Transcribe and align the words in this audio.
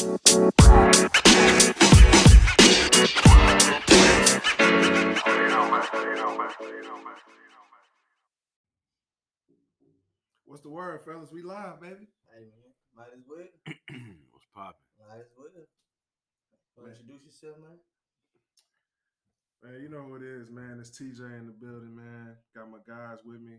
What's 0.00 0.12
the 10.62 10.70
word, 10.70 11.02
fellas? 11.04 11.28
We 11.30 11.42
live, 11.42 11.82
baby. 11.82 12.08
Hey 12.32 12.46
man, 12.48 12.72
might 12.96 13.12
as 13.12 13.20
well. 13.28 13.44
What's 14.30 14.46
popping? 14.54 14.80
Might 15.06 15.20
as 15.20 15.26
well. 15.36 15.48
Wanna 16.78 16.88
Man. 16.88 16.96
introduce 16.98 17.26
yourself, 17.26 17.56
man? 17.60 17.78
Man, 19.62 19.82
you 19.82 19.90
know 19.90 20.00
who 20.04 20.16
it 20.16 20.22
is, 20.22 20.50
man. 20.50 20.78
It's 20.80 20.98
TJ 20.98 21.40
in 21.40 21.46
the 21.46 21.52
building, 21.52 21.94
man. 21.94 22.36
Got 22.56 22.70
my 22.70 22.78
guys 22.88 23.18
with 23.22 23.42
me. 23.42 23.58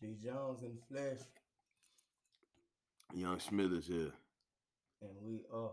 G 0.00 0.16
Jones 0.24 0.64
in 0.64 0.74
the 0.74 0.82
flesh, 0.88 1.20
Young 3.14 3.38
Smithers 3.38 3.86
here. 3.86 4.10
And 5.02 5.10
we 5.22 5.42
are. 5.52 5.72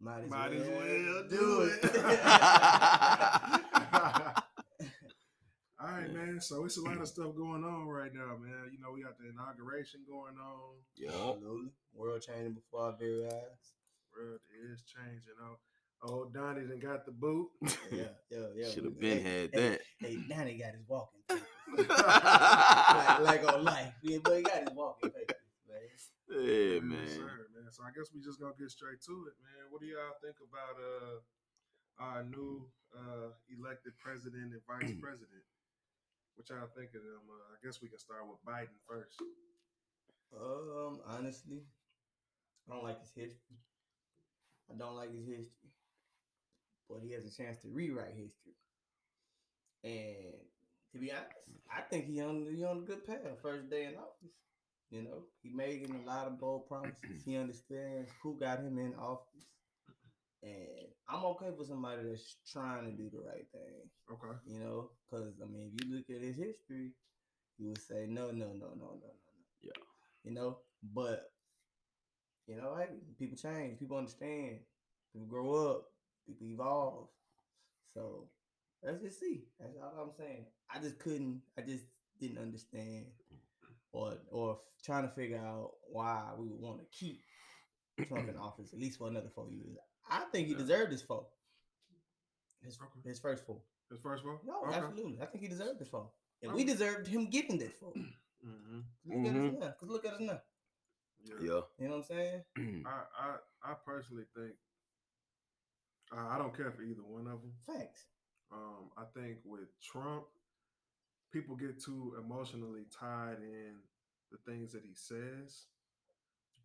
Might 0.00 0.24
as 0.24 0.30
Might 0.30 0.50
well, 0.52 0.62
as 0.62 0.68
well 0.68 1.24
do 1.28 1.36
do 1.36 1.60
it. 1.62 1.84
it. 1.84 2.04
All 5.82 5.88
right, 5.88 6.12
man. 6.12 6.40
So 6.40 6.64
it's 6.64 6.76
a 6.78 6.82
lot 6.82 7.00
of 7.00 7.08
stuff 7.08 7.34
going 7.36 7.64
on 7.64 7.86
right 7.86 8.12
now, 8.14 8.36
man. 8.40 8.70
You 8.72 8.78
know, 8.80 8.92
we 8.94 9.02
got 9.02 9.18
the 9.18 9.28
inauguration 9.28 10.00
going 10.08 10.36
on. 10.38 10.76
Yeah, 10.96 11.08
Absolutely. 11.08 11.70
World 11.94 12.22
changing 12.22 12.54
before 12.54 12.84
our 12.86 12.96
very 12.98 13.26
eyes. 13.26 13.74
World 14.16 14.40
is 14.72 14.82
changing. 14.84 15.34
Oh, 15.42 15.56
old 16.02 16.32
Donnie 16.34 16.66
done 16.66 16.78
got 16.80 17.04
the 17.04 17.12
boot. 17.12 17.48
Yeah, 17.92 18.04
yeah, 18.30 18.46
yeah. 18.54 18.70
Should 18.70 18.84
have 18.84 18.98
been 18.98 19.22
hey, 19.22 19.40
had 19.40 19.50
hey, 19.52 19.68
that. 19.68 19.80
Hey, 19.98 20.18
Danny 20.28 20.58
got 20.58 20.72
his 20.74 20.84
walking 20.86 21.20
like, 21.76 23.20
like 23.20 23.52
on 23.52 23.64
life. 23.64 23.92
Yeah, 24.02 24.18
but 24.22 24.36
he 24.36 24.42
got 24.42 24.68
his 24.68 24.72
walking 24.74 25.10
papers, 26.08 26.40
man. 26.48 26.70
yeah, 26.70 26.80
Yes, 26.88 27.10
man. 27.10 27.16
sir, 27.16 27.46
man. 27.54 27.68
So 27.70 27.82
I 27.84 27.90
guess 27.92 28.10
we 28.14 28.20
just 28.20 28.40
gonna 28.40 28.56
get 28.58 28.70
straight 28.70 29.00
to 29.06 29.14
it, 29.28 29.36
man. 29.42 29.68
What 29.70 29.80
do 29.80 29.86
y'all 29.86 30.16
think 30.22 30.36
about 30.40 30.76
uh 30.80 31.18
our 32.00 32.22
new 32.24 32.66
uh 32.96 33.30
elected 33.50 33.96
president 33.98 34.52
and 34.54 34.62
vice 34.66 34.92
president? 35.00 35.44
What 36.36 36.48
y'all 36.48 36.70
think 36.74 36.94
of 36.94 37.02
them? 37.02 37.24
Uh, 37.28 37.52
I 37.52 37.56
guess 37.64 37.82
we 37.82 37.88
can 37.88 37.98
start 37.98 38.24
with 38.26 38.40
Biden 38.46 38.80
first. 38.88 39.20
Um, 40.34 41.00
honestly, 41.06 41.62
I 42.68 42.74
don't 42.74 42.84
like 42.84 43.00
his 43.00 43.12
history. 43.12 43.58
I 44.70 44.76
don't 44.78 44.96
like 44.96 45.12
his 45.12 45.26
history. 45.26 45.70
But 46.88 47.00
he 47.02 47.12
has 47.12 47.24
a 47.24 47.30
chance 47.36 47.58
to 47.62 47.68
rewrite 47.68 48.14
history. 48.14 48.54
And 49.84 50.34
to 50.92 50.98
be 50.98 51.10
honest, 51.12 51.30
I 51.70 51.82
think 51.82 52.06
he 52.06 52.20
on 52.20 52.46
he 52.54 52.64
on 52.64 52.78
a 52.78 52.80
good 52.82 53.04
path. 53.06 53.40
First 53.42 53.70
day 53.70 53.84
in 53.86 53.94
office. 53.96 54.34
You 54.90 55.02
know, 55.02 55.24
he 55.42 55.50
made 55.50 55.88
a 55.88 56.08
lot 56.08 56.26
of 56.26 56.40
bold 56.40 56.66
promises. 56.68 57.24
He 57.24 57.36
understands 57.38 58.10
who 58.22 58.38
got 58.38 58.58
him 58.60 58.78
in 58.78 58.94
office. 58.94 59.46
And 60.42 60.88
I'm 61.08 61.24
okay 61.26 61.50
with 61.56 61.68
somebody 61.68 62.02
that's 62.08 62.36
trying 62.50 62.84
to 62.86 62.92
do 62.92 63.10
the 63.10 63.20
right 63.20 63.46
thing 63.52 63.90
Okay. 64.10 64.36
you 64.46 64.58
know, 64.60 64.90
because 65.10 65.34
I 65.42 65.46
mean, 65.46 65.70
if 65.74 65.84
you 65.84 65.94
look 65.96 66.10
at 66.10 66.22
his 66.22 66.36
history, 66.36 66.92
you 67.58 67.68
would 67.68 67.80
say 67.82 68.06
no, 68.08 68.30
no, 68.30 68.46
no, 68.48 68.52
no, 68.52 68.68
no, 68.76 68.90
no, 69.00 69.10
no. 69.10 69.34
Yeah. 69.62 69.72
You 70.24 70.32
know, 70.32 70.58
but 70.94 71.32
you 72.46 72.56
know, 72.56 72.76
hey, 72.78 72.88
people 73.18 73.36
change, 73.36 73.78
people 73.78 73.96
understand, 73.98 74.58
people 75.12 75.28
grow 75.28 75.54
up, 75.70 75.84
people 76.26 76.46
evolve. 76.48 77.08
So 77.94 78.28
let's 78.82 79.02
just 79.02 79.20
see. 79.20 79.44
That's 79.58 79.76
all 79.82 80.04
I'm 80.04 80.12
saying. 80.18 80.46
I 80.74 80.80
just 80.80 80.98
couldn't. 80.98 81.42
I 81.58 81.62
just 81.62 81.84
didn't 82.20 82.38
understand, 82.38 83.06
or 83.92 84.14
or 84.30 84.58
trying 84.84 85.02
to 85.02 85.08
figure 85.14 85.38
out 85.38 85.72
why 85.90 86.30
we 86.38 86.46
would 86.48 86.60
want 86.60 86.78
to 86.80 86.86
keep 86.96 87.22
Trump 88.06 88.28
in 88.28 88.36
office 88.48 88.72
at 88.72 88.78
least 88.78 88.98
for 88.98 89.08
another 89.08 89.30
four 89.34 89.48
years. 89.50 89.76
I 90.08 90.20
think 90.32 90.46
he 90.48 90.52
Yeah. 90.52 90.58
deserved 90.58 90.92
his 90.92 91.02
four. 91.02 91.26
His, 92.62 92.78
Okay. 92.80 93.08
his 93.08 93.18
first 93.18 93.44
four. 93.46 93.60
His 93.90 94.00
first 94.00 94.22
vote? 94.24 94.40
No, 94.44 94.62
okay. 94.66 94.76
absolutely. 94.76 95.20
I 95.20 95.26
think 95.26 95.42
he 95.42 95.48
deserved 95.48 95.78
his 95.80 95.88
phone. 95.88 96.08
And 96.42 96.52
we 96.52 96.62
Okay. 96.62 96.72
deserved 96.72 97.06
him 97.06 97.26
getting 97.30 97.58
this 97.58 97.72
phone. 97.80 98.12
Mm-hmm. 98.40 98.80
Look 99.04 99.26
at 99.26 99.36
us 99.36 99.52
Mhm. 99.52 99.58
now. 99.60 99.74
Cause 99.78 99.88
look 99.90 100.04
at 100.06 100.14
us 100.14 100.20
now. 100.20 100.40
Yeah. 101.22 101.34
Yeah. 101.42 101.60
You 101.78 101.88
know 101.88 101.90
what 101.90 101.96
I'm 101.96 102.04
saying? 102.04 102.44
I, 102.86 103.02
I 103.18 103.36
I 103.62 103.74
personally 103.84 104.24
think 104.34 104.54
uh, 106.10 106.26
I 106.26 106.38
don't 106.38 106.56
care 106.56 106.70
for 106.72 106.82
either 106.82 107.02
one 107.02 107.26
of 107.26 107.42
them. 107.42 107.52
Facts. 107.66 108.06
Um, 108.50 108.90
I 108.96 109.04
think 109.14 109.40
with 109.44 109.68
Trump, 109.82 110.24
people 111.32 111.56
get 111.56 111.82
too 111.82 112.14
emotionally 112.18 112.84
tied 112.98 113.38
in 113.42 113.74
the 114.30 114.38
things 114.50 114.72
that 114.72 114.82
he 114.84 114.94
says. 114.94 115.66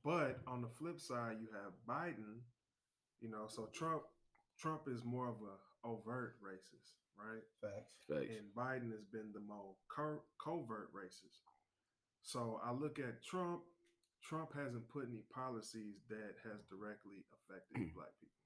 But 0.03 0.39
on 0.47 0.61
the 0.61 0.69
flip 0.69 0.99
side, 0.99 1.37
you 1.41 1.47
have 1.53 1.73
Biden. 1.87 2.41
You 3.21 3.29
know, 3.29 3.45
so 3.47 3.69
Trump 3.73 4.03
Trump 4.59 4.83
is 4.87 5.03
more 5.03 5.27
of 5.27 5.35
a 5.41 5.87
overt 5.87 6.35
racist, 6.43 6.93
right? 7.17 7.43
Facts. 7.61 7.93
Facts. 8.09 8.29
and 8.29 8.47
Biden 8.55 8.91
has 8.91 9.05
been 9.11 9.31
the 9.33 9.39
more 9.39 9.73
co- 9.89 10.21
covert 10.43 10.93
racist. 10.93 11.41
So 12.21 12.59
I 12.63 12.71
look 12.71 12.99
at 12.99 13.23
Trump. 13.23 13.61
Trump 14.23 14.53
hasn't 14.55 14.89
put 14.89 15.05
any 15.07 15.21
policies 15.33 16.01
that 16.09 16.33
has 16.43 16.65
directly 16.65 17.25
affected 17.33 17.93
black 17.95 18.13
people. 18.19 18.41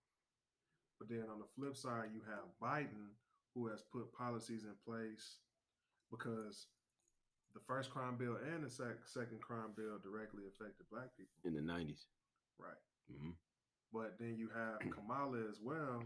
But 0.99 1.07
then 1.07 1.23
on 1.31 1.39
the 1.39 1.47
flip 1.55 1.77
side, 1.77 2.11
you 2.13 2.21
have 2.27 2.51
Biden 2.61 3.15
who 3.55 3.67
has 3.67 3.81
put 3.91 4.11
policies 4.13 4.63
in 4.63 4.75
place 4.85 5.39
because 6.11 6.67
the 7.53 7.59
first 7.67 7.89
crime 7.89 8.15
bill 8.17 8.37
and 8.53 8.63
the 8.63 8.69
sec- 8.69 9.05
second 9.05 9.41
crime 9.41 9.71
bill 9.75 9.97
directly 10.03 10.43
affected 10.47 10.85
black 10.91 11.09
people. 11.17 11.33
In 11.45 11.53
the 11.53 11.61
90s. 11.61 12.05
Right. 12.59 12.77
hmm 13.11 13.31
But 13.93 14.17
then 14.19 14.35
you 14.37 14.49
have 14.55 14.79
Kamala 14.93 15.39
as 15.49 15.59
well. 15.61 16.03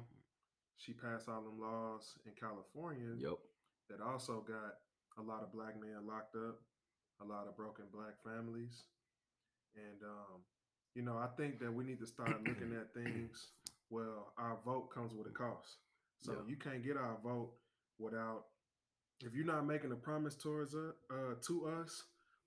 She 0.77 0.93
passed 0.93 1.29
all 1.29 1.41
them 1.41 1.59
laws 1.59 2.15
in 2.25 2.31
California 2.39 3.15
Yep. 3.17 3.37
that 3.89 4.01
also 4.01 4.43
got 4.47 4.75
a 5.17 5.21
lot 5.21 5.43
of 5.43 5.51
black 5.53 5.79
men 5.79 6.07
locked 6.07 6.35
up, 6.35 6.59
a 7.21 7.25
lot 7.25 7.47
of 7.47 7.55
broken 7.55 7.85
black 7.93 8.15
families. 8.23 8.83
And 9.75 10.01
um, 10.03 10.41
you 10.95 11.01
know, 11.01 11.17
I 11.17 11.27
think 11.37 11.59
that 11.59 11.73
we 11.73 11.83
need 11.83 11.99
to 11.99 12.05
start 12.07 12.43
looking 12.47 12.73
at 12.73 12.93
things. 12.93 13.47
Well, 13.89 14.33
our 14.37 14.57
vote 14.65 14.89
comes 14.93 15.13
with 15.13 15.27
a 15.27 15.31
cost. 15.31 15.77
So 16.21 16.31
Yeah. 16.33 16.37
you 16.47 16.55
can't 16.55 16.83
get 16.83 16.97
our 16.97 17.17
vote 17.23 17.51
without 17.99 18.45
if 19.25 19.33
you're 19.33 19.45
not 19.45 19.65
making 19.65 19.91
a 19.91 19.95
promise 19.95 20.35
towards 20.35 20.75
us 20.75 20.93
uh, 21.11 21.35
to 21.47 21.67
us 21.81 22.03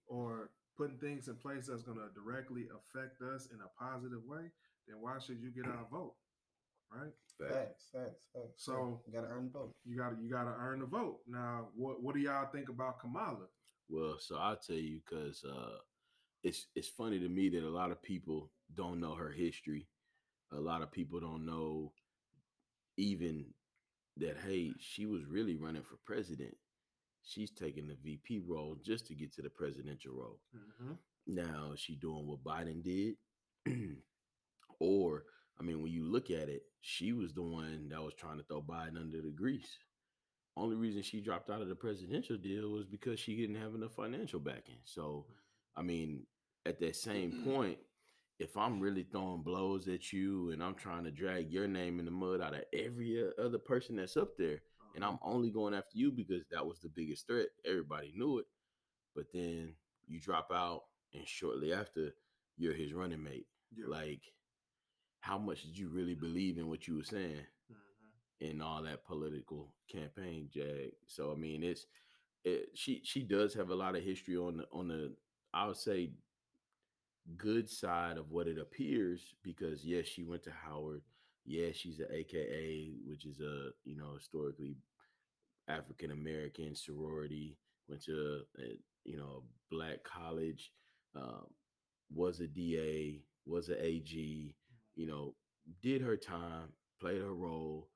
or 0.06 0.50
putting 0.76 0.98
things 0.98 1.28
in 1.28 1.36
place 1.36 1.66
that's 1.66 1.82
going 1.82 1.98
to 1.98 2.08
directly 2.14 2.64
affect 2.68 3.22
us 3.22 3.48
in 3.52 3.58
a 3.60 3.82
positive 3.82 4.20
way, 4.26 4.50
then 4.86 4.98
why 5.00 5.18
should 5.18 5.40
you 5.40 5.50
get 5.50 5.66
our 5.66 5.86
vote? 5.90 6.14
Right? 6.92 7.12
Facts. 7.40 7.52
Facts. 7.52 7.86
Facts. 7.92 8.26
Facts. 8.34 8.64
So- 8.64 9.00
you 9.06 9.12
gotta 9.12 9.28
earn 9.28 9.46
the 9.52 9.58
vote. 9.58 9.74
You 9.84 9.96
got 9.96 10.10
to 10.10 10.16
you 10.22 10.30
got 10.30 10.44
to 10.44 10.54
earn 10.58 10.80
the 10.80 10.86
vote. 10.86 11.18
Now, 11.26 11.68
what 11.74 12.02
what 12.02 12.14
do 12.14 12.20
y'all 12.20 12.46
think 12.52 12.68
about 12.68 13.00
Kamala? 13.00 13.46
Well, 13.88 14.16
so 14.18 14.36
I'll 14.36 14.56
tell 14.56 14.76
you 14.76 15.00
because 15.04 15.44
uh, 15.44 15.78
it's 16.44 16.66
it's 16.76 16.88
funny 16.88 17.18
to 17.18 17.28
me 17.28 17.48
that 17.50 17.62
a 17.64 17.68
lot 17.68 17.90
of 17.90 18.02
people 18.02 18.50
don't 18.74 19.00
know 19.00 19.14
her 19.14 19.30
history. 19.30 19.88
A 20.52 20.60
lot 20.60 20.82
of 20.82 20.92
people 20.92 21.20
don't 21.20 21.44
know 21.44 21.92
even 22.96 23.46
that 24.18 24.36
hey, 24.46 24.72
she 24.78 25.06
was 25.06 25.24
really 25.26 25.56
running 25.56 25.82
for 25.82 25.98
president. 26.06 26.56
She's 27.26 27.50
taking 27.50 27.88
the 27.88 27.96
VP 28.04 28.42
role 28.46 28.76
just 28.84 29.06
to 29.08 29.14
get 29.14 29.34
to 29.34 29.42
the 29.42 29.50
presidential 29.50 30.12
role. 30.14 30.38
Mm-hmm. 30.56 30.92
Now 31.26 31.72
is 31.74 31.80
she 31.80 31.96
doing 31.96 32.26
what 32.26 32.44
Biden 32.44 32.84
did? 32.84 33.16
or 34.80 35.24
I 35.58 35.62
mean, 35.64 35.82
when 35.82 35.90
you 35.90 36.04
look 36.04 36.30
at 36.30 36.48
it, 36.48 36.62
she 36.80 37.12
was 37.12 37.32
the 37.32 37.42
one 37.42 37.88
that 37.90 38.02
was 38.02 38.14
trying 38.14 38.38
to 38.38 38.44
throw 38.44 38.62
Biden 38.62 38.96
under 38.96 39.20
the 39.20 39.32
grease. 39.34 39.78
Only 40.56 40.76
reason 40.76 41.02
she 41.02 41.20
dropped 41.20 41.50
out 41.50 41.60
of 41.60 41.68
the 41.68 41.74
presidential 41.74 42.36
deal 42.36 42.70
was 42.70 42.86
because 42.86 43.18
she 43.18 43.36
didn't 43.36 43.60
have 43.60 43.74
enough 43.74 43.92
financial 43.96 44.40
backing. 44.40 44.78
So, 44.84 45.26
I 45.76 45.82
mean, 45.82 46.26
at 46.64 46.78
that 46.80 46.96
same 46.96 47.42
point, 47.44 47.78
if 48.38 48.56
I'm 48.56 48.80
really 48.80 49.02
throwing 49.02 49.42
blows 49.42 49.88
at 49.88 50.12
you 50.12 50.50
and 50.50 50.62
I'm 50.62 50.74
trying 50.74 51.04
to 51.04 51.10
drag 51.10 51.50
your 51.50 51.66
name 51.66 51.98
in 51.98 52.04
the 52.04 52.10
mud 52.10 52.40
out 52.40 52.54
of 52.54 52.64
every 52.72 53.22
uh, 53.22 53.42
other 53.42 53.58
person 53.58 53.96
that's 53.96 54.16
up 54.16 54.36
there, 54.38 54.60
and 54.96 55.04
I'm 55.04 55.18
only 55.22 55.50
going 55.50 55.74
after 55.74 55.96
you 55.96 56.10
because 56.10 56.42
that 56.50 56.66
was 56.66 56.80
the 56.80 56.88
biggest 56.88 57.28
threat. 57.28 57.46
Everybody 57.64 58.12
knew 58.16 58.38
it. 58.40 58.46
But 59.14 59.26
then 59.32 59.74
you 60.08 60.18
drop 60.20 60.50
out, 60.52 60.82
and 61.14 61.26
shortly 61.28 61.72
after, 61.72 62.14
you're 62.56 62.74
his 62.74 62.92
running 62.92 63.22
mate. 63.22 63.46
yeah. 63.74 63.86
Like, 63.88 64.22
how 65.20 65.38
much 65.38 65.62
did 65.62 65.78
you 65.78 65.88
really 65.88 66.14
believe 66.14 66.58
in 66.58 66.68
what 66.68 66.88
you 66.88 66.96
were 66.96 67.04
saying 67.04 67.46
Mhm. 67.70 67.76
in 68.40 68.60
all 68.62 68.82
that 68.82 69.04
political 69.04 69.72
campaign, 69.88 70.48
Jag? 70.52 70.94
So 71.06 71.32
I 71.32 71.36
mean, 71.36 71.62
it's 71.62 71.86
it, 72.44 72.70
she 72.74 73.02
she 73.04 73.22
does 73.22 73.54
have 73.54 73.70
a 73.70 73.74
lot 73.74 73.96
of 73.96 74.02
history 74.04 74.36
on 74.36 74.58
the 74.58 74.68
on 74.72 74.88
the 74.88 75.16
I 75.52 75.66
would 75.66 75.76
say 75.76 76.12
good 77.36 77.68
side 77.68 78.18
of 78.18 78.30
what 78.30 78.46
it 78.46 78.58
appears 78.58 79.34
because 79.42 79.84
yes, 79.84 80.06
she 80.06 80.22
went 80.24 80.42
to 80.44 80.50
Howard. 80.52 81.02
Yes, 81.46 81.76
she's 81.76 82.00
an 82.00 82.08
AKA, 82.12 82.92
which 83.06 83.24
is 83.26 83.40
a 83.40 83.70
you 83.84 83.96
know 83.96 84.14
historically 84.16 84.76
African 85.68 86.10
American 86.12 86.74
sorority. 86.74 87.58
Went 87.88 88.04
to 88.04 88.42
a, 88.58 88.62
you 89.04 89.16
know 89.16 89.42
a 89.42 89.74
black 89.74 90.04
college. 90.04 90.72
Um, 91.14 91.46
was 92.14 92.40
a 92.40 92.46
DA. 92.46 93.20
Was 93.46 93.68
an 93.68 93.78
AG. 93.80 94.54
you 94.96 95.06
know, 95.06 95.34
did 95.82 96.02
her 96.02 96.16
time, 96.16 96.68
played 97.00 97.20
her 97.22 97.34
role. 97.34 97.88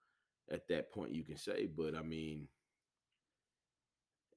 At 0.50 0.68
that 0.68 0.92
point, 0.92 1.12
you 1.14 1.22
can 1.24 1.36
say, 1.36 1.66
but 1.66 1.94
I 1.94 2.02
mean, 2.02 2.48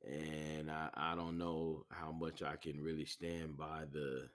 and 0.06 0.70
I, 0.70 0.90
I 0.94 1.16
don't 1.16 1.38
know 1.38 1.86
how 1.90 2.12
much 2.12 2.42
I 2.44 2.56
can 2.56 2.82
really 2.82 3.06
stand 3.06 3.58
by 3.58 3.84
the 3.92 4.28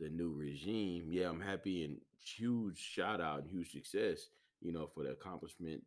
the 0.00 0.08
new 0.08 0.32
regime. 0.32 1.08
Yeah, 1.10 1.28
I'm 1.28 1.40
happy 1.40 1.84
and 1.84 1.98
huge 2.20 2.78
shout 2.78 3.20
out 3.20 3.40
and 3.40 3.48
huge 3.50 3.72
success, 3.72 4.28
you 4.60 4.72
know, 4.72 4.86
for 4.86 5.04
the 5.04 5.10
accomplishment, 5.10 5.82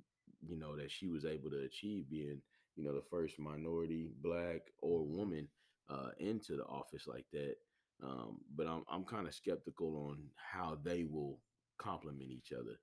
you 0.45 0.57
know, 0.57 0.75
that 0.75 0.91
she 0.91 1.07
was 1.07 1.25
able 1.25 1.49
to 1.51 1.63
achieve 1.63 2.09
being, 2.09 2.41
you 2.75 2.83
know, 2.83 2.93
the 2.93 3.03
first 3.09 3.39
minority, 3.39 4.09
black 4.21 4.61
or 4.81 5.03
woman 5.03 5.47
uh, 5.89 6.09
into 6.19 6.55
the 6.57 6.63
office 6.65 7.07
like 7.07 7.25
that. 7.33 7.55
Um, 8.03 8.39
but 8.55 8.65
I'm 8.67 8.83
I'm 8.89 9.03
kind 9.03 9.27
of 9.27 9.35
skeptical 9.35 10.07
on 10.09 10.17
how 10.35 10.77
they 10.83 11.03
will 11.03 11.39
complement 11.77 12.31
each 12.31 12.51
other. 12.51 12.79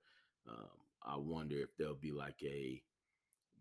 Um, 0.47 0.69
I 1.05 1.17
wonder 1.17 1.55
if 1.57 1.75
there'll 1.77 1.95
be 1.95 2.11
like 2.11 2.37
a 2.43 2.81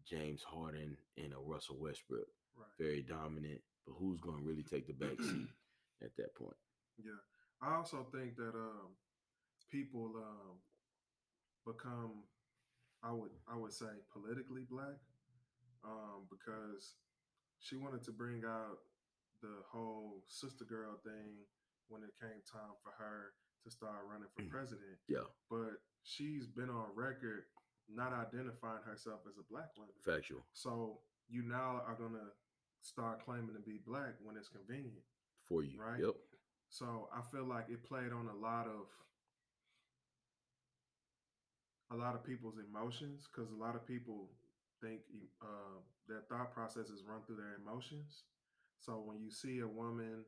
James 0.09 0.43
Harden 0.43 0.97
and 1.17 1.33
a 1.33 1.39
Russell 1.39 1.77
Westbrook, 1.79 2.27
Right. 2.57 2.67
very 2.79 3.03
dominant, 3.03 3.61
but 3.87 3.95
who's 3.99 4.21
going 4.21 4.39
to 4.39 4.45
really 4.45 4.63
take 4.65 4.87
the 4.87 4.93
back 4.93 5.21
seat 5.21 5.49
at 6.03 6.17
that 6.17 6.35
point? 6.35 6.57
Yeah. 6.99 7.13
I 7.63 7.75
also 7.75 8.07
think 8.13 8.37
that 8.37 8.55
um 8.55 8.95
people 9.71 10.13
um 10.17 10.59
become 11.67 12.25
I 13.03 13.13
would 13.13 13.31
I 13.51 13.57
would 13.57 13.73
say 13.73 13.87
politically 14.13 14.65
black 14.71 14.99
um 15.85 16.27
because 16.31 16.95
she 17.61 17.77
wanted 17.77 18.03
to 18.05 18.13
bring 18.13 18.43
out 18.47 18.79
the 19.43 19.63
whole 19.71 20.23
sister 20.29 20.65
girl 20.65 20.99
thing 21.05 21.47
when 21.89 22.03
it 22.03 22.11
came 22.21 22.43
time 22.51 22.75
for 22.83 22.93
her 22.99 23.35
to 23.65 23.71
start 23.71 24.07
running 24.11 24.29
for 24.35 24.43
Mm. 24.43 24.51
president 24.51 24.99
Yeah, 25.09 25.27
but 25.51 25.83
she's 26.03 26.47
been 26.47 26.71
on 26.71 26.95
record 26.95 27.45
not 27.89 28.13
identifying 28.13 28.83
herself 28.85 29.21
as 29.27 29.39
a 29.39 29.43
black 29.51 29.71
woman 29.77 29.95
factual 30.05 30.45
so 30.53 31.01
you 31.29 31.43
now 31.43 31.83
are 31.87 31.95
going 31.97 32.13
to 32.13 32.29
start 32.81 33.25
claiming 33.25 33.55
to 33.55 33.61
be 33.61 33.79
black 33.87 34.15
when 34.23 34.37
it's 34.37 34.49
convenient 34.49 35.05
for 35.43 35.63
you. 35.63 35.81
Right. 35.81 36.01
Yep. 36.01 36.15
So 36.71 37.09
I 37.15 37.21
feel 37.31 37.45
like 37.45 37.67
it 37.69 37.85
played 37.85 38.13
on 38.13 38.29
a 38.29 38.37
lot 38.37 38.67
of 38.67 38.87
a 41.91 41.97
lot 41.97 42.15
of 42.15 42.25
people's 42.25 42.59
emotions 42.59 43.27
because 43.27 43.51
a 43.51 43.57
lot 43.57 43.75
of 43.75 43.87
people 43.87 44.29
think 44.83 45.01
uh, 45.43 45.81
their 46.07 46.21
thought 46.29 46.53
processes 46.53 47.03
run 47.09 47.21
through 47.27 47.37
their 47.37 47.57
emotions. 47.63 48.25
So 48.79 49.03
when 49.05 49.21
you 49.23 49.31
see 49.31 49.61
a 49.61 49.67
woman 49.67 50.25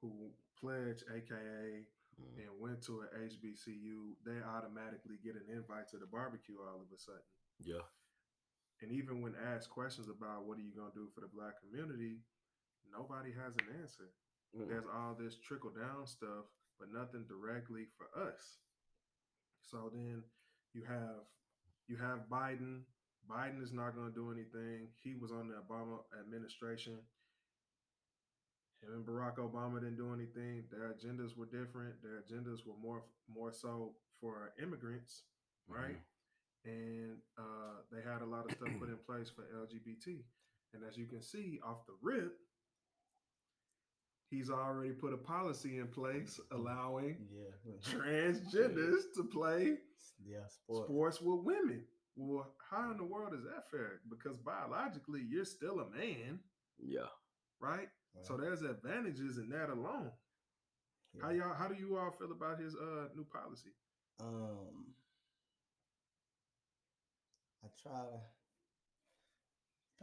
who 0.00 0.30
pledged 0.58 1.04
AKA 1.14 1.84
Mm. 2.20 2.44
and 2.44 2.60
went 2.60 2.82
to 2.84 3.02
a 3.02 3.06
HBCU, 3.24 4.12
they 4.24 4.42
automatically 4.44 5.16
get 5.24 5.34
an 5.34 5.48
invite 5.48 5.88
to 5.88 5.96
the 5.96 6.06
barbecue 6.06 6.60
all 6.60 6.80
of 6.80 6.92
a 6.92 6.98
sudden. 6.98 7.24
Yeah. 7.58 7.84
And 8.82 8.92
even 8.92 9.22
when 9.22 9.34
asked 9.36 9.70
questions 9.70 10.08
about 10.08 10.44
what 10.44 10.58
are 10.58 10.60
you 10.60 10.74
going 10.76 10.92
to 10.92 10.98
do 10.98 11.08
for 11.14 11.20
the 11.22 11.32
black 11.32 11.54
community, 11.62 12.20
nobody 12.90 13.32
has 13.32 13.54
an 13.56 13.80
answer 13.80 14.12
Mm. 14.56 14.68
there's 14.68 14.84
all 14.92 15.16
this 15.18 15.36
trickle 15.46 15.70
down 15.70 16.06
stuff, 16.06 16.44
but 16.78 16.92
nothing 16.92 17.24
directly 17.28 17.86
for 17.96 18.06
us. 18.28 18.58
So 19.62 19.90
then 19.92 20.22
you 20.74 20.82
have 20.86 21.24
you 21.88 21.96
have 21.96 22.28
Biden. 22.30 22.82
Biden 23.30 23.62
is 23.62 23.72
not 23.72 23.94
going 23.94 24.08
to 24.08 24.14
do 24.14 24.32
anything. 24.32 24.88
He 25.00 25.14
was 25.14 25.30
on 25.30 25.48
the 25.48 25.54
Obama 25.54 26.00
administration. 26.20 26.98
Him 28.82 28.92
and 28.94 29.06
Barack 29.06 29.36
Obama 29.36 29.80
didn't 29.80 29.96
do 29.96 30.12
anything. 30.12 30.64
Their 30.70 30.92
agendas 30.92 31.36
were 31.36 31.46
different. 31.46 32.02
Their 32.02 32.20
agendas 32.20 32.66
were 32.66 32.76
more 32.82 33.04
more 33.32 33.52
so 33.52 33.94
for 34.20 34.52
immigrants, 34.60 35.22
right? 35.68 35.96
And 36.64 37.18
uh, 37.38 37.82
they 37.90 38.02
had 38.02 38.22
a 38.22 38.26
lot 38.26 38.44
of 38.46 38.52
stuff 38.52 38.68
put 38.78 38.88
in 38.88 38.98
place 39.06 39.30
for 39.30 39.42
LGBT. 39.42 40.22
And 40.74 40.82
as 40.88 40.96
you 40.96 41.06
can 41.06 41.22
see 41.22 41.60
off 41.64 41.86
the 41.86 41.94
rip, 42.02 42.32
he's 44.32 44.50
already 44.50 44.92
put 44.92 45.12
a 45.12 45.16
policy 45.18 45.78
in 45.78 45.86
place 45.88 46.40
allowing 46.50 47.28
Yeah. 47.30 47.76
transgenders 47.82 49.12
to 49.14 49.24
play 49.24 49.78
Yeah. 50.24 50.46
Sport. 50.48 50.88
sports 50.88 51.20
with 51.20 51.44
women. 51.44 51.86
Well, 52.16 52.56
how 52.70 52.90
in 52.90 52.96
the 52.96 53.04
world 53.04 53.34
is 53.34 53.44
that 53.44 53.70
fair? 53.70 54.00
Because 54.08 54.38
biologically, 54.38 55.20
you're 55.22 55.44
still 55.44 55.80
a 55.80 55.90
man, 55.90 56.42
Yeah. 56.78 57.08
right? 57.60 57.88
So 58.22 58.36
there's 58.36 58.62
advantages 58.62 59.38
in 59.38 59.48
that 59.50 59.70
alone. 59.70 60.12
How 61.20 61.30
y'all? 61.30 61.54
How 61.54 61.68
do 61.68 61.74
you 61.74 61.96
all 61.96 62.10
feel 62.10 62.32
about 62.32 62.58
his 62.58 62.74
uh 62.74 63.08
new 63.14 63.24
policy? 63.24 63.70
Um, 64.20 64.94
I 67.64 67.68
try 67.82 68.00
to, 68.02 68.20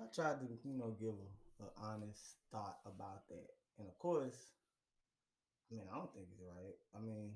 I 0.02 0.06
tried 0.14 0.40
to, 0.40 0.58
you 0.64 0.74
know, 0.78 0.92
give 1.00 1.14
a, 1.14 1.64
a 1.64 1.68
honest 1.78 2.38
thought 2.52 2.80
about 2.86 3.28
that, 3.30 3.48
and 3.80 3.88
of 3.88 3.98
course, 3.98 4.52
I 5.72 5.76
mean, 5.76 5.86
I 5.92 5.96
don't 5.96 6.14
think 6.14 6.28
it's 6.32 6.42
right. 6.42 6.76
I 6.96 7.00
mean, 7.00 7.36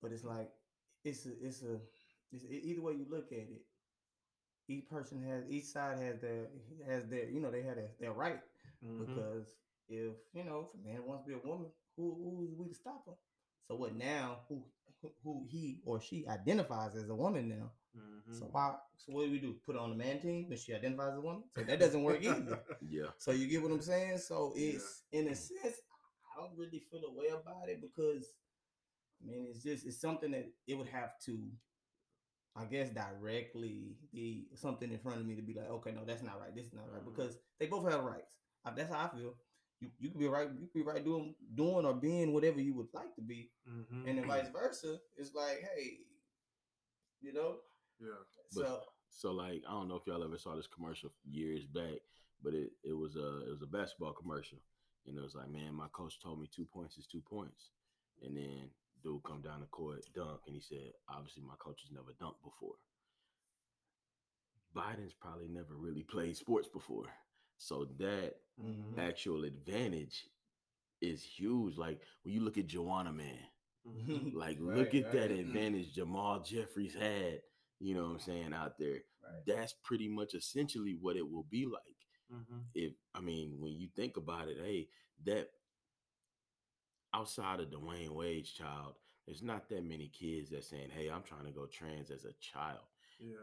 but 0.00 0.12
it's 0.12 0.24
like 0.24 0.50
it's 1.04 1.26
a, 1.26 1.30
it's 1.42 1.62
a, 1.62 1.78
it's 2.32 2.44
either 2.50 2.82
way 2.82 2.92
you 2.94 3.06
look 3.10 3.32
at 3.32 3.38
it. 3.38 3.62
Each 4.68 4.88
person 4.88 5.22
has, 5.28 5.44
each 5.48 5.64
side 5.64 5.98
has 5.98 6.20
their 6.20 6.46
has 6.86 7.06
their, 7.08 7.28
you 7.28 7.40
know, 7.40 7.50
they 7.50 7.62
have 7.62 7.76
their, 7.76 7.90
their 8.00 8.12
right 8.12 8.40
Mhm. 8.84 8.98
because 9.06 9.46
if 9.88 10.14
you 10.32 10.44
know 10.44 10.68
if 10.68 10.80
a 10.80 10.84
man 10.88 11.04
wants 11.06 11.24
to 11.24 11.28
be 11.28 11.34
a 11.34 11.46
woman, 11.48 11.70
who 11.96 12.14
who 12.22 12.42
is 12.44 12.54
we 12.56 12.68
to 12.68 12.74
stop 12.74 13.06
him? 13.06 13.14
So 13.68 13.76
what 13.76 13.94
now? 13.94 14.40
Who- 14.48 14.64
who 15.24 15.44
he 15.50 15.80
or 15.84 16.00
she 16.00 16.26
identifies 16.28 16.94
as 16.94 17.08
a 17.08 17.14
woman 17.16 17.48
now? 17.48 17.72
Mhm. 17.96 18.38
So 18.38 18.46
why? 18.46 18.76
So 18.96 19.12
what 19.12 19.26
do 19.26 19.30
we 19.32 19.38
do? 19.38 19.54
Put 19.66 19.76
on 19.76 19.90
the 19.90 19.96
man 19.96 20.20
team 20.20 20.46
and 20.50 20.58
she 20.58 20.74
identifies 20.74 21.12
as 21.12 21.18
a 21.18 21.20
woman? 21.20 21.44
So 21.56 21.62
that 21.64 21.78
doesn't 21.78 22.02
work 22.02 22.22
either. 22.22 22.62
Yeah. 22.80 23.10
So 23.18 23.32
you 23.32 23.46
get 23.48 23.62
what 23.62 23.72
I'm 23.72 23.82
saying? 23.82 24.18
So 24.18 24.52
Yeah. 24.56 24.72
it's 24.76 25.02
in 25.12 25.28
a 25.28 25.34
sense, 25.34 25.80
I 26.32 26.40
don't 26.40 26.56
really 26.56 26.80
feel 26.90 27.04
a 27.04 27.12
way 27.12 27.28
about 27.28 27.68
it 27.68 27.80
because 27.80 28.32
I 29.22 29.26
mean 29.26 29.46
it's 29.50 29.62
just 29.62 29.86
it's 29.86 30.00
something 30.00 30.30
that 30.32 30.50
it 30.66 30.74
would 30.76 30.88
have 30.88 31.18
to, 31.26 31.50
I 32.56 32.64
guess, 32.66 32.90
directly 32.90 33.96
be 34.12 34.48
something 34.54 34.90
in 34.90 34.98
front 34.98 35.20
of 35.20 35.26
me 35.26 35.36
to 35.36 35.42
be 35.42 35.54
like, 35.54 35.68
okay, 35.70 35.92
no, 35.92 36.04
that's 36.04 36.22
not 36.22 36.40
right. 36.40 36.54
This 36.54 36.66
is 36.66 36.72
not 36.74 36.90
right 36.92 37.02
Mhm. 37.02 37.14
because 37.14 37.38
they 37.58 37.66
both 37.66 37.88
have 37.90 38.04
rights. 38.04 38.36
That's 38.76 38.90
how 38.92 39.06
I 39.06 39.08
feel. 39.16 39.34
You, 39.80 39.90
you 39.98 40.10
could 40.10 40.20
be 40.20 40.28
right. 40.28 40.48
You 40.50 40.66
could 40.68 40.74
be 40.74 40.82
right 40.82 41.04
doing 41.04 41.34
doing 41.54 41.84
or 41.84 41.94
being 41.94 42.32
whatever 42.32 42.60
you 42.60 42.74
would 42.74 42.92
like 42.94 43.14
to 43.16 43.20
be, 43.22 43.50
Mhm. 43.66 44.06
and 44.06 44.18
then 44.18 44.26
vice 44.26 44.48
versa. 44.50 45.00
It's 45.16 45.34
like, 45.34 45.58
hey, 45.74 46.06
you 47.20 47.32
know. 47.32 47.60
Yeah. 48.02 48.08
But- 48.54 48.66
So 48.66 48.80
So 49.14 49.32
like 49.32 49.62
I 49.68 49.72
don't 49.72 49.88
know 49.88 49.96
if 49.96 50.06
y'all 50.06 50.24
ever 50.24 50.38
saw 50.38 50.56
this 50.56 50.66
commercial 50.66 51.10
years 51.24 51.64
back, 51.66 52.00
but 52.42 52.54
it, 52.54 52.70
it 52.82 52.92
was 52.94 53.16
a 53.16 53.28
it 53.46 53.50
was 53.50 53.62
a 53.62 53.66
basketball 53.66 54.12
commercial. 54.14 54.58
And 55.06 55.16
it 55.18 55.20
was 55.22 55.34
like, 55.34 55.50
man, 55.50 55.74
my 55.74 55.88
coach 55.92 56.18
told 56.20 56.40
me 56.40 56.46
two 56.54 56.64
points 56.64 56.96
is 56.96 57.06
two 57.06 57.20
points. 57.22 57.70
And 58.22 58.36
then 58.36 58.70
dude 59.02 59.22
come 59.24 59.42
down 59.42 59.60
the 59.60 59.66
court, 59.66 60.04
dunk, 60.14 60.40
and 60.46 60.54
he 60.54 60.60
said, 60.62 60.92
obviously 61.08 61.42
my 61.42 61.56
coach 61.58 61.80
has 61.82 61.90
never 61.90 62.12
dunked 62.20 62.42
before. 62.44 62.76
Biden's 64.74 65.12
probably 65.12 65.48
never 65.48 65.74
really 65.74 66.02
played 66.04 66.36
sports 66.36 66.68
before. 66.68 67.06
So 67.58 67.84
that 67.98 68.34
Mhm. 68.60 68.98
actual 68.98 69.44
advantage 69.44 70.26
is 71.00 71.22
huge. 71.22 71.76
Like 71.76 72.00
when 72.22 72.34
you 72.34 72.40
look 72.40 72.58
at 72.58 72.66
Joanna 72.66 73.12
Man, 73.12 73.46
like 74.34 74.58
Right, 74.60 74.76
look 74.78 74.94
at 74.94 75.12
that 75.12 75.30
advantage 75.30 75.92
Jamal 75.94 76.40
Jeffries 76.40 76.94
had, 76.94 77.42
you 77.82 77.94
know 77.94 78.04
what 78.04 78.12
I'm 78.12 78.20
saying, 78.20 78.54
out 78.54 78.78
there. 78.78 79.00
Right. 79.22 79.42
That's 79.46 79.74
pretty 79.84 80.08
much 80.08 80.34
essentially 80.34 80.96
what 81.00 81.16
it 81.16 81.28
will 81.28 81.44
be 81.50 81.66
like. 81.66 81.82
Mhm. 82.32 82.64
If 82.74 82.92
I 83.14 83.20
mean, 83.20 83.60
when 83.60 83.72
you 83.72 83.88
think 83.88 84.16
about 84.16 84.48
it, 84.48 84.56
hey, 84.58 84.88
that 85.24 85.50
outside 87.14 87.60
of 87.60 87.68
Dwyane 87.70 88.10
Wade's 88.10 88.50
child, 88.52 88.94
there's 89.26 89.42
not 89.42 89.68
that 89.68 89.84
many 89.84 90.08
kids 90.08 90.50
that 90.50 90.64
saying, 90.64 90.90
Hey, 90.90 91.08
I'm 91.10 91.22
trying 91.22 91.44
to 91.44 91.50
go 91.52 91.66
trans 91.66 92.10
as 92.10 92.24
a 92.24 92.32
child. 92.40 92.80
Yeah. 93.18 93.36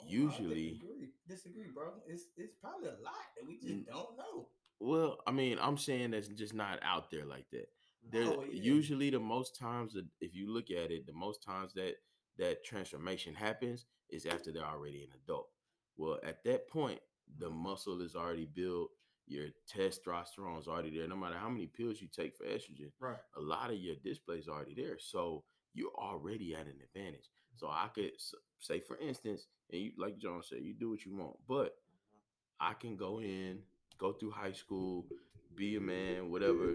Oh, 0.00 0.04
Usually- 0.08 0.70
disagree. 0.78 1.12
disagree, 1.28 1.68
bro. 1.72 1.92
It's 2.06 2.24
it's 2.36 2.54
probably 2.54 2.88
a 2.88 2.92
lot 3.02 3.26
that 3.36 3.46
we 3.46 3.58
just 3.60 3.86
don't 3.86 4.16
know. 4.16 4.48
Well, 4.80 5.22
I 5.26 5.30
mean, 5.32 5.58
I'm 5.60 5.76
saying 5.78 6.10
that's 6.10 6.28
just 6.28 6.54
not 6.54 6.80
out 6.82 7.10
there 7.10 7.24
like 7.26 7.48
that. 7.50 7.68
There, 8.10 8.24
Oh, 8.26 8.42
yeah. 8.44 8.60
usually 8.62 9.10
the 9.10 9.20
most 9.20 9.54
times 9.56 9.92
that 9.92 10.06
if 10.20 10.34
you 10.34 10.50
look 10.50 10.70
at 10.72 10.90
it, 10.90 11.06
the 11.06 11.12
most 11.12 11.42
times 11.42 11.72
that 11.74 11.96
that 12.38 12.64
transformation 12.64 13.34
happens 13.34 13.86
is 14.10 14.26
after 14.26 14.52
they're 14.52 14.64
already 14.64 15.02
an 15.02 15.18
adult. 15.24 15.48
Well, 15.96 16.18
at 16.24 16.44
that 16.44 16.68
point, 16.68 17.00
the 17.38 17.46
mm-hmm. 17.46 17.62
muscle 17.62 18.00
is 18.00 18.14
already 18.14 18.46
built, 18.46 18.90
your 19.26 19.48
testosterone 19.72 20.60
is 20.60 20.68
already 20.68 20.96
there. 20.96 21.08
No 21.08 21.16
matter 21.16 21.36
how 21.36 21.48
many 21.48 21.66
pills 21.66 22.00
you 22.00 22.08
take 22.08 22.36
for 22.36 22.44
estrogen, 22.44 22.90
Right. 23.00 23.16
a 23.36 23.40
lot 23.40 23.70
of 23.70 23.76
your 23.76 23.96
display 24.04 24.36
is 24.36 24.48
already 24.48 24.74
there. 24.74 24.98
So 24.98 25.44
you're 25.74 25.94
already 25.96 26.54
at 26.54 26.66
an 26.66 26.78
advantage. 26.82 27.26
Mm-hmm. 27.26 27.58
So 27.58 27.68
I 27.68 27.88
could 27.94 28.12
say, 28.58 28.80
for 28.80 28.96
instance, 28.98 29.46
and 29.70 29.80
you 29.80 29.92
like 29.96 30.18
John 30.18 30.42
said, 30.42 30.58
you 30.62 30.74
do 30.74 30.90
what 30.90 31.04
you 31.04 31.16
want, 31.16 31.36
but 31.48 31.66
mm-hmm. 31.66 32.68
I 32.68 32.74
can 32.74 32.96
go 32.96 33.20
in, 33.20 33.60
go 33.98 34.12
through 34.12 34.32
high 34.32 34.52
school, 34.52 35.06
be 35.54 35.76
a 35.76 35.80
man, 35.80 36.30
whatever. 36.30 36.74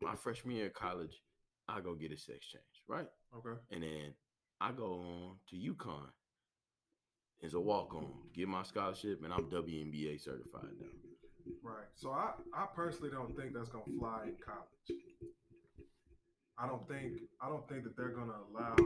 My 0.00 0.16
freshman 0.16 0.56
year 0.56 0.66
of 0.66 0.74
college, 0.74 1.22
I 1.68 1.80
go 1.80 1.94
get 1.94 2.12
a 2.12 2.18
sex 2.18 2.46
change, 2.46 2.82
right? 2.88 3.06
Okay. 3.36 3.58
And 3.70 3.82
then 3.82 4.14
I 4.62 4.70
go 4.70 4.92
on 4.92 5.36
to 5.50 5.56
UConn 5.56 6.06
as 7.42 7.54
a 7.54 7.60
walk 7.60 7.94
on, 7.94 8.06
get 8.32 8.46
my 8.46 8.62
scholarship, 8.62 9.24
and 9.24 9.32
I'm 9.32 9.46
WNBA 9.50 10.20
certified 10.22 10.70
now. 10.80 10.86
Right. 11.64 11.86
So 11.96 12.10
I, 12.10 12.34
I 12.54 12.66
personally 12.72 13.10
don't 13.10 13.36
think 13.36 13.52
that's 13.54 13.68
gonna 13.68 13.82
fly 13.98 14.26
in 14.26 14.36
college. 14.44 15.00
I 16.56 16.68
don't 16.68 16.86
think 16.86 17.14
I 17.40 17.48
don't 17.48 17.68
think 17.68 17.82
that 17.82 17.96
they're 17.96 18.10
gonna 18.14 18.38
allow 18.50 18.76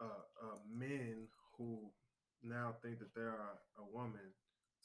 uh, 0.00 0.04
uh, 0.04 0.58
men 0.70 1.26
who 1.56 1.78
now 2.42 2.74
think 2.82 2.98
that 2.98 3.14
they're 3.14 3.40
a, 3.40 3.80
a 3.80 3.84
woman 3.90 4.20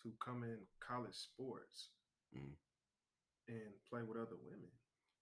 to 0.04 0.14
come 0.24 0.44
in 0.44 0.58
college 0.80 1.16
sports 1.16 1.90
Mhm. 2.34 2.56
and 3.50 3.74
play 3.90 4.04
with 4.04 4.18
other 4.18 4.38
women. 4.50 4.72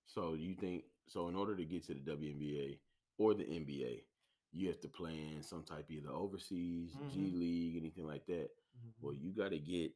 So 0.06 0.36
you 0.36 0.54
think 0.54 0.84
so? 1.08 1.28
In 1.30 1.36
order 1.36 1.56
to 1.56 1.66
get 1.66 1.84
to 1.86 1.96
the 1.96 2.02
WNBA 2.02 2.78
or 3.18 3.34
the 3.34 3.44
NBA, 3.46 4.04
you 4.52 4.68
have 4.68 4.80
to 4.82 4.88
play 4.88 5.34
in 5.36 5.44
some 5.44 5.64
type 5.64 5.90
either 5.90 6.10
overseas, 6.10 6.98
G 7.08 7.32
Mhm. 7.32 7.40
League, 7.40 7.78
anything 7.78 8.06
like 8.08 8.26
that. 8.28 8.50
Well, 9.02 9.14
you 9.14 9.32
got 9.34 9.52
to 9.52 9.60
get 9.60 9.94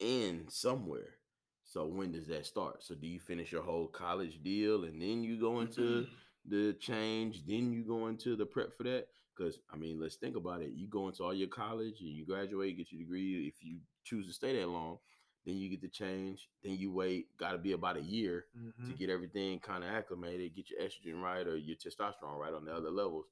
in 0.00 0.48
somewhere. 0.48 1.18
So 1.64 1.86
when 1.86 2.12
does 2.12 2.26
that 2.28 2.46
start? 2.46 2.82
So 2.82 2.94
do 2.94 3.06
you 3.06 3.20
finish 3.20 3.52
your 3.52 3.62
whole 3.62 3.88
college 3.88 4.42
deal 4.42 4.84
and 4.84 5.00
then 5.00 5.22
you 5.22 5.38
go 5.38 5.60
into 5.60 6.06
the 6.46 6.74
change, 6.80 7.44
then 7.46 7.72
you 7.72 7.84
go 7.84 8.08
into 8.08 8.36
the 8.36 8.46
prep 8.46 8.74
for 8.76 8.82
that? 8.84 9.06
Because 9.36 9.58
I 9.72 9.76
mean, 9.76 10.00
let's 10.00 10.16
think 10.16 10.36
about 10.36 10.62
it. 10.62 10.72
You 10.74 10.88
go 10.88 11.08
into 11.08 11.22
all 11.24 11.34
your 11.34 11.48
college 11.48 12.00
and 12.00 12.10
you 12.10 12.26
graduate, 12.26 12.76
get 12.76 12.92
your 12.92 13.00
degree. 13.02 13.46
If 13.46 13.62
you 13.62 13.78
choose 14.04 14.26
to 14.26 14.32
stay 14.32 14.58
that 14.58 14.68
long, 14.68 14.98
then 15.44 15.56
you 15.56 15.68
get 15.68 15.80
the 15.80 15.88
change. 15.88 16.48
Then 16.62 16.74
you 16.76 16.90
wait. 16.92 17.36
Got 17.36 17.52
to 17.52 17.58
be 17.58 17.72
about 17.72 17.96
a 17.96 18.02
year 18.02 18.46
Mhm. 18.56 18.86
to 18.88 18.92
get 18.94 19.10
everything 19.10 19.58
kind 19.60 19.82
of 19.84 19.90
acclimated, 19.90 20.54
get 20.54 20.70
your 20.70 20.80
estrogen 20.80 21.20
right 21.22 21.46
or 21.46 21.56
your 21.56 21.76
testosterone 21.76 22.38
right 22.38 22.54
on 22.54 22.64
the 22.64 22.72
other 22.72 22.90
levels. 22.90 23.26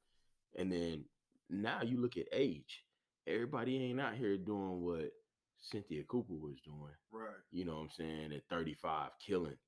And 0.57 0.73
then 0.73 1.05
now 1.49 1.83
you 1.83 1.99
look 2.00 2.17
at 2.17 2.26
age. 2.33 2.85
Everybody 3.26 3.76
ain't 3.76 4.00
out 4.00 4.17
here 4.17 4.37
doing 4.37 4.83
what 4.83 5.12
Cynthia 5.61 6.02
Cooper 6.05 6.33
was 6.35 6.61
doing. 6.62 6.95
Right. 7.11 7.37
You 7.52 7.64
know 7.64 7.76
what 7.76 7.83
I'm 7.83 7.90
saying? 7.90 8.33
At 8.33 8.49
35, 8.49 9.12
killing. 9.21 9.59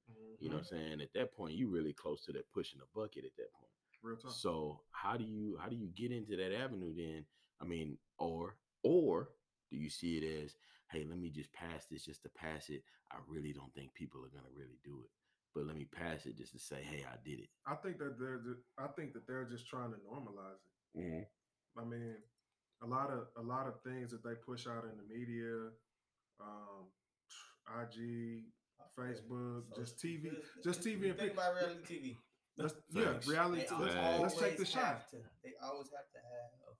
You 0.41 0.49
know 0.49 0.57
what 0.57 0.63
I'm 0.73 0.79
saying? 0.79 1.01
At 1.01 1.13
that 1.13 1.33
point, 1.33 1.55
you 1.55 1.69
really 1.69 1.93
close 1.93 2.25
to 2.25 2.33
that 2.33 2.51
pushing 2.53 2.81
the 2.81 2.87
bucket 2.95 3.25
at 3.25 3.37
that 3.37 3.53
point. 3.53 3.71
Real 4.03 4.17
talk. 4.17 4.33
So 4.33 4.81
how 4.91 5.17
do 5.17 5.23
you 5.25 5.57
how 5.59 5.69
do 5.69 5.77
you 5.77 5.87
get 5.95 6.11
into 6.11 6.35
that 6.37 6.53
avenue 6.53 6.93
then? 6.95 7.25
I 7.61 7.65
mean, 7.65 7.99
or 8.19 8.57
or 8.83 9.31
do 9.71 9.77
you 9.77 9.89
see 9.89 10.17
it 10.19 10.43
as, 10.43 10.57
hey, 10.93 11.05
let 11.09 11.19
me 11.19 11.31
just 11.31 11.53
pass 11.53 11.87
this 11.91 12.05
just 12.05 12.23
to 12.23 12.29
pass 12.31 12.69
it? 12.69 12.83
I 13.11 13.17
really 13.29 13.53
don't 13.53 13.73
think 13.75 13.95
people 13.95 14.21
are 14.25 14.29
gonna 14.35 14.53
really 14.55 14.79
do 14.85 15.01
it. 15.05 15.11
But 15.55 15.67
let 15.67 15.77
me 15.77 15.85
pass 15.85 16.25
it 16.27 16.37
just 16.39 16.53
to 16.53 16.59
say, 16.59 16.81
hey, 16.83 17.05
I 17.07 17.17
did 17.25 17.41
it. 17.41 17.49
I 17.67 17.75
think 17.77 17.99
that 17.99 18.19
they're 18.19 18.39
ju- 18.39 18.63
I 18.79 18.87
think 18.97 19.13
that 19.15 19.27
they're 19.27 19.45
just 19.45 19.67
trying 19.69 19.91
to 19.93 19.99
normalize 19.99 20.61
it. 20.95 20.99
Mm-hmm. 21.01 21.81
I 21.81 21.85
mean, 21.85 22.17
a 22.83 22.87
lot 22.87 23.11
of 23.11 23.27
a 23.37 23.43
lot 23.43 23.67
of 23.67 23.75
things 23.83 24.11
that 24.13 24.23
they 24.25 24.35
push 24.35 24.67
out 24.67 24.85
in 24.85 24.97
the 24.97 25.05
media, 25.15 25.71
um, 26.41 26.89
IG, 27.81 28.45
Facebook, 28.99 29.65
So 29.75 29.81
just 29.81 29.99
TV, 29.99 30.31
just- 30.31 30.65
just 30.65 30.81
TV 30.83 31.11
and 31.11 31.19
think 31.19 31.19
pic- 31.19 31.33
about 31.33 31.55
reality 31.55 31.85
TV. 31.85 32.17
Let's, 32.59 32.75
yeah, 32.91 33.19
reality. 33.27 33.65
They 33.69 33.77
Let's, 33.77 33.95
Facts. 33.95 34.21
let's 34.21 34.35
take 34.37 34.57
the 34.57 34.65
always 34.65 34.69
shot. 34.71 35.11
to- 35.11 35.17
they 35.45 35.53
always 35.63 35.89
have 35.91 36.09
to 36.13 36.19
have 36.21 36.77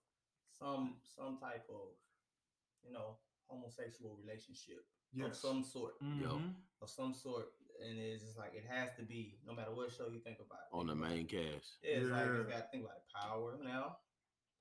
some 0.59 0.97
some 1.15 1.37
type 1.39 1.65
of, 1.69 1.93
you 2.85 2.91
know, 2.93 3.17
homosexual 3.53 4.15
relationship 4.17 4.85
of 5.23 5.35
some 5.35 5.63
sort, 5.63 5.93
Mhm. 6.01 6.55
of 6.81 6.89
some 6.89 7.13
sort, 7.13 7.53
and 7.81 7.97
it's 7.99 8.23
just 8.23 8.37
like 8.37 8.53
it 8.55 8.65
has 8.65 8.89
to 8.97 9.03
be, 9.03 9.39
no 9.45 9.53
matter 9.53 9.71
what 9.73 9.91
show 9.91 10.07
you 10.09 10.19
think 10.19 10.39
about. 10.39 10.59
On 10.71 10.87
the 10.87 10.95
main 10.95 11.27
cast. 11.27 11.77
Yeah, 11.83 11.99
it's 11.99 12.09
like 12.09 12.25
it's 12.27 12.49
Yeah. 12.49 12.59
got 12.59 12.71
think 12.71 12.83
about 12.85 12.97
it. 12.97 13.03
Power 13.13 13.57
now, 13.61 13.99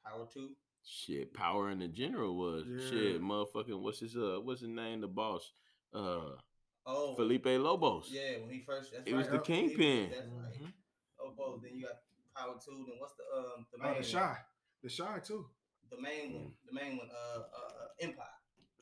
Power 0.04 0.26
Two. 0.26 0.56
Shit, 0.84 1.32
power 1.32 1.70
in 1.70 1.78
the 1.78 1.88
general 1.88 2.36
was 2.36 2.66
Yeah. 2.66 2.90
shit, 2.90 3.20
motherfucking 3.22 3.80
what's 3.80 4.00
his 4.00 4.16
uh 4.16 4.40
what's 4.42 4.60
his 4.60 4.68
name? 4.70 5.00
The 5.00 5.08
boss. 5.08 5.52
Uh 5.92 6.36
Oh, 6.84 7.14
Felipe 7.14 7.46
Lobos. 7.46 8.10
Yeah, 8.10 8.38
when 8.38 8.50
he 8.50 8.60
first. 8.60 8.90
That's 8.92 9.06
It 9.06 9.14
was 9.14 9.28
the 9.28 9.38
kingpin. 9.38 10.10
That's 10.10 10.26
right. 10.28 10.52
Mhm. 10.60 10.72
Oh, 11.20 11.30
both. 11.30 11.62
Then 11.62 11.76
you 11.76 11.86
got 11.86 12.02
Power 12.34 12.58
Two. 12.58 12.84
Then 12.88 12.98
what's 12.98 13.14
the 13.14 13.22
um 13.32 13.66
the 13.70 13.78
main 13.78 13.86
Oh, 13.86 13.92
the 13.92 13.98
one? 13.98 14.04
shy, 14.04 14.36
the 14.82 14.88
shy 14.88 15.20
too. 15.20 15.48
The 15.88 16.00
main 16.00 16.32
one. 16.34 16.56
The 16.66 16.72
main 16.72 16.96
one. 16.98 17.08
Uh, 17.10 17.14
uh, 17.14 17.72
uh 17.84 17.88
Empire. 18.00 18.26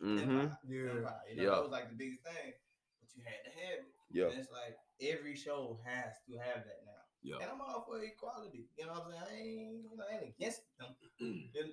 Mm-hmm. 0.02 0.40
Empire. 0.40 0.58
Yeah. 0.68 0.90
Empire. 0.90 1.20
You 1.30 1.36
know, 1.36 1.42
Yeah. 1.42 1.50
that 1.50 1.62
was 1.62 1.70
like 1.72 1.88
the 1.90 1.96
biggest 1.96 2.22
thing. 2.24 2.52
But 3.00 3.08
you 3.16 3.22
had 3.24 3.40
to 3.44 3.52
have 3.60 3.78
it. 3.84 3.92
Yeah. 4.10 4.28
And 4.32 4.38
it's 4.40 4.50
like 4.52 4.76
every 5.00 5.36
show 5.36 5.78
has 5.84 6.14
to 6.28 6.36
have 6.38 6.64
that 6.64 6.80
now. 6.86 7.02
Yeah. 7.22 7.36
And 7.42 7.50
I'm 7.52 7.60
all 7.60 7.84
for 7.86 8.02
equality. 8.02 8.68
You 8.78 8.86
know 8.86 8.92
what 8.92 9.06
I'm 9.06 9.12
saying? 9.12 9.22
I 9.28 9.34
ain't, 9.36 9.84
you 9.90 9.96
know, 9.96 10.04
I 10.10 10.14
ain't 10.24 10.34
against 10.36 10.62
them. 10.78 10.88
in, 11.20 11.48
in, 11.54 11.66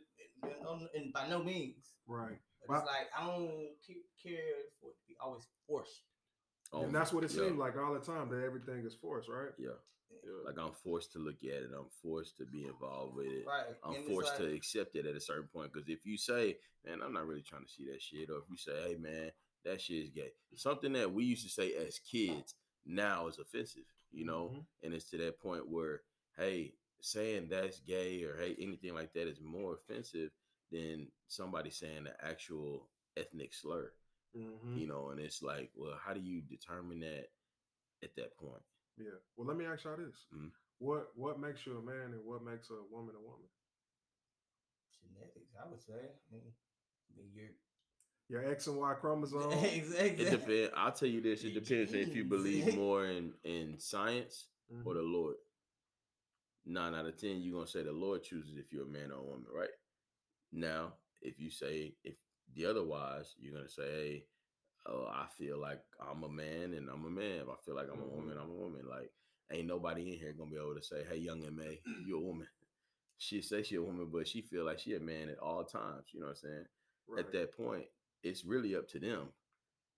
in, 0.43 0.87
in, 0.93 1.11
by 1.11 1.27
no 1.27 1.41
means. 1.41 1.95
Right. 2.07 2.37
But 2.61 2.69
Well- 2.69 2.79
it's 2.81 2.87
like 2.91 3.07
I 3.17 3.25
don't 3.25 3.49
care 4.21 4.67
for 4.81 4.91
it 4.91 4.97
to 4.99 5.05
be 5.07 5.15
always 5.21 5.47
forced. 5.67 6.03
Oh, 6.73 6.83
and 6.83 6.93
that's 6.93 7.13
what 7.13 7.23
it 7.23 7.31
Oh, 7.33 7.41
yeah. 7.41 7.47
seems 7.47 7.59
like 7.59 7.77
all 7.77 7.93
the 7.93 8.01
time 8.03 8.27
that 8.29 8.43
everything 8.43 8.83
is 8.85 8.93
forced, 8.93 9.29
right? 9.29 9.51
Yeah. 9.57 9.79
Yeah. 10.11 10.31
Like 10.45 10.57
I'm 10.59 10.73
forced 10.83 11.11
to 11.13 11.19
look 11.19 11.43
at 11.43 11.63
it. 11.63 11.71
I'm 11.77 11.89
forced 12.01 12.37
to 12.37 12.45
be 12.45 12.65
involved 12.65 13.15
with 13.15 13.27
it. 13.27 13.45
Right. 13.47 13.65
I'm 13.83 13.95
And 13.95 14.05
forced 14.05 14.37
to 14.37 14.53
accept 14.53 14.95
it 14.95 15.05
at 15.05 15.15
a 15.15 15.21
certain 15.21 15.47
point. 15.53 15.71
Because 15.73 15.89
if 15.89 16.05
you 16.05 16.17
say, 16.17 16.57
man, 16.85 17.01
I'm 17.03 17.13
not 17.13 17.27
really 17.27 17.41
trying 17.41 17.65
to 17.65 17.71
see 17.71 17.85
that 17.91 18.01
shit, 18.01 18.29
or 18.29 18.37
if 18.37 18.49
you 18.49 18.57
say, 18.57 18.71
hey, 18.87 18.95
man, 18.95 19.31
that 19.65 19.81
shit 19.81 20.03
is 20.03 20.09
gay, 20.09 20.31
something 20.55 20.93
that 20.93 21.11
we 21.13 21.25
used 21.25 21.43
to 21.43 21.49
say 21.49 21.73
as 21.75 21.99
kids 21.99 22.55
now 22.85 23.27
is 23.27 23.39
offensive, 23.39 23.83
you 24.11 24.25
know? 24.25 24.49
Mhm. 24.49 24.65
And 24.83 24.93
it's 24.93 25.09
to 25.09 25.17
that 25.17 25.39
point 25.39 25.67
where, 25.67 26.03
hey, 26.37 26.73
saying 27.01 27.49
that's 27.49 27.79
gay 27.81 28.23
or 28.23 28.37
hey, 28.37 28.55
anything 28.59 28.93
like 28.93 29.13
that 29.13 29.27
is 29.27 29.39
more 29.41 29.73
offensive 29.75 30.31
than 30.71 31.11
somebody 31.27 31.69
saying 31.69 32.05
the 32.05 32.25
actual 32.25 32.89
ethnic 33.17 33.53
slur, 33.53 33.91
Mhm. 34.35 34.77
you 34.79 34.87
know? 34.87 35.09
And 35.09 35.19
it's 35.19 35.41
like, 35.41 35.71
well, 35.75 35.97
how 35.97 36.13
do 36.13 36.21
you 36.21 36.41
determine 36.41 36.99
that 37.01 37.29
at 38.03 38.15
that 38.15 38.35
point? 38.37 38.63
Yeah. 38.97 39.17
Well, 39.35 39.47
let 39.47 39.57
me 39.57 39.65
ask 39.65 39.83
y'all 39.83 39.97
this: 39.97 40.25
Mhm. 40.33 40.51
What 40.79 41.11
what 41.15 41.39
makes 41.39 41.65
you 41.65 41.77
a 41.77 41.81
man, 41.81 42.13
and 42.13 42.25
what 42.25 42.43
makes 42.43 42.69
a 42.69 42.81
woman 42.91 43.15
a 43.15 43.19
woman? 43.21 43.47
genetics, 45.01 45.53
I 45.63 45.69
would 45.69 45.81
say. 45.81 45.93
I 45.93 46.33
mean, 46.33 46.41
I 47.13 47.17
mean 47.17 47.31
you're 47.33 48.41
Your 48.41 48.51
X 48.51 48.67
and 48.67 48.77
Y 48.77 48.93
chromosome. 48.99 49.51
exactly. 49.53 50.25
It 50.25 50.31
depends. 50.31 50.73
I'll 50.75 50.91
tell 50.91 51.07
you 51.07 51.21
this. 51.21 51.43
It 51.43 51.53
depends 51.53 51.93
if 51.93 52.15
you 52.15 52.23
believe 52.25 52.75
more 52.75 53.05
in 53.05 53.33
in 53.43 53.79
science 53.79 54.47
Mhm. 54.71 54.85
or 54.85 54.93
the 54.95 55.01
Lord. 55.01 55.35
Nine 56.65 56.93
out 56.95 57.05
of 57.05 57.15
ten, 57.17 57.41
you're 57.41 57.53
gonna 57.55 57.67
say 57.67 57.83
the 57.83 57.93
Lord 57.93 58.23
chooses 58.23 58.57
if 58.57 58.73
you're 58.73 58.83
a 58.83 58.87
man 58.87 59.11
or 59.11 59.19
a 59.19 59.23
woman, 59.23 59.45
right? 59.53 59.69
Now, 60.51 60.93
if 61.21 61.39
you 61.39 61.49
say 61.49 61.95
if 62.03 62.15
the 62.53 62.65
otherwise, 62.65 63.35
you're 63.37 63.53
gonna 63.53 63.69
say, 63.69 63.83
hey, 63.83 64.25
oh, 64.89 65.07
I 65.11 65.25
feel 65.37 65.59
like 65.59 65.81
I'm 65.99 66.23
a 66.23 66.29
man 66.29 66.73
and 66.73 66.89
I'm 66.89 67.05
a 67.05 67.09
man. 67.09 67.41
If 67.41 67.49
I 67.49 67.55
feel 67.65 67.75
like 67.75 67.87
I'm 67.91 68.01
a 68.01 68.15
woman, 68.15 68.35
mm-hmm. 68.35 68.43
I'm 68.43 68.51
a 68.51 68.61
woman. 68.61 68.81
Like, 68.89 69.11
ain't 69.51 69.67
nobody 69.67 70.13
in 70.13 70.19
here 70.19 70.33
gonna 70.37 70.51
be 70.51 70.57
able 70.57 70.75
to 70.75 70.83
say, 70.83 71.03
hey, 71.09 71.17
young 71.17 71.43
M.A., 71.45 71.81
you 72.05 72.17
a 72.17 72.21
woman. 72.21 72.47
She 73.17 73.41
say 73.41 73.63
she 73.63 73.75
a 73.75 73.81
woman, 73.81 74.09
but 74.11 74.27
she 74.27 74.41
feel 74.41 74.65
like 74.65 74.79
she 74.79 74.93
a 74.95 74.99
man 74.99 75.29
at 75.29 75.39
all 75.39 75.63
times. 75.63 76.05
You 76.13 76.19
know 76.19 76.27
what 76.27 76.37
I'm 76.43 76.49
saying? 76.49 76.65
Right. 77.07 77.25
At 77.25 77.31
that 77.33 77.57
point, 77.57 77.85
it's 78.23 78.45
really 78.45 78.75
up 78.75 78.87
to 78.89 78.99
them. 78.99 79.29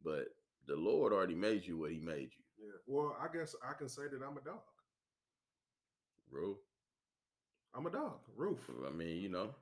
But 0.03 0.27
the 0.67 0.75
Lord 0.75 1.11
already 1.11 1.35
made 1.35 1.65
you 1.65 1.77
what 1.77 1.91
He 1.91 1.99
made 1.99 2.29
you, 2.31 2.65
Yeah. 2.65 2.77
Well, 2.87 3.17
I 3.21 3.35
guess 3.35 3.55
I 3.67 3.73
can 3.73 3.89
say 3.89 4.03
that 4.03 4.25
I'm 4.25 4.37
a 4.37 4.41
dog. 4.41 4.61
bro. 6.31 6.57
I'm 7.75 7.85
a 7.85 7.91
dog. 7.91 8.19
Roof. 8.35 8.59
I 8.87 8.91
mean, 8.91 9.21
you 9.21 9.29
know, 9.29 9.53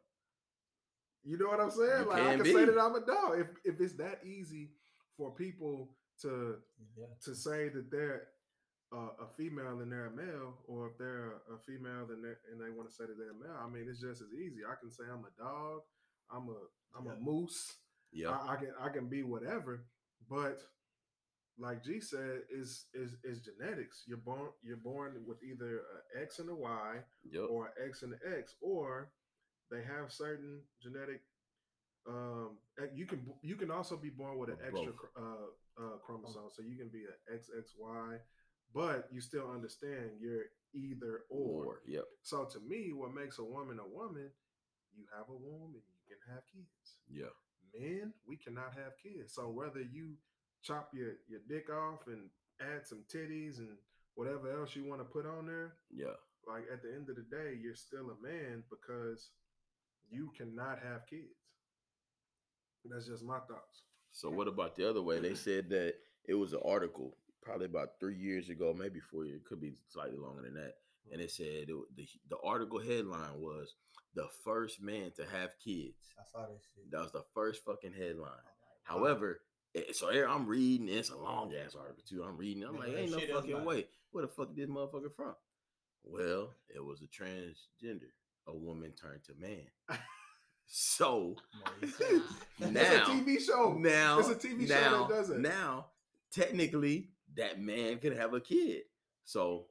You 1.24 1.38
know 1.38 1.48
what 1.48 1.60
I'm 1.60 1.72
saying? 1.72 2.04
You 2.04 2.10
like 2.10 2.22
I 2.22 2.36
can 2.36 2.44
can 2.44 2.54
say 2.54 2.66
that 2.66 2.80
I'm 2.80 2.96
a 2.96 3.06
dog. 3.06 3.40
If 3.40 3.48
if 3.74 3.82
it's 3.82 3.94
that 3.96 4.22
easy 4.26 4.70
for 5.18 5.32
people 5.32 5.90
to 6.22 6.58
yeah. 6.98 7.06
to 7.26 7.36
say 7.36 7.70
that 7.70 7.92
they're 7.92 8.24
uh, 8.96 9.12
a 9.22 9.28
female 9.38 9.80
and 9.82 9.92
they're 9.92 10.08
a 10.08 10.12
male, 10.16 10.56
or 10.68 10.88
if 10.90 10.98
they're 10.98 11.34
a 11.54 11.58
female 11.66 12.08
and 12.10 12.24
they 12.24 12.34
and 12.52 12.62
they 12.62 12.70
want 12.76 12.90
to 12.90 12.96
say 12.96 13.06
that 13.06 13.18
they're 13.18 13.32
a 13.32 13.34
male, 13.34 13.58
I 13.62 13.70
mean, 13.70 13.88
it's 13.90 14.02
just 14.02 14.22
as 14.22 14.34
easy. 14.34 14.62
I 14.66 14.76
can 14.80 14.92
say 14.92 15.04
I'm 15.12 15.26
a 15.26 15.42
dog. 15.42 15.82
I'm 16.32 16.48
a 16.50 16.98
I'm 16.98 17.06
Yeah. 17.06 17.14
a 17.14 17.20
moose. 17.20 17.76
yeah, 18.12 18.30
I, 18.32 18.54
I 18.54 18.56
can 18.58 18.74
I 18.80 18.90
can 18.90 19.08
be 19.10 19.24
whatever, 19.24 19.86
but 20.30 20.62
like 21.60 21.84
G 21.84 22.00
said, 22.00 22.42
is 22.52 22.86
is 22.94 23.18
is 23.24 23.42
genetics. 23.42 24.04
You're 24.08 24.18
born 24.20 24.50
you're 24.64 24.78
born 24.78 25.24
with 25.26 25.44
either 25.44 25.78
an 26.16 26.22
X 26.24 26.40
and 26.40 26.50
a 26.50 26.56
Y 26.56 26.96
yep, 27.32 27.46
or 27.50 27.68
an 27.68 27.90
X 27.90 28.04
and 28.04 28.14
an 28.14 28.20
X, 28.38 28.56
or 28.62 29.12
they 29.72 29.82
have 29.84 30.12
certain 30.12 30.62
genetic. 30.82 31.22
Um, 32.08 32.58
eh, 32.82 32.88
you 32.96 33.06
can 33.06 33.22
you 33.42 33.56
can 33.56 33.70
also 33.72 33.98
be 33.98 34.10
born 34.10 34.38
with 34.38 34.50
an 34.50 34.58
extra 34.66 34.94
uh, 35.20 35.48
uh, 35.78 35.98
chromosome, 36.06 36.50
so 36.56 36.62
you 36.64 36.78
can 36.78 36.88
be 36.88 37.04
an 37.04 37.38
XXY, 37.38 38.20
but 38.74 39.08
you 39.12 39.20
still 39.20 39.52
understand 39.52 40.12
you're 40.20 40.46
either 40.74 41.22
or. 41.30 41.66
or 41.66 41.82
yep, 41.86 42.06
So 42.22 42.46
to 42.46 42.60
me, 42.62 42.94
what 42.94 43.14
makes 43.14 43.40
a 43.40 43.44
woman 43.44 43.80
a 43.80 43.88
woman, 43.88 44.30
you 44.96 45.04
have 45.16 45.28
a 45.30 45.34
womb 45.36 45.74
and 45.76 45.84
you 45.84 46.02
can 46.08 46.34
have 46.34 46.44
kids 46.48 46.96
yeah, 47.10 47.32
men, 47.78 48.14
we 48.28 48.38
cannot 48.38 48.74
have 48.76 48.94
kids. 49.02 49.34
So 49.34 49.50
whether 49.50 49.82
you 49.82 50.14
chop 50.64 50.90
your, 50.94 51.14
your 51.28 51.40
dick 51.48 51.70
off 51.70 52.08
and 52.08 52.30
add 52.62 52.86
some 52.86 53.04
titties 53.14 53.60
and 53.60 53.78
whatever 54.16 54.52
else 54.60 54.76
you 54.76 54.86
want 54.88 55.00
to 55.02 55.06
put 55.06 55.26
on 55.26 55.46
there, 55.46 55.74
Yeah. 55.92 56.18
like 56.48 56.64
at 56.72 56.82
the 56.82 56.94
end 56.94 57.10
of 57.10 57.16
the 57.16 57.24
day, 57.24 57.58
you're 57.62 57.76
still 57.76 58.12
a 58.12 58.22
man 58.22 58.64
because 58.70 59.30
you 60.10 60.32
cannot 60.38 60.80
have 60.80 61.06
kids. 61.08 61.47
That's 62.92 63.08
just 63.08 63.24
my 63.24 63.40
thoughts. 63.40 63.84
So 64.12 64.30
what 64.30 64.48
about 64.48 64.76
the 64.76 64.90
other 64.90 65.02
way? 65.02 65.20
They 65.20 65.34
said 65.36 65.70
that 65.70 65.96
it 66.28 66.36
was 66.36 66.54
an 66.54 66.62
article 66.66 67.16
probably 67.42 67.66
about 67.66 68.00
three 68.00 68.16
years 68.16 68.50
ago, 68.50 68.76
maybe 68.78 69.00
four 69.00 69.26
years, 69.26 69.42
could 69.48 69.62
be 69.62 69.74
slightly 69.88 70.18
longer 70.18 70.42
than 70.42 70.56
that. 70.56 70.74
And 71.12 71.22
it 71.22 71.32
said 71.32 71.46
it, 71.46 71.68
the 71.96 72.08
the 72.30 72.38
article 72.44 72.80
headline 72.80 73.40
was 73.40 73.76
the 74.14 74.28
first 74.44 74.82
man 74.82 75.12
to 75.16 75.24
have 75.24 75.52
kids. 75.64 75.96
I 76.20 76.24
saw 76.30 76.42
that 76.42 76.60
shit. 76.76 76.92
That 76.92 77.02
was 77.02 77.12
the 77.14 77.24
first 77.34 77.64
fucking 77.64 77.94
headline. 77.94 78.32
I'm 78.90 78.98
However, 78.98 79.42
eh, 79.76 79.94
so 79.94 80.10
here 80.10 80.28
I'm 80.28 80.46
reading. 80.46 80.90
It's 80.90 81.10
a 81.10 81.18
long 81.18 81.54
ass 81.54 81.76
article 81.76 82.04
too. 82.08 82.24
I'm 82.24 82.36
reading. 82.36 82.64
I'm 82.64 82.78
like, 82.78 82.90
ain't 82.90 83.12
no 83.12 83.20
fucking 83.20 83.64
way. 83.64 83.86
Where 84.12 84.26
the 84.26 84.32
fuck 84.32 84.54
did 84.54 84.68
this 84.68 84.76
motherfucker 84.76 85.16
from? 85.16 85.36
Well, 86.04 86.54
it 86.74 86.84
was 86.84 87.02
a 87.02 87.08
transgender. 87.08 88.12
A 88.48 88.56
woman 88.56 88.94
turned 88.94 89.24
to 89.26 89.34
man. 89.40 89.68
So 90.68 91.36
wow. 91.66 91.72
No, 91.80 91.88
you 91.88 91.94
said- 92.60 92.74
Now- 92.74 92.82
it's 92.82 93.08
a 93.10 93.12
TV 93.12 93.40
show. 93.46 93.74
now, 93.80 94.20
it's 94.20 94.30
a 94.30 94.36
TV 94.36 94.68
show 94.68 94.74
now, 94.76 95.08
that 95.08 95.16
does 95.16 95.30
it. 95.30 95.40
Now, 95.40 95.88
technically, 96.32 97.10
that 97.36 97.60
man 97.60 98.00
could 98.00 98.16
have 98.16 98.34
a 98.34 98.40
kid. 98.42 98.84
So, 99.24 99.68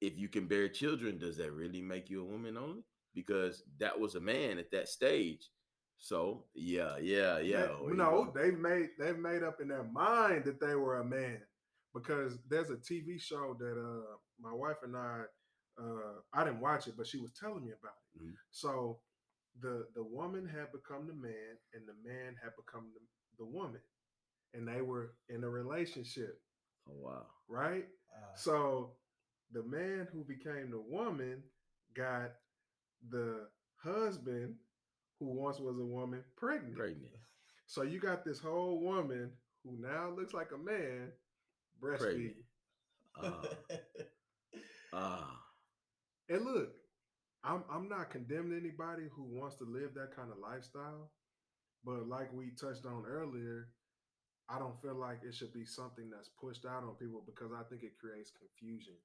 if 0.00 0.16
you 0.18 0.28
can 0.28 0.46
bear 0.46 0.68
children, 0.68 1.18
does 1.18 1.36
that 1.36 1.52
really 1.52 1.82
make 1.82 2.08
you 2.10 2.22
a 2.22 2.24
woman 2.24 2.56
only? 2.56 2.84
Because 3.14 3.62
that 3.78 3.98
was 3.98 4.14
a 4.14 4.20
man 4.20 4.58
at 4.58 4.70
that 4.72 4.88
stage. 4.88 5.50
So, 5.98 6.44
yeah, 6.54 6.96
yeah, 6.98 7.38
yeah. 7.38 7.66
They- 7.66 7.86
there 7.86 7.94
no, 7.94 8.24
go. 8.24 8.32
they've 8.34 8.58
made 8.58 8.90
they've 8.98 9.18
made 9.18 9.42
up 9.42 9.60
in 9.60 9.68
their 9.68 9.84
mind 9.84 10.44
that 10.46 10.60
they 10.60 10.74
were 10.74 11.00
a 11.00 11.04
man 11.04 11.40
because 11.94 12.38
there's 12.48 12.70
a 12.70 12.76
TV 12.76 13.20
show 13.20 13.54
that 13.58 13.76
uh 13.78 14.16
my 14.40 14.52
wife 14.52 14.76
and 14.82 14.96
I 14.96 15.24
uh 15.78 16.20
I 16.32 16.44
didn't 16.44 16.60
watch 16.60 16.86
it, 16.86 16.94
but 16.96 17.06
she 17.06 17.18
was 17.18 17.32
telling 17.32 17.64
me 17.64 17.72
about 17.72 17.92
it. 18.14 18.22
Mhm. 18.22 18.34
So 18.50 19.00
the 19.60 19.86
the 19.94 20.02
woman 20.02 20.46
had 20.46 20.72
become 20.72 21.06
the 21.06 21.14
man 21.14 21.56
and 21.74 21.86
the 21.86 21.94
man 22.08 22.36
had 22.42 22.52
become 22.56 22.92
the, 22.94 23.00
the 23.38 23.46
woman 23.46 23.80
and 24.54 24.66
they 24.68 24.80
were 24.82 25.14
in 25.28 25.44
a 25.44 25.48
relationship, 25.50 26.40
Oh 26.88 26.92
wow. 26.94 27.26
right? 27.48 27.86
Uh, 28.14 28.34
So 28.34 28.92
the 29.52 29.62
man 29.62 30.08
who 30.12 30.24
became 30.24 30.70
the 30.70 30.80
woman 30.80 31.42
got 31.94 32.32
the 33.10 33.48
husband 33.82 34.54
who 35.18 35.26
once 35.26 35.58
was 35.60 35.78
a 35.78 35.84
woman 35.84 36.24
pregnant. 36.36 36.76
Pregnant. 36.76 37.12
So 37.66 37.82
you 37.82 38.00
got 38.00 38.24
this 38.24 38.38
whole 38.40 38.80
woman 38.80 39.32
who 39.64 39.76
now 39.80 40.10
looks 40.10 40.32
like 40.34 40.52
a 40.52 40.58
man 40.58 41.12
breastfeeding. 41.82 42.34
Pregnant. 43.14 43.16
Ah. 43.16 43.42
ah. 44.92 45.40
And 46.28 46.44
look, 46.44 46.72
I'm 47.44 47.64
I'm 47.70 47.88
not 47.88 48.10
condemning 48.10 48.58
anybody 48.58 49.04
who 49.14 49.24
wants 49.24 49.56
to 49.56 49.64
live 49.64 49.94
that 49.94 50.14
kind 50.14 50.30
of 50.30 50.38
lifestyle, 50.38 51.10
but 51.84 52.08
like 52.08 52.32
we 52.32 52.50
touched 52.50 52.86
on 52.86 53.04
earlier, 53.06 53.68
I 54.48 54.58
don't 54.58 54.80
feel 54.80 54.94
like 54.96 55.20
it 55.24 55.34
should 55.34 55.52
be 55.52 55.64
something 55.64 56.10
that's 56.10 56.30
pushed 56.40 56.66
out 56.66 56.84
on 56.84 56.96
people 56.96 57.22
because 57.26 57.52
I 57.52 57.62
think 57.70 57.82
it 57.82 57.98
creates 57.98 58.30
confusion. 58.30 58.96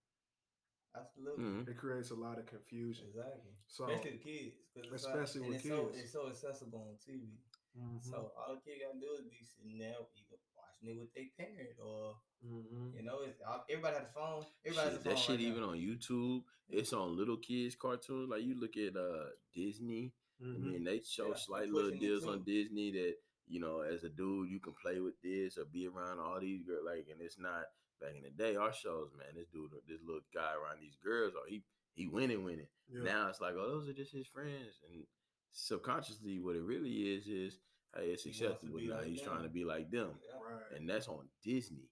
Absolutely. 0.96 1.44
Mhm. 1.46 1.68
It 1.70 1.78
creates 1.78 2.12
a 2.12 2.16
lot 2.16 2.40
of 2.40 2.46
confusion. 2.46 3.08
Exactly. 3.08 3.52
So 3.68 3.86
especially 3.88 4.12
the 4.12 4.24
kids. 4.24 4.56
'cause 4.74 4.86
it's 4.86 4.94
Especially 5.06 5.42
and 5.42 5.50
with 5.50 5.56
it's 5.58 5.68
So, 5.68 5.88
kids. 5.88 6.00
it's 6.04 6.12
so 6.12 6.28
accessible 6.30 6.80
on 6.90 6.98
TV. 6.98 7.38
Mhm, 7.78 8.04
So 8.04 8.32
all 8.38 8.56
the 8.56 8.62
kid 8.62 8.80
gotta 8.82 9.00
do 9.00 9.14
is 9.16 9.26
be 9.28 9.44
sitting 9.44 9.78
there 9.78 9.96
either 10.16 10.38
watching 10.82 10.96
it 10.96 11.00
with 11.00 11.14
their 11.14 11.26
parent 11.38 11.70
or 11.84 12.16
mhm. 12.46 12.96
you 12.96 13.04
know, 13.04 13.20
it's 13.26 13.40
everybody 13.70 13.96
had 13.96 14.06
a 14.06 14.14
phone. 14.14 14.44
Everybody 14.66 14.90
has 14.90 14.98
Shit, 14.98 15.02
a 15.02 15.04
phone. 15.04 15.14
that 15.14 15.20
shit 15.20 15.30
right 15.36 15.40
even 15.42 15.62
now. 15.62 15.70
on 15.70 15.78
YouTube. 15.78 16.44
It's 16.70 16.94
on 16.94 17.18
little 17.18 17.38
kids 17.38 17.76
cartoons. 17.76 18.30
Like 18.30 18.44
you 18.44 18.60
look 18.60 18.78
at 18.78 18.96
uh 18.96 19.30
Disney. 19.54 20.14
I 20.42 20.46
Mhm. 20.46 20.64
mean, 20.74 20.84
they 20.84 21.02
show 21.02 21.30
Yeah, 21.30 21.36
slight 21.36 21.70
little 21.70 21.92
deals 21.98 22.26
on 22.26 22.44
Disney 22.44 22.92
that 22.92 23.16
you 23.48 23.60
know, 23.60 23.82
as 23.82 24.04
a 24.04 24.10
dude, 24.10 24.50
you 24.50 24.60
can 24.60 24.74
play 24.74 25.00
with 25.00 25.14
this 25.22 25.58
or 25.58 25.66
be 25.66 25.88
around 25.88 26.20
all 26.20 26.40
these 26.40 26.64
girls. 26.64 26.84
Like, 26.84 27.08
and 27.12 27.22
it's 27.22 27.38
not 27.38 27.64
back 28.02 28.16
in 28.16 28.24
the 28.24 28.32
day. 28.32 28.56
Our 28.56 28.74
shows, 28.74 29.12
man, 29.16 29.28
this 29.36 29.46
dude, 29.54 29.70
this 29.88 30.02
little 30.04 30.24
guy 30.34 30.54
around 30.56 30.82
these 30.82 30.98
girls, 31.04 31.34
or 31.36 31.48
he 31.48 31.64
he 31.94 32.08
winning, 32.08 32.44
winning. 32.44 32.68
Yeah. 32.90 33.04
Now 33.04 33.30
it's 33.30 33.40
like, 33.40 33.54
oh, 33.56 33.70
those 33.70 33.88
are 33.88 33.94
just 33.94 34.12
his 34.12 34.28
friends, 34.28 34.80
and 34.92 35.06
subconsciously, 35.54 36.40
what 36.40 36.56
it 36.56 36.64
really 36.64 37.14
is 37.16 37.28
is, 37.28 37.60
hey, 37.96 38.12
it's 38.12 38.24
He 38.24 38.30
acceptable 38.32 38.78
be 38.80 38.88
now. 38.88 38.98
like 38.98 39.08
He's 39.08 39.22
trying 39.22 39.44
to 39.44 39.50
be 39.50 39.64
like 39.64 39.90
them, 39.92 40.12
right. 40.36 40.78
and 40.78 40.90
that's 40.90 41.08
on 41.08 41.28
Disney, 41.44 41.90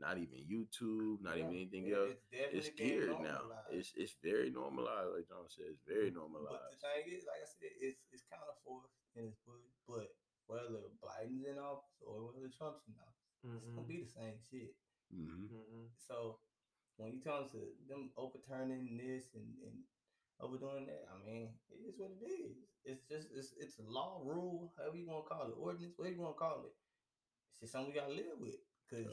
not 0.00 0.18
even 0.18 0.38
YouTube, 0.44 1.20
not 1.22 1.36
Yeah. 1.36 1.44
even 1.44 1.54
anything 1.54 1.86
Yeah, 1.86 1.96
else. 1.96 2.14
It's, 2.32 2.68
It's 2.68 2.76
geared 2.76 3.20
now. 3.22 3.42
It's 3.70 3.92
it's 3.96 4.14
very 4.22 4.50
normalized, 4.50 5.12
like 5.14 5.28
John 5.28 5.48
said. 5.48 5.66
It's 5.70 5.82
very 5.86 6.10
normalized. 6.10 6.52
But 6.52 6.70
the 6.70 6.76
normalized. 6.80 7.04
thing 7.06 7.14
is, 7.16 7.24
like 7.26 7.40
I 7.42 7.48
said, 7.48 7.72
it's 7.80 8.00
it's 8.12 8.24
kind 8.30 8.42
of 8.48 8.56
forced 8.64 8.92
and 9.16 9.26
it's 9.28 9.38
pushed. 9.44 9.72
But 9.88 10.08
whether 10.46 10.90
Biden's 11.00 11.46
in 11.46 11.58
office 11.58 11.96
or 12.04 12.28
whether 12.32 12.48
Trump's 12.52 12.84
in 12.88 12.94
office, 13.00 13.32
it's 13.44 13.64
gonna 13.72 13.84
Mhm, 13.84 13.88
be 13.88 14.02
the 14.04 14.10
same 14.10 14.36
shit. 14.40 14.76
hmm 15.12 15.46
mhm. 15.48 15.88
So 15.96 16.38
when 16.96 17.12
you 17.12 17.20
come 17.20 17.48
to 17.50 17.60
them 17.88 18.12
overturning 18.16 18.96
this 19.00 19.32
and, 19.34 19.48
and 19.64 19.76
overdoing 20.42 20.86
that, 20.86 21.06
I 21.08 21.16
mean, 21.24 21.48
it 21.70 21.80
is 21.88 21.94
what 21.98 22.10
it 22.10 22.24
is. 22.26 22.56
It's 22.84 23.02
just 23.08 23.28
it's 23.34 23.54
it's 23.58 23.78
a 23.78 23.86
law, 23.90 24.20
rule, 24.24 24.72
however 24.76 24.96
you 24.96 25.06
want 25.08 25.24
to 25.24 25.28
call 25.34 25.46
it, 25.48 25.54
ordinance, 25.58 25.94
whatever 25.96 26.16
you 26.16 26.22
want 26.22 26.36
to 26.36 26.40
call 26.40 26.64
it. 26.66 26.74
It's 27.52 27.60
just 27.60 27.72
something 27.72 27.92
we 27.92 27.98
gotta 28.00 28.12
live 28.12 28.40
with. 28.40 28.56
Because 28.88 29.12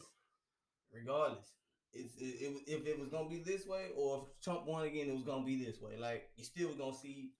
regardless, 0.91 1.53
it's 1.93 2.15
it, 2.17 2.41
it, 2.41 2.53
if 2.67 2.85
it 2.87 2.99
was 2.99 3.09
gonna 3.09 3.29
be 3.29 3.39
this 3.39 3.65
way, 3.65 3.87
or 3.95 4.25
if 4.27 4.43
Trump 4.43 4.65
won 4.65 4.85
again, 4.85 5.09
it 5.09 5.13
was 5.13 5.23
gonna 5.23 5.45
be 5.45 5.63
this 5.63 5.81
way. 5.81 5.97
Like 5.97 6.29
you 6.35 6.43
still 6.43 6.73
gonna 6.75 6.95
see 6.95 7.31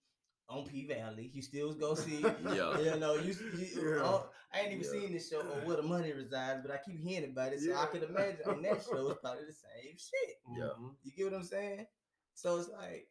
on 0.50 0.66
P 0.66 0.88
Valley, 0.88 1.30
you 1.34 1.42
still 1.42 1.74
gonna 1.74 1.96
see. 1.98 2.22
Yeah. 2.22 2.78
You 2.80 2.98
know, 3.00 3.16
you, 3.16 3.36
you 3.56 3.68
Yeah. 3.76 4.02
oh, 4.04 4.30
I 4.54 4.62
ain't 4.62 4.72
even 4.74 4.84
Yeah. 4.84 4.92
seen 4.92 5.14
this 5.14 5.30
show 5.30 5.42
or 5.42 5.66
where 5.66 5.78
the 5.78 5.84
money 5.84 6.12
resides, 6.14 6.62
but 6.66 6.72
I 6.72 6.78
keep 6.78 7.00
hearing 7.00 7.32
about 7.32 7.54
it, 7.54 7.62
so 7.62 7.72
I 7.74 7.82
Yeah. 7.82 7.86
could 7.88 8.04
imagine 8.04 8.42
on 8.48 8.62
that 8.64 8.84
show 8.84 9.10
it's 9.10 9.22
probably 9.22 9.46
the 9.46 9.54
same 9.54 9.98
shit. 9.98 10.38
Yeah. 10.56 10.74
Mhm. 10.78 10.96
You 11.04 11.12
get 11.12 11.26
what 11.32 11.34
I'm 11.36 11.44
saying? 11.44 11.86
So 12.34 12.58
it's 12.58 12.70
like, 12.70 13.08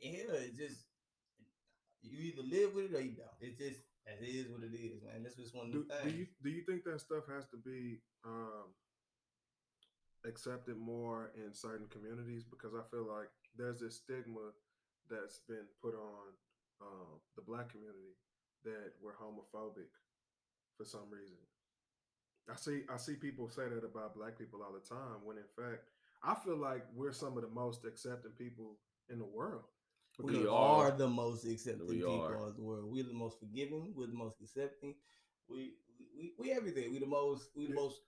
yeah, 0.00 0.32
it 0.46 0.56
just 0.56 0.84
you 2.02 2.32
either 2.32 2.42
live 2.42 2.74
with 2.74 2.92
it 2.92 2.96
or 2.96 3.00
you 3.00 3.16
don't. 3.16 3.36
It's 3.40 3.58
just 3.58 3.80
it 4.06 4.22
is 4.22 4.46
what 4.48 4.62
it 4.62 4.74
is, 4.74 5.02
man. 5.02 5.22
That's 5.22 5.34
just 5.34 5.54
one 5.54 5.70
Do, 5.70 5.86
do 6.04 6.10
you 6.10 6.26
do 6.42 6.50
you 6.50 6.62
think 6.62 6.84
that 6.84 7.00
stuff 7.00 7.24
has 7.28 7.46
to 7.50 7.56
be 7.56 7.98
um, 8.24 8.70
accepted 10.24 10.78
more 10.78 11.32
in 11.34 11.52
certain 11.52 11.86
communities? 11.88 12.44
Because 12.44 12.74
I 12.74 12.82
feel 12.90 13.06
like 13.06 13.28
there's 13.58 13.80
this 13.80 13.96
stigma 13.96 14.54
that's 15.10 15.40
been 15.48 15.66
put 15.82 15.94
on 15.94 16.34
um, 16.80 17.18
the 17.36 17.42
black 17.42 17.70
community 17.70 18.14
that 18.64 18.94
we're 19.02 19.14
homophobic 19.14 19.90
for 20.76 20.84
some 20.84 21.10
reason. 21.10 21.38
I 22.50 22.54
see 22.54 22.82
I 22.92 22.96
see 22.96 23.14
people 23.14 23.48
say 23.48 23.68
that 23.68 23.84
about 23.84 24.14
black 24.14 24.38
people 24.38 24.60
all 24.62 24.72
the 24.72 24.86
time 24.86 25.18
when 25.24 25.36
in 25.36 25.50
fact 25.58 25.82
I 26.22 26.34
feel 26.34 26.56
like 26.56 26.84
we're 26.94 27.12
some 27.12 27.36
of 27.36 27.42
the 27.42 27.50
most 27.50 27.84
accepting 27.84 28.32
people 28.32 28.78
in 29.10 29.18
the 29.18 29.24
world. 29.24 29.64
We, 30.18 30.38
We 30.38 30.46
are, 30.46 30.86
are. 30.88 30.90
the 30.92 31.08
most 31.08 31.44
accepting 31.44 31.86
people 31.88 32.20
are. 32.22 32.48
of 32.48 32.56
the 32.56 32.62
world. 32.62 32.90
We're 32.90 33.04
the 33.04 33.12
most 33.12 33.38
forgiving. 33.38 33.92
We're 33.94 34.06
the 34.06 34.14
most 34.14 34.36
accepting. 34.42 34.94
We 35.48 35.74
we, 36.16 36.32
we 36.38 36.52
everything. 36.52 36.90
We 36.92 36.98
the 36.98 37.06
most. 37.06 37.50
We 37.54 37.66
the 37.66 37.70
Yeah. 37.70 37.80
most. 37.80 38.00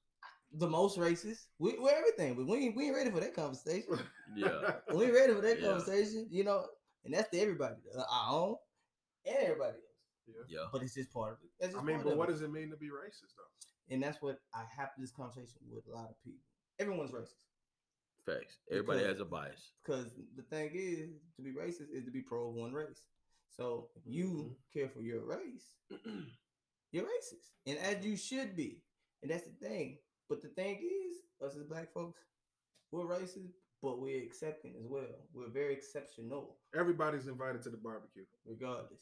The 0.54 0.68
most 0.68 0.98
racist. 0.98 1.44
We, 1.58 1.78
we're 1.78 1.94
everything, 1.94 2.34
but 2.34 2.46
we 2.46 2.56
ain't, 2.64 2.76
we 2.76 2.86
ain't 2.86 2.96
ready 2.96 3.10
for 3.10 3.20
that 3.20 3.34
conversation. 3.34 3.98
Yeah. 4.34 4.76
we 4.94 5.04
ain't 5.04 5.12
ready 5.14 5.34
for 5.34 5.42
that 5.42 5.60
Yeah. 5.60 5.68
conversation. 5.68 6.26
You 6.30 6.44
know, 6.44 6.64
and 7.04 7.12
that's 7.12 7.28
to 7.30 7.38
everybody, 7.38 7.76
uh, 7.96 8.02
our 8.10 8.32
own 8.40 8.56
and 9.26 9.36
everybody 9.42 9.76
else. 9.76 10.26
yeah. 10.26 10.34
Yeah. 10.48 10.66
But 10.72 10.82
it's 10.82 10.94
just 10.94 11.12
part 11.12 11.34
of 11.34 11.38
it. 11.44 11.50
That's 11.60 11.76
I 11.76 11.82
mean, 11.82 12.00
but 12.02 12.16
what 12.16 12.30
it. 12.30 12.32
does 12.32 12.42
it 12.42 12.50
mean 12.50 12.70
to 12.70 12.76
be 12.78 12.86
racist 12.86 13.34
though? 13.36 13.94
And 13.94 14.02
that's 14.02 14.22
what 14.22 14.38
I 14.54 14.64
have 14.76 14.90
this 14.96 15.10
conversation 15.10 15.60
with 15.70 15.84
a 15.86 15.94
lot 15.94 16.08
of 16.08 16.16
people. 16.24 16.40
Everyone's 16.78 17.10
racist. 17.10 17.44
Facts. 18.28 18.58
Everybody 18.70 19.00
Because- 19.00 19.12
has 19.12 19.20
a 19.20 19.24
bias. 19.24 19.72
Because 19.84 20.06
the 20.36 20.42
thing 20.42 20.70
is, 20.74 21.10
to 21.36 21.42
be 21.42 21.52
racist 21.52 21.90
is 21.90 22.04
to 22.04 22.10
be 22.10 22.20
pro 22.20 22.50
one 22.50 22.72
race. 22.72 23.06
So 23.48 23.90
if 23.96 24.02
you 24.06 24.26
mm-hmm. 24.26 24.78
care 24.78 24.88
for 24.88 25.00
your 25.00 25.24
race, 25.24 25.76
you're 26.92 27.04
racist. 27.04 27.52
And 27.66 27.78
as 27.78 28.04
you 28.04 28.16
should 28.16 28.54
be. 28.54 28.82
And 29.22 29.30
that's 29.30 29.44
the 29.44 29.68
thing. 29.68 29.98
But 30.28 30.42
the 30.42 30.48
thing 30.48 30.76
is, 30.76 31.16
us 31.44 31.56
as 31.56 31.64
black 31.64 31.92
folks, 31.92 32.20
we're 32.92 33.04
racist, 33.04 33.54
but 33.82 34.00
we're 34.00 34.22
accepting 34.22 34.74
as 34.78 34.86
well. 34.86 35.26
We're 35.32 35.50
very 35.50 35.72
exceptional, 35.72 36.58
Everybody's 36.78 37.26
invited 37.26 37.62
to 37.62 37.70
the 37.70 37.76
barbecue. 37.78 38.24
regardless. 38.44 39.00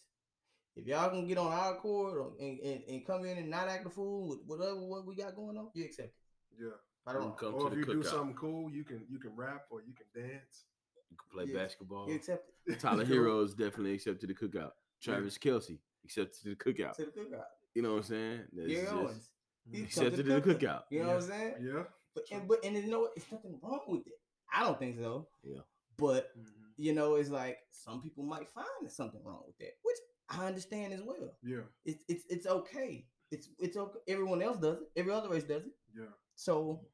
If 0.77 0.87
y'all 0.87 1.11
gonna 1.11 1.27
get 1.27 1.39
on 1.39 1.53
our 1.53 1.75
accord 1.75 2.35
and, 2.39 2.61
and, 2.61 2.83
and 2.87 3.07
come 3.07 3.25
in 3.25 3.39
and 3.39 3.49
not 3.49 3.69
act 3.69 3.87
a 3.87 3.91
fool 3.91 4.29
with 4.29 4.41
whatever 4.47 4.77
what 4.77 5.07
we 5.07 5.17
got 5.17 5.35
going 5.35 5.57
on, 5.57 5.71
you 5.75 5.85
accept 5.85 6.09
it. 6.09 6.63
Yeah. 6.63 6.69
Right 7.07 7.17
or 7.17 7.21
You 7.21 7.27
wrong. 7.27 7.37
come 7.39 7.55
or 7.55 7.61
to 7.61 7.67
if 7.67 7.87
the 7.87 7.93
you 7.93 8.03
do 8.03 8.09
something 8.09 8.35
cool, 8.37 8.71
you 8.71 8.85
can 8.85 9.05
you 9.09 9.19
can 9.19 9.35
rap 9.37 9.67
or 9.71 9.81
you 9.83 9.93
can 9.95 10.07
dance. 10.23 10.65
You 11.11 11.17
can 11.17 11.29
play 11.31 11.45
Yeah. 11.53 11.63
basketball. 11.63 12.09
You 12.09 12.17
accept 12.17 12.51
it. 12.67 12.81
Tyler 12.81 13.05
Herro's 13.05 13.55
definitely 13.55 13.93
accepted 13.95 14.29
the 14.29 14.35
cookout. 14.35 14.73
Travis 15.01 15.39
Kelce 15.39 15.79
accepted 16.05 16.41
the 16.45 16.57
cookout. 16.57 16.95
To 16.95 17.05
the 17.07 17.11
cookout. 17.13 17.45
You 17.75 17.83
know 17.83 17.91
what 17.93 17.99
I'm 17.99 18.03
saying? 18.05 18.41
That's 18.53 18.69
Gary 18.69 18.83
just- 18.83 18.93
Owens. 18.95 19.31
He's 19.71 19.95
come 19.95 20.05
to 20.05 20.07
accepted 20.11 20.27
the 20.27 20.41
cookout. 20.55 20.83
You 20.91 21.01
know 21.03 21.07
what 21.09 21.17
I'm 21.17 21.23
saying? 21.23 21.55
Yeah. 21.61 21.83
But 22.15 22.25
and 22.33 22.49
but 22.49 22.65
and 22.65 22.77
you 22.77 22.87
know? 22.87 23.09
It's 23.17 23.31
nothing 23.31 23.59
wrong 23.63 23.81
with 23.89 24.07
it. 24.07 24.21
I 24.53 24.65
don't 24.65 24.79
think 24.79 24.97
so. 24.99 25.29
Yeah. 25.45 25.61
But 25.99 26.37
Mhm. 26.39 26.47
you 26.77 26.93
know, 26.93 27.17
it's 27.17 27.31
like 27.31 27.59
some 27.71 28.01
people 28.03 28.25
might 28.25 28.49
find 28.49 28.91
something 28.91 29.23
wrong 29.25 29.43
with 29.47 29.57
that, 29.59 29.73
which 29.83 29.97
I 30.29 30.47
understand 30.47 30.93
as 30.93 31.03
well. 31.03 31.37
Yeah, 31.43 31.63
It's 31.85 32.05
it's 32.09 32.25
it's 32.29 32.47
okay. 32.47 33.07
It's 33.31 33.49
it's 33.59 33.77
okay. 33.77 33.99
Everyone 34.09 34.41
else 34.43 34.59
does 34.59 34.81
it. 34.83 34.91
Every 34.97 35.13
other 35.13 35.29
race 35.29 35.45
does 35.45 35.65
it. 35.67 35.73
yeah. 35.95 36.07
So 36.37 36.87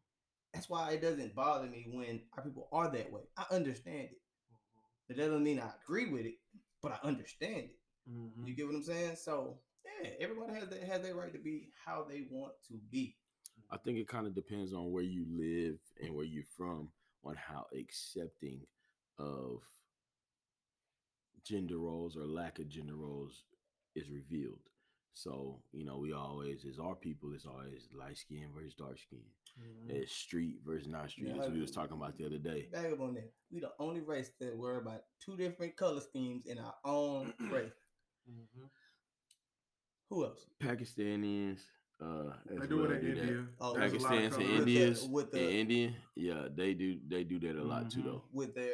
that's 0.53 0.69
why 0.69 0.93
it 0.93 1.03
doesn't 1.03 1.35
bother 1.35 1.67
me 1.67 1.87
when 1.93 2.21
our 2.37 2.45
people 2.45 2.69
are 2.73 2.91
that 2.91 3.12
way. 3.12 3.23
I 3.37 3.45
understand 3.51 4.09
it. 4.11 4.21
It 5.09 5.17
doesn't 5.17 5.43
mean 5.43 5.61
I 5.61 5.71
agree 5.83 6.11
with 6.11 6.27
it, 6.27 6.35
but 6.83 6.93
I 6.93 7.07
understand 7.07 7.71
it. 7.71 7.79
Mhm. 8.11 8.47
You 8.47 8.55
get 8.55 8.67
what 8.67 8.75
I'm 8.75 8.83
saying? 8.83 9.17
So 9.17 9.61
yeah, 9.85 10.11
everybody 10.21 10.55
has 10.55 10.69
that 10.69 10.83
has 10.83 11.03
their 11.03 11.15
right 11.15 11.33
to 11.33 11.38
be 11.38 11.71
how 11.85 12.05
they 12.05 12.27
want 12.31 12.55
to 12.69 12.75
be. 12.91 13.17
I 13.71 13.79
think 13.79 13.99
it 13.99 14.09
kind 14.09 14.27
of 14.27 14.35
depends 14.35 14.73
on 14.73 14.91
where 14.93 15.03
you 15.03 15.25
live 15.29 15.79
and 16.01 16.15
where 16.15 16.25
you're 16.25 16.45
from 16.57 16.91
on 17.25 17.37
how 17.37 17.67
accepting 17.75 18.67
of 19.19 19.62
gender 21.45 21.79
roles 21.79 22.17
or 22.17 22.27
lack 22.27 22.59
of 22.59 22.69
gender 22.69 22.97
roles 22.97 23.45
is 23.95 24.11
revealed. 24.11 24.61
So, 25.15 25.62
you 25.73 25.85
know, 25.85 25.99
we 25.99 26.12
always, 26.12 26.65
as 26.65 26.79
our 26.79 26.95
people, 26.95 27.33
it's 27.35 27.47
always 27.47 27.88
light 27.93 28.17
skin 28.17 28.49
versus 28.55 28.75
dark 28.75 28.99
skin. 28.99 29.23
Mhm. 29.61 29.91
It's 29.91 30.12
street 30.12 30.61
versus 30.65 30.88
not 30.88 31.11
street. 31.11 31.29
Yeah, 31.29 31.35
That's 31.35 31.47
what 31.49 31.55
we 31.55 31.61
was 31.61 31.71
talking 31.73 31.97
about 31.97 32.17
the 32.17 32.27
other 32.27 32.38
day. 32.38 32.69
Back 32.73 32.93
up 32.93 33.01
on 33.01 33.15
that. 33.15 33.33
We 33.51 33.61
the 33.61 33.73
only 33.79 34.01
race 34.01 34.31
that 34.41 34.57
worry 34.57 34.79
about 34.79 35.03
two 35.21 35.37
different 35.37 35.77
color 35.77 36.01
schemes 36.01 36.47
in 36.47 36.59
our 36.59 36.75
own 36.85 37.35
race. 37.51 37.73
Mhm. 38.31 38.71
Who 40.09 40.25
else? 40.25 40.47
Pakistanians, 40.61 41.61
uh, 42.01 42.35
They 42.47 42.57
as 42.62 42.69
do 42.69 42.77
well 42.83 42.91
it 42.93 43.05
in 43.05 43.15
do. 43.15 43.21
India. 43.21 43.49
Oh, 43.61 43.75
There's 43.75 43.93
a 43.93 43.99
lot 43.99 44.05
of 44.05 44.19
Pakistans 44.21 44.37
and 44.37 44.45
colors. 44.47 44.59
With 44.59 44.65
the- 44.67 44.73
Indians 44.73 45.09
with 45.09 45.31
the- 45.33 45.41
and 45.41 45.51
Indian, 45.53 45.97
yeah, 46.17 46.49
they 46.55 46.75
do 46.75 47.01
they 47.09 47.25
do 47.25 47.38
that 47.41 47.57
a 47.57 47.62
lot 47.65 47.91
too 47.91 48.01
Mhm. 48.01 48.05
though. 48.05 48.25
With 48.33 48.55
their, 48.55 48.73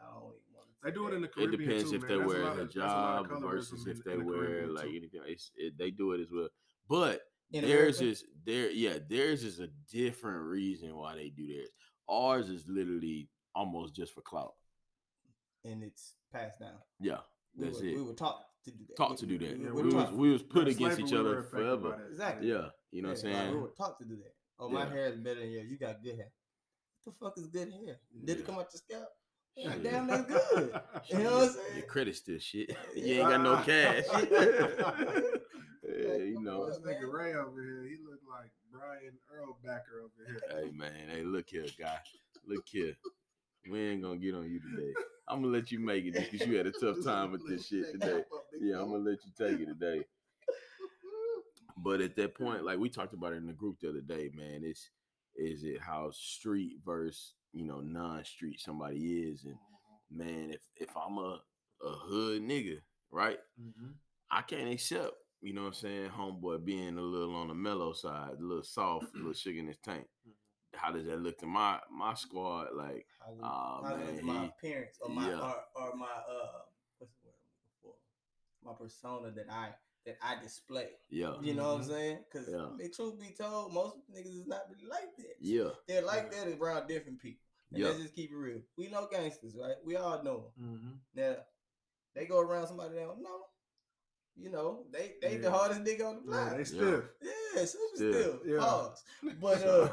I 0.00 0.10
don't 0.10 0.34
even. 0.34 0.40
They 0.82 0.90
do 0.90 1.08
it 1.08 1.14
in 1.14 1.22
the 1.22 1.28
It 1.28 1.32
Caribbean 1.34 1.60
depends 1.60 1.90
too, 1.90 1.96
if 1.96 2.02
man. 2.02 2.08
they 2.10 2.16
That's 2.18 2.24
a 2.24 2.28
wear 2.28 2.42
a 2.42 2.50
of- 2.50 2.56
that's 2.58 2.76
a 2.76 2.78
lot 2.80 3.24
of 3.24 3.30
hijab 3.30 3.50
versus 3.50 3.86
if 3.86 4.04
they 4.04 4.16
the 4.16 4.24
wear 4.24 4.36
Caribbean, 4.46 4.74
like 4.74 4.84
too. 4.84 4.96
anything. 4.96 5.20
It's, 5.26 5.50
it, 5.56 5.76
they 5.78 5.90
do 5.90 6.12
it 6.12 6.20
as 6.20 6.30
well, 6.30 6.48
but 6.88 7.22
In 7.54 7.64
theirs 7.64 8.00
America? 8.00 8.12
is 8.12 8.24
there. 8.44 8.70
Yeah, 8.70 8.98
theirs 9.08 9.44
is 9.44 9.60
a 9.60 9.68
different 9.90 10.42
reason 10.42 10.94
why 10.96 11.14
they 11.14 11.28
do 11.30 11.46
theirs. 11.46 11.68
Ours 12.08 12.48
is 12.50 12.66
literally 12.68 13.28
almost 13.54 13.94
just 13.94 14.12
for 14.12 14.20
clout. 14.22 14.54
and 15.64 15.82
it's 15.82 16.14
passed 16.32 16.58
down. 16.60 16.78
Yeah, 17.00 17.18
We 17.56 17.64
that's 17.66 17.80
were, 17.80 17.86
it. 17.86 17.96
We 17.96 18.02
were 18.02 18.12
taught 18.14 18.40
to 18.64 18.70
do 18.70 18.84
that. 18.88 18.96
Taught 18.96 19.10
We- 19.10 19.16
to 19.16 19.26
do 19.26 19.38
that. 19.38 19.58
We, 19.58 19.64
Yeah, 19.64 19.70
we 19.70 19.82
we 19.82 19.88
were 19.90 19.96
was 20.02 20.10
we 20.12 20.30
was 20.32 20.42
put 20.42 20.64
During 20.66 20.76
against 20.76 21.00
each 21.00 21.12
other 21.12 21.38
affected 21.38 21.56
forever. 21.58 21.90
that. 21.96 22.10
Exactly. 22.10 22.48
Yeah, 22.50 22.66
you 22.90 23.02
know 23.02 23.08
what 23.10 23.18
I'm 23.24 23.28
yeah, 23.30 23.34
like, 23.36 23.42
saying. 23.44 23.54
we 23.54 23.60
were 23.60 23.72
taught 23.78 23.98
to 24.00 24.04
do 24.04 24.16
that. 24.16 24.34
Oh, 24.58 24.68
my 24.68 24.82
Yeah. 24.84 24.90
hair 24.90 25.06
is 25.12 25.16
better 25.16 25.40
than 25.40 25.50
yours. 25.50 25.70
You 25.70 25.78
got 25.78 26.02
good 26.02 26.16
hair. 26.16 26.32
What 27.04 27.12
the 27.12 27.18
fuck 27.24 27.38
is 27.38 27.46
good 27.46 27.72
hair? 27.72 28.00
Did 28.24 28.36
Yeah. 28.36 28.42
it 28.42 28.46
come 28.46 28.54
out 28.58 28.68
your 28.72 28.80
scalp? 28.84 29.08
Yeah. 29.56 29.74
Damn, 29.82 30.06
that's 30.08 30.26
good. 30.26 30.80
You 31.10 31.18
know 31.24 31.32
what 31.38 31.42
I'm 31.44 31.54
saying? 31.54 31.76
Your 31.76 31.86
credit 31.86 32.16
still 32.16 32.38
shit. 32.40 32.76
you 32.96 33.14
ain't 33.20 33.28
got 33.28 33.40
no 33.40 33.56
cash. 33.62 34.04
yeah, 35.88 36.14
you 36.16 36.40
know. 36.42 36.66
This 36.66 36.78
nigga 36.78 37.10
Ray 37.12 37.34
over 37.34 37.62
here, 37.62 37.82
he 37.84 37.96
look 38.04 38.20
like 38.28 38.50
Brian 38.72 39.18
Urlacher 39.32 40.02
over 40.04 40.24
here. 40.26 40.40
Hey 40.50 40.70
man, 40.70 41.08
hey 41.10 41.22
look 41.22 41.48
here, 41.48 41.66
guy. 41.78 41.98
Look 42.46 42.64
here. 42.66 42.94
We 43.70 43.80
ain't 43.80 44.02
gonna 44.02 44.18
get 44.18 44.34
on 44.34 44.50
you 44.50 44.60
today. 44.60 44.92
I'm 45.28 45.42
gonna 45.42 45.52
let 45.52 45.72
you 45.72 45.80
make 45.80 46.04
it 46.04 46.14
because 46.14 46.46
you 46.46 46.56
had 46.56 46.66
a 46.66 46.72
tough 46.80 47.02
time 47.04 47.32
with 47.32 47.46
this 47.48 47.66
shit 47.68 47.90
today. 47.92 48.24
Yeah, 48.60 48.80
I'm 48.80 48.90
gonna 48.90 49.08
let 49.10 49.18
you 49.24 49.32
take 49.38 49.60
it 49.60 49.66
today. 49.66 50.04
But 51.76 52.00
at 52.00 52.14
that 52.16 52.36
point, 52.36 52.64
like 52.64 52.78
we 52.78 52.88
talked 52.88 53.14
about 53.14 53.32
it 53.32 53.36
in 53.36 53.46
the 53.46 53.52
group 53.52 53.80
the 53.80 53.88
other 53.88 54.00
day, 54.00 54.30
man, 54.34 54.60
it's 54.62 54.90
is 55.36 55.64
it 55.64 55.80
how 55.80 56.10
street 56.12 56.76
versus 56.84 57.34
you 57.52 57.64
know 57.64 57.80
non-street 57.80 58.60
somebody 58.60 58.98
is, 59.28 59.44
and 59.44 59.56
man, 60.10 60.50
if 60.50 60.60
if 60.76 60.96
I'm 60.96 61.18
a 61.18 61.40
a 61.84 61.90
hood 61.90 62.42
nigga, 62.42 62.78
right, 63.10 63.38
Mhm. 63.60 63.94
I 64.30 64.42
can't 64.42 64.70
accept, 64.72 65.14
you 65.44 65.52
know 65.52 65.62
what 65.62 65.68
I'm 65.68 65.74
saying, 65.74 66.10
homeboy 66.10 66.64
being 66.64 66.96
a 66.96 67.00
little 67.02 67.34
on 67.36 67.48
the 67.48 67.54
mellow 67.54 67.92
side, 67.92 68.36
a 68.40 68.42
little 68.42 68.64
soft, 68.64 69.06
a 69.14 69.16
little 69.18 69.32
sugar 69.42 69.58
in 69.58 69.66
his 69.68 69.78
tank. 69.78 70.06
How 70.74 70.90
does 70.90 71.06
that 71.06 71.20
look 71.20 71.38
to 71.38 71.46
my 71.46 71.78
my 71.90 72.14
squad? 72.14 72.68
Like, 72.74 73.06
How 73.20 73.32
we- 73.32 73.40
oh 73.42 73.80
how 73.84 73.96
man, 73.96 74.14
was 74.14 74.22
my 74.22 74.40
he, 74.40 74.46
appearance 74.48 74.98
or 75.00 75.08
my 75.10 75.28
yeah. 75.28 75.40
or, 75.40 75.54
or 75.76 75.96
my 75.96 76.06
uh 76.06 76.62
what's 76.98 77.12
the 77.22 77.26
word 77.28 77.34
I'm 77.62 77.70
for? 77.82 77.94
My 78.64 78.72
persona 78.76 79.30
that 79.32 79.46
I 79.50 79.68
that 80.06 80.16
I 80.22 80.42
display. 80.42 80.88
yeah, 81.08 81.34
You 81.40 81.54
know 81.54 81.74
what 81.74 81.82
I'm 81.82 81.88
Mhm. 81.88 81.88
saying? 81.88 82.18
Because 82.30 82.48
Yeah. 82.50 82.66
I 82.66 82.70
mean, 82.76 82.92
truth 82.92 83.18
be 83.20 83.30
told, 83.38 83.72
most 83.72 83.96
niggas 84.12 84.38
is 84.40 84.46
not 84.46 84.62
really 84.70 84.86
like 84.86 85.16
that. 85.16 85.36
yeah, 85.40 85.70
They're 85.88 86.02
like 86.02 86.30
Yeah. 86.32 86.44
that 86.44 86.58
around 86.60 86.88
different 86.88 87.20
people. 87.20 87.40
And 87.70 87.78
yeah, 87.80 87.86
let's 87.88 88.00
just 88.02 88.14
keep 88.14 88.30
it 88.30 88.36
real. 88.36 88.60
We 88.76 88.88
know 88.88 89.08
gangsters, 89.10 89.56
right? 89.56 89.76
We 89.84 89.96
all 89.96 90.22
know 90.22 90.52
them. 90.58 90.78
Mhm. 90.78 90.98
Now, 91.14 91.36
they 92.14 92.26
go 92.26 92.38
around 92.40 92.66
somebody 92.66 92.94
they 92.96 93.00
don't 93.04 93.22
know. 93.22 93.46
You 94.36 94.50
know, 94.50 94.80
they 94.92 95.12
they 95.22 95.36
the 95.36 95.48
hardest 95.50 95.80
nigga 95.84 96.06
on 96.08 96.16
the 96.16 96.22
Yeah, 96.32 96.44
block. 96.44 96.50
they 96.50 96.58
Yeah, 96.58 96.64
stiff. 96.64 97.04
super 97.70 97.96
Still, 97.96 98.12
still. 98.12 98.40
yeah. 98.44 98.58
Pause. 98.58 99.02
But 99.40 99.62
uh 99.62 99.88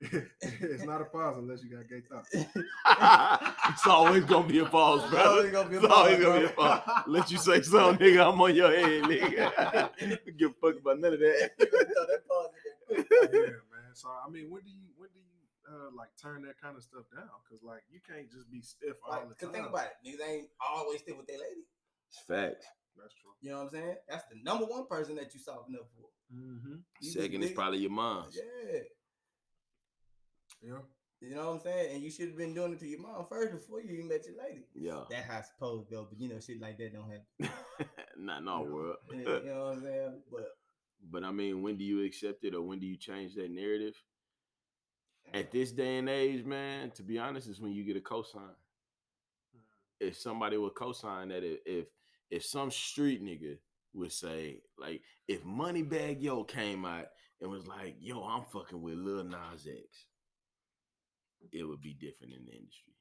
it's 0.00 0.84
not 0.84 1.00
a 1.02 1.04
pause 1.06 1.36
unless 1.38 1.62
you 1.64 1.70
got 1.76 1.88
gay 1.88 2.00
thoughts. 2.08 2.28
it's 2.32 3.86
always 3.86 4.24
gonna 4.24 4.46
be 4.46 4.60
a 4.60 4.64
pause, 4.66 5.02
It's 5.02 5.10
brother. 5.10 5.28
always 5.30 5.50
gonna 5.52 5.68
be 5.68 5.76
a 5.76 5.80
It's 5.82 5.92
always 5.92 6.18
gonna 6.24 6.40
be 6.40 6.46
a 6.46 6.50
pause. 6.50 7.02
Let 7.08 7.30
you 7.30 7.38
say 7.38 7.60
something, 7.62 8.06
nigga. 8.06 8.32
I'm 8.32 8.40
on 8.40 8.54
your 8.54 8.70
head, 8.70 9.02
nigga. 9.04 9.90
Give 10.38 10.50
a 10.50 10.54
fuck 10.54 10.80
about 10.80 11.00
none 11.00 11.14
of 11.14 11.18
that. 11.20 11.50
You 11.58 11.66
gonna 11.66 11.84
throw 11.84 12.06
that 12.06 12.28
pause 12.28 12.50
in 12.54 12.94
there 12.94 13.04
quick. 13.04 13.30
yeah, 13.34 13.50
man. 13.74 13.94
So 13.94 14.08
I 14.10 14.30
mean, 14.30 14.48
when 14.48 14.62
do 14.62 14.70
you 14.70 14.86
when 14.96 15.08
do 15.12 15.18
you 15.18 15.74
uh, 15.74 15.90
like 15.96 16.10
turn 16.22 16.42
that 16.42 16.60
kind 16.60 16.76
of 16.76 16.84
stuff 16.84 17.04
down? 17.14 17.28
Because 17.42 17.64
like 17.64 17.82
you 17.90 17.98
can't 18.08 18.30
just 18.30 18.48
be 18.50 18.62
stiff 18.62 18.94
all 19.04 19.12
Like, 19.18 19.28
the 19.28 19.34
cause 19.34 19.52
time. 19.52 19.52
think 19.54 19.66
about 19.68 19.86
it, 19.90 19.96
niggas 20.06 20.22
ain't 20.28 20.48
always 20.64 21.00
still 21.00 21.16
with 21.16 21.26
their 21.26 21.38
lady. 21.38 21.66
It's 22.08 22.20
facts. 22.26 22.66
That's 22.96 23.14
true. 23.14 23.32
You 23.40 23.50
know 23.50 23.58
what 23.58 23.64
I'm 23.64 23.70
saying? 23.70 23.96
That's 24.08 24.24
the 24.30 24.36
number 24.42 24.64
one 24.66 24.86
person 24.86 25.14
that 25.16 25.32
you 25.34 25.40
soften 25.40 25.74
up 25.74 25.88
for. 25.96 26.08
Mm-hmm. 26.34 26.76
Second 27.02 27.42
is 27.42 27.52
probably 27.52 27.78
your 27.78 27.90
mom. 27.90 28.26
Yeah. 28.32 28.80
Yeah. 30.62 30.78
You 31.20 31.34
know 31.34 31.46
what 31.46 31.54
I'm 31.56 31.60
saying? 31.60 31.94
And 31.94 32.02
you 32.02 32.10
should 32.10 32.28
have 32.28 32.36
been 32.38 32.54
doing 32.54 32.72
it 32.72 32.78
to 32.80 32.86
your 32.86 33.00
mom 33.00 33.26
first 33.28 33.52
before 33.52 33.82
you 33.82 33.92
even 33.92 34.08
met 34.08 34.24
your 34.26 34.36
lady. 34.42 34.64
Yeah. 34.74 35.02
That's 35.10 35.26
how 35.26 35.38
it's 35.38 35.48
supposed 35.48 35.88
to 35.88 35.94
go, 35.94 36.06
but 36.08 36.18
you 36.18 36.28
know, 36.28 36.40
shit 36.40 36.60
like 36.60 36.78
that 36.78 36.94
don't 36.94 37.10
happen. 37.10 37.54
Not 38.18 38.42
in 38.42 38.48
our 38.48 38.64
world. 38.64 38.96
You 39.12 39.24
know 39.24 39.64
what 39.66 39.76
I'm 39.76 39.82
saying? 39.82 40.22
But 40.30 40.48
But 41.10 41.24
I 41.24 41.30
mean, 41.30 41.62
when 41.62 41.76
do 41.76 41.84
you 41.84 42.04
accept 42.04 42.44
it 42.44 42.54
or 42.54 42.62
when 42.62 42.78
do 42.78 42.86
you 42.86 42.96
change 42.96 43.34
that 43.34 43.50
narrative? 43.50 43.94
At 45.34 45.52
this 45.52 45.72
day 45.72 45.98
and 45.98 46.08
age, 46.08 46.44
man, 46.44 46.90
to 46.92 47.02
be 47.02 47.18
honest, 47.18 47.48
is 47.48 47.60
when 47.60 47.72
you 47.72 47.84
get 47.84 47.96
a 47.96 48.00
cosign. 48.00 48.54
If 50.00 50.16
somebody 50.16 50.56
would 50.56 50.74
cosign 50.74 51.28
that 51.28 51.44
if 51.44 51.60
if, 51.66 51.86
if 52.30 52.44
some 52.44 52.70
street 52.70 53.22
nigga 53.22 53.58
would 53.94 54.12
say, 54.12 54.62
like, 54.78 55.02
if 55.28 55.44
Moneybagg 55.44 56.22
Yo 56.22 56.44
came 56.44 56.84
out 56.84 57.06
and 57.40 57.50
was 57.50 57.66
like, 57.66 57.96
yo, 58.00 58.22
I'm 58.22 58.44
fucking 58.52 58.80
with 58.80 58.94
Lil 58.94 59.24
Nas 59.24 59.66
X, 59.66 60.06
it 61.52 61.64
would 61.64 61.80
be 61.80 61.94
different 61.94 62.34
in 62.34 62.44
the 62.44 62.52
industry. 62.52 62.92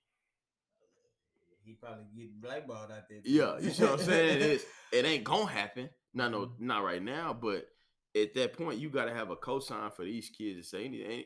he 1.64 1.74
probably 1.74 2.06
get 2.16 2.42
blackballed 2.42 2.92
out 2.92 3.10
there. 3.10 3.20
Yeah, 3.24 3.60
you 3.60 3.72
see 3.72 3.84
what 3.84 4.00
I'm 4.00 4.06
saying? 4.06 4.42
It's, 4.42 4.66
it 4.92 5.06
ain't 5.06 5.24
gonna 5.24 5.52
happen. 5.52 5.90
Not 6.14 6.32
no, 6.32 6.40
mm-hmm. 6.42 6.66
not 6.66 6.84
right 6.84 7.04
now. 7.04 7.38
But 7.40 7.68
at 8.16 8.34
that 8.36 8.54
point, 8.54 8.80
you 8.80 8.90
gotta 8.90 9.14
have 9.14 9.30
a 9.30 9.36
cosign 9.36 9.94
for 9.94 10.06
these 10.06 10.30
kids 10.30 10.60
to 10.60 10.64
say 10.64 10.86
anything. 10.86 11.24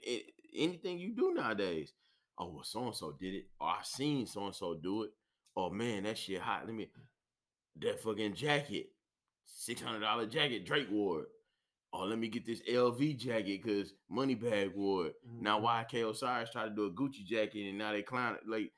Anything 0.55 0.99
you 0.99 1.15
do 1.15 1.33
nowadays. 1.33 1.93
Oh, 2.37 2.51
well, 2.51 2.63
so 2.63 2.85
and 2.85 2.95
so 2.95 3.15
did 3.19 3.35
it. 3.35 3.45
Or 3.59 3.67
I 3.67 3.79
seen 3.83 4.25
so 4.25 4.45
and 4.45 4.55
so 4.55 4.73
do 4.73 5.03
it. 5.03 5.11
Oh 5.55 5.69
man, 5.69 6.03
that 6.03 6.17
shit 6.17 6.41
hot. 6.41 6.65
Let 6.65 6.75
me 6.75 6.89
that 7.81 8.01
fucking 8.01 8.33
jacket, 8.35 8.87
six 9.45 9.81
hundred 9.81 10.01
dollar 10.01 10.25
jacket 10.25 10.65
Drake 10.65 10.87
wore. 10.91 11.25
Oh, 11.95 12.05
let 12.05 12.17
me 12.17 12.27
get 12.27 12.45
this 12.45 12.61
LV 12.67 13.17
jacket 13.19 13.61
because 13.63 13.93
Moneybagg 14.11 14.73
wore 14.75 15.07
it. 15.07 15.15
Now, 15.39 15.59
Mhm. 15.59 15.61
why 15.63 15.83
K 15.89 16.01
Osiris 16.01 16.49
tried 16.51 16.69
to 16.69 16.75
do 16.75 16.85
a 16.85 16.91
Gucci 16.91 17.23
jacket 17.23 17.69
and 17.69 17.77
now 17.77 17.91
they 17.91 18.01
clown 18.01 18.35
it? 18.35 18.47
Like 18.47 18.73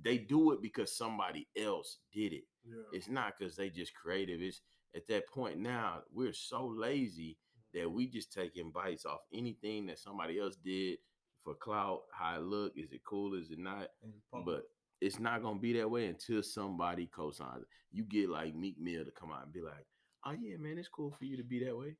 they 0.00 0.18
do 0.18 0.52
it 0.52 0.62
because 0.62 0.96
somebody 0.96 1.48
else 1.56 1.98
did 2.12 2.32
it. 2.32 2.44
Yeah. 2.64 2.82
It's 2.92 3.08
not 3.08 3.36
because 3.36 3.56
they 3.56 3.68
just 3.70 3.94
creative. 3.94 4.40
It's 4.40 4.60
at 4.94 5.08
that 5.08 5.26
point 5.26 5.58
now 5.58 6.02
we're 6.12 6.32
so 6.32 6.66
lazy 6.66 7.36
that 7.74 7.90
we 7.90 8.06
just 8.06 8.32
taking 8.32 8.70
bites 8.70 9.06
off 9.06 9.22
anything 9.32 9.86
that 9.86 9.98
somebody 9.98 10.38
else 10.38 10.54
did 10.56 10.98
for 11.42 11.54
clout. 11.56 12.02
How 12.12 12.36
it 12.36 12.42
look? 12.42 12.76
Is 12.78 12.92
it 12.92 13.02
cool? 13.02 13.34
Is 13.34 13.50
it 13.50 13.58
not? 13.58 13.88
And 14.02 14.12
just 14.12 14.30
pump 14.30 14.44
But 14.46 14.62
it's 15.02 15.18
not 15.18 15.42
gonna 15.42 15.58
be 15.58 15.72
that 15.74 15.90
way 15.90 16.06
until 16.06 16.42
somebody 16.42 17.06
cosigns. 17.06 17.62
it. 17.62 17.68
You 17.90 18.04
get 18.04 18.30
like 18.30 18.54
Meek 18.54 18.78
Mill 18.78 19.04
to 19.04 19.10
come 19.10 19.32
out 19.32 19.44
and 19.44 19.52
be 19.52 19.60
like, 19.60 19.86
"Oh 20.24 20.32
yeah, 20.32 20.56
man, 20.56 20.78
it's 20.78 20.88
cool 20.88 21.10
for 21.10 21.24
you 21.24 21.36
to 21.36 21.42
be 21.42 21.64
that 21.64 21.76
way." 21.76 21.96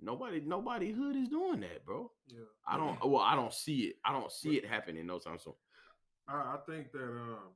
Nobody, 0.00 0.40
nobody 0.40 0.92
hood 0.92 1.16
is 1.16 1.28
doing 1.28 1.60
that, 1.60 1.84
bro. 1.84 2.12
Yeah. 2.28 2.46
I 2.66 2.76
don't. 2.76 3.02
Well, 3.04 3.22
I 3.22 3.34
don't 3.34 3.52
see 3.52 3.90
it. 3.90 3.96
I 4.04 4.12
don't 4.12 4.30
see 4.30 4.56
it 4.56 4.64
happening 4.64 5.06
no 5.06 5.18
time 5.18 5.38
soon. 5.38 5.54
I, 6.28 6.54
I 6.54 6.58
think 6.68 6.92
that 6.92 7.02
um, 7.02 7.50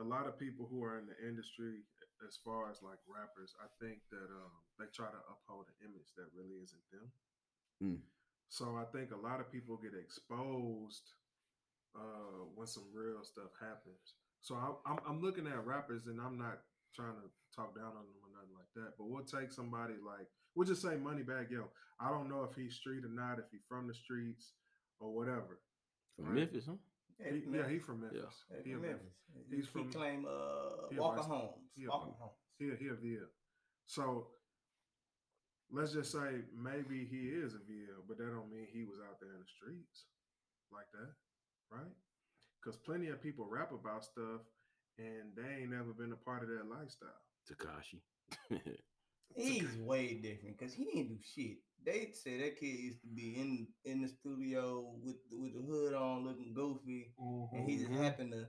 a 0.00 0.02
lot 0.02 0.26
of 0.26 0.38
people 0.38 0.66
who 0.68 0.82
are 0.82 0.98
in 0.98 1.06
the 1.06 1.28
industry, 1.28 1.84
as 2.26 2.38
far 2.42 2.70
as 2.70 2.82
like 2.82 2.98
rappers, 3.06 3.54
I 3.62 3.68
think 3.78 4.00
that 4.10 4.26
um, 4.26 4.52
they 4.78 4.86
try 4.92 5.06
to 5.06 5.22
uphold 5.30 5.66
an 5.68 5.86
image 5.86 6.10
that 6.16 6.26
really 6.34 6.58
isn't 6.64 6.86
them. 6.90 7.06
Mm. 7.82 8.00
So 8.48 8.76
I 8.80 8.84
think 8.96 9.12
a 9.12 9.20
lot 9.20 9.38
of 9.40 9.52
people 9.52 9.76
get 9.76 9.92
exposed 9.94 11.12
uh, 11.96 12.44
when 12.54 12.66
some 12.66 12.84
real 12.94 13.24
stuff 13.24 13.50
happens. 13.60 14.14
So 14.42 14.54
I, 14.54 14.70
I'm 14.90 14.98
I'm 15.08 15.20
looking 15.20 15.46
at 15.46 15.64
rappers, 15.66 16.06
and 16.06 16.20
I'm 16.20 16.38
not 16.38 16.60
trying 16.94 17.16
to 17.16 17.26
talk 17.54 17.74
down 17.74 17.96
on 17.96 18.04
them 18.06 18.20
or 18.22 18.30
nothing 18.36 18.54
like 18.54 18.70
that. 18.76 18.94
But 18.98 19.08
we'll 19.08 19.24
take 19.24 19.50
somebody 19.52 19.94
like 20.04 20.28
we'll 20.54 20.66
just 20.68 20.82
say 20.82 20.96
money 20.96 21.22
Moneybagg 21.22 21.50
Yo. 21.50 21.64
I 22.00 22.10
don't 22.10 22.28
know 22.28 22.44
if 22.44 22.54
he's 22.54 22.74
street 22.76 23.04
or 23.04 23.08
not, 23.08 23.38
if 23.38 23.46
he's 23.50 23.64
from 23.68 23.88
the 23.88 23.94
streets 23.94 24.52
or 25.00 25.14
whatever. 25.14 25.60
From 26.16 26.26
Right. 26.26 26.34
Memphis, 26.44 26.66
huh? 26.68 26.76
He, 27.18 27.40
from 27.40 27.54
yeah, 27.54 27.60
Memphis. 27.60 27.72
he 27.72 27.78
from 27.78 28.00
Memphis. 28.02 28.34
Yeah, 28.50 28.56
He, 28.64 28.72
from 28.72 28.84
a 28.84 28.86
Memphis. 28.86 29.14
He's 29.50 29.64
he 29.64 29.70
from- 29.72 29.92
claim 29.92 30.26
uh 30.28 30.88
he 30.92 30.98
Walker 31.00 31.16
Vice- 31.22 31.26
Homes. 31.26 31.64
he 31.74 31.84
a 31.84 31.88
Walker 31.88 32.06
Vice- 32.12 32.20
Homes. 32.20 32.38
he, 32.58 32.64
he 32.84 32.88
a 32.92 32.96
VL. 32.96 33.28
So 33.86 34.28
let's 35.72 35.92
just 35.92 36.12
say 36.12 36.44
maybe 36.54 37.04
he 37.10 37.28
is 37.32 37.54
a 37.54 37.62
VL, 37.64 38.04
but 38.06 38.18
that 38.18 38.30
don't 38.30 38.50
mean 38.52 38.66
he 38.72 38.84
was 38.84 38.98
out 39.00 39.18
there 39.20 39.32
in 39.34 39.40
the 39.40 39.48
streets 39.50 40.04
like 40.72 40.86
that, 40.92 41.10
right? 41.70 41.92
Because 42.60 42.76
plenty 42.78 43.08
of 43.08 43.22
people 43.22 43.46
rap 43.48 43.72
about 43.72 44.04
stuff 44.04 44.40
and 44.98 45.32
they 45.36 45.62
ain't 45.62 45.70
never 45.70 45.92
been 45.92 46.12
a 46.12 46.16
part 46.16 46.42
of 46.42 46.48
that 46.48 46.68
lifestyle. 46.68 47.22
Tekashi. 47.50 48.00
He's 49.36 49.76
way 49.78 50.14
different 50.14 50.56
because 50.58 50.72
he 50.72 50.84
didn't 50.86 51.08
do 51.08 51.18
shit. 51.34 51.58
They 51.84 52.10
say 52.14 52.38
that 52.38 52.58
kid 52.58 52.66
used 52.78 53.02
to 53.02 53.08
be 53.08 53.36
in 53.38 53.68
in 53.84 54.00
the 54.00 54.08
studio 54.08 54.94
with 55.02 55.16
with 55.30 55.52
the 55.54 55.60
hood 55.60 55.92
on, 55.94 56.24
looking 56.26 56.54
goofy, 56.54 57.12
and 57.52 57.68
he 57.68 57.76
just 57.76 57.90
Mhm. 57.92 58.02
happened 58.02 58.32
to 58.32 58.48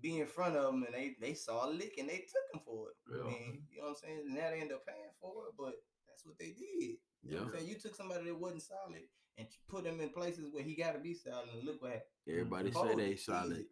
be 0.00 0.18
in 0.20 0.26
front 0.26 0.56
of 0.56 0.64
them, 0.72 0.82
and 0.84 0.94
they 0.94 1.16
they 1.20 1.32
saw 1.34 1.68
a 1.68 1.70
lick 1.70 1.96
and 1.98 2.08
they 2.08 2.18
took 2.18 2.46
him 2.54 2.60
for 2.66 2.90
it. 2.90 2.96
Yeah. 3.10 3.22
I 3.22 3.26
mean, 3.26 3.62
you 3.70 3.78
know 3.80 3.88
what 3.88 3.90
I'm 3.90 3.96
saying? 3.96 4.18
And 4.26 4.34
now 4.34 4.50
they 4.50 4.60
end 4.60 4.72
up 4.72 4.84
paying 4.86 5.10
for 5.20 5.48
it, 5.48 5.54
but 5.56 5.74
that's 6.06 6.26
what 6.26 6.38
they 6.38 6.50
did. 6.52 6.98
You 7.22 7.30
know 7.30 7.36
what 7.38 7.40
I'm 7.40 7.46
Yeah. 7.46 7.58
saying? 7.60 7.68
You 7.68 7.78
took 7.78 7.94
somebody 7.96 8.24
that 8.26 8.38
wasn't 8.38 8.62
solid 8.62 9.08
and 9.38 9.46
you 9.50 9.58
put 9.68 9.86
him 9.86 10.00
in 10.00 10.10
places 10.10 10.48
where 10.52 10.62
he 10.62 10.74
got 10.74 10.92
to 10.92 10.98
be 11.00 11.14
solid, 11.14 11.48
and 11.54 11.64
look 11.64 11.80
what 11.82 11.92
happened. 11.92 12.10
Everybody 12.28 12.70
say 12.70 12.78
Hold 12.78 12.98
they 12.98 13.16
solid. 13.16 13.52
easy. 13.52 13.66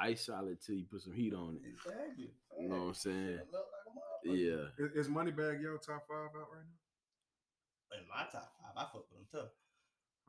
Ice 0.00 0.26
solid 0.26 0.58
till 0.64 0.76
you 0.76 0.86
put 0.90 1.02
some 1.02 1.12
heat 1.12 1.34
on 1.34 1.58
it. 1.62 1.68
Exactly. 1.68 2.30
You 2.58 2.68
know 2.68 2.76
what 2.76 2.88
I'm 2.88 2.94
saying? 2.94 3.38
Like. 3.52 4.36
Yeah. 4.36 4.64
Is, 4.78 5.06
is 5.06 5.08
Moneybagg 5.08 5.62
Yo 5.62 5.76
top 5.76 6.04
five 6.08 6.32
out 6.34 6.48
right 6.52 6.64
now? 6.64 7.98
In 7.98 8.08
my 8.08 8.22
top 8.30 8.52
five, 8.60 8.72
I 8.76 8.80
fuck 8.82 9.06
with 9.10 9.18
him 9.20 9.26
tough. 9.32 9.50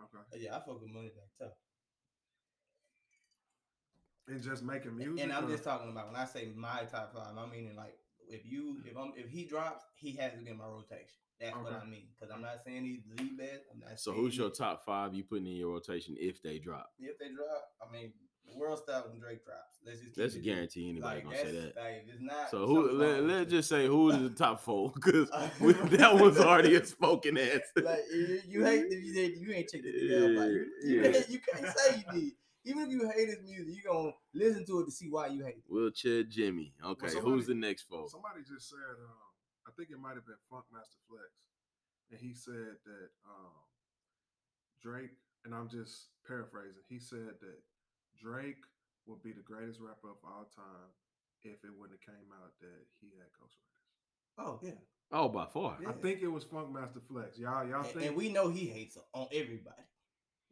Okay. 0.01 0.23
Uh, 0.33 0.37
yeah, 0.39 0.55
I 0.55 0.59
fuck 0.59 0.81
with 0.81 0.89
Moneybagg 0.89 1.31
tough. 1.39 1.53
And 4.27 4.41
just 4.41 4.63
making 4.63 4.95
music. 4.97 5.23
And 5.23 5.33
I'm 5.33 5.45
or- 5.45 5.51
just 5.51 5.63
talking 5.63 5.89
about 5.89 6.07
when 6.07 6.15
I 6.15 6.25
say 6.25 6.49
my 6.55 6.83
top 6.89 7.13
five, 7.13 7.35
I'm 7.37 7.51
meaning 7.51 7.75
like 7.75 7.95
if 8.29 8.45
you 8.45 8.77
if 8.85 8.97
I'm 8.97 9.13
if 9.15 9.29
he 9.29 9.45
drops, 9.45 9.83
he 9.95 10.15
has 10.17 10.33
to 10.33 10.37
be 10.39 10.49
in 10.51 10.57
my 10.57 10.65
rotation. 10.65 11.19
That's 11.41 11.55
what 11.57 11.73
I 11.73 11.85
mean. 11.85 12.07
Because 12.13 12.33
I'm 12.33 12.41
not 12.41 12.63
saying 12.65 12.85
he's 12.85 13.01
the 13.15 13.23
best. 13.35 13.63
I'm 13.73 13.79
not 13.79 13.99
So 13.99 14.11
saying 14.11 14.23
who's 14.23 14.33
he- 14.35 14.41
your 14.41 14.49
top 14.51 14.85
five 14.85 15.13
you 15.13 15.23
putting 15.23 15.47
in 15.47 15.53
your 15.55 15.71
rotation 15.73 16.15
if 16.19 16.41
they 16.41 16.59
drop? 16.59 16.91
if 16.99 17.17
they 17.17 17.29
drop? 17.29 17.63
I 17.81 17.91
mean, 17.91 18.13
the 18.47 18.57
world 18.57 18.79
style 18.79 19.05
when 19.09 19.19
Drake 19.19 19.43
drops. 19.45 19.79
Let's 19.85 19.99
just 20.01 20.13
keep 20.15 20.21
Let's 20.23 20.35
it- 20.35 20.43
guarantee 20.43 20.89
anybody 20.89 21.15
like, 21.15 21.23
gonna 21.23 21.37
say 21.37 21.51
that. 21.51 21.75
Like, 21.77 22.05
it's 22.07 22.21
not, 22.21 22.49
So 22.51 22.67
who? 22.67 22.91
let, 22.91 23.23
let's 23.23 23.49
just 23.49 23.69
say 23.69 23.87
who's 23.87 24.17
the 24.19 24.29
top 24.29 24.59
four 24.61 24.91
because 24.93 25.29
that 25.59 26.11
one's 26.13 26.37
already 26.37 26.75
a 26.75 26.85
spoken 26.85 27.37
answer. 27.37 27.61
like 27.83 27.99
you, 28.13 28.41
you 28.47 28.63
hate 28.65 28.85
if 28.89 29.03
you 29.03 29.13
did 29.13 29.37
you 29.37 29.51
ain't 29.53 29.69
checked 29.69 29.83
the 29.83 29.91
nigga 29.91 30.23
out. 30.25 30.31
Like, 30.41 30.49
you, 30.49 30.65
you, 30.83 31.01
Yeah. 31.03 31.21
you 31.29 31.39
can't 31.39 31.77
say 31.77 32.03
you 32.13 32.21
did. 32.21 32.31
Even 32.63 32.83
if 32.83 32.89
you 32.89 33.09
hate 33.09 33.27
his 33.29 33.39
music, 33.43 33.73
you 33.75 33.81
gonna 33.83 34.11
listen 34.35 34.63
to 34.67 34.81
it 34.81 34.85
to 34.85 34.91
see 34.91 35.07
why 35.09 35.25
you 35.27 35.43
hate 35.43 35.55
it. 35.57 35.63
Wheelchair 35.67 36.21
Jimmy. 36.23 36.73
Okay, 36.85 37.07
somebody- 37.07 37.31
who's 37.35 37.47
the 37.47 37.55
next 37.55 37.83
four? 37.83 38.07
Somebody 38.07 38.41
just 38.47 38.69
said, 38.69 38.77
um, 38.77 39.30
I 39.67 39.71
think 39.77 39.89
it 39.91 39.99
might 39.99 40.15
have 40.15 40.25
been 40.25 40.41
Funkmaster 40.51 40.99
Flex, 41.07 41.29
and 42.09 42.19
he 42.19 42.33
said 42.33 42.81
that 42.85 43.09
um, 43.25 43.55
Drake, 44.81 45.13
and 45.45 45.53
I'm 45.53 45.69
just 45.69 46.09
paraphrasing, 46.27 46.81
he 46.89 46.99
said 46.99 47.37
that 47.41 47.59
Drake 48.17 48.63
would 49.05 49.21
be 49.23 49.31
the 49.31 49.41
greatest 49.45 49.79
rapper 49.79 50.09
of 50.09 50.21
all 50.23 50.49
time 50.55 50.89
if 51.43 51.63
it 51.63 51.73
wouldn't 51.77 51.97
have 51.99 52.05
came 52.15 52.29
out 52.41 52.53
that 52.61 52.81
he 52.99 53.09
had 53.17 53.29
ghostwriters. 53.37 54.37
Oh 54.37 54.59
yeah, 54.63 54.79
Oh, 55.11 55.27
by 55.27 55.45
far. 55.45 55.77
Yeah. 55.81 55.89
I 55.89 55.93
think 55.93 56.21
it 56.21 56.27
was 56.27 56.45
Funkmaster 56.45 57.01
Flex. 57.07 57.37
Y'all, 57.37 57.67
y'all 57.67 57.81
and, 57.81 57.87
think? 57.87 58.05
and 58.07 58.15
we 58.15 58.29
know 58.29 58.49
he 58.49 58.65
hates 58.67 58.97
on 59.13 59.27
everybody. 59.31 59.83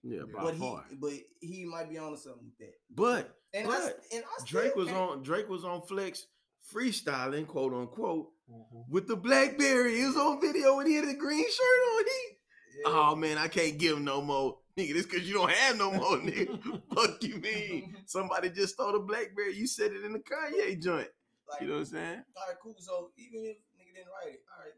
Yeah, 0.04 0.18
Yeah. 0.18 0.24
by 0.36 0.44
but 0.44 0.56
far. 0.58 0.86
he 0.90 0.96
but 0.96 1.12
he 1.42 1.66
might 1.66 1.90
be 1.90 1.98
on 1.98 2.12
to 2.12 2.18
something 2.18 2.44
with 2.46 2.58
that. 2.60 2.74
But 2.94 3.36
And 3.54 3.68
I 3.68 3.70
But 3.70 4.00
and 4.14 4.24
I 4.24 4.46
Drake 4.46 4.76
was 4.76 4.90
on 4.90 5.24
Drake 5.24 5.48
was 5.50 5.64
on 5.64 5.82
Flex 5.84 6.26
freestyling, 6.74 7.48
quote 7.48 7.74
unquote, 7.74 8.30
Mhm. 8.50 8.90
with 8.90 9.08
the 9.08 9.16
Blackberry. 9.16 9.96
He 9.98 10.06
was 10.06 10.16
on 10.18 10.42
video 10.42 10.76
when 10.78 10.88
he 10.88 10.96
had 10.96 11.06
a 11.08 11.14
green 11.14 11.46
shirt 11.50 11.82
on. 11.94 12.06
He 12.06 12.80
Yeah. 12.80 12.84
Oh 12.88 13.16
man, 13.16 13.38
I 13.38 13.48
can't 13.48 13.78
give 13.78 13.98
him 13.98 14.06
no 14.06 14.22
more. 14.22 14.60
Nigga, 14.78 14.94
this 14.94 15.06
cause 15.06 15.22
you 15.22 15.34
don't 15.34 15.52
have 15.52 15.78
no 15.78 15.92
more, 15.92 16.18
nigga. 16.18 16.82
Fuck 16.96 17.22
you 17.24 17.36
mean? 17.38 17.96
Somebody 18.06 18.50
just 18.50 18.74
stole 18.76 18.94
the 18.94 19.00
Blackberry. 19.00 19.56
You 19.56 19.68
said 19.68 19.92
it 19.92 20.04
in 20.06 20.14
the 20.14 20.20
Kanye 20.20 20.82
joint. 20.82 21.10
like, 21.50 21.62
You 21.62 21.68
know 21.68 21.74
what 21.74 21.80
I'm 21.80 21.86
saying? 21.86 22.24
all 22.38 22.48
right, 22.48 22.56
cool. 22.62 22.76
So 22.80 23.12
even 23.18 23.44
if 23.46 23.58
nigga 23.78 23.94
didn't 23.96 24.08
write 24.12 24.34
it, 24.36 24.42
all 24.58 24.64
right, 24.64 24.74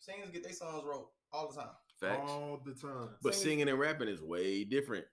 singers 0.00 0.30
get 0.30 0.42
their 0.42 0.52
songs 0.52 0.82
wrote 0.84 1.10
all 1.32 1.48
the 1.50 1.56
time. 1.60 1.70
Facts. 2.00 2.30
all 2.30 2.60
the 2.64 2.74
time. 2.74 3.08
But 3.22 3.32
singers- 3.34 3.42
singing 3.42 3.68
and 3.70 3.78
rapping 3.78 4.08
is 4.08 4.20
way 4.20 4.64
different. 4.64 5.06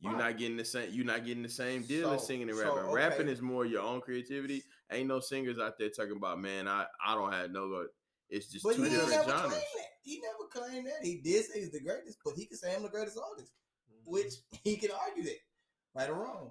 You're 0.00 0.12
Right. 0.12 0.30
not 0.30 0.38
getting 0.38 0.56
the 0.56 0.64
same. 0.64 0.90
You're 0.92 1.04
not 1.04 1.24
getting 1.26 1.42
the 1.42 1.48
same 1.50 1.82
deal 1.82 2.10
as 2.12 2.24
singing 2.26 2.48
and 2.48 2.56
so, 2.56 2.76
rapping. 2.76 2.92
Rapping 2.92 3.28
is 3.28 3.42
more 3.42 3.66
your 3.66 3.82
own 3.82 4.00
creativity. 4.00 4.62
Ain't 4.90 5.08
no 5.08 5.20
singers 5.20 5.58
out 5.58 5.78
there 5.78 5.90
talking 5.90 6.16
about, 6.16 6.40
man, 6.40 6.66
I 6.66 6.86
I 7.04 7.14
don't 7.14 7.32
have 7.32 7.50
no. 7.50 7.86
It's 8.30 8.46
just 8.50 8.64
But 8.64 8.76
two 8.76 8.82
he 8.82 8.88
ain't 8.88 8.96
different 8.96 9.26
never 9.26 9.30
genres. 9.30 9.50
claimed 9.52 9.62
that. 9.76 9.86
He 10.02 10.20
never 10.22 10.66
claimed 10.68 10.86
that. 10.86 11.02
He 11.06 11.20
did 11.22 11.44
say 11.46 11.60
he's 11.60 11.70
the 11.70 11.80
greatest, 11.80 12.18
but 12.24 12.34
he 12.34 12.46
can 12.46 12.56
say 12.56 12.74
I'm 12.74 12.82
the 12.82 12.88
greatest 12.88 13.18
artist, 13.18 13.52
Mm-hmm. 13.90 14.10
which 14.12 14.34
he 14.64 14.76
can 14.76 14.90
argue 15.08 15.22
that, 15.24 15.38
right 15.94 16.10
or 16.10 16.14
wrong. 16.14 16.50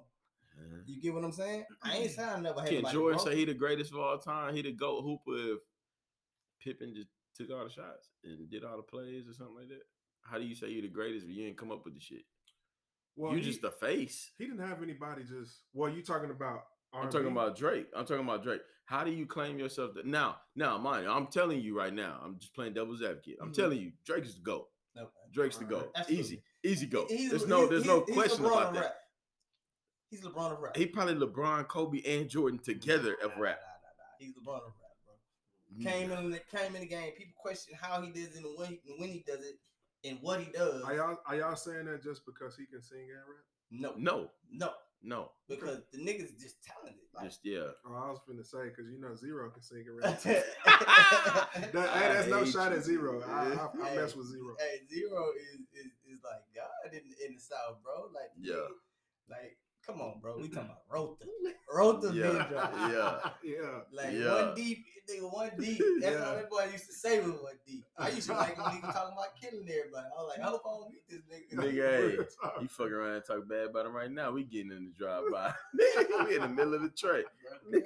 Uh, 0.56 0.78
You 0.86 1.00
get 1.00 1.14
what 1.14 1.22
I'm 1.24 1.32
saying? 1.32 1.64
I 1.82 1.96
ain't 1.98 2.10
saying 2.10 2.28
I 2.28 2.40
never 2.40 2.60
had 2.60 2.68
Can 2.68 2.76
nobody 2.78 2.94
Jordan 2.94 3.16
broke 3.18 3.28
say 3.28 3.36
he 3.36 3.44
the 3.44 3.54
greatest 3.54 3.92
of 3.92 3.98
all 3.98 4.18
time? 4.18 4.54
He 4.56 4.62
the 4.62 4.72
GOAT 4.72 5.02
hooper 5.02 5.54
if 5.54 5.58
Pippen 6.62 6.94
just 6.94 7.08
took 7.36 7.50
all 7.56 7.64
the 7.64 7.70
shots 7.70 8.08
and 8.24 8.50
did 8.50 8.64
all 8.64 8.76
the 8.76 8.82
plays 8.82 9.28
or 9.28 9.34
something 9.34 9.54
like 9.56 9.68
that? 9.68 9.82
How 10.22 10.38
do 10.38 10.44
you 10.44 10.54
say 10.56 10.68
you're 10.70 10.82
the 10.82 10.88
greatest 10.88 11.26
if 11.26 11.32
you 11.32 11.46
ain't 11.46 11.56
come 11.56 11.70
up 11.70 11.84
with 11.84 11.94
the 11.94 12.00
shit? 12.00 12.22
Well, 13.16 13.32
you 13.32 13.38
he, 13.38 13.44
just 13.44 13.62
the 13.62 13.70
face. 13.70 14.30
he 14.36 14.46
didn't 14.46 14.66
have 14.66 14.82
anybody 14.82 15.22
just. 15.22 15.62
Well, 15.72 15.90
you 15.90 16.02
talking 16.02 16.30
about? 16.30 16.64
I'm 16.92 17.10
talking 17.10 17.28
about 17.28 17.56
Drake. 17.56 17.86
I'm 17.94 18.04
talking 18.06 18.24
about 18.24 18.42
Drake. 18.42 18.60
How 18.86 19.04
do 19.04 19.10
you 19.10 19.26
claim 19.26 19.58
yourself 19.58 19.94
that 19.94 20.06
now? 20.06 20.36
Now, 20.56 20.78
mind 20.78 21.04
you, 21.04 21.10
I'm 21.10 21.26
telling 21.26 21.60
you 21.60 21.76
right 21.76 21.92
now. 21.92 22.18
I'm 22.24 22.38
just 22.38 22.54
playing 22.54 22.72
devil's 22.74 23.02
advocate. 23.02 23.36
I'm 23.40 23.50
Mhm. 23.50 23.54
telling 23.54 23.78
you, 23.78 23.92
Drake 24.04 24.24
is 24.24 24.34
the 24.36 24.40
GOAT. 24.40 24.68
Okay. 24.96 25.08
Drake's 25.32 25.58
the 25.58 25.64
Alright. 25.66 25.80
GOAT. 25.82 25.92
Absolutely. 25.94 26.20
Easy, 26.24 26.42
easy 26.64 26.86
go. 26.86 27.06
He's- 27.06 27.30
There's 27.30 27.46
no, 27.46 27.58
he's- 27.58 27.70
there's 27.70 27.84
no 27.84 27.96
he's- 27.96 28.06
he's 28.08 28.14
question 28.16 28.44
LeBron 28.44 28.46
about 28.52 28.74
that. 28.74 28.80
rap. 28.80 28.96
He's 30.10 30.22
LeBron 30.22 30.52
of 30.52 30.58
rap. 30.60 30.76
He 30.76 30.86
probably 30.86 31.14
LeBron, 31.14 31.68
Kobe, 31.68 32.02
and 32.04 32.28
Jordan 32.30 32.58
together 32.58 33.16
Nah, 33.20 33.26
of 33.26 33.36
nah, 33.36 33.42
rap. 33.42 33.60
nah, 33.60 33.66
nah, 33.68 33.88
nah. 33.98 34.16
He's 34.18 34.34
LeBron 34.34 34.66
of 34.66 34.72
rap, 34.80 34.96
bro. 35.04 35.84
Came 35.92 36.10
in, 36.10 36.30
the, 36.30 36.38
came 36.40 36.74
in 36.74 36.80
the 36.80 36.86
game. 36.88 37.12
People 37.12 37.34
question 37.36 37.76
how 37.80 38.00
he 38.00 38.10
does 38.10 38.34
it 38.34 38.42
and 38.42 38.56
when 38.58 38.70
he, 38.70 38.80
when 38.98 39.10
he 39.10 39.20
does 39.26 39.44
it 39.44 39.60
and 40.04 40.18
what 40.22 40.40
he 40.40 40.50
does. 40.50 40.82
Are 40.82 40.94
y'all 40.94 41.20
are 41.26 41.36
y'all 41.36 41.54
saying 41.56 41.84
that 41.84 42.02
just 42.02 42.24
because 42.24 42.56
he 42.56 42.64
can 42.64 42.82
sing 42.82 43.00
and 43.10 43.18
rap? 43.28 43.44
no, 43.70 43.94
No, 43.98 44.30
no, 44.50 44.72
no, 45.02 45.30
because 45.48 45.80
the 45.92 45.98
niggas 45.98 46.38
just 46.40 46.56
talented. 46.64 47.02
Like, 47.14 47.24
just 47.24 47.40
yeah. 47.44 47.70
Oh, 47.86 47.94
I 47.94 48.10
was 48.10 48.20
finna 48.28 48.44
say 48.44 48.68
because 48.68 48.90
you 48.90 49.00
know 49.00 49.14
Z-Ro 49.14 49.50
can 49.50 49.62
sing 49.62 49.84
and 49.86 49.98
rap. 49.98 50.20
too. 50.20 50.28
hey, 50.30 50.42
That, 51.72 51.90
hey, 51.90 52.08
that's 52.14 52.28
no 52.28 52.44
shot 52.44 52.72
you. 52.72 52.78
at 52.78 52.84
Z-Ro. 52.84 53.22
I, 53.26 53.30
I, 53.30 53.86
I 53.86 53.88
Hey, 53.90 53.96
mess 53.96 54.14
with 54.16 54.26
Z-Ro. 54.26 54.54
Hey, 54.58 54.80
Z-Ro 54.88 55.30
is, 55.54 55.60
is 55.84 55.92
is 56.12 56.20
like 56.24 56.42
God 56.54 56.92
in 56.92 57.02
in 57.26 57.34
the 57.36 57.40
South, 57.40 57.82
bro. 57.82 58.10
Like 58.14 58.30
Yeah. 58.40 58.68
like 59.28 59.56
come 59.88 60.00
on, 60.00 60.20
bro. 60.20 60.36
We 60.36 60.48
talking 60.48 60.68
about 60.70 60.82
Rotha, 60.90 61.24
Rotha 61.74 62.12
Yeah, 62.14 62.22
been 62.28 62.52
dropped. 62.52 62.76
yeah. 62.92 63.18
yeah. 63.42 63.78
Like 63.92 64.12
Yeah. 64.14 64.34
one 64.46 64.54
deep, 64.54 64.84
nigga, 65.10 65.32
one 65.32 65.50
deep. 65.58 65.82
That's 66.00 66.14
Yeah. 66.16 66.28
all 66.28 66.34
that 66.36 66.50
boy 66.50 66.68
used 66.72 66.86
to 66.86 66.92
say 66.92 67.20
was 67.20 67.32
one 67.40 67.58
deep. 67.66 67.84
I 67.96 68.10
used 68.10 68.28
to 68.28 68.34
like 68.34 68.56
when 68.62 68.70
he 68.76 68.80
was 68.84 68.94
talking 68.94 69.12
about 69.16 69.32
killing 69.40 69.66
everybody. 69.68 70.06
I 70.06 70.20
was 70.22 70.28
like, 70.36 70.46
I 70.46 70.50
hope 70.50 70.62
I 70.66 70.70
don't 70.76 70.90
meet 70.92 71.08
this 71.08 71.22
nigga. 71.24 71.56
Nigga, 71.56 71.88
hey, 72.28 72.60
you 72.62 72.68
fucking 72.68 72.92
around 72.92 73.14
and 73.16 73.24
talk 73.24 73.48
bad 73.48 73.66
about 73.72 73.86
him 73.86 73.96
right 73.96 74.10
now. 74.10 74.30
We 74.30 74.44
getting 74.44 74.72
in 74.72 74.92
the 74.92 74.94
drive 74.98 75.24
by. 75.32 75.52
we 76.26 76.36
in 76.36 76.42
the 76.42 76.48
middle 76.48 76.74
of 76.74 76.82
the 76.82 76.90
tray. 76.90 77.24
Yeah. 77.72 77.80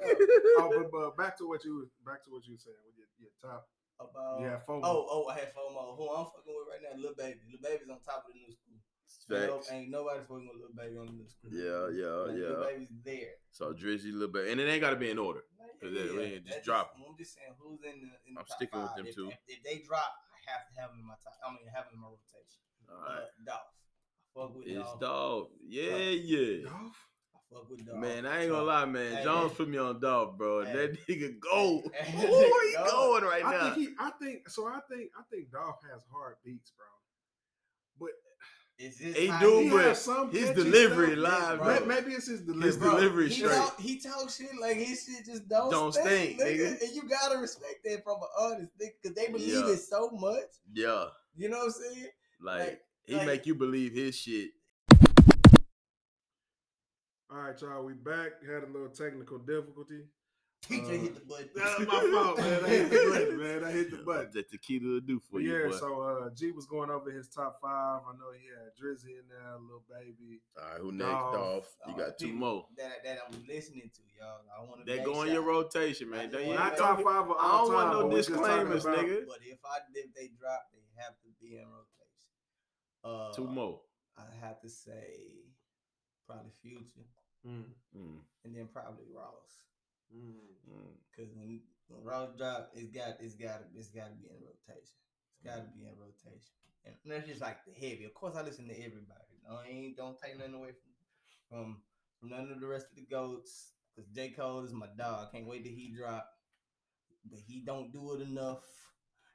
oh, 0.59 0.71
but, 0.75 0.91
but 0.91 1.17
back 1.17 1.38
to 1.38 1.47
what 1.49 1.65
you 1.65 1.88
back 2.05 2.25
to 2.25 2.31
what 2.31 2.47
you 2.47 2.55
were 2.55 2.62
saying 2.62 2.77
with 2.87 2.97
your, 2.99 3.07
your 3.19 3.31
top. 3.41 3.69
About 4.01 4.41
Yeah, 4.43 4.59
oh, 4.67 4.73
FOMO. 4.73 4.81
oh 4.83 5.07
oh 5.11 5.23
I 5.31 5.35
had 5.38 5.55
FOMO. 5.55 5.95
Who 5.97 6.11
I'm 6.11 6.27
fucking 6.27 6.51
with 6.51 6.67
right 6.67 6.83
now, 6.83 6.97
little 6.99 7.15
baby. 7.15 7.38
Little 7.47 7.62
baby's 7.62 7.87
on 7.91 8.03
top 8.03 8.27
of 8.27 8.35
the 8.35 8.41
new 8.43 8.51
school. 8.51 8.72
Ain't, 9.31 9.47
no, 9.47 9.57
Facts. 9.59 9.71
ain't 9.73 9.91
nobody 9.91 10.21
fucking 10.21 10.49
with 10.49 10.57
little 10.61 10.75
baby 10.77 10.97
on 10.99 11.07
the 11.07 11.13
new 11.13 11.29
school. 11.29 11.51
Yeah, 11.53 11.87
yeah, 11.95 12.11
Like, 12.27 12.37
Little 12.37 12.63
yeah. 12.63 12.69
baby's 12.69 12.95
there. 13.05 13.33
So 13.53 13.73
Drizzy, 13.73 14.11
a 14.11 14.19
little 14.19 14.29
bit, 14.33 14.49
and 14.51 14.61
it 14.61 14.67
ain't 14.69 14.81
got 14.81 14.91
to 14.91 14.97
be 14.97 15.11
in 15.11 15.19
order. 15.19 15.45
Like, 15.61 15.79
'Cause 15.81 15.93
they- 15.93 16.11
we 16.11 16.39
just 16.41 16.47
that's 16.49 16.65
drop 16.67 16.93
'em. 16.97 17.05
I'm 17.09 17.17
just 17.17 17.35
saying 17.35 17.55
who's 17.59 17.81
in 17.85 18.01
the 18.03 18.11
in 18.27 18.35
the 18.35 18.41
I'm 18.41 18.47
top 18.47 18.57
sticking 18.57 18.83
with 18.83 18.95
them 18.97 19.07
if, 19.07 19.15
too. 19.15 19.29
If, 19.31 19.39
if 19.47 19.63
they 19.63 19.79
drop, 19.87 20.11
I 20.35 20.51
have 20.51 20.67
to 20.69 20.81
have 20.81 20.91
them 20.91 21.01
in 21.01 21.07
my 21.07 21.15
top. 21.23 21.35
I 21.47 21.51
mean, 21.53 21.67
have 21.75 21.85
them 21.87 21.95
in 21.95 22.01
my 22.01 22.09
rotation. 22.09 22.63
All 22.91 22.99
right, 23.03 23.23
Uh, 23.23 23.45
Dolph. 23.47 23.73
I 24.35 24.41
fuck 24.41 24.55
with 24.57 24.67
it's 24.67 24.79
Dolph. 24.79 25.01
dog. 25.01 25.51
Yeah, 25.63 25.97
yeah. 26.09 26.65
Dolph? 26.69 27.09
I 27.35 27.39
fuck 27.53 27.71
with 27.71 27.87
Dolph. 27.87 27.99
Man, 27.99 28.27
I 28.27 28.43
ain't 28.43 28.51
gonna 28.51 28.63
lie, 28.65 28.85
man. 28.87 29.17
Hey, 29.17 29.25
Jones 29.25 29.51
man. 29.51 29.57
put 29.57 29.69
me 29.69 29.79
on 29.79 30.01
dog, 30.01 30.39
bro. 30.39 30.65
Hey. 30.65 30.73
That 30.73 31.07
nigga 31.07 31.39
go. 31.41 31.83
Hey, 31.95 32.27
Ooh, 32.27 32.61
he 32.67 32.73
go. 32.75 32.85
going 32.91 33.25
right 33.25 33.45
I 33.45 33.51
now. 33.53 33.75
think 33.75 33.89
he. 33.89 33.95
I 33.99 34.11
think 34.21 34.49
so. 34.49 34.67
I 34.67 34.81
think. 34.91 35.11
I 35.19 35.23
think 35.31 35.51
Dolph 35.51 35.81
has 35.93 36.03
hard 36.11 36.37
beats, 36.45 36.73
bro. 36.77 36.87
But 38.79 38.87
It's 38.87 38.99
just 38.99 39.19
He 39.19 39.27
how 39.27 39.41
do, 39.41 39.59
He 39.61 39.71
but 39.71 39.85
has 39.85 40.01
some 40.03 40.31
his 40.33 40.51
delivery 40.51 41.13
stuff. 41.17 41.19
live, 41.19 41.59
bro. 41.63 41.87
Maybe 41.87 42.13
it's 42.13 42.27
his 42.27 42.41
His 42.41 42.47
delivery. 42.47 42.91
delivery 42.91 43.29
he 43.29 43.35
straight. 43.35 43.53
talk, 43.55 43.81
he 43.81 43.99
talk 44.01 44.31
shit 44.31 44.49
like 44.61 44.77
his 44.77 45.05
shit 45.05 45.25
just 45.27 45.49
don't, 45.49 45.71
Don't 45.71 45.93
stink, 45.93 46.41
stink, 46.41 46.41
nigga. 46.41 46.83
And 46.83 46.95
you 46.95 47.03
gotta 47.09 47.39
respect 47.39 47.85
that 47.85 48.03
from 48.03 48.17
an 48.23 48.29
artist, 48.39 48.71
because 48.79 49.15
they 49.15 49.29
believe 49.29 49.49
Yeah. 49.49 49.69
it 49.69 49.79
so 49.79 50.11
much. 50.11 50.51
Yeah, 50.73 51.07
You 51.37 51.49
know 51.49 51.59
what 51.59 51.67
I'm 51.67 51.71
saying? 51.95 52.09
like, 52.41 52.59
Like- 52.61 52.83
he 53.05 53.15
like- 53.17 53.27
make 53.27 53.47
you 53.47 53.55
believe 53.55 53.93
his 53.93 54.15
shit. 54.17 54.51
All 57.31 57.39
right, 57.39 57.59
y'all. 57.63 57.83
We 57.85 57.95
back. 57.95 58.43
Had 58.47 58.65
a 58.65 58.67
little 58.67 58.91
technical 58.91 59.39
difficulty. 59.39 60.03
Teacher 60.62 60.85
Uh, 60.85 60.88
hit 60.90 61.14
the 61.14 61.20
button. 61.27 61.48
That's 61.57 61.79
my 61.81 62.11
fault, 62.12 62.38
man. 62.38 62.64
I 62.64 62.68
hit 62.68 62.90
the 62.90 62.96
button, 63.11 63.38
man. 63.40 63.64
I 63.64 63.70
hit 63.72 63.90
the 63.90 63.96
Yeah, 63.98 64.03
button. 64.07 64.31
That 64.33 64.48
tequila 64.51 64.88
will 64.94 65.01
do 65.01 65.18
for 65.18 65.33
But 65.35 65.42
you, 65.42 65.53
yeah, 65.59 65.66
boy. 65.68 65.77
so 65.77 66.01
uh, 66.03 66.31
G 66.31 66.53
was 66.53 66.66
going 66.66 66.88
over 66.90 67.11
his 67.11 67.29
top 67.29 67.59
five. 67.61 68.01
I 68.07 68.12
know 68.12 68.31
he 68.31 68.46
had 68.46 68.70
Drizzy 68.79 69.18
in 69.18 69.27
there, 69.29 69.59
Lil 69.59 69.83
Baby. 69.90 70.40
All 70.57 70.62
right, 70.70 70.81
who 70.81 70.92
next, 70.92 71.11
Dolph. 71.11 71.35
Dolph? 71.35 71.77
You 71.88 71.92
Uh, 71.94 71.96
got 72.07 72.18
two 72.18 72.27
people 72.27 72.38
more. 72.38 72.66
that 72.79 73.03
that 73.05 73.18
I'm 73.27 73.44
listening 73.48 73.90
to, 73.92 74.03
y'all. 74.16 74.40
I 74.57 74.62
want 74.62 74.87
to. 74.87 74.92
They 74.96 75.03
go 75.03 75.22
in 75.22 75.33
your 75.33 75.42
rotation, 75.42 76.11
man. 76.11 76.20
I 76.20 76.27
Don't 76.27 76.46
you 76.46 76.55
Not 76.55 76.77
top 76.77 77.03
five 77.03 77.27
of 77.29 77.31
all 77.31 77.37
I 77.40 77.59
don't 77.59 77.66
time. 77.68 77.75
want 77.75 78.01
no 78.01 78.07
we 78.07 78.14
disclaimers, 78.14 78.85
about- 78.85 78.98
nigga. 78.98 79.27
But 79.27 79.38
if 79.42 79.59
I 79.64 79.79
if 79.94 80.14
they 80.14 80.31
drop, 80.38 80.62
they 80.72 80.87
have 81.03 81.14
to 81.22 81.29
be 81.40 81.57
in 81.57 81.66
rotation. 81.66 82.31
Uh, 83.03 83.33
Two 83.35 83.48
more. 83.48 83.81
I 84.16 84.22
have 84.40 84.61
to 84.61 84.68
say 84.68 85.42
probably 86.27 86.53
Future, 86.62 87.03
Mm, 87.44 87.64
Mm, 87.98 88.18
and 88.44 88.55
then 88.55 88.68
probably 88.72 89.07
Ross. 89.12 89.59
Mm. 90.14 90.53
mm. 90.68 90.92
Because 91.11 91.33
when, 91.35 91.61
when 91.88 92.05
Ross 92.05 92.31
drop, 92.37 92.70
it's 92.75 92.90
got 92.90 93.16
it's 93.20 93.35
got 93.35 93.62
it's 93.77 93.88
got 93.88 94.09
to 94.09 94.16
be 94.16 94.29
in 94.29 94.38
rotation. 94.40 94.96
It's 95.35 95.44
got 95.44 95.57
to 95.57 95.68
be 95.75 95.85
in 95.85 95.94
rotation, 95.98 96.55
and 96.85 97.12
that's 97.12 97.27
just 97.27 97.40
like 97.40 97.59
the 97.64 97.72
heavy. 97.72 98.05
Of 98.05 98.14
course, 98.14 98.37
I 98.37 98.42
listen 98.42 98.68
to 98.68 98.77
everybody. 98.79 99.40
No, 99.48 99.57
I 99.57 99.68
ain't 99.68 99.96
don't 99.96 100.16
take 100.20 100.38
nothing 100.38 100.55
away 100.55 100.70
from 100.70 100.92
from 101.51 101.77
from 102.20 102.31
none 102.31 102.51
of 102.51 102.61
the 102.61 102.66
rest 102.66 102.87
of 102.90 102.96
the 102.96 103.07
goats. 103.11 103.72
Because 103.94 104.11
J 104.14 104.31
Cole 104.31 104.64
is 104.64 104.72
my 104.72 104.87
dog. 104.96 105.33
Can't 105.33 105.46
wait 105.46 105.64
till 105.64 105.75
he 105.75 105.94
drop, 105.94 106.27
but 107.31 107.40
he 107.46 107.62
don't 107.64 107.92
do 107.92 108.14
it 108.14 108.22
enough, 108.22 108.64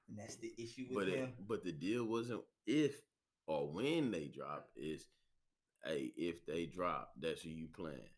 and 0.10 0.18
that's 0.18 0.38
the 0.38 0.52
issue 0.58 0.86
with 0.90 1.06
But 1.06 1.08
it, 1.10 1.20
him. 1.20 1.34
but 1.48 1.64
the 1.64 1.72
deal 1.72 2.06
wasn't 2.06 2.42
if 2.66 2.96
or 3.46 3.72
when 3.72 4.12
they 4.12 4.28
drop. 4.28 4.70
Is 4.76 5.06
hey, 5.86 6.12
if 6.18 6.46
they 6.46 6.66
drop, 6.66 7.12
that's 7.20 7.42
who 7.42 7.50
you 7.50 7.68
playing. 7.68 8.10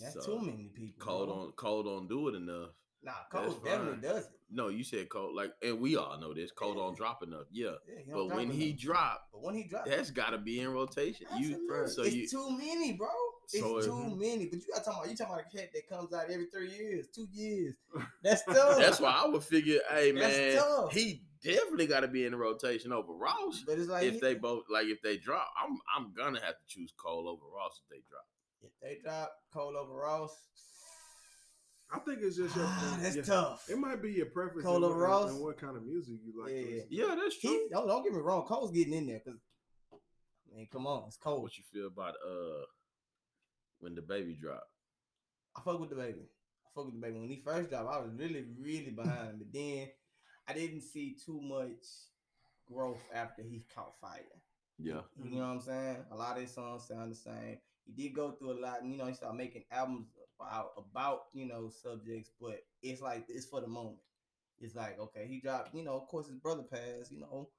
That's 0.00 0.14
so, 0.14 0.20
too 0.38 0.40
many 0.46 0.70
people. 0.74 1.04
Cole 1.04 1.26
bro. 1.26 1.34
don't 1.36 1.56
Cole 1.56 1.82
don't 1.82 2.08
do 2.08 2.28
it 2.28 2.34
enough. 2.34 2.70
Nah, 3.02 3.12
Cole 3.30 3.50
definitely 3.62 4.00
does 4.00 4.24
it. 4.24 4.30
No, 4.50 4.68
you 4.68 4.82
said 4.82 5.08
Cole 5.10 5.34
like, 5.34 5.52
and 5.62 5.78
we 5.80 5.96
all 5.96 6.18
know 6.18 6.32
this. 6.32 6.50
Cole 6.52 6.70
Yeah. 6.70 6.74
don't 6.82 6.96
drop 6.96 7.22
enough. 7.22 7.44
Yeah, 7.50 7.72
Yeah, 7.86 7.98
he 8.06 8.12
but 8.12 8.26
drop 8.28 8.36
when 8.38 8.50
he 8.50 8.68
enough. 8.70 8.80
drop, 8.80 9.28
but 9.32 9.42
when 9.42 9.54
he 9.54 9.64
drops, 9.64 9.90
that's 9.90 10.10
got 10.10 10.30
to 10.30 10.38
be 10.38 10.60
in 10.60 10.68
rotation. 10.72 11.26
You 11.38 11.86
so 11.88 12.02
it's 12.02 12.14
you 12.14 12.26
too 12.28 12.50
many, 12.56 12.92
bro. 12.92 13.08
It's 13.52 13.60
So, 13.60 13.80
too 13.82 13.92
mhm. 13.92 14.18
many. 14.18 14.46
But 14.46 14.60
you 14.60 14.72
got 14.72 14.84
talking 14.84 15.00
about 15.00 15.10
you 15.10 15.16
talking 15.16 15.34
about 15.34 15.44
a 15.52 15.56
cat 15.56 15.68
that 15.74 15.88
comes 15.88 16.12
out 16.14 16.30
every 16.30 16.46
three 16.46 16.70
years, 16.70 17.08
two 17.14 17.26
years. 17.30 17.74
That's 18.22 18.42
tough. 18.46 18.78
That's 18.78 19.00
why 19.00 19.10
I 19.22 19.26
would 19.28 19.42
figure, 19.42 19.80
hey 19.90 20.12
man, 20.12 20.58
he 20.90 21.24
definitely 21.42 21.86
got 21.86 22.00
to 22.00 22.08
be 22.08 22.24
in 22.24 22.30
the 22.32 22.38
rotation 22.38 22.90
over 22.90 23.12
Ross. 23.12 23.64
But 23.66 23.78
it's 23.78 23.88
like 23.88 24.04
if 24.04 24.18
they 24.20 24.34
both 24.34 24.64
like 24.70 24.86
if 24.86 25.02
they 25.02 25.18
drop, 25.18 25.46
I'm 25.62 25.78
I'm 25.94 26.14
gonna 26.14 26.40
have 26.40 26.56
to 26.58 26.64
choose 26.66 26.92
Cole 26.96 27.28
over 27.28 27.44
Ross 27.54 27.80
if 27.84 27.90
they 27.90 28.02
drop. 28.08 28.24
If 28.64 28.72
they 28.82 28.98
drop 29.02 29.32
Cole 29.52 29.76
over 29.76 29.92
Ross, 29.94 30.34
I 31.92 31.98
think 32.00 32.18
it's 32.22 32.36
just 32.36 32.56
your. 32.56 32.64
ah, 32.66 32.98
that's 33.02 33.16
yeah. 33.16 33.22
tough. 33.22 33.66
It 33.68 33.78
might 33.78 34.02
be 34.02 34.12
your 34.12 34.26
preference 34.26 34.64
Cole 34.64 34.78
in, 34.78 34.84
over 34.84 34.98
what- 35.00 35.08
Ross? 35.08 35.30
and 35.30 35.40
what 35.40 35.58
kind 35.58 35.76
of 35.76 35.84
music 35.84 36.14
you 36.24 36.42
like. 36.42 36.52
Yeah. 36.52 36.82
to. 36.82 36.86
Yeah, 36.90 37.14
that's 37.22 37.38
true. 37.40 37.50
He, 37.50 37.66
don't, 37.70 37.86
don't 37.86 38.02
get 38.02 38.12
me 38.12 38.20
wrong, 38.20 38.44
Cole's 38.44 38.70
getting 38.72 38.94
in 38.94 39.06
there 39.06 39.20
because 39.24 39.40
I 39.92 40.56
mean, 40.56 40.68
come 40.72 40.86
on, 40.86 41.04
it's 41.06 41.16
Cole. 41.16 41.42
what 41.42 41.56
you 41.58 41.64
feel 41.72 41.86
about 41.88 42.14
uh 42.14 42.64
when 43.80 43.94
DaBaby 43.94 44.38
drop? 44.40 44.64
I 45.56 45.60
fuck 45.60 45.78
with 45.80 45.90
DaBaby. 45.90 46.22
I 46.24 46.68
fuck 46.74 46.86
with 46.86 46.94
DaBaby. 47.00 47.20
When 47.20 47.28
he 47.28 47.36
first 47.44 47.70
dropped, 47.70 47.88
I 47.92 47.98
was 48.00 48.10
really, 48.16 48.44
really 48.60 48.90
behind. 48.90 49.38
But 49.38 49.52
then 49.52 49.88
I 50.48 50.52
didn't 50.54 50.82
see 50.82 51.16
too 51.24 51.40
much 51.40 51.84
growth 52.72 53.02
after 53.14 53.42
he 53.42 53.64
caught 53.74 53.98
fire. 54.00 54.20
Yeah, 54.78 55.02
You 55.22 55.30
know 55.36 55.42
what 55.42 55.52
I'm 55.52 55.60
saying? 55.60 55.96
A 56.10 56.16
lot 56.16 56.34
of 56.36 56.42
his 56.42 56.52
songs 56.52 56.88
sound 56.88 57.12
the 57.12 57.16
same. 57.16 57.58
He 57.86 57.92
did 57.92 58.14
go 58.14 58.32
through 58.32 58.58
a 58.58 58.60
lot, 58.60 58.82
and 58.82 58.90
you 58.90 58.96
know, 58.98 59.06
he 59.06 59.14
started 59.14 59.36
making 59.36 59.64
albums 59.70 60.08
about 60.40 60.72
about 60.78 61.24
you 61.34 61.46
know 61.46 61.68
subjects, 61.68 62.30
but 62.40 62.64
it's 62.82 63.00
like 63.02 63.26
it's 63.28 63.46
for 63.46 63.60
the 63.60 63.66
moment. 63.66 63.98
It's 64.60 64.74
like 64.74 64.98
okay, 64.98 65.26
he 65.28 65.40
dropped. 65.40 65.74
You 65.74 65.84
know, 65.84 65.94
of 65.94 66.06
course, 66.08 66.26
his 66.28 66.36
brother 66.36 66.62
passed. 66.62 67.10
You 67.12 67.20
know, 67.20 67.50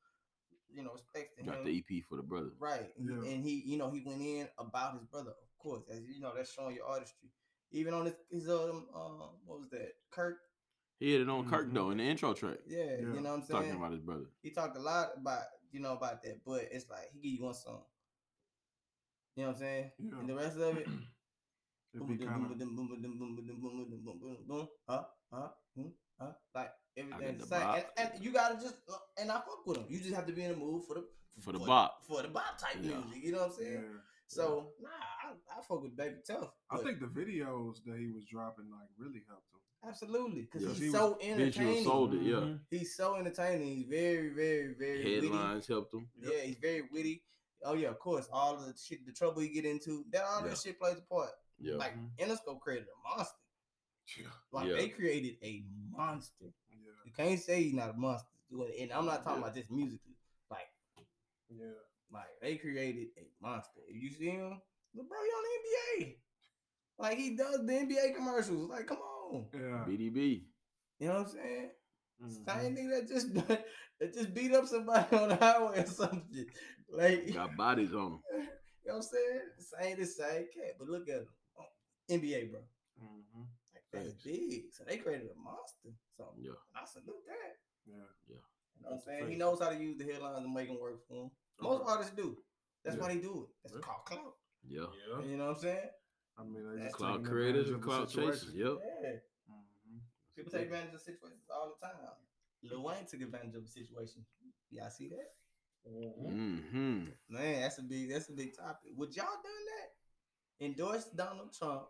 you 0.73 0.83
know, 0.83 0.93
respect 0.93 1.37
to 1.37 1.43
got 1.45 1.57
him. 1.59 1.65
the 1.65 1.77
EP 1.77 2.03
for 2.09 2.15
the 2.17 2.23
brother. 2.23 2.49
Right. 2.59 2.91
And, 2.97 3.09
Yeah. 3.09 3.23
he, 3.23 3.33
and 3.35 3.43
he, 3.45 3.63
you 3.65 3.77
know, 3.77 3.91
he 3.91 4.01
went 4.05 4.21
in 4.21 4.47
about 4.57 4.93
his 4.93 5.03
brother, 5.03 5.31
of 5.31 5.57
course. 5.59 5.83
As 5.89 6.01
you 6.07 6.19
know, 6.19 6.33
that's 6.35 6.51
showing 6.51 6.75
your 6.75 6.85
artistry. 6.87 7.29
Even 7.71 7.93
on 7.93 8.05
his, 8.05 8.15
his 8.31 8.49
um, 8.49 8.87
uh, 8.93 9.27
what 9.45 9.59
was 9.59 9.69
that? 9.71 9.93
Kirk. 10.11 10.37
He 10.99 11.11
had 11.11 11.21
it 11.21 11.29
on 11.29 11.47
Kirk 11.49 11.67
Mhm. 11.69 11.73
though 11.73 11.89
in 11.91 11.97
the 11.97 12.03
intro 12.05 12.33
track, 12.33 12.57
Yeah, 12.65 12.83
Yeah. 12.83 12.97
you 12.99 13.05
know 13.21 13.31
what 13.31 13.39
I'm 13.39 13.41
saying. 13.43 13.61
talking 13.63 13.75
about 13.75 13.91
his 13.91 14.01
brother. 14.01 14.25
he 14.41 14.49
talked 14.51 14.77
a 14.77 14.79
lot 14.79 15.09
about, 15.17 15.43
you 15.71 15.81
know, 15.81 15.91
about 15.93 16.23
that, 16.23 16.43
but 16.45 16.63
it's 16.71 16.89
like 16.89 17.11
he 17.11 17.19
give 17.19 17.39
you 17.39 17.45
one 17.45 17.53
song. 17.53 17.83
You 19.35 19.43
know 19.43 19.49
what 19.49 19.55
I'm 19.57 19.61
saying? 19.61 19.91
Yeah. 19.99 20.19
And 20.19 20.29
the 20.29 20.35
rest 20.35 20.57
of 20.57 20.77
it, 20.77 20.85
boom, 21.93 22.07
boom, 22.07 22.17
boom, 22.17 22.27
of. 22.27 22.57
boom, 22.57 22.57
boom, 22.57 22.75
boom, 22.75 23.01
boom, 23.01 23.19
boom, 23.19 23.19
boom, 23.19 23.35
boom, 23.35 23.73
boom, 23.73 24.03
boom, 24.03 24.19
boom, 24.19 24.37
boom, 24.47 24.67
huh, 24.87 25.03
huh, 25.33 25.47
hmm, 25.75 25.87
huh, 26.19 26.31
like 26.53 26.71
everything 26.97 27.37
the 27.37 27.45
same. 27.45 27.61
And, 27.61 27.85
and 27.97 28.23
you 28.23 28.31
gotta 28.31 28.55
just, 28.55 28.75
uh, 28.89 28.95
and 29.19 29.29
I 29.31 29.35
fuck 29.35 29.65
with 29.65 29.77
him. 29.77 29.85
You 29.89 29.99
just 29.99 30.15
have 30.15 30.25
to 30.27 30.33
be 30.33 30.43
in 30.43 30.51
the 30.51 30.57
mood 30.57 30.83
for 30.87 30.93
the 30.95 31.05
For 31.41 31.51
the 31.51 31.59
bop. 31.59 31.97
for 32.07 32.21
the 32.21 32.29
bop 32.29 32.57
type 32.57 32.77
Yeah. 32.81 32.99
music. 33.03 33.23
You 33.23 33.31
know 33.33 33.39
what 33.39 33.47
I'm 33.49 33.53
saying? 33.53 33.73
Yeah. 33.83 33.99
So 34.27 34.71
nah, 34.81 34.89
I, 34.89 35.59
I 35.59 35.61
fuck 35.61 35.83
with 35.83 35.95
Baby 35.97 36.15
Tough. 36.25 36.51
I 36.71 36.77
think 36.77 36.99
the 36.99 37.07
videos 37.07 37.83
that 37.85 37.97
he 37.99 38.07
was 38.07 38.23
dropping 38.25 38.71
like 38.71 38.87
really 38.97 39.21
helped 39.27 39.51
him. 39.53 39.59
absolutely 39.87 40.41
because 40.43 40.63
Yeah. 40.63 40.73
he's 40.73 40.79
He 40.79 40.91
so 40.91 41.17
entertaining. 41.21 41.83
sold 41.83 42.13
it, 42.13 42.21
yeah. 42.21 42.53
He's 42.69 42.95
so 42.95 43.15
entertaining. 43.15 43.67
He's 43.75 43.85
very, 43.85 44.29
very, 44.29 44.73
very 44.79 45.03
witty. 45.03 45.27
Headlines 45.27 45.67
helped 45.67 45.93
him. 45.93 46.07
Yep. 46.21 46.33
Yeah, 46.33 46.41
he's 46.43 46.57
very 46.57 46.83
witty. 46.91 47.23
Oh 47.65 47.73
yeah, 47.73 47.89
of 47.89 47.99
course. 47.99 48.27
All 48.31 48.57
the 48.57 48.73
shit, 48.77 49.05
the 49.05 49.11
trouble 49.11 49.41
he 49.41 49.49
get 49.49 49.65
into, 49.65 50.05
that 50.11 50.23
all 50.23 50.41
Yeah. 50.43 50.49
that 50.49 50.57
shit 50.57 50.79
plays 50.79 50.97
a 50.97 51.01
part. 51.01 51.31
Yeah, 51.57 51.75
Like 51.75 51.95
Mhm. 51.97 52.11
Interscope 52.19 52.59
created 52.61 52.87
a 52.87 53.17
monster. 53.17 53.37
Yeah. 54.17 54.27
Like 54.51 54.67
Yeah. 54.67 54.75
they 54.75 54.89
created 54.89 55.37
a 55.41 55.63
monster. 55.89 56.53
Yeah. 56.69 56.91
You 57.05 57.11
can't 57.11 57.39
say 57.39 57.63
he's 57.63 57.73
not 57.73 57.89
a 57.91 57.93
monster. 57.93 58.29
And 58.79 58.91
I'm 58.91 59.05
not 59.05 59.23
talking 59.23 59.41
Yeah. 59.41 59.47
about 59.47 59.55
just 59.55 59.71
musically. 59.71 60.15
Like, 60.49 60.67
Yeah. 61.49 61.71
like 62.11 62.39
they 62.41 62.57
created 62.57 63.09
a 63.17 63.27
monster. 63.41 63.81
If 63.87 63.95
you 64.01 64.09
see 64.11 64.29
him, 64.29 64.61
look, 64.93 65.07
bro, 65.09 65.17
he 65.23 65.29
on 65.29 65.43
the 65.43 66.03
NBA. 66.03 66.21
Like 66.97 67.17
he 67.17 67.35
does 67.35 67.65
the 67.65 67.73
NBA 67.73 68.13
commercials. 68.15 68.69
Like, 68.69 68.85
come 68.87 68.99
on. 68.99 69.49
Yeah. 69.53 69.83
BDB. 69.87 70.47
You 70.99 71.07
know 71.07 71.15
what 71.23 71.27
I'm 71.27 71.33
saying? 71.33 71.71
Mhm. 72.21 72.45
Same 72.45 72.75
nigga 72.75 72.89
that 72.99 73.07
just 73.07 73.33
that 73.99 74.13
just 74.13 74.33
beat 74.33 74.53
up 74.53 74.65
somebody 74.67 75.15
on 75.17 75.29
the 75.29 75.35
highway 75.35 75.83
or 75.83 75.87
something. 75.87 76.49
Like 76.89 77.33
Got 77.33 77.55
bodies 77.57 77.93
on 77.93 78.11
them. 78.11 78.19
you 78.33 78.91
know 78.91 78.95
what 78.95 78.95
I'm 78.95 79.01
saying? 79.01 79.41
Same 79.59 79.99
the 79.99 80.05
same 80.05 80.45
cat, 80.53 80.75
but 80.79 80.87
look 80.87 81.09
at 81.09 81.25
them. 81.25 81.27
Oh, 81.59 81.65
NBA, 82.09 82.51
bro. 82.51 82.59
Mhm. 83.01 83.47
Like 83.73 83.83
that's 83.91 84.09
Facts. 84.13 84.23
big. 84.23 84.63
So 84.71 84.83
they 84.87 84.97
created 84.97 85.27
a 85.31 85.39
monster. 85.39 85.89
So 86.17 86.33
Yeah. 86.37 86.51
I 86.75 86.85
salute 86.85 87.25
that. 87.27 87.57
Yeah. 87.85 87.95
Yeah. 88.27 88.35
You 88.35 88.35
know 88.35 88.41
what 88.81 88.91
I'm 88.91 88.91
That's 88.97 89.03
a 89.03 89.09
saying? 89.09 89.29
He 89.31 89.35
knows 89.35 89.59
how 89.61 89.69
to 89.69 89.75
use 89.77 89.97
the 89.97 90.05
headlines 90.05 90.43
and 90.45 90.53
make 90.53 90.67
them 90.67 90.79
work 90.79 91.05
for 91.07 91.25
him. 91.25 91.31
Most 91.59 91.81
Okay. 91.81 91.91
artists 91.91 92.13
do. 92.15 92.37
That's 92.83 92.95
Yeah. 92.97 93.01
why 93.01 93.13
they 93.15 93.19
do 93.21 93.43
it. 93.43 93.49
That's 93.63 93.75
Yeah. 93.75 93.81
called 93.81 94.05
clout. 94.05 94.37
Yeah. 94.63 94.85
Yeah. 95.09 95.21
You 95.25 95.37
know 95.37 95.47
what 95.47 95.55
I'm 95.57 95.61
saying? 95.61 95.89
I 96.37 96.43
mean, 96.43 96.53
they 96.53 96.75
That's 96.75 96.83
just 96.85 96.95
Cloud 96.97 97.25
creators 97.25 97.67
and 97.67 97.75
of 97.75 97.81
the 97.81 97.87
cloud 97.87 98.09
chasers. 98.09 98.53
Yep. 98.53 98.77
Yeah. 98.79 99.19
Mhm. 99.49 100.01
People 100.35 100.51
take 100.51 100.63
advantage 100.63 100.93
of 100.93 101.01
situations 101.01 101.49
all 101.49 101.69
the 101.79 101.87
time. 101.87 102.15
Lil 102.61 102.83
Wayne 102.83 103.05
took 103.05 103.21
advantage 103.21 103.55
of 103.55 103.63
a 103.63 103.67
situation. 103.67 104.25
Y'all 104.69 104.89
see 104.89 105.07
that? 105.09 105.35
Mm-hmm. 105.89 107.03
Man, 107.29 107.61
that's 107.61 107.77
a 107.79 107.83
big 107.83 108.11
that's 108.11 108.29
a 108.29 108.33
big 108.33 108.55
topic. 108.55 108.91
Would 108.97 109.15
y'all 109.15 109.25
done 109.25 109.65
that? 109.77 110.65
Endorse 110.65 111.05
Donald 111.15 111.53
Trump, 111.57 111.83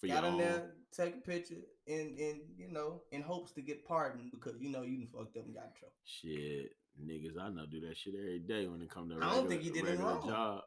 For 0.00 0.06
got 0.06 0.24
in 0.24 0.36
there, 0.38 0.72
take 0.96 1.14
a 1.16 1.20
picture, 1.20 1.56
and 1.86 2.18
and 2.18 2.40
you 2.56 2.70
know, 2.70 3.02
in 3.12 3.22
hopes 3.22 3.52
to 3.52 3.62
get 3.62 3.86
pardoned 3.86 4.30
because 4.30 4.54
you 4.60 4.68
know 4.70 4.82
you 4.82 4.98
done 4.98 5.06
fucked 5.06 5.36
up 5.36 5.46
and 5.46 5.54
got 5.54 5.64
in 5.64 5.70
trouble. 5.78 5.94
Shit, 6.04 6.72
niggas, 7.02 7.40
I 7.40 7.48
know 7.50 7.64
do 7.70 7.80
that 7.80 7.96
shit 7.96 8.14
every 8.14 8.40
day 8.40 8.66
when 8.68 8.82
it 8.82 8.90
come 8.90 9.08
to. 9.08 9.16
I 9.16 9.20
don't 9.20 9.28
regular- 9.28 9.48
think 9.48 9.62
he 9.62 9.70
did 9.70 9.84
regular 9.84 10.10
wrong. 10.14 10.28
job. 10.28 10.60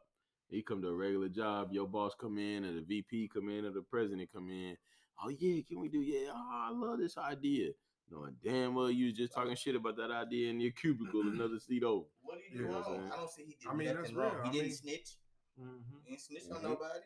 He 0.48 0.62
come 0.62 0.80
to 0.82 0.88
a 0.88 0.94
regular 0.94 1.28
job. 1.28 1.68
Your 1.72 1.88
boss 1.88 2.12
come 2.20 2.38
in, 2.38 2.64
or 2.64 2.72
the 2.72 2.82
VP 2.82 3.30
come 3.32 3.48
in, 3.48 3.64
or 3.64 3.70
the 3.72 3.82
president 3.82 4.28
come 4.32 4.50
in. 4.50 4.76
Oh 5.24 5.28
yeah, 5.28 5.62
can 5.68 5.80
we 5.80 5.88
do? 5.88 6.00
Yeah, 6.00 6.30
oh, 6.32 6.50
I 6.52 6.70
love 6.72 6.98
this 6.98 7.16
idea. 7.16 7.70
Knowing 8.10 8.36
damn 8.44 8.74
well 8.74 8.90
you 8.90 9.06
was 9.06 9.14
just 9.14 9.32
talking 9.34 9.56
shit 9.56 9.74
about 9.74 9.96
that 9.96 10.10
idea 10.12 10.50
in 10.50 10.60
your 10.60 10.70
cubicle, 10.72 11.22
another 11.22 11.58
seat 11.58 11.82
over. 11.82 12.06
What 12.22 12.36
did 12.38 12.44
he 12.52 12.58
do 12.58 12.64
Yeah, 12.64 12.70
wrong? 12.70 13.10
I 13.12 13.16
don't 13.16 13.30
see 13.30 13.42
he 13.44 13.56
did 13.58 13.68
I 13.68 13.74
mean, 13.74 13.88
that's 13.88 13.98
nothing 13.98 14.16
wrong. 14.16 14.34
real. 14.34 14.42
He 14.44 14.48
I 14.48 14.52
didn't 14.52 14.66
mean- 14.66 14.76
snitch. 14.76 15.16
Mhm. 15.58 15.82
He 16.04 16.10
didn't 16.10 16.20
snitch 16.20 16.44
Mhm. 16.44 16.54
on 16.56 16.62
nobody. 16.62 17.00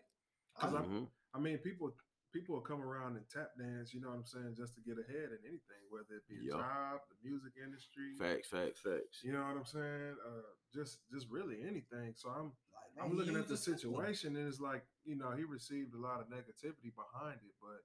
Cause 0.54 0.74
I- 0.74 0.82
Mhm. 0.82 1.10
I 1.34 1.38
mean, 1.38 1.58
people 1.58 1.96
people 2.32 2.54
will 2.54 2.62
come 2.62 2.80
around 2.80 3.16
and 3.16 3.28
tap 3.28 3.50
dance. 3.58 3.92
You 3.92 4.00
know 4.00 4.10
what 4.10 4.14
I'm 4.18 4.24
saying, 4.24 4.54
just 4.54 4.74
to 4.76 4.80
get 4.82 4.96
ahead 5.00 5.32
in 5.32 5.38
anything, 5.44 5.82
whether 5.88 6.14
it 6.14 6.28
be 6.28 6.36
a 6.36 6.42
Yeah. 6.42 6.50
job, 6.58 7.00
the 7.08 7.16
music 7.28 7.54
industry. 7.56 8.14
Facts, 8.14 8.46
facts, 8.48 8.78
facts. 8.80 9.24
You 9.24 9.32
know 9.32 9.42
what 9.42 9.56
I'm 9.56 9.64
saying? 9.64 10.16
Uh, 10.24 10.42
just 10.72 11.00
just 11.10 11.28
really 11.28 11.60
anything. 11.62 12.14
So 12.14 12.28
I'm 12.30 12.52
Like, 12.72 12.94
man, 12.94 13.04
I'm 13.06 13.16
looking 13.16 13.34
at 13.36 13.48
the 13.48 13.56
situation 13.56 14.36
and 14.36 14.46
it's 14.46 14.60
like, 14.60 14.86
you 15.04 15.16
know, 15.16 15.30
he 15.32 15.42
received 15.44 15.92
a 15.94 15.98
lot 15.98 16.20
of 16.20 16.28
negativity 16.28 16.94
behind 16.94 17.40
it, 17.42 17.54
but 17.60 17.82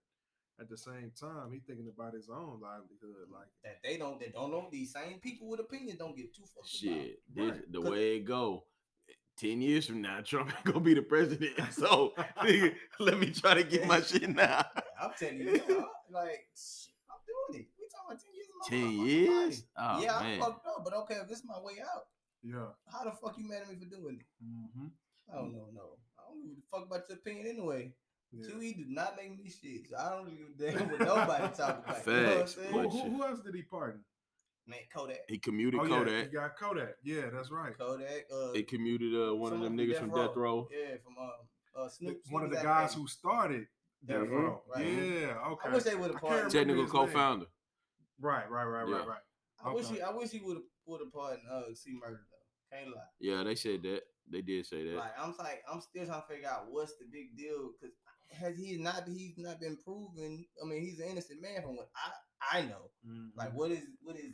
at 0.60 0.70
the 0.70 0.78
same 0.78 1.12
time, 1.20 1.51
he 1.51 1.60
thinking 1.60 1.91
about 1.93 2.14
his 2.14 2.30
own 2.30 2.60
livelihood. 2.62 3.28
Like, 3.32 3.47
that 3.64 3.78
they 3.84 3.97
don't 3.97 4.20
that 4.20 4.34
don't 4.34 4.51
know 4.51 4.68
these 4.72 4.93
same 4.93 5.20
people 5.20 5.49
with 5.49 5.60
opinions 5.60 5.99
don't 5.99 6.16
give 6.16 6.34
two 6.34 6.43
fucks 6.43 6.68
Shit, 6.80 7.20
this, 7.34 7.51
Right. 7.51 7.72
the 7.72 7.82
'Cause- 7.82 7.91
way 7.91 8.16
it 8.18 8.26
go. 8.26 8.66
Ten 9.38 9.62
years 9.62 9.86
from 9.86 10.01
now, 10.01 10.22
Trump 10.22 10.49
ain't 10.56 10.64
gonna 10.64 10.80
be 10.80 10.93
the 10.93 11.01
president. 11.01 11.56
So 11.74 12.14
nigga, 12.38 12.74
let 12.99 13.20
me 13.20 13.32
try 13.32 13.53
to 13.56 13.64
get 13.64 13.86
my 13.86 13.99
shit 14.01 14.30
now. 14.30 14.64
I'm 15.01 15.12
telling 15.20 15.39
you, 15.39 15.51
yeah, 15.68 15.84
like 16.10 16.47
I'm 17.12 17.20
doing 17.28 17.62
it. 17.62 17.68
We 17.78 17.88
talking 17.91 18.08
about 18.08 18.20
ten 18.22 18.32
years. 18.34 18.47
of 18.47 18.56
my 18.56 18.70
Ten 18.70 18.82
motherfucking 18.86 19.08
years? 19.45 19.64
Oh 19.78 20.01
yeah, 20.01 20.20
man. 20.22 20.41
I 20.41 20.45
fucked 20.45 20.66
up, 20.68 20.82
but 20.86 20.93
okay, 20.93 21.16
if 21.16 21.28
this 21.28 21.39
is 21.39 21.45
my 21.45 21.60
way 21.62 21.74
out, 21.82 22.08
yeah. 22.43 22.68
how 22.89 23.03
the 23.03 23.12
fuck 23.12 23.38
you 23.38 23.45
mad 23.49 23.64
at 23.64 23.70
me 23.70 23.76
for 23.76 23.89
doing 23.93 24.20
it? 24.22 24.26
Mm-hmm. 24.41 24.88
I 25.34 25.36
don't 25.36 25.51
know, 25.51 25.68
no. 25.74 25.97
I 26.18 26.30
don't 26.32 26.41
give 26.41 26.56
a 26.58 26.62
fuck 26.72 26.88
about 26.88 27.03
your 27.10 27.18
opinion 27.18 27.47
anyway. 27.47 27.91
Yeah. 28.42 28.48
Two, 28.54 28.60
he 28.60 28.74
did 28.74 28.90
not 28.90 29.16
make 29.18 29.38
me 29.38 29.50
shit. 29.50 29.90
So 29.90 29.98
I 29.98 30.10
don't 30.12 30.30
give 30.30 30.70
a 30.70 30.78
damn 30.78 30.90
what 30.92 31.00
nobody 31.02 31.56
talk 31.56 31.84
about. 31.86 32.06
You 32.08 32.14
know 32.14 32.24
what 32.24 32.32
I'm 32.32 32.38
Facts, 32.40 32.56
saying? 32.56 32.72
Who, 32.74 32.90
who, 32.90 33.10
who 33.18 33.24
else 33.24 33.40
did 33.46 33.56
he 33.56 33.62
pardon? 33.64 34.02
Man, 34.68 34.80
Kodak. 34.96 35.18
He 35.28 35.38
commuted 35.38 35.80
Oh, 35.80 35.84
yeah, 35.84 35.90
Kodak. 35.90 36.26
he 36.26 36.32
got 36.34 36.58
Kodak. 36.58 36.96
Yeah, 37.04 37.30
that's 37.32 37.52
right. 37.52 37.78
Kodak. 37.78 38.26
Uh, 38.34 38.54
He 38.54 38.64
commuted 38.64 39.14
uh, 39.14 39.36
one 39.36 39.54
of 39.54 39.62
them 39.62 39.78
niggas 39.78 39.98
from 39.98 40.10
Death 40.12 40.36
Row. 40.36 40.68
Yeah, 40.72 40.96
from 41.04 41.18
um, 41.20 41.32
uh, 41.78 41.88
Snoop. 41.88 42.18
One 42.32 42.44
of 42.44 42.50
the 42.50 42.56
guys 42.58 42.92
Baby. 42.92 43.02
who 43.02 43.08
started 43.08 43.68
Death 44.08 44.22
Mhm, 44.22 44.32
Row. 44.32 44.64
right. 44.74 44.86
Yeah, 44.86 45.38
okay. 45.52 45.70
I 45.70 45.74
wish 45.74 45.84
they 45.84 45.96
would 45.96 46.12
have 46.12 46.18
I 46.18 46.20
pardoned. 46.28 46.52
Technical 46.52 46.88
co-founder. 46.88 47.46
Right, 48.20 48.50
right, 48.50 48.64
right, 48.66 48.88
Yeah. 48.88 48.96
right, 48.96 49.08
right. 49.08 49.20
I 49.64 49.74
wish 49.74 49.88
he, 49.88 50.02
I 50.02 50.10
wish 50.12 50.32
he 50.32 50.40
would 50.40 50.58
have 50.58 50.64
would 50.86 51.02
have 51.02 51.12
pardoned 51.14 51.44
uh, 51.52 51.74
C 51.74 51.92
Murder 52.00 52.22
though. 52.32 52.78
Can't 52.78 52.90
lie. 52.96 53.02
Yeah, 53.20 53.44
they 53.44 53.56
said 53.56 53.84
that. 53.84 54.02
They 54.32 54.42
did 54.42 54.66
say 54.66 54.84
that. 54.86 54.96
Like 54.98 55.14
I'm 55.20 55.34
like 55.38 55.62
I'm 55.72 55.82
still 55.82 56.06
trying 56.06 56.22
to 56.22 56.28
figure 56.28 56.50
out 56.50 56.66
what's 56.70 56.98
the 56.98 57.06
big 57.12 57.38
deal 57.38 57.72
because 57.80 57.96
has 58.32 58.57
he 58.57 58.78
not 58.78 59.07
he's 59.07 59.38
not 59.38 59.59
been 59.59 59.78
proven. 59.78 60.45
I 60.61 60.65
mean 60.67 60.82
he's 60.82 60.99
an 60.99 61.09
innocent 61.09 61.41
man 61.41 61.61
from 61.61 61.78
what 61.78 61.89
I 61.95 62.59
I 62.59 62.61
know. 62.63 62.91
Mhm. 63.07 63.30
Like 63.36 63.53
what 63.53 63.71
is 63.71 63.84
what 64.01 64.15
is 64.17 64.34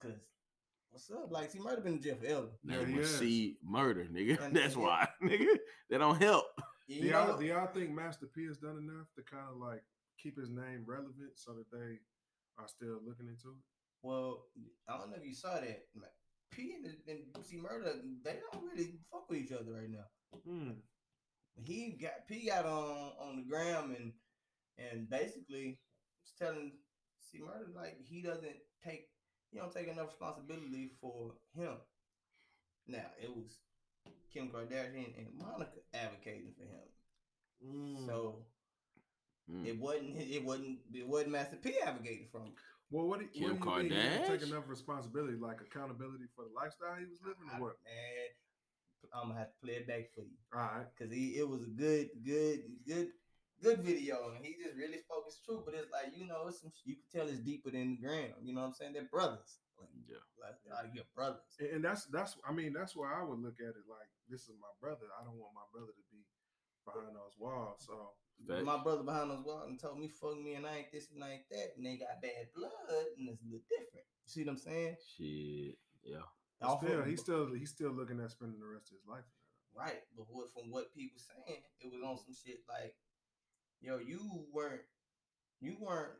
because 0.00 0.18
what's 0.90 1.10
up? 1.10 1.30
Like 1.30 1.52
he 1.52 1.58
might 1.58 1.74
have 1.74 1.84
been 1.84 1.94
in 1.94 2.02
jail 2.02 2.16
forever. 2.20 2.48
Yeah, 2.64 2.76
Name 2.78 2.86
he 2.88 2.98
was 2.98 3.10
is. 3.12 3.18
C 3.18 3.58
murder, 3.62 4.04
nigga. 4.06 4.40
And- 4.42 4.54
That's 4.56 4.74
and- 4.74 4.82
why, 4.82 5.08
nigga. 5.22 5.56
They 5.90 5.98
don't 5.98 6.20
help. 6.20 6.44
You 6.86 7.02
do 7.02 7.08
y'all, 7.08 7.38
do 7.38 7.44
y'all 7.44 7.66
think 7.66 7.90
Master 7.90 8.26
P 8.34 8.46
has 8.46 8.56
done 8.56 8.78
enough 8.78 9.08
to 9.16 9.22
kind 9.22 9.44
of 9.50 9.58
like 9.58 9.82
keep 10.22 10.38
his 10.38 10.48
name 10.48 10.84
relevant 10.86 11.32
so 11.36 11.52
that 11.52 11.70
they 11.70 11.98
are 12.58 12.66
still 12.68 13.00
looking 13.06 13.26
into 13.28 13.48
it? 13.48 13.62
Well, 14.02 14.44
I 14.88 14.96
don't 14.96 15.10
know 15.10 15.16
if 15.20 15.26
you 15.26 15.34
saw 15.34 15.54
that. 15.54 15.84
Like, 15.94 16.12
P 16.50 16.76
and, 16.82 16.94
and 17.36 17.44
C 17.44 17.58
Murder, 17.58 17.92
they 18.24 18.36
don't 18.52 18.64
really 18.64 18.94
fuck 19.12 19.28
with 19.28 19.38
each 19.40 19.52
other 19.52 19.72
right 19.72 19.90
now. 19.90 20.06
Hmm. 20.46 20.70
He 21.64 21.98
got 22.00 22.26
P 22.28 22.46
got 22.48 22.64
on 22.66 23.12
on 23.20 23.36
the 23.36 23.42
gram 23.42 23.94
and 23.98 24.12
and 24.78 25.08
basically 25.10 25.78
was 26.22 26.32
telling 26.38 26.72
C 27.18 27.40
Murder 27.40 27.70
like 27.74 27.96
he 28.04 28.22
doesn't 28.22 28.56
take 28.84 29.08
he 29.50 29.58
don't 29.58 29.72
take 29.72 29.88
enough 29.88 30.08
responsibility 30.08 30.92
for 31.00 31.32
him. 31.56 31.74
Now 32.86 33.06
it 33.20 33.30
was 33.34 33.58
Kim 34.32 34.48
Kardashian 34.48 35.16
and 35.18 35.26
Monica 35.36 35.80
advocating 35.94 36.52
for 36.56 36.64
him. 36.64 36.86
Mm. 37.64 38.06
So 38.06 38.46
Mm. 39.50 39.64
it 39.66 39.78
wasn't 39.80 40.20
it 40.20 40.44
wasn't 40.44 40.78
it 40.92 41.08
wasn't 41.08 41.30
Master 41.32 41.56
P 41.56 41.72
advocating 41.82 42.28
for 42.30 42.40
him. 42.40 42.52
well, 42.90 43.06
what 43.08 43.20
do, 43.20 43.24
what 43.24 43.32
do 43.32 43.38
Kim 43.40 43.48
you 43.48 43.64
think? 43.64 43.82
He 43.82 43.88
didn't 43.88 44.26
take 44.26 44.42
enough 44.42 44.68
responsibility, 44.68 45.38
like 45.40 45.62
accountability 45.62 46.24
for 46.36 46.44
the 46.44 46.52
lifestyle 46.54 46.96
he 47.00 47.06
was 47.06 47.16
living, 47.24 47.48
or 47.56 47.60
what? 47.60 47.76
Man, 47.80 48.28
I'm 49.14 49.28
gonna 49.28 49.38
have 49.40 49.52
to 49.54 49.60
play 49.64 49.74
it 49.74 49.86
back 49.88 50.10
for 50.14 50.22
you. 50.22 50.36
All 50.54 50.60
right. 50.60 50.86
Cause 50.98 51.10
he 51.12 51.36
it 51.38 51.48
was 51.48 51.62
a 51.64 51.72
good, 51.72 52.10
good, 52.24 52.60
good, 52.86 53.08
good 53.62 53.80
video, 53.80 54.32
and 54.36 54.44
he 54.44 54.56
just 54.62 54.76
really 54.76 54.98
spoke 54.98 55.26
his 55.26 55.40
truth. 55.44 55.62
But 55.64 55.74
it's 55.74 55.90
like 55.92 56.12
you 56.16 56.26
know, 56.26 56.46
it's 56.48 56.60
some 56.60 56.72
you 56.84 56.96
can 56.96 57.08
tell 57.08 57.28
it's 57.28 57.40
deeper 57.40 57.70
than 57.70 57.96
the 57.96 58.06
ground. 58.06 58.42
You 58.42 58.54
know 58.54 58.62
what 58.62 58.68
I'm 58.68 58.78
saying? 58.78 58.92
They're 58.92 59.10
brothers. 59.10 59.60
Like, 59.78 59.94
Yeah. 60.10 60.24
like, 60.42 60.58
like 60.70 60.90
your 60.94 61.06
brothers. 61.14 61.54
And, 61.60 61.78
and 61.78 61.82
that's 61.84 62.06
that's 62.10 62.36
I 62.42 62.52
mean 62.52 62.72
that's 62.72 62.96
why 62.96 63.14
I 63.14 63.22
would 63.22 63.38
look 63.38 63.60
at 63.62 63.78
it 63.78 63.86
like 63.88 64.10
this 64.28 64.42
is 64.50 64.56
my 64.60 64.72
brother. 64.80 65.06
I 65.14 65.24
don't 65.24 65.38
want 65.38 65.54
my 65.54 65.66
brother 65.72 65.94
to 65.94 66.04
be 66.10 66.26
behind 66.84 67.14
those 67.14 67.38
walls. 67.38 67.84
So 67.86 68.12
Facts. 68.46 68.62
My 68.64 68.78
brother 68.78 69.02
behind 69.02 69.30
those 69.32 69.42
walls 69.44 69.66
and 69.66 69.80
told 69.80 69.98
me 69.98 70.06
fuck 70.08 70.38
me 70.38 70.54
and 70.54 70.64
I 70.66 70.78
ain't 70.86 70.92
this 70.92 71.10
and 71.12 71.24
I 71.24 71.42
ain't 71.42 71.48
that, 71.50 71.74
and 71.76 71.84
they 71.84 71.96
got 71.98 72.22
bad 72.22 72.46
blood, 72.54 72.70
and 73.18 73.28
it's 73.28 73.42
a 73.42 73.46
little 73.46 73.66
different. 73.66 74.06
You 74.22 74.28
see 74.30 74.44
what 74.44 74.52
I'm 74.52 74.58
saying? 74.58 74.96
Shit. 75.16 75.74
Yeah. 76.04 76.22
Off 76.62 76.82
still, 76.84 77.00
of- 77.00 77.06
he's 77.06 77.20
still 77.20 77.52
he's 77.54 77.70
still 77.70 77.90
looking 77.92 78.20
at 78.20 78.30
spending 78.30 78.58
the 78.60 78.66
rest 78.66 78.90
of 78.90 78.98
his 78.98 79.06
life. 79.08 79.24
in 79.24 79.30
that. 79.76 79.80
Right, 79.84 80.00
but 80.16 80.26
what 80.28 80.52
from 80.52 80.70
what 80.70 80.92
people 80.94 81.20
saying, 81.20 81.60
it 81.80 81.92
was 81.92 82.02
on 82.02 82.16
some 82.18 82.34
shit 82.34 82.58
like, 82.68 82.94
yo, 83.80 83.98
you 83.98 84.18
weren't 84.52 84.82
you 85.60 85.76
weren't 85.80 86.12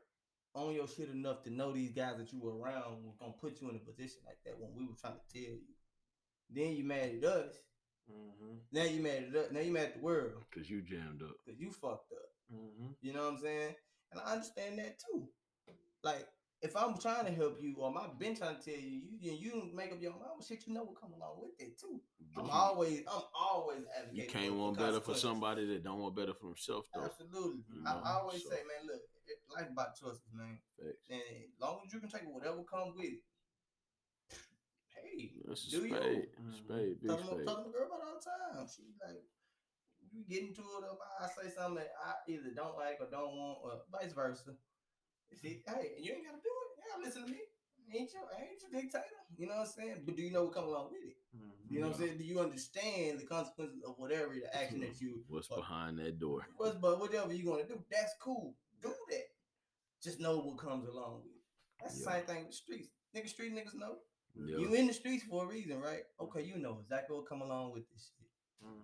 on 0.55 0.75
your 0.75 0.87
shit 0.89 1.09
enough 1.11 1.43
to 1.45 1.51
know 1.51 1.73
these 1.73 1.93
guys 1.93 2.17
that 2.19 2.33
you 2.33 2.41
were 2.41 2.57
around 2.57 3.05
was 3.05 3.17
gonna 3.19 3.33
put 3.41 3.61
you 3.61 3.69
in 3.71 3.77
a 3.77 3.79
position 3.81 4.19
like 4.27 4.39
that 4.45 4.59
when 4.59 4.71
we 4.77 4.87
were 4.87 4.95
trying 5.01 5.15
to 5.15 5.33
tell 5.33 5.43
you. 5.53 5.75
Then 6.51 6.75
you 6.77 6.85
mad 6.85 7.17
at 7.23 7.25
us. 7.25 7.55
Now 8.73 8.85
you 8.85 9.03
mad 9.03 9.27
at 9.29 9.37
us. 9.37 9.53
Now 9.53 9.61
you 9.61 9.73
mad 9.73 9.85
at 9.87 9.95
the 9.97 10.01
world 10.01 10.43
Cause 10.55 10.71
you 10.71 10.81
jammed 10.81 11.23
up. 11.23 11.35
because 11.45 11.61
you 11.61 11.71
fucked 11.71 12.11
up. 12.13 12.31
Mm-hmm. 12.55 12.93
You 13.03 13.13
know 13.13 13.25
what 13.25 13.35
I'm 13.35 13.39
saying? 13.41 13.75
And 14.13 14.21
I 14.25 14.33
understand 14.33 14.79
that 14.79 14.97
too. 14.99 15.29
Like 16.03 16.27
if 16.61 16.77
I'm 16.77 16.99
trying 16.99 17.25
to 17.27 17.33
help 17.33 17.59
you, 17.63 17.77
or 17.79 17.95
I've 17.97 18.19
been 18.19 18.35
trying 18.37 18.57
to 18.57 18.63
tell 18.63 18.75
you, 18.81 19.01
you 19.21 19.33
you, 19.33 19.33
you 19.33 19.71
make 19.75 19.93
up 19.93 20.01
your 20.03 20.13
mind. 20.13 20.43
Shit, 20.47 20.67
you 20.67 20.75
know 20.75 20.83
what 20.85 21.01
come 21.01 21.13
along 21.13 21.39
with 21.43 21.55
it 21.59 21.79
too. 21.79 22.01
I'm 22.37 22.51
always 22.51 23.03
I'm 23.11 23.23
always 23.39 23.85
advocating. 23.97 24.17
You 24.17 24.27
can't 24.27 24.55
want 24.55 24.77
better 24.79 25.01
for 25.01 25.15
somebody 25.15 25.67
that 25.67 25.85
don't 25.85 26.01
want 26.01 26.17
better 26.17 26.35
for 26.35 26.47
himself 26.49 26.87
though. 26.95 27.05
Absolutely. 27.05 27.63
You 27.73 27.83
I, 27.87 27.95
know, 27.95 28.01
I 28.05 28.13
always 28.19 28.43
so- 28.43 28.51
say, 28.51 28.57
man, 28.67 28.87
look, 28.87 29.03
it, 29.27 29.39
life 29.55 29.71
about 29.71 29.95
choices, 29.97 30.23
man. 30.35 30.59
Facts. 30.79 31.07
And 31.11 31.21
as 31.21 31.61
long 31.61 31.81
as 31.87 31.93
you 31.93 32.01
can 32.01 32.09
take 32.11 32.23
whatever 32.27 32.63
comes 32.65 32.97
with 32.97 33.07
it, 33.07 33.21
hey, 34.95 35.33
That's 35.47 35.65
do 35.69 35.87
you? 35.87 35.95
spade. 35.95 36.27
Mhm. 36.43 36.57
Spade. 36.59 37.01
Big 37.01 37.09
Talking 37.11 37.27
spade. 37.27 37.47
talking 37.47 37.65
to 37.65 37.71
girl 37.71 37.87
about 37.87 38.03
all 38.03 38.19
the 38.19 38.25
time. 38.25 38.67
She's 38.67 38.99
like, 39.05 39.23
you 40.11 40.25
get 40.29 40.49
into 40.49 40.63
it, 40.63 40.85
or 40.89 40.99
I 41.21 41.29
say 41.29 41.51
something 41.55 41.77
that 41.77 41.93
I 42.03 42.15
either 42.31 42.51
don't 42.57 42.77
like 42.77 42.99
or 43.01 43.07
don't 43.11 43.37
want, 43.37 43.59
or 43.63 43.83
vice 43.93 44.13
versa. 44.13 44.57
See, 45.35 45.63
hey, 45.67 45.93
you 46.01 46.13
ain't 46.13 46.25
gotta 46.25 46.39
do 46.43 46.51
it. 46.51 46.69
You 46.77 46.83
gotta 46.91 47.05
listen 47.05 47.25
to 47.27 47.31
me. 47.31 47.39
Ain't 47.95 48.13
you? 48.13 48.21
ain't 48.39 48.61
your 48.61 48.81
dictator. 48.83 49.05
You 49.37 49.47
know 49.47 49.55
what 49.55 49.69
I'm 49.69 49.73
saying? 49.73 50.03
But 50.05 50.17
do 50.17 50.23
you 50.23 50.31
know 50.31 50.45
what 50.45 50.55
comes 50.55 50.67
along 50.69 50.91
with 50.93 51.09
it? 51.09 51.17
You 51.71 51.81
know 51.81 51.89
what 51.89 51.97
I'm 51.97 52.03
saying? 52.03 52.19
Do 52.19 52.25
you 52.25 52.41
understand 52.41 53.21
the 53.21 53.27
consequences 53.27 53.83
of 53.87 53.95
whatever 53.99 54.35
the 54.35 54.57
action 54.57 54.81
that 54.81 55.01
you 55.01 55.23
What's 55.29 55.51
uh, 55.51 55.57
behind 55.57 55.99
that 55.99 56.19
door? 56.19 56.47
What's 56.57 56.77
but 56.77 57.01
whatever 57.01 57.33
you're 57.33 57.53
gonna 57.55 57.67
do, 57.69 57.83
that's 57.91 58.13
cool. 58.21 58.55
Do 58.83 58.93
that. 59.11 59.25
Just 60.03 60.21
know 60.21 60.39
what 60.39 60.59
comes 60.59 60.89
along 60.89 61.23
with 61.25 61.33
it. 61.33 61.43
That's 61.81 61.99
the 61.99 62.11
same 62.11 62.23
thing 62.25 62.39
with 62.39 62.51
the 62.51 62.57
streets. 62.57 62.89
Nigga, 63.17 63.29
street 63.29 63.55
niggas 63.55 63.75
know. 63.75 63.97
Yeah. 64.35 64.59
You 64.59 64.75
in 64.75 64.87
the 64.87 64.93
streets 64.93 65.25
for 65.25 65.45
a 65.45 65.49
reason, 65.49 65.81
right? 65.81 66.03
Okay, 66.21 66.43
you 66.43 66.59
know 66.59 66.79
exactly 66.83 67.17
what 67.17 67.29
come 67.29 67.43
along 67.43 67.73
with 67.73 67.89
this 67.91 68.11
shit. 68.17 68.29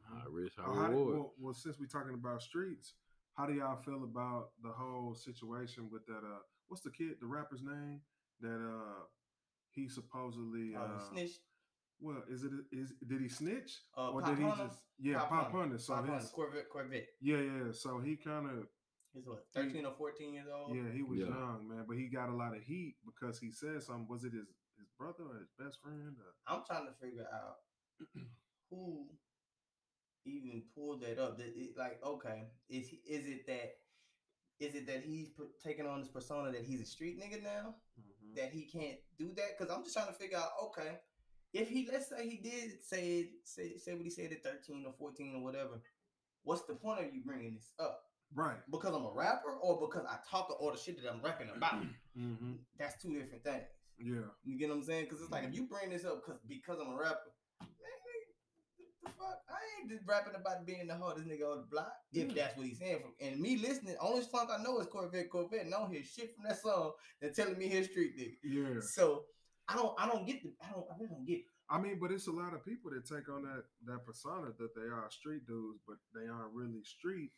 High 0.09 0.24
risk, 0.30 0.57
high 0.57 0.70
Well, 0.70 0.88
reward. 0.88 1.14
well, 1.16 1.32
well, 1.38 1.55
since 1.55 1.78
we're 1.78 1.86
talking 1.86 2.14
about 2.14 2.42
streets, 2.42 2.95
how 3.35 3.47
do 3.47 3.53
y'all 3.55 3.76
feel 3.82 4.05
about 4.05 4.51
the 4.62 4.70
whole 4.70 5.14
situation 5.14 5.89
with 5.91 6.07
that? 6.07 6.18
Uh, 6.24 6.41
what's 6.68 6.82
the 6.82 6.91
kid, 6.91 7.16
the 7.20 7.26
rapper's 7.26 7.62
name? 7.62 8.01
That 8.41 8.61
uh, 8.61 9.05
he 9.70 9.89
supposedly 9.89 10.74
Uh, 10.76 10.80
uh, 10.80 10.99
snitch. 11.11 11.41
well, 12.01 12.22
is 12.28 12.45
it 12.45 12.53
is 12.72 12.93
did 13.07 13.20
he 13.20 13.28
snitch 13.28 13.82
Uh, 13.97 14.11
or 14.11 14.20
Pop 14.20 14.30
did 14.30 14.39
he 14.39 14.45
Hunter? 14.45 14.64
just 14.64 14.78
yeah 14.99 15.18
Pop 15.18 15.28
Popp 15.28 15.49
Hunna. 15.49 15.59
hunter? 15.61 15.78
So 15.78 15.95
Pop 15.95 16.20
his 16.20 16.30
Corvette, 16.30 16.68
Corvette. 16.68 17.07
yeah 17.20 17.39
yeah. 17.41 17.72
So 17.72 18.01
he 18.01 18.16
kind 18.16 18.47
of 18.51 18.66
He's 19.12 19.26
what, 19.26 19.47
13 19.55 19.87
or 19.87 19.93
14 19.97 20.35
years 20.35 20.49
old? 20.53 20.76
yeah 20.76 20.91
he 20.93 21.03
was 21.05 21.20
Yeah. 21.20 21.26
young 21.26 21.68
man, 21.68 21.85
but 21.87 21.97
he 21.97 22.09
got 22.09 22.28
a 22.30 22.35
lot 22.35 22.57
of 22.57 22.62
heat 22.64 22.97
because 23.07 23.39
he 23.39 23.51
said 23.53 23.80
something. 23.82 24.09
Was 24.09 24.24
it 24.24 24.32
his 24.32 24.49
his 24.76 24.89
brother 24.99 25.22
or 25.30 25.39
his 25.39 25.51
best 25.57 25.80
friend? 25.80 26.16
Or, 26.18 26.35
I'm 26.49 26.64
trying 26.66 26.87
to 26.87 26.93
figure 27.01 27.26
out 27.32 27.59
who 28.70 29.07
even 30.25 30.62
pulled 30.75 31.03
that 31.03 31.18
up. 31.18 31.39
That 31.39 31.53
it, 31.55 31.77
like, 31.79 32.01
okay, 32.05 32.45
is 32.68 32.89
he, 32.89 33.01
is 33.07 33.27
it 33.27 33.47
that 33.47 33.75
is 34.61 34.75
it 34.75 34.87
that 34.87 35.03
he's 35.05 35.31
put, 35.31 35.49
taking 35.62 35.87
on 35.87 36.01
this 36.01 36.09
persona 36.09 36.53
that 36.53 36.62
he's 36.62 36.81
a 36.81 36.87
street 36.87 37.20
nigga 37.20 37.43
now? 37.43 37.75
that 38.37 38.51
he 38.53 38.62
can't 38.62 38.99
do 39.18 39.33
that? 39.37 39.59
Because 39.59 39.75
I'm 39.75 39.83
just 39.85 39.95
trying 39.95 40.09
to 40.09 40.12
figure 40.12 40.39
out, 40.39 40.51
okay, 40.64 40.99
if 41.53 41.68
he 41.68 41.89
let's 41.91 42.09
say 42.09 42.29
he 42.29 42.37
did 42.37 42.83
say 42.83 43.18
it, 43.18 43.29
say 43.45 43.77
say 43.77 43.95
what 43.95 44.03
he 44.03 44.11
said 44.11 44.33
at 44.33 44.43
13 44.43 44.85
or 44.87 44.93
14 44.99 45.35
or 45.37 45.43
whatever, 45.43 45.81
what's 46.43 46.62
the 46.62 46.75
point 46.75 47.01
of 47.01 47.14
you 47.14 47.22
bringing 47.25 47.55
this 47.55 47.70
up? 47.79 48.01
Right. 48.35 48.57
Because 48.70 48.95
I'm 48.95 49.05
a 49.05 49.12
rapper 49.12 49.53
or 49.62 49.87
because 49.87 50.05
I 50.09 50.16
talk 50.29 50.51
all 50.59 50.72
the 50.72 50.79
shit 50.79 51.01
that 51.01 51.11
I'm 51.11 51.22
rapping 51.22 51.49
about? 51.55 51.83
Mm-hmm. 52.16 52.53
That's 52.79 53.03
two 53.03 53.12
different 53.12 53.43
things. 53.43 53.64
Yeah. 53.99 54.31
You 54.45 54.57
get 54.57 54.68
what 54.68 54.77
I'm 54.77 54.85
saying? 54.85 55.07
Because 55.07 55.20
it's 55.20 55.33
like 55.33 55.43
if 55.43 55.53
you 55.53 55.66
bring 55.66 55.91
this 55.91 56.05
up 56.05 56.22
because 56.25 56.41
because 56.47 56.79
I'm 56.81 56.93
a 56.93 56.97
rapper, 56.97 57.35
the 59.05 59.11
fuck? 59.11 59.40
I 59.48 59.59
ain't 59.80 59.90
just 59.90 60.07
rapping 60.07 60.34
about 60.34 60.66
being 60.66 60.86
the 60.86 60.96
hardest 60.96 61.26
nigga 61.26 61.50
on 61.50 61.59
the 61.59 61.66
block. 61.70 61.92
If 62.12 62.28
Yeah. 62.28 62.34
that's 62.34 62.57
what 62.57 62.66
he's 62.66 62.78
saying. 62.78 63.00
From, 63.00 63.14
and 63.20 63.40
me 63.40 63.57
listening, 63.59 63.96
only 64.00 64.22
song 64.22 64.48
I 64.50 64.62
know 64.62 64.78
is 64.80 64.86
Corvette, 64.86 65.30
Corvette. 65.30 65.64
And 65.66 65.74
I 65.74 65.78
don't 65.78 65.92
hear 65.92 66.02
shit 66.02 66.34
from 66.34 66.44
that 66.44 66.61
song. 66.61 66.92
They're 67.20 67.32
telling 67.32 67.59
me 67.59 67.68
his 67.68 67.86
street 67.90 68.16
nigga. 68.18 68.36
Yeah. 68.42 68.80
So 68.80 69.24
I 69.68 69.76
don't, 69.76 69.94
I 69.98 70.07
don't 70.09 70.26
get 70.26 70.42
the, 70.42 70.52
I 70.62 70.72
don't, 70.72 70.86
I 70.90 70.94
really 70.98 71.09
don't 71.11 71.26
get. 71.26 71.38
It. 71.38 71.44
I 71.70 71.78
mean, 71.80 71.98
but 71.98 72.12
it's 72.12 72.26
a 72.26 72.32
lot 72.32 72.52
of 72.52 72.64
people 72.64 72.90
that 72.90 73.07
take 73.07 73.28
on 73.30 73.42
that 73.44 73.64
that 73.86 74.05
persona 74.05 74.52
that 74.59 74.74
they 74.74 74.82
are 74.88 75.11
street 75.11 75.46
dudes, 75.46 75.80
but 75.88 75.96
they 76.14 76.28
aren't 76.28 76.52
really 76.52 76.82
street. 76.84 77.30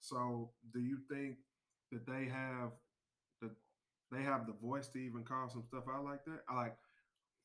So, 0.00 0.52
do 0.74 0.80
you 0.80 0.98
think 1.10 1.36
that 1.90 2.06
they 2.06 2.26
have 2.26 2.72
that 3.40 3.52
they 4.12 4.22
have 4.22 4.46
the 4.46 4.52
voice 4.52 4.88
to 4.88 4.98
even 4.98 5.24
call 5.24 5.48
some 5.48 5.62
stuff 5.62 5.84
out 5.90 6.04
like 6.04 6.24
that? 6.26 6.40
I 6.48 6.56
like, 6.56 6.76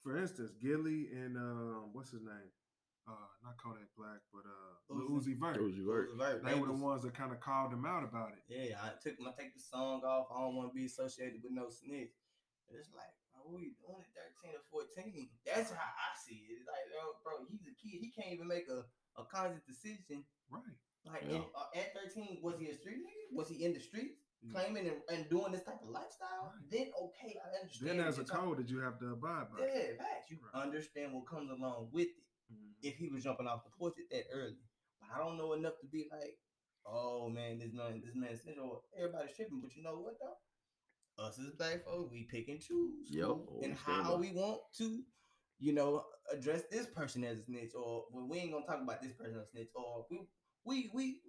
for 0.04 0.18
instance, 0.18 0.52
Gillie 0.62 1.08
and 1.14 1.38
um, 1.38 1.90
what's 1.94 2.12
his 2.12 2.22
name? 2.22 2.52
Uh, 3.06 3.30
not 3.46 3.54
Kodak 3.62 3.86
Black, 3.94 4.18
but 4.34 4.42
uh, 4.50 4.74
Lil 4.90 5.14
Uzi. 5.14 5.38
Uzi 5.38 5.38
Vert. 5.38 5.62
Uzi 5.62 5.86
Vert. 5.86 6.10
Vert, 6.18 6.42
They 6.42 6.58
were 6.58 6.66
the 6.66 6.74
ones 6.74 7.04
that 7.06 7.14
kind 7.14 7.30
of 7.32 7.40
called 7.40 7.70
him 7.72 7.86
out 7.86 8.02
about 8.02 8.34
it. 8.34 8.42
Yeah, 8.50 8.82
I 8.82 8.98
took 8.98 9.20
my 9.22 9.30
take 9.38 9.54
the 9.54 9.62
song 9.62 10.02
off. 10.02 10.34
I 10.34 10.42
don't 10.42 10.56
want 10.58 10.74
to 10.74 10.76
be 10.76 10.86
associated 10.90 11.38
with 11.46 11.54
no 11.54 11.70
snitch. 11.70 12.18
It's 12.74 12.90
like, 12.98 13.14
bro, 13.30 13.46
what 13.46 13.62
you 13.62 13.78
doing 13.78 14.02
at 14.02 14.10
13 14.42 14.58
or 14.58 14.66
14? 14.74 15.30
That's 15.46 15.70
how 15.70 15.86
I 15.86 16.10
see 16.18 16.50
it. 16.50 16.58
It's 16.58 16.66
like, 16.66 16.82
oh, 16.98 17.22
bro, 17.22 17.46
he's 17.46 17.62
a 17.70 17.78
kid. 17.78 18.02
He 18.02 18.10
can't 18.10 18.34
even 18.34 18.50
make 18.50 18.66
a, 18.74 18.82
a 19.22 19.24
conscious 19.30 19.62
decision. 19.70 20.26
Right. 20.50 20.66
Like 21.06 21.30
Yeah. 21.30 21.46
and, 21.46 21.46
uh, 21.54 21.78
at 21.78 21.94
13, 21.94 22.42
was 22.42 22.58
he 22.58 22.74
a 22.74 22.76
street 22.76 23.06
nigga? 23.06 23.38
Was 23.38 23.54
he 23.54 23.62
in 23.70 23.78
the 23.78 23.80
streets 23.86 24.18
Yeah. 24.42 24.50
claiming 24.50 24.90
and, 24.90 24.98
and 25.14 25.30
doing 25.30 25.54
this 25.54 25.62
type 25.62 25.78
of 25.86 25.94
lifestyle? 25.94 26.50
Right. 26.58 26.66
Then 26.74 26.90
okay, 26.90 27.38
I 27.38 27.54
understand. 27.62 27.86
Then 27.86 27.98
what 28.02 28.10
as 28.10 28.18
a 28.18 28.26
code 28.26 28.58
that 28.58 28.70
you 28.74 28.82
have 28.82 28.98
to 28.98 29.14
abide 29.14 29.54
by. 29.54 29.62
Yeah, 29.62 29.94
facts. 30.02 30.34
You 30.34 30.42
Right. 30.42 30.66
understand 30.66 31.14
what 31.14 31.30
comes 31.30 31.54
along 31.54 31.94
with 31.94 32.10
it 32.10 32.26
Mhm. 32.52 32.76
if 32.82 32.96
he 32.98 33.10
was 33.10 33.24
jumping 33.24 33.48
off 33.48 33.64
the 33.64 33.72
porch 33.72 33.96
at 34.00 34.10
that 34.12 34.26
early. 34.32 34.58
But 35.00 35.10
I 35.16 35.18
don't 35.20 35.38
know 35.38 35.54
enough 35.54 35.80
to 35.82 35.88
be 35.88 36.08
like, 36.12 36.40
oh 36.86 37.30
man, 37.30 37.60
this 37.60 37.74
man, 37.74 38.02
this 38.04 38.16
man, 38.16 38.38
snitch, 38.38 38.58
or 38.58 38.82
everybody's 38.98 39.36
tripping. 39.36 39.62
But 39.62 39.76
you 39.76 39.84
know 39.84 40.00
what 40.00 40.16
though? 40.20 41.24
Us 41.24 41.40
as 41.40 41.52
black 41.52 41.86
folks, 41.86 42.12
we 42.12 42.24
pick 42.24 42.50
and 42.50 42.60
choose 42.62 43.10
Yo, 43.10 43.60
and 43.64 43.74
how 43.74 44.18
we 44.18 44.32
want 44.32 44.60
to, 44.78 45.02
you 45.60 45.72
know, 45.74 46.04
address 46.32 46.64
this 46.70 46.88
person 46.88 47.24
as 47.24 47.40
a 47.40 47.44
snitch, 47.46 47.74
or 47.74 48.06
well, 48.12 48.28
we 48.28 48.38
ain't 48.40 48.52
gonna 48.52 48.66
talk 48.66 48.82
about 48.82 49.02
this 49.02 49.14
person 49.14 49.38
as 49.40 49.48
a 49.48 49.50
snitch, 49.52 49.70
or 49.76 50.06
we 50.12 50.20
we 50.66 50.90
we 50.94 51.22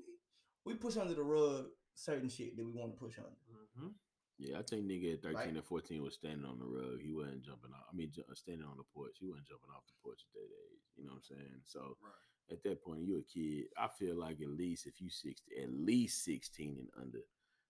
we 0.65 0.75
push 0.75 0.97
under 0.97 1.15
the 1.15 1.23
rug 1.23 1.67
certain 1.95 2.29
shit 2.29 2.57
that 2.57 2.67
we 2.67 2.73
want 2.73 2.93
to 2.93 2.99
push 2.99 3.17
under. 3.19 3.31
Mhm. 3.79 3.95
Yeah, 4.39 4.59
I 4.59 4.63
think 4.63 4.85
nigga 4.85 5.15
at 5.15 5.23
13 5.23 5.35
Right. 5.35 5.49
and 5.57 5.65
14 5.65 6.03
was 6.03 6.15
standing 6.15 6.45
on 6.45 6.59
the 6.59 6.67
rug. 6.67 7.01
He 7.01 7.13
wasn't 7.13 7.43
jumping 7.43 7.73
off. 7.73 7.87
I 7.91 7.95
mean, 7.97 8.11
ju- 8.13 8.25
standing 8.35 8.67
on 8.67 8.77
the 8.77 8.85
porch. 8.85 9.17
He 9.19 9.27
wasn't 9.27 9.47
jumping 9.47 9.71
off 9.71 9.87
the 9.87 9.95
porch 10.03 10.21
at 10.27 10.33
that 10.35 10.45
age. 10.45 10.76
You 10.97 11.05
know 11.05 11.13
what 11.13 11.25
I'm 11.31 11.37
saying? 11.37 11.61
So 11.65 11.97
Right. 12.01 12.53
at 12.53 12.63
that 12.63 12.83
point, 12.83 13.03
you 13.03 13.19
a 13.19 13.23
kid. 13.23 13.69
I 13.77 13.89
feel 13.89 14.17
like 14.17 14.41
at 14.41 14.49
least 14.49 14.87
if 14.87 15.01
you 15.01 15.11
60, 15.11 15.57
at 15.63 15.71
least 15.73 16.25
16 16.25 16.79
and 16.79 16.91
under, 17.01 17.23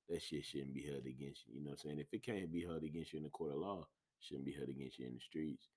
that 0.09 0.23
shit 0.23 0.45
shouldn't 0.45 0.75
be 0.75 0.83
held 0.83 1.07
against 1.07 1.47
you. 1.47 1.55
You 1.55 1.61
know 1.65 1.71
what 1.71 1.81
I'm 1.85 1.91
saying? 1.91 1.99
If 1.99 2.13
it 2.13 2.23
can't 2.23 2.53
be 2.53 2.63
held 2.65 2.85
against 2.85 3.13
you 3.13 3.19
in 3.19 3.25
the 3.25 3.31
court 3.31 3.53
of 3.53 3.59
law, 3.59 3.89
shouldn't 4.21 4.45
be 4.47 4.53
held 4.53 4.69
against 4.69 4.99
you 4.99 5.07
in 5.07 5.15
the 5.15 5.21
streets, 5.21 5.69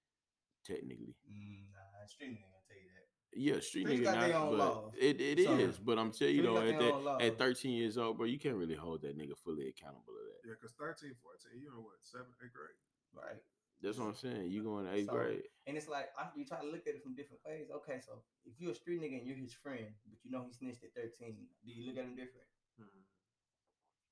technically. 0.65 1.15
Mm, 1.29 1.71
nah, 1.73 2.05
street 2.07 2.31
nigga 2.37 2.45
gonna 2.45 2.63
tell 2.67 2.77
you 2.77 2.89
that. 2.93 3.07
Yeah, 3.31 3.59
street 3.61 3.85
Streets 3.85 4.01
nigga 4.09 4.31
not, 4.33 4.49
but 4.49 4.57
laws. 4.57 4.93
it, 4.97 5.21
it 5.21 5.43
So, 5.45 5.53
is. 5.57 5.77
But 5.77 5.99
I'm 5.99 6.11
telling 6.11 6.35
you 6.35 6.41
though, 6.43 6.61
at 6.61 6.79
that, 6.79 7.21
at 7.21 7.37
13 7.37 7.73
years 7.77 7.97
old, 7.97 8.17
bro, 8.17 8.25
you 8.25 8.39
can't 8.39 8.55
really 8.55 8.75
hold 8.75 9.01
that 9.03 9.17
nigga 9.17 9.37
fully 9.37 9.69
accountable 9.69 10.13
to 10.13 10.23
that. 10.33 10.49
Yeah, 10.49 10.55
because 10.59 10.73
13, 10.77 11.13
14, 11.21 11.61
you 11.61 11.69
know 11.69 11.81
what, 11.81 12.01
seventh, 12.01 12.33
eighth 12.43 12.53
grade? 12.53 12.77
Right. 13.13 13.37
That's 13.81 13.97
what 13.97 14.07
I'm 14.07 14.15
saying. 14.15 14.51
You 14.51 14.63
going 14.63 14.85
to 14.85 14.93
eighth 14.93 15.07
So, 15.07 15.13
grade? 15.13 15.43
And 15.67 15.77
it's 15.77 15.87
like 15.87 16.09
I, 16.17 16.27
you 16.35 16.45
try 16.45 16.59
to 16.59 16.65
look 16.67 16.87
at 16.87 16.95
it 16.95 17.03
from 17.03 17.15
different 17.15 17.41
ways. 17.45 17.67
Okay, 17.71 17.99
so 18.05 18.23
if 18.45 18.59
you're 18.59 18.71
a 18.71 18.75
street 18.75 19.01
nigga 19.01 19.19
and 19.19 19.27
you're 19.27 19.37
his 19.37 19.53
friend, 19.53 19.85
but 20.09 20.17
you 20.23 20.31
know 20.31 20.43
he 20.45 20.51
snitched 20.53 20.83
at 20.83 20.93
13, 20.95 21.37
do 21.65 21.71
you 21.71 21.85
look 21.87 21.97
at 21.97 22.03
him 22.03 22.15
different? 22.15 22.47
Mhm. 22.81 23.03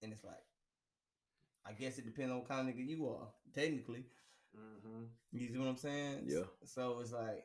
And 0.03 0.13
it's 0.13 0.23
like, 0.23 0.45
I 1.65 1.73
guess 1.73 1.97
it 1.97 2.05
depends 2.05 2.31
on 2.31 2.39
what 2.39 2.47
kind 2.47 2.69
of 2.69 2.73
nigga 2.75 2.87
you 2.87 3.09
are, 3.09 3.27
technically. 3.53 4.05
Mhm. 4.55 5.09
You 5.33 5.47
see 5.47 5.57
what 5.57 5.67
I'm 5.67 5.77
saying? 5.77 6.23
Yeah. 6.27 6.45
So 6.63 6.99
it's 7.01 7.11
like, 7.11 7.43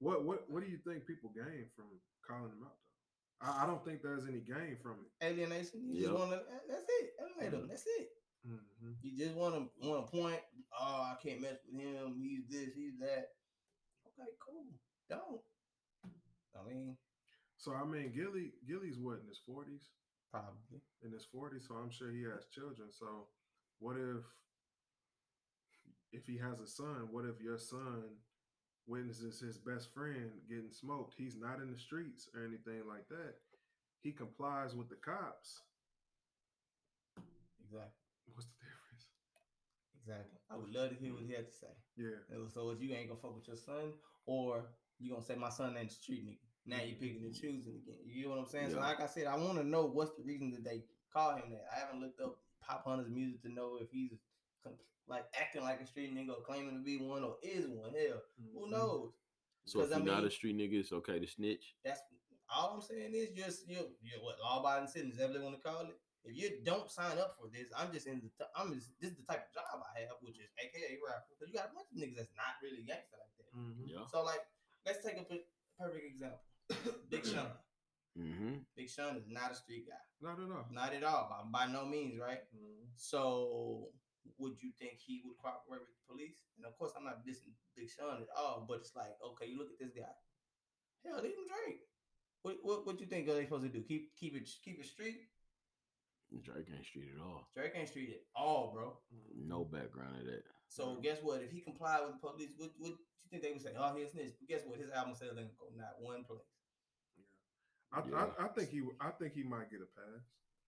What 0.00 0.24
what 0.24 0.50
what 0.50 0.64
do 0.64 0.68
you 0.70 0.78
think 0.78 1.06
people 1.06 1.30
gain 1.30 1.70
from 1.76 1.86
calling 2.26 2.50
him 2.50 2.64
out 2.66 2.74
though? 2.82 3.46
I, 3.46 3.62
I 3.62 3.66
don't 3.66 3.84
think 3.84 4.02
there's 4.02 4.26
any 4.26 4.40
gain 4.40 4.76
from 4.82 5.06
it. 5.06 5.24
alienation. 5.24 5.86
You 5.86 5.94
Yeah. 5.94 6.08
just 6.08 6.18
want 6.18 6.30
to. 6.32 6.42
That's 6.68 6.84
it. 6.88 7.14
Alienate 7.20 7.52
him. 7.54 7.62
Mhm. 7.66 7.68
That's 7.68 7.86
it. 7.86 8.08
Mm-hmm. 8.46 8.92
You 9.02 9.16
just 9.18 9.34
want 9.36 9.54
to 9.54 9.88
want 9.88 10.04
to 10.06 10.10
point. 10.12 10.40
Oh, 10.78 11.02
I 11.12 11.16
can't 11.22 11.40
mess 11.40 11.58
with 11.72 11.82
him. 11.82 12.14
He's 12.20 12.46
this. 12.50 12.74
He's 12.76 12.98
that. 13.00 13.28
Okay, 14.06 14.30
cool. 14.44 14.66
Don't. 15.08 15.40
I 16.54 16.68
mean, 16.68 16.96
So 17.56 17.72
I 17.72 17.84
mean, 17.84 18.12
Gillie 18.14 18.52
Gillie's 18.68 18.98
what 18.98 19.20
in 19.20 19.28
his 19.28 19.40
forties? 19.46 19.90
probably. 20.30 20.82
In 21.04 21.12
his 21.12 21.24
forties, 21.24 21.64
so 21.68 21.74
I'm 21.76 21.90
sure 21.90 22.10
he 22.10 22.22
has 22.24 22.46
children. 22.52 22.88
So 22.90 23.28
what 23.78 23.96
if 23.96 24.24
if 26.12 26.26
he 26.26 26.36
has 26.38 26.60
a 26.60 26.66
son? 26.66 27.08
What 27.10 27.24
if 27.24 27.40
your 27.40 27.58
son 27.58 28.04
witnesses 28.86 29.40
his 29.40 29.58
best 29.58 29.92
friend 29.94 30.30
getting 30.48 30.70
smoked? 30.72 31.14
He's 31.16 31.36
not 31.38 31.60
in 31.60 31.72
the 31.72 31.78
streets 31.78 32.28
or 32.34 32.44
anything 32.44 32.86
like 32.88 33.08
that. 33.08 33.34
He 34.00 34.12
complies 34.12 34.74
with 34.74 34.88
the 34.90 34.96
cops. 34.96 35.62
Exactly. 37.64 38.03
What's 38.32 38.46
the 38.46 38.56
difference? 38.64 39.04
Exactly. 40.00 40.38
I 40.50 40.56
would 40.56 40.72
love 40.74 40.90
to 40.90 40.96
hear 40.96 41.12
what 41.14 41.22
he 41.24 41.32
had 41.32 41.46
to 41.46 41.52
say. 41.52 41.72
Yeah. 41.96 42.20
So 42.52 42.70
if 42.70 42.80
you 42.80 42.92
ain't 42.94 43.08
gonna 43.08 43.20
fuck 43.20 43.34
with 43.36 43.48
your 43.48 43.56
son, 43.56 43.92
or 44.26 44.66
you 44.98 45.10
gonna 45.12 45.24
say 45.24 45.34
my 45.34 45.50
son 45.50 45.76
ain't 45.78 45.90
a 45.90 45.94
street 45.94 46.26
nigga. 46.26 46.38
Now 46.66 46.78
you're 46.82 46.96
picking 46.96 47.22
and 47.24 47.34
choosing 47.34 47.76
again. 47.82 48.00
You 48.06 48.24
know 48.24 48.30
what 48.30 48.38
I'm 48.38 48.46
saying? 48.46 48.70
So 48.70 48.80
like 48.80 49.00
I 49.00 49.06
said, 49.06 49.26
I 49.26 49.36
want 49.36 49.58
to 49.58 49.64
know 49.64 49.84
what's 49.86 50.16
the 50.16 50.24
reason 50.24 50.50
that 50.52 50.64
they 50.64 50.84
call 51.12 51.36
him 51.36 51.50
that. 51.50 51.66
I 51.74 51.78
haven't 51.80 52.00
looked 52.00 52.20
up 52.20 52.36
Popp 52.62 52.84
Hunna's 52.86 53.10
music 53.10 53.42
to 53.42 53.52
know 53.52 53.78
if 53.80 53.90
he's 53.90 54.12
like 55.06 55.24
acting 55.38 55.62
like 55.62 55.80
a 55.82 55.86
street 55.86 56.14
nigga 56.16 56.42
claiming 56.46 56.72
to 56.78 56.82
be 56.82 56.96
one 56.96 57.22
or 57.22 57.36
is 57.42 57.66
one. 57.68 57.92
Hell, 57.92 58.22
who 58.54 58.66
Mhm. 58.66 58.70
knows? 58.70 59.12
So 59.66 59.80
if 59.82 59.92
I 59.92 59.96
you're 59.96 60.06
not 60.06 60.18
mean- 60.18 60.26
a 60.28 60.30
street 60.30 60.56
nigga, 60.56 60.80
it's 60.80 60.92
okay 60.92 61.18
to 61.18 61.26
snitch. 61.26 61.74
That's 61.84 62.00
all 62.48 62.74
I'm 62.74 62.80
saying 62.80 63.12
is 63.14 63.30
just 63.36 63.68
you 63.68 63.96
you 64.02 64.12
what 64.22 64.40
law 64.40 64.60
abiding 64.60 64.88
citizens, 64.88 65.16
whatever 65.18 65.38
they 65.38 65.44
want 65.44 65.56
to 65.56 65.62
call 65.62 65.82
it. 65.82 65.98
If 66.24 66.32
you 66.36 66.64
don't 66.64 66.88
sign 66.90 67.18
up 67.20 67.36
for 67.36 67.52
this, 67.52 67.68
I'm 67.76 67.92
just 67.92 68.06
in 68.08 68.20
the 68.24 68.32
t- 68.32 68.52
I'm 68.56 68.72
just 68.72 68.96
this 69.00 69.12
is 69.12 69.16
the 69.20 69.28
type 69.28 69.44
of 69.44 69.52
job 69.52 69.84
I 69.84 70.08
have, 70.08 70.16
which 70.24 70.40
is 70.40 70.48
AKA 70.56 70.96
rapper. 71.04 71.28
Because 71.36 71.52
you 71.52 71.56
got 71.60 71.68
a 71.70 71.74
bunch 71.76 71.92
of 71.92 71.96
niggas 72.00 72.16
that's 72.16 72.32
not 72.36 72.56
really 72.64 72.80
gangster 72.82 73.20
like 73.20 73.34
that. 73.36 73.52
Mhm. 73.52 73.84
Yeah. 73.84 74.06
So 74.08 74.24
like, 74.24 74.40
let's 74.88 75.04
take 75.04 75.20
a 75.20 75.24
perfect 75.76 76.04
example. 76.08 76.40
Big 77.12 77.24
Sean. 77.28 77.52
Mm-hmm. 78.16 78.62
Big 78.76 78.88
Sean 78.88 79.16
is 79.20 79.26
not 79.28 79.50
a 79.52 79.56
street 79.58 79.84
guy, 79.90 80.00
Not 80.22 80.38
at 80.38 80.48
all. 80.48 80.64
not 80.70 80.94
at 80.94 81.02
all, 81.02 81.26
by, 81.28 81.66
by 81.66 81.72
no 81.72 81.84
means, 81.84 82.16
right? 82.18 82.46
Mhm. 82.54 82.88
So 82.96 83.90
would 84.38 84.56
you 84.62 84.70
think 84.80 84.96
he 85.04 85.20
would 85.26 85.36
cooperate 85.36 85.82
with 85.84 85.92
the 85.92 86.04
police? 86.08 86.40
And 86.56 86.64
of 86.64 86.78
course, 86.78 86.92
I'm 86.96 87.04
not 87.04 87.26
dissing 87.26 87.52
Big 87.76 87.90
Sean 87.90 88.22
at 88.22 88.30
all, 88.38 88.64
but 88.66 88.78
it's 88.80 88.94
like, 88.96 89.12
okay, 89.20 89.46
you 89.50 89.58
look 89.58 89.68
at 89.74 89.78
this 89.78 89.92
guy. 89.92 90.08
Hell, 91.04 91.20
leave 91.20 91.36
him 91.36 91.44
Drake. 91.50 91.82
What 92.42 92.56
what 92.62 92.86
what 92.86 93.00
you 93.00 93.06
think 93.06 93.28
are 93.28 93.34
they 93.34 93.44
supposed 93.44 93.64
to 93.64 93.68
do? 93.68 93.82
Keep 93.82 94.16
keep 94.16 94.34
it 94.36 94.48
keep 94.64 94.78
it 94.80 94.86
street? 94.86 95.28
Drake 96.42 96.66
ain't 96.74 96.84
street 96.86 97.10
at 97.14 97.22
all. 97.22 97.48
Drake 97.54 97.72
ain't 97.74 97.88
street 97.88 98.10
at 98.10 98.22
all, 98.40 98.72
bro. 98.74 98.98
No 99.36 99.64
background 99.64 100.16
of 100.20 100.26
that. 100.26 100.42
So 100.68 100.96
guess 101.02 101.18
what? 101.22 101.42
If 101.42 101.50
he 101.52 101.60
complied 101.60 102.00
with 102.02 102.12
the 102.20 102.26
police, 102.26 102.50
what 102.56 102.70
what 102.78 102.90
you 102.90 103.28
think 103.30 103.42
they 103.42 103.52
would 103.52 103.62
say? 103.62 103.70
Oh, 103.78 103.94
he's 103.96 104.10
snitch. 104.10 104.34
But 104.40 104.48
guess 104.48 104.62
what? 104.66 104.78
His 104.80 104.90
album 104.90 105.14
sales 105.14 105.36
ain't 105.38 105.48
gonna 105.58 105.70
go 105.70 105.76
not 105.78 105.94
one 106.00 106.24
place. 106.24 106.40
I, 107.92 108.02
Yeah. 108.08 108.26
I, 108.38 108.44
I 108.44 108.48
think 108.48 108.70
he 108.70 108.82
I 109.00 109.10
think 109.10 109.32
he 109.34 109.42
might 109.44 109.70
get 109.70 109.80
a 109.80 109.86
pass. 109.94 110.24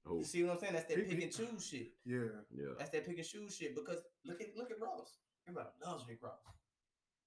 Oh, 0.08 0.18
You 0.18 0.24
see 0.24 0.44
what 0.44 0.52
I'm 0.54 0.58
saying? 0.60 0.74
That's 0.74 0.86
that 0.88 0.98
He- 0.98 1.14
pick 1.14 1.22
and 1.24 1.32
choose 1.32 1.66
shit. 1.66 1.88
Yeah. 2.04 2.30
yeah. 2.54 2.74
That's 2.78 2.90
that 2.90 3.04
pick 3.04 3.18
and 3.18 3.26
choose 3.26 3.56
shit. 3.56 3.74
Because 3.74 3.98
look 4.24 4.40
at 4.40 4.56
look 4.56 4.70
at 4.70 4.80
Ross. 4.80 5.18
Everybody 5.48 5.70
loves 5.84 6.04
Rick 6.08 6.22
Ross. 6.22 6.38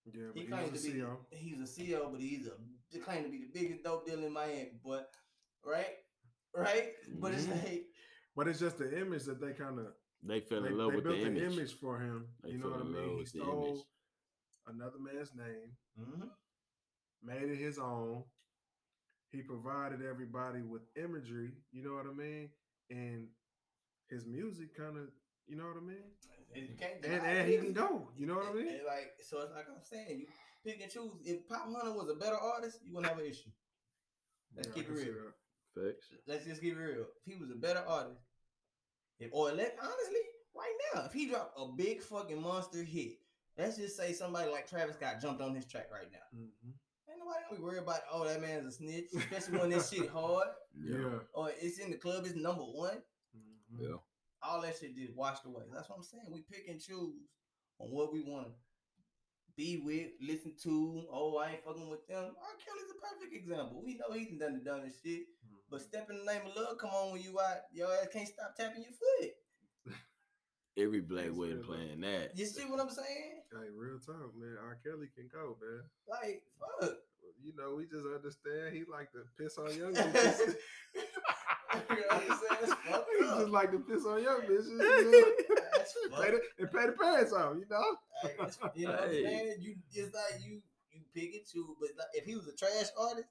Yeah, 0.06 0.32
He 0.34 0.44
but 0.46 0.58
claims 0.58 0.72
he's 0.72 0.84
to 0.84 0.90
a 0.90 0.94
be 0.94 1.02
CO. 1.02 1.26
he's 1.32 1.60
a 1.60 1.82
CEO, 1.82 2.12
but 2.12 2.22
he's 2.22 2.48
a 2.48 2.52
he 2.90 3.00
claimed 3.00 3.26
to 3.26 3.32
be 3.32 3.40
the 3.40 3.52
biggest 3.54 3.84
dope 3.84 4.06
dealer 4.08 4.28
in 4.28 4.34
Miami. 4.34 4.80
But 4.84 5.12
right, 5.66 5.98
right. 6.56 6.94
But 7.20 7.34
it's 7.34 7.46
Mhm. 7.46 7.62
like 7.64 7.86
But 8.40 8.48
it's 8.48 8.62
just 8.62 8.78
the 8.78 8.98
image 9.02 9.26
that 9.26 9.42
they 9.42 9.52
kind 9.52 9.80
of 9.80 9.88
They 10.24 10.40
fell 10.40 10.62
they, 10.62 10.70
in 10.70 10.78
love 10.78 10.94
with. 10.94 11.04
they 11.04 11.10
with 11.10 11.20
built 11.20 11.34
the 11.36 11.42
an 11.42 11.46
image. 11.46 11.58
image. 11.58 11.74
for 11.74 12.00
him. 12.00 12.26
They 12.42 12.52
you 12.52 12.58
know 12.60 12.70
what 12.70 12.80
I 12.80 12.84
mean? 12.86 13.18
He 13.20 13.26
stole 13.26 13.66
image. 13.68 13.84
another 14.68 14.98
man's 14.98 15.32
name, 15.36 15.76
mhm. 16.00 16.30
made 17.22 17.50
it 17.52 17.58
his 17.58 17.78
own. 17.80 18.24
He 19.34 19.42
provided 19.42 20.02
everybody 20.02 20.62
with 20.62 20.84
imagery. 20.96 21.52
You 21.74 21.84
know 21.84 21.96
what 21.96 22.06
I 22.06 22.14
mean? 22.14 22.50
And 22.90 23.28
his 24.10 24.26
music 24.26 24.74
kind 24.74 24.96
of, 24.96 25.10
you 25.46 25.58
know 25.58 25.66
what 25.66 25.76
I 25.76 25.86
mean? 25.86 26.08
And 26.56 27.04
And 27.04 27.26
and 27.26 27.50
he 27.50 27.58
can 27.58 27.74
go. 27.74 28.08
You 28.16 28.26
know 28.26 28.36
what 28.36 28.52
I 28.52 28.54
mean? 28.54 28.70
And 28.70 28.86
like 28.88 29.12
so, 29.22 29.42
it's 29.42 29.54
like 29.54 29.66
I'm 29.68 29.84
saying, 29.84 30.18
you 30.18 30.28
pick 30.66 30.82
and 30.82 30.90
choose. 30.90 31.12
If 31.26 31.46
Popp 31.50 31.68
Hunna 31.68 31.94
was 31.94 32.08
a 32.10 32.16
better 32.16 32.38
artist, 32.38 32.80
you 32.86 32.94
wouldn't 32.94 33.12
have 33.12 33.20
an 33.20 33.30
issue. 33.30 33.52
Let's 34.56 34.70
Yeah, 34.70 34.74
I 34.74 34.76
keep 34.78 34.90
it 34.90 34.94
real. 34.94 35.34
Facts. 35.76 36.08
Let's 36.26 36.46
just 36.46 36.62
keep 36.62 36.74
it 36.74 36.80
real. 36.80 37.02
If 37.02 37.26
he 37.26 37.36
was 37.36 37.52
a 37.52 37.56
better 37.56 37.84
artist, 37.86 38.22
if 39.20 39.30
or 39.34 39.52
let 39.52 39.76
honestly, 39.82 40.20
right 40.56 40.74
now, 40.94 41.06
if 41.06 41.14
he 41.14 41.28
dropped 41.28 41.54
a 41.58 41.68
big 41.76 42.02
fucking 42.02 42.42
monster 42.42 42.84
hit, 42.84 43.14
let's 43.58 43.78
just 43.78 43.98
say 43.98 44.14
somebody 44.14 44.50
like 44.52 44.68
Travis 44.70 44.96
Scott 44.96 45.22
jumped 45.22 45.42
on 45.42 45.54
his 45.56 45.66
track 45.66 45.90
right 45.92 46.12
now. 46.12 46.40
Mhm. 46.40 46.74
Ain't 47.10 47.20
nobody 47.20 47.40
don't 47.50 47.58
be 47.58 47.64
worried 47.64 47.80
about 47.84 48.02
oh 48.12 48.24
that 48.26 48.42
man's 48.42 48.68
a 48.68 48.72
snitch, 48.72 49.06
especially 49.16 49.58
when 49.58 49.70
this 49.70 49.90
shit 49.90 50.10
hard 50.10 50.48
Yeah. 50.74 51.20
or 51.34 51.52
it's 51.60 51.80
in 51.80 51.92
the 51.92 51.98
club, 51.98 52.26
it's 52.26 52.36
number 52.36 52.64
one. 52.64 53.02
Mhm. 53.36 53.80
Yeah. 53.82 53.98
All 54.42 54.62
that 54.62 54.78
shit 54.78 54.96
just 54.96 55.14
washed 55.16 55.46
away. 55.46 55.64
That's 55.74 55.90
what 55.90 55.98
I'm 55.98 56.04
saying. 56.04 56.24
We 56.32 56.42
pick 56.42 56.68
and 56.70 56.80
choose 56.80 57.28
on 57.80 57.92
what 57.92 58.14
we 58.14 58.22
want 58.22 58.48
to 58.48 58.54
be 59.58 59.78
with, 59.84 60.12
listen 60.22 60.56
to. 60.64 61.06
Oh, 61.12 61.36
I 61.38 61.52
ain't 61.52 61.64
fucking 61.66 61.90
with 61.90 62.08
them. 62.08 62.34
R. 62.40 62.56
Kelly's 62.66 62.92
a 62.92 63.02
perfect 63.06 63.36
example. 63.36 63.82
We 63.84 63.96
know 63.96 64.14
he 64.14 64.26
done 64.26 64.38
done 64.40 64.54
the 64.54 64.60
dumbest 64.64 65.04
shit. 65.04 65.24
But 65.72 65.82
step 65.82 66.08
in 66.10 66.18
the 66.18 66.32
name 66.32 66.42
of 66.48 66.56
love, 66.56 66.78
come 66.80 66.90
on 66.92 67.12
when 67.14 67.22
you 67.22 67.40
out, 67.40 67.58
your 67.72 67.88
ass 67.94 68.08
can't 68.12 68.28
stop 68.28 68.56
tapping 68.58 68.82
your 68.84 68.92
foot. 68.92 69.94
Every 70.78 71.02
black 71.02 71.26
That's 71.26 71.38
wasn't 71.38 71.60
real, 71.60 71.68
though. 71.68 71.74
playing 71.76 72.02
that. 72.02 72.32
You 72.38 72.46
see 72.46 72.64
what 72.64 72.80
I'm 72.80 72.90
saying? 72.90 73.36
Hey, 73.52 73.66
real 73.76 73.98
talk, 73.98 74.30
man. 74.38 74.58
R. 74.62 74.78
Kelly 74.86 75.10
can 75.18 75.28
go, 75.34 75.58
man. 75.58 75.82
Like, 76.08 76.44
fuck. 76.62 76.94
You 77.42 77.54
know, 77.58 77.74
we 77.76 77.86
just 77.90 78.06
understand 78.06 78.76
he 78.78 78.84
like 78.86 79.10
to 79.14 79.26
piss 79.42 79.58
on 79.58 79.74
young 79.76 79.94
bitches. 79.98 80.54
you 80.94 81.02
know 81.98 82.14
what 82.14 82.30
I'm 82.30 82.38
saying? 82.38 82.78
He 83.18 83.26
just 83.42 83.50
like 83.50 83.72
to 83.72 83.80
piss 83.80 84.06
on 84.06 84.22
young 84.22 84.42
bitches. 84.46 84.70
You 84.70 84.78
know? 84.78 85.26
And, 85.50 86.14
fucked 86.14 86.22
pay 86.22 86.32
the, 86.32 86.40
and 86.60 86.72
pay 86.72 86.86
the 86.86 86.92
parents 86.94 87.34
off, 87.34 87.56
you 87.58 87.66
know? 87.70 87.98
Like, 88.38 88.54
you 88.76 88.86
know 88.86 88.94
what 88.94 89.04
I'm 89.04 89.10
Hey. 89.10 89.24
saying? 89.24 89.56
You 89.62 89.76
it's 89.94 90.14
like 90.14 90.46
you 90.46 90.62
you 90.94 91.02
pick 91.16 91.34
and 91.34 91.46
choose, 91.46 91.74
but 91.80 91.90
like, 91.98 92.14
if 92.14 92.26
he 92.26 92.36
was 92.36 92.48
a 92.48 92.56
trash 92.56 92.94
artist, 93.00 93.28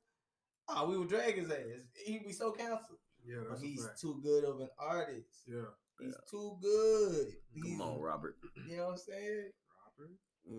oh, 0.68 0.88
we 0.88 0.98
would 0.98 1.08
drag 1.08 1.36
his 1.36 1.50
ass. 1.50 1.58
He'd 2.06 2.24
be 2.26 2.32
so 2.32 2.52
canceled. 2.52 2.98
Yeah, 3.26 3.38
But 3.48 3.58
he's 3.58 3.84
fact. 3.84 4.00
too 4.00 4.20
good 4.22 4.44
of 4.44 4.60
an 4.60 4.68
artist. 4.78 5.42
Yeah. 5.46 5.62
He's 6.00 6.14
too 6.30 6.56
good. 6.62 7.26
Come 7.54 7.62
He's- 7.70 7.80
on, 7.80 8.00
Robert. 8.00 8.36
You 8.68 8.76
know 8.76 8.84
what 8.86 8.92
I'm 8.92 8.98
saying? 8.98 9.50
Robert? 9.98 10.12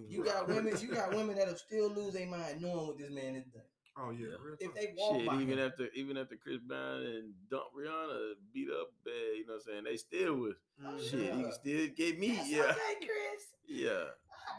You 0.07 0.24
got 0.24 0.47
women, 0.47 0.76
you 0.80 0.88
got 0.89 1.10
women 1.16 1.36
that'll 1.36 1.55
still 1.55 1.89
lose 1.89 2.14
their 2.14 2.28
mind 2.28 2.62
knowing 2.62 2.88
what 2.88 2.97
this 2.97 3.10
man 3.10 3.36
has 3.36 3.45
done. 3.45 3.64
Oh, 3.97 4.12
yeah. 4.12 4.28
Yeah. 4.28 4.68
If 4.68 4.74
they 4.76 4.93
walk 4.95 5.18
Shit, 5.18 5.28
by 5.28 5.36
even 5.41 5.57
him, 5.60 5.68
after 5.68 5.88
even 5.95 6.18
after 6.18 6.36
Chris 6.38 6.60
Brown 6.60 7.01
and 7.01 7.34
Dump 7.49 7.64
Rihanna 7.78 8.34
beat 8.53 8.70
up 8.70 8.89
bad, 9.03 9.14
you 9.36 9.45
know 9.47 9.53
what 9.55 9.64
I'm 9.68 9.74
saying? 9.74 9.84
They 9.86 9.97
still 9.97 10.36
was 10.36 10.53
oh, 10.86 10.99
shit, 11.01 11.14
you 11.20 11.26
Yeah. 11.26 11.32
can 11.41 11.51
still 11.51 11.88
get 11.97 12.20
me. 12.20 12.36
That's 12.36 12.49
Yeah. 12.49 12.62
okay, 12.64 12.95
Chris. 12.99 13.43
Yeah. 13.68 14.03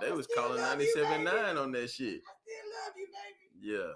I 0.01 0.05
They 0.05 0.13
was 0.13 0.27
calling 0.27 0.59
97.9 0.61 1.57
on 1.63 1.73
that 1.73 1.91
shit. 1.91 2.21
I 2.21 2.33
still 2.43 2.67
love 2.75 2.95
you, 2.97 3.07
baby. 3.07 3.73
Yeah. 3.79 3.93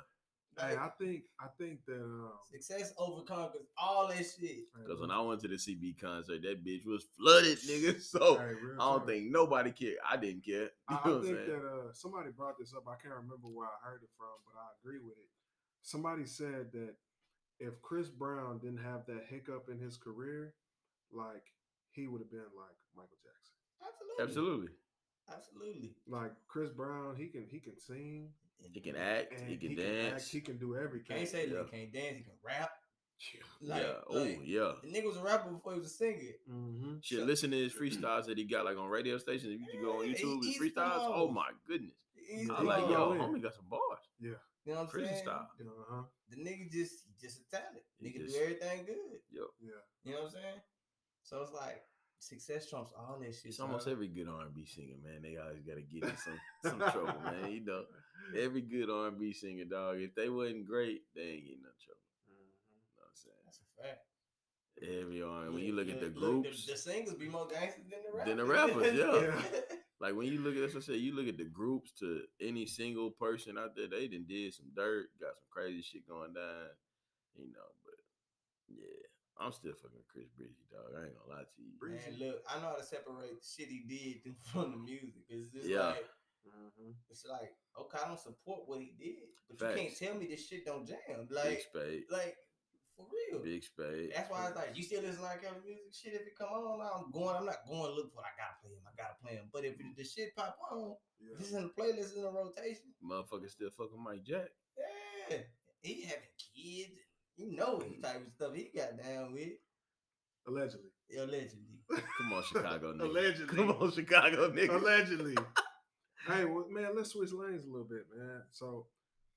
Hey, 0.59 0.77
I 0.77 0.89
think 1.01 1.23
I 1.41 1.47
think 1.59 1.85
that 1.87 2.01
um, 2.01 2.31
Success 2.51 2.93
overconquers 2.99 3.67
all 3.77 4.09
that 4.09 4.17
shit. 4.19 4.65
Because 4.75 5.01
when 5.01 5.11
I 5.11 5.21
went 5.21 5.41
to 5.43 5.49
the 5.49 5.57
CB 5.57 5.99
concert, 6.01 6.43
that 6.43 6.65
bitch 6.65 6.87
was 6.87 7.05
flooded, 7.19 7.59
nigga. 7.61 8.01
So 8.03 8.37
Hey, 8.39 8.45
I 8.45 8.79
don't 8.79 8.99
talk. 9.01 9.07
think 9.07 9.31
nobody 9.31 9.73
cared. 9.73 9.97
I 10.09 10.17
didn't 10.17 10.45
care. 10.45 10.71
You 10.91 10.99
I, 11.05 11.09
know 11.09 11.19
I 11.19 11.23
think 11.23 11.37
saying? 11.37 11.49
that 11.49 11.67
uh, 11.67 11.93
somebody 11.93 12.31
brought 12.31 12.59
this 12.59 12.73
up. 12.75 12.85
I 12.89 12.95
can't 13.03 13.15
remember 13.15 13.49
where 13.49 13.67
I 13.67 13.89
heard 13.89 14.03
it 14.03 14.11
from, 14.17 14.29
but 14.47 14.59
I 14.61 14.67
agree 14.81 14.99
with 14.99 15.17
it. 15.19 15.29
Somebody 15.83 16.25
said 16.27 16.73
that 16.73 16.95
if 17.61 17.81
Chris 17.83 18.09
Brown 18.09 18.59
didn't 18.59 18.83
have 18.85 19.07
that 19.07 19.25
hiccup 19.29 19.69
in 19.71 19.79
his 19.79 19.97
career, 19.97 20.55
like 21.13 21.45
he 21.93 22.07
would 22.07 22.21
have 22.21 22.31
been 22.31 22.51
like 22.57 22.77
Michael 22.97 23.19
Jackson. 23.23 23.55
Absolutely. 24.23 24.25
Absolutely. 24.25 24.69
Absolutely. 25.33 25.91
Like 26.07 26.33
Chris 26.49 26.71
Brown, 26.71 27.17
he 27.17 27.27
can 27.27 27.47
he 27.51 27.59
can 27.59 27.79
sing, 27.79 28.29
He 28.73 28.81
can 28.81 28.97
act. 28.97 29.33
and 29.41 29.49
He 29.49 29.57
can 29.57 29.73
act, 29.73 30.11
dance. 30.11 30.29
he 30.31 30.41
can 30.41 30.59
do 30.59 30.77
everything. 30.77 31.17
Can't 31.17 31.29
say 31.29 31.47
that 31.49 31.55
Yeah. 31.55 31.65
he 31.65 31.71
can't 31.79 31.93
dance, 31.93 32.17
he 32.19 32.23
can 32.25 32.33
rap. 32.45 32.71
yeah. 33.61 33.75
Oh 34.11 34.19
like, 34.19 34.41
yeah. 34.45 34.73
The 34.83 34.89
nigga 34.93 35.07
was 35.07 35.17
a 35.17 35.23
rapper 35.23 35.51
before 35.51 35.73
he 35.75 35.79
was 35.79 35.89
a 35.89 35.95
singer. 35.95 36.19
Mm-hmm. 36.51 36.95
Shit, 37.03 37.19
So- 37.21 37.25
listen 37.25 37.51
to 37.53 37.57
his 37.57 37.73
freestyles 37.73 38.27
that 38.27 38.37
he 38.39 38.45
got 38.45 38.65
like 38.65 38.77
on 38.77 38.89
radio 38.89 39.19
stations. 39.19 39.55
If 39.55 39.61
you 39.61 39.67
can 39.71 39.83
go 39.83 40.01
on 40.01 40.07
YouTube, 40.07 40.43
he- 40.43 40.53
his 40.53 40.61
freestyles. 40.61 41.01
Oh 41.05 41.29
my 41.31 41.49
goodness. 41.67 41.95
He's 42.15 42.51
I 42.51 42.57
the 42.57 42.63
like 42.65 42.81
go 42.85 42.91
yo, 42.91 43.13
in. 43.13 43.19
homie 43.21 43.43
got 43.43 43.55
some 43.55 43.67
bars. 43.69 44.01
Yeah. 44.21 44.31
You 44.65 44.73
know 44.73 44.79
what 44.79 44.85
I'm 44.85 44.89
Prison 44.89 45.11
saying? 45.13 45.25
style. 45.25 45.49
The, 45.59 45.65
Uh 45.67 45.71
huh. 45.91 46.03
the 46.31 46.37
nigga 46.37 46.71
just 46.71 46.95
just 47.21 47.41
a 47.41 47.51
talent. 47.51 47.85
He 47.99 48.09
Nigga 48.09 48.25
just- 48.25 48.35
do 48.37 48.43
everything 48.43 48.85
good. 48.87 49.21
Yep. 49.31 49.45
Yeah. 49.61 49.71
You 50.05 50.13
know 50.13 50.19
what 50.23 50.27
I'm 50.27 50.33
saying? 50.33 50.61
So 51.23 51.43
it's 51.43 51.53
like 51.53 51.83
success 52.19 52.69
trumps 52.71 52.93
all 52.97 53.19
that 53.21 53.35
shit. 53.35 53.47
It's 53.47 53.61
almost 53.61 53.85
son. 53.85 53.93
every 53.93 54.09
good 54.09 54.29
R 54.29 54.41
and 54.43 54.55
B 54.55 54.65
singer, 54.67 54.97
man. 55.05 55.21
They 55.23 55.37
always 55.37 55.61
got 55.63 55.75
to 55.77 55.83
get 55.83 56.05
in 56.05 56.17
some 56.17 56.41
some 56.65 56.79
trouble, 56.81 57.21
man. 57.23 57.53
You 57.53 57.65
know, 57.65 57.85
every 58.39 58.63
good 58.63 58.91
R 58.91 59.09
and 59.09 59.19
B 59.19 59.33
singer, 59.33 59.65
dog. 59.65 60.01
If 60.01 60.15
they 60.15 60.29
wasn't 60.29 60.67
great, 60.67 61.03
they 61.15 61.23
ain't 61.23 61.45
getting 61.45 61.63
no 61.63 61.75
trouble. 61.83 62.01
Mm-hmm. 62.31 62.49
You 62.73 62.81
know 62.97 63.03
what 63.03 63.11
I'm 63.11 63.17
saying? 63.17 63.43
That's 63.45 63.61
a 63.61 63.83
fact. 63.83 64.03
Every 64.83 65.23
R 65.23 65.51
when 65.53 65.63
you 65.63 65.73
look 65.73 65.89
at 65.89 66.01
the 66.01 66.07
look, 66.19 66.43
groups, 66.43 66.67
the, 66.67 66.73
the 66.73 66.79
singers 66.79 67.15
be 67.15 67.29
more 67.29 67.47
gangsters 67.47 67.87
than 67.89 68.03
the 68.03 68.11
rappers. 68.17 68.29
Than 68.29 68.37
the 68.39 68.45
rappers, 68.45 68.95
yeah. 68.99 69.33
Yeah. 69.55 69.77
like 70.01 70.15
when 70.17 70.27
you 70.27 70.41
look 70.41 70.57
at 70.57 70.63
that's 70.63 70.75
what 70.75 70.83
I 70.85 70.87
say, 70.95 70.97
you 70.99 71.15
look 71.15 71.29
at 71.29 71.39
the 71.39 71.45
groups 71.47 71.93
to 72.01 72.23
any 72.41 72.67
single 72.67 73.11
person 73.11 73.57
out 73.57 73.77
there, 73.77 73.87
they 73.87 74.09
done 74.09 74.27
did 74.29 74.53
some 74.53 74.67
dirt, 74.75 75.07
got 75.21 75.39
some 75.39 75.47
crazy 75.51 75.83
shit 75.83 76.09
going 76.09 76.35
down, 76.35 76.75
you 77.39 77.47
know. 77.55 77.71
But 77.87 77.95
yeah, 78.69 79.07
I'm 79.39 79.53
still 79.53 79.75
fucking 79.79 79.95
with 79.95 80.09
Chris 80.11 80.27
Breezy, 80.37 80.67
dog. 80.73 80.91
I 80.91 81.07
ain't 81.07 81.15
gonna 81.23 81.39
lie 81.39 81.47
to 81.47 81.63
you. 81.63 81.71
Breezy. 81.79 82.11
Man, 82.11 82.19
look, 82.19 82.43
I 82.51 82.59
know 82.59 82.75
how 82.75 82.77
to 82.77 82.85
separate 82.85 83.31
the 83.39 83.47
shit 83.47 83.71
he 83.71 83.87
did 83.87 84.35
from 84.53 84.73
the 84.73 84.79
music. 84.79 85.23
It's 85.29 85.53
just 85.55 85.69
Yeah. 85.69 85.95
like 85.95 86.11
Mm-hmm. 86.45 86.93
it's 87.11 87.25
like 87.25 87.53
okay, 87.81 87.99
I 88.05 88.09
don't 88.09 88.21
support 88.21 88.69
what 88.69 88.81
he 88.81 88.93
did, 88.99 89.29
but 89.49 89.71
you 89.71 89.77
can't 89.89 89.97
tell 89.97 90.15
me 90.21 90.27
this 90.29 90.47
shit 90.47 90.65
don't 90.67 90.87
jam. 90.87 90.99
Big 91.29 91.33
Like, 91.33 91.61
spade, 91.73 92.03
like 92.11 92.37
for 92.97 93.07
real. 93.11 93.43
big 93.43 93.65
spade. 93.65 94.13
That's 94.15 94.31
why 94.31 94.47
it's 94.47 94.57
like 94.57 94.77
you 94.77 94.83
still 94.85 95.03
listen 95.03 95.23
to 95.23 95.27
R. 95.27 95.39
Kelly 95.39 95.57
music. 95.65 95.91
Shit, 95.93 96.15
if 96.15 96.21
it 96.29 96.37
come 96.39 96.49
on, 96.53 96.79
I'm 96.85 97.11
going. 97.11 97.35
I'm 97.35 97.47
not 97.47 97.67
going 97.67 97.91
to 97.91 97.95
look 97.97 98.13
for. 98.13 98.21
it. 98.23 98.29
I 98.29 98.35
gotta 98.39 98.57
play 98.63 98.71
him. 98.77 98.85
I 98.87 98.93
gotta 98.95 99.17
play 99.23 99.35
him. 99.41 99.49
But 99.53 99.65
if 99.65 99.75
it- 99.81 99.97
the 99.97 100.05
shit 100.05 100.37
pop 100.37 100.57
on, 100.71 100.95
if 101.19 101.27
Yeah. 101.33 101.37
it's 101.41 101.53
in 101.53 101.63
the 101.65 101.73
playlist 101.75 102.15
in 102.17 102.23
the 102.23 102.31
rotation, 102.31 102.93
Motherfucker 103.03 103.51
still 103.51 103.71
fucking 103.71 103.99
Mike 104.03 104.23
Jack. 104.23 104.49
yeah, 105.31 105.39
he 105.81 106.03
having 106.03 106.29
kids. 106.39 107.01
You 107.37 107.57
know 107.57 107.83
what 107.83 108.03
type 108.03 108.23
of 108.27 108.33
stuff 108.33 108.55
he 108.55 108.71
got 108.77 108.97
down 108.97 109.33
with. 109.33 109.59
Allegedly. 110.47 110.91
Allegedly. 111.19 111.81
Come 111.91 112.33
on, 112.33 112.43
Chicago 112.45 112.93
nigga. 112.95 113.01
Allegedly. 113.11 113.57
Come 113.57 113.71
on, 113.71 113.91
Chicago 113.93 114.51
nigga. 114.53 114.81
Allegedly. 114.81 115.35
Hey, 116.27 116.45
well, 116.45 116.67
man, 116.71 116.91
let's 116.97 117.11
switch 117.11 117.33
lanes 117.33 117.65
a 117.65 117.69
little 117.69 117.87
bit, 117.87 118.07
man. 118.17 118.43
So, 118.53 118.87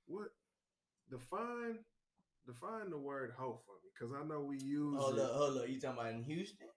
what 0.07 0.29
define 1.09 1.79
define 2.45 2.89
the 2.89 2.97
word 2.97 3.33
hoe 3.37 3.59
for 3.65 3.73
me? 3.83 3.89
Because 3.93 4.13
I 4.15 4.25
know 4.27 4.41
we 4.41 4.57
use 4.59 4.97
Hold 4.99 5.15
it. 5.15 5.21
up, 5.21 5.31
hold 5.33 5.57
up. 5.57 5.67
You 5.69 5.79
talking 5.79 5.99
about 5.99 6.11
in 6.13 6.23
Houston? 6.23 6.67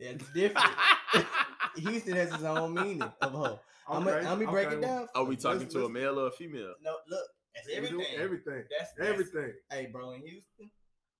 That's 0.00 0.24
different. 0.34 0.68
Houston 1.76 2.14
has 2.14 2.32
its 2.32 2.42
own 2.42 2.74
meaning 2.74 3.02
of 3.02 3.32
hoe. 3.32 3.60
I'm 3.88 4.06
Okay, 4.06 4.22
gonna 4.22 4.50
break 4.50 4.66
okay, 4.68 4.76
it 4.76 4.80
down. 4.82 5.08
Are 5.14 5.24
we 5.24 5.30
Let's- 5.30 5.42
talking 5.42 5.68
to 5.68 5.78
a 5.78 5.82
let's- 5.82 5.92
male 5.92 6.18
or 6.20 6.26
a 6.28 6.30
female? 6.30 6.74
No, 6.82 6.96
look, 7.08 7.26
that's 7.54 7.68
everything. 7.72 8.04
Everything. 8.16 8.64
That's, 8.76 8.92
that's 8.96 9.08
Everything. 9.08 9.52
Hey, 9.70 9.88
bro, 9.92 10.12
in 10.12 10.20
Houston, 10.22 10.70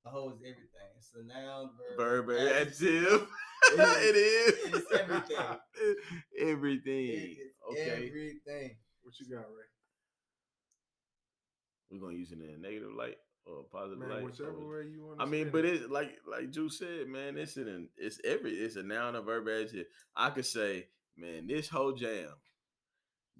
a 0.07 0.11
hoe 0.11 0.31
is 0.31 0.41
everything. 0.41 0.89
It's 0.97 1.15
a 1.15 1.23
noun, 1.25 1.71
Verb, 1.97 2.27
verb, 2.27 2.39
adjective. 2.51 3.27
It 3.73 3.79
it 3.79 4.17
is. 4.17 4.75
It's 4.75 4.93
everything. 4.93 5.37
everything. 6.39 7.09
It 7.09 7.39
is 7.39 7.53
okay. 7.73 8.07
everything. 8.07 8.77
What 9.03 9.15
you 9.21 9.27
got, 9.35 9.47
Ray? 9.49 9.65
We're 11.91 12.01
gonna 12.01 12.17
use 12.19 12.33
it 12.33 12.39
in 12.39 12.55
a 12.55 12.59
negative 12.59 12.93
light 12.97 13.17
or 13.47 13.61
a 13.61 13.63
positive 13.65 13.99
Man, 13.99 14.11
light. 14.11 14.25
whichever 14.25 14.59
way 14.69 14.87
you 14.91 15.05
want. 15.07 15.21
I 15.21 15.25
mean, 15.25 15.51
but 15.51 15.65
it's 15.65 15.89
like 15.89 16.11
like 16.27 16.53
Drew 16.53 16.69
said, 16.69 17.09
man. 17.09 17.37
It's 17.39 17.57
an 17.57 17.89
it's 17.97 18.21
every 18.25 18.53
it's 18.53 18.77
a 18.77 18.83
noun, 18.83 19.17
a 19.17 19.23
verb, 19.23 19.49
adjective. 19.49 19.87
I 20.15 20.31
could 20.31 20.47
say, 20.47 20.87
man, 21.17 21.47
this 21.47 21.69
whole 21.69 21.93
jam. 21.93 22.29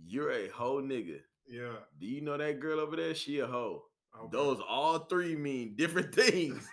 You're 0.07 0.33
a 0.33 0.49
whole 0.49 0.81
nigga. 0.81 1.21
yeah. 1.49 1.75
Do 2.01 2.07
you 2.07 2.21
know 2.21 2.39
that 2.39 2.61
girl 2.61 2.81
over 2.81 2.97
there? 2.97 3.15
She 3.15 3.39
a 3.41 3.47
hoe. 3.47 3.83
Okay. 4.17 4.29
Those 4.33 4.61
all 4.69 5.01
three 5.01 5.37
mean 5.37 5.75
different 5.77 6.15
things. 6.15 6.67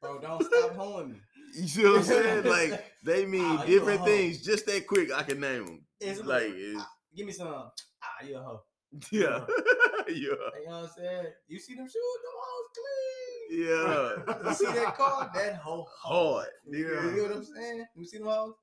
Bro, 0.00 0.20
don't 0.20 0.42
stop 0.44 0.74
hoeing 0.76 1.12
me. 1.12 1.20
You 1.56 1.68
see 1.68 1.84
what 1.84 1.96
I'm 1.98 2.02
saying? 2.04 2.44
Like 2.48 2.84
they 3.04 3.26
mean 3.26 3.58
Ah, 3.60 3.64
different 3.64 4.04
things. 4.04 4.42
Just 4.42 4.66
that 4.66 4.86
quick, 4.86 5.12
I 5.12 5.22
can 5.22 5.40
name 5.40 5.66
them. 5.66 5.84
It's 6.00 6.22
like, 6.24 6.46
it's, 6.48 6.80
ah, 6.82 6.90
give 7.16 7.26
me 7.26 7.32
some. 7.32 7.46
Ah, 7.48 8.24
you 8.26 8.36
a 8.36 8.40
hoe. 8.42 8.62
yeah, 9.10 9.40
yeah, 10.08 10.12
You 10.14 10.30
know 10.30 10.46
what 10.66 10.72
I'm 10.84 10.88
saying? 10.96 11.26
You 11.48 11.58
see 11.58 11.74
them 11.74 11.86
shoes? 11.86 12.18
Them 12.22 12.32
hoes 12.42 12.68
clean. 12.76 13.66
yeah. 13.66 14.48
You 14.48 14.54
see 14.54 14.72
that 14.72 14.94
car? 14.96 15.30
That 15.34 15.56
hoe 15.56 15.86
Hard. 16.02 16.46
You 16.66 16.86
Yeah. 16.86 17.12
hear 17.12 17.22
what 17.24 17.32
I'm 17.36 17.44
saying? 17.44 17.84
You 17.96 18.04
see 18.04 18.18
them 18.18 18.26
hoes? 18.28 18.54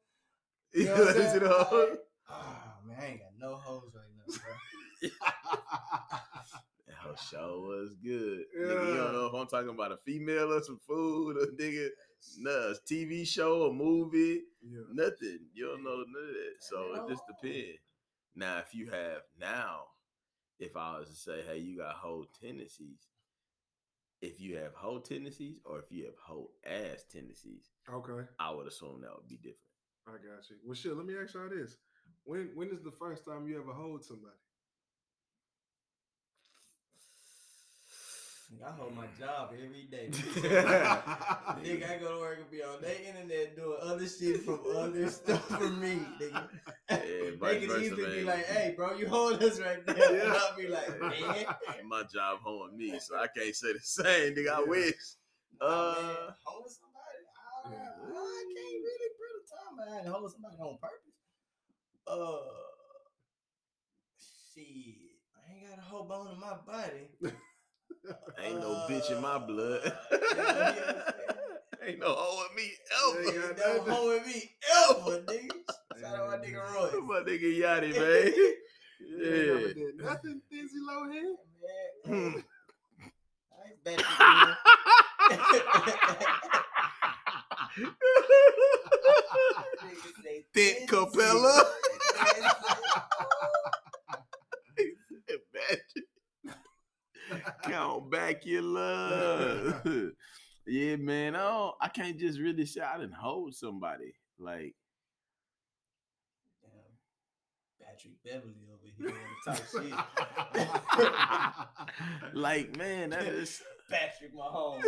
You 0.73 0.81
You 0.83 0.87
know 0.87 0.95
know 0.95 1.05
what 1.05 1.17
I'm 1.17 1.31
saying? 1.31 1.97
Ah, 2.29 2.77
man, 2.85 2.97
I 3.01 3.05
ain't 3.07 3.19
got 3.19 3.31
no 3.39 3.55
hoes 3.55 3.91
right 3.93 4.03
now, 4.15 4.23
bro. 5.01 5.09
Whole 7.01 7.15
show 7.15 7.63
was 7.65 7.93
good. 8.03 8.45
Nigga, 8.57 8.87
you 8.87 8.97
don't 8.97 9.13
know 9.13 9.25
if 9.25 9.33
I'm 9.33 9.47
talking 9.47 9.69
about 9.69 9.91
a 9.91 9.97
female 9.97 10.53
or 10.53 10.61
some 10.61 10.79
food 10.87 11.37
or 11.37 11.47
nigga, 11.59 11.89
nah, 12.39 12.73
TV 12.89 13.27
show, 13.27 13.63
a 13.63 13.73
movie, 13.73 14.41
yeah. 14.61 14.81
nothing. 14.93 15.39
You 15.53 15.67
don't 15.67 15.83
know 15.83 15.97
none 15.97 16.29
of 16.29 16.33
that. 16.33 16.53
So 16.59 16.93
it 16.93 17.09
just 17.09 17.23
depends. 17.27 17.79
Now, 18.35 18.59
if 18.59 18.73
you 18.73 18.89
have 18.91 19.23
now, 19.39 19.85
if 20.59 20.77
I 20.77 20.99
was 20.99 21.09
to 21.09 21.15
say, 21.15 21.41
hey, 21.47 21.57
you 21.57 21.77
got 21.77 21.95
whole 21.95 22.25
tendencies, 22.39 23.07
if 24.21 24.39
you 24.39 24.57
have 24.57 24.73
whole 24.75 24.99
tendencies 24.99 25.57
or 25.65 25.79
if 25.79 25.85
you 25.89 26.05
have 26.05 26.13
whole 26.23 26.51
ass 26.65 27.03
tendencies, 27.11 27.71
Okay. 27.91 28.27
I 28.39 28.51
would 28.51 28.67
assume 28.67 29.01
that 29.01 29.11
would 29.15 29.27
be 29.27 29.37
different. 29.37 29.57
I 30.07 30.11
got 30.11 30.49
you. 30.49 30.57
Well, 30.63 30.75
shit. 30.75 30.95
Let 30.95 31.05
me 31.05 31.15
ask 31.21 31.33
y'all 31.33 31.49
this: 31.49 31.75
When 32.23 32.51
when 32.55 32.69
is 32.69 32.83
the 32.83 32.91
first 32.91 33.25
time 33.25 33.47
you 33.47 33.59
ever 33.59 33.73
hold 33.73 34.03
somebody? 34.03 34.35
I 38.59 38.71
hold 38.71 38.95
my 38.95 39.05
job 39.17 39.53
every 39.53 39.87
day. 39.89 40.07
nigga, 40.11 41.89
I 41.89 41.97
go 41.99 42.13
to 42.15 42.19
work 42.19 42.39
and 42.41 42.51
be 42.51 42.61
on 42.61 42.81
their 42.81 42.95
internet 43.07 43.55
doing 43.55 43.77
other 43.81 44.07
shit 44.07 44.43
from 44.43 44.59
other 44.75 45.09
stuff 45.09 45.47
from 45.47 45.79
me. 45.79 46.05
Nigga. 46.19 46.49
Yeah, 46.89 46.97
they 47.41 47.59
can 47.59 47.69
versa, 47.69 47.79
easily 47.79 48.19
be 48.19 48.23
like, 48.25 48.45
"Hey, 48.45 48.73
bro, 48.75 48.93
you 48.97 49.07
hold 49.07 49.41
us 49.41 49.59
right 49.59 49.83
there," 49.85 49.95
and 49.95 50.17
Yeah. 50.17 50.33
I'll 50.37 50.57
be 50.57 50.67
like, 50.67 50.99
"Man, 50.99 51.45
My 51.87 52.03
job 52.03 52.39
holding 52.43 52.77
me, 52.77 52.99
so 52.99 53.15
I 53.17 53.27
can't 53.27 53.55
say 53.55 53.73
the 53.73 53.79
same, 53.79 54.35
nigga. 54.35 54.49
I 54.53 54.63
wish. 54.63 54.95
nah, 55.59 55.67
Uh, 55.67 55.95
man, 55.95 56.35
hold 56.43 56.69
somebody. 56.69 57.23
I, 57.65 57.69
I, 57.69 57.73
I 57.73 58.43
can't 58.53 58.83
really 58.83 59.11
put 59.17 59.31
a 59.39 59.41
time 59.49 59.75
behind 59.77 60.07
holding 60.09 60.29
somebody 60.29 60.57
on 60.59 60.77
purpose. 60.77 61.15
Uh, 62.05 62.41
shit, 64.53 64.95
I 65.37 65.53
ain't 65.53 65.69
got 65.69 65.79
a 65.79 65.81
whole 65.81 66.03
bone 66.05 66.27
in 66.33 66.39
my 66.39 66.55
body. 66.67 67.31
Ain't 68.43 68.59
no 68.59 68.85
bitch 68.89 69.11
in 69.11 69.21
my 69.21 69.37
blood. 69.37 69.81
Uh, 70.11 70.17
yeah, 70.35 70.73
yeah. 70.75 71.87
Ain't 71.87 71.99
no 71.99 72.13
hoe 72.13 72.45
in 72.49 72.55
me 72.55 72.71
ever. 73.07 73.21
Ain't 73.37 73.57
no 73.57 73.93
hoe 73.93 74.07
with 74.09 74.25
me 74.27 74.39
ever, 74.89 75.21
nigga. 75.21 75.57
Shout 75.99 76.15
out 76.15 76.27
my 76.29 76.37
nigga 76.37 76.61
Roy. 76.73 76.89
My 77.01 77.19
nigga 77.21 77.49
Yachty, 77.59 77.91
man. 77.99 78.33
You 78.99 79.17
Yeah. 79.17 79.53
never 79.53 79.73
did 79.73 79.95
nothing, 79.97 80.41
Dizzy 80.51 80.79
Lohan. 80.89 81.35
Man, 81.61 82.33
Hmm. 82.33 82.37
I 83.53 83.69
ain't 83.69 83.83
bad 83.83 83.99
at 83.99 84.05
Thick 90.53 90.87
Capella. 90.87 91.65
Imagine. 95.29 96.10
Count 97.63 98.11
back 98.11 98.45
your 98.45 98.61
love. 98.61 99.81
yeah, 100.67 100.95
man. 100.95 101.35
I 101.35 101.39
don't, 101.39 101.75
I 101.81 101.87
can't 101.87 102.19
just 102.19 102.39
really 102.39 102.65
say 102.65 102.81
I 102.81 102.97
didn't 102.97 103.13
hold 103.13 103.55
somebody. 103.55 104.13
Like, 104.39 104.75
Patrick 107.81 108.13
Beverley 108.23 108.53
over 108.71 108.87
here 108.97 109.09
on 109.09 109.15
the 109.45 109.51
type 109.51 109.63
shit. 112.23 112.33
like, 112.33 112.77
man, 112.77 113.09
that 113.11 113.23
is 113.23 113.61
Patrick 113.89 114.33
Mahomes. 114.35 114.81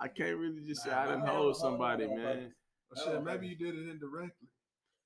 I 0.00 0.08
can't 0.08 0.36
really 0.36 0.62
just 0.66 0.84
say 0.84 0.90
Nah, 0.90 1.02
I 1.02 1.06
didn't 1.06 1.26
hold 1.26 1.56
somebody, 1.56 2.06
hold 2.06 2.18
man. 2.18 2.52
Well, 2.90 3.04
shit, 3.04 3.24
maybe 3.24 3.48
you 3.48 3.56
did 3.56 3.74
it 3.74 3.90
indirectly. 3.90 4.48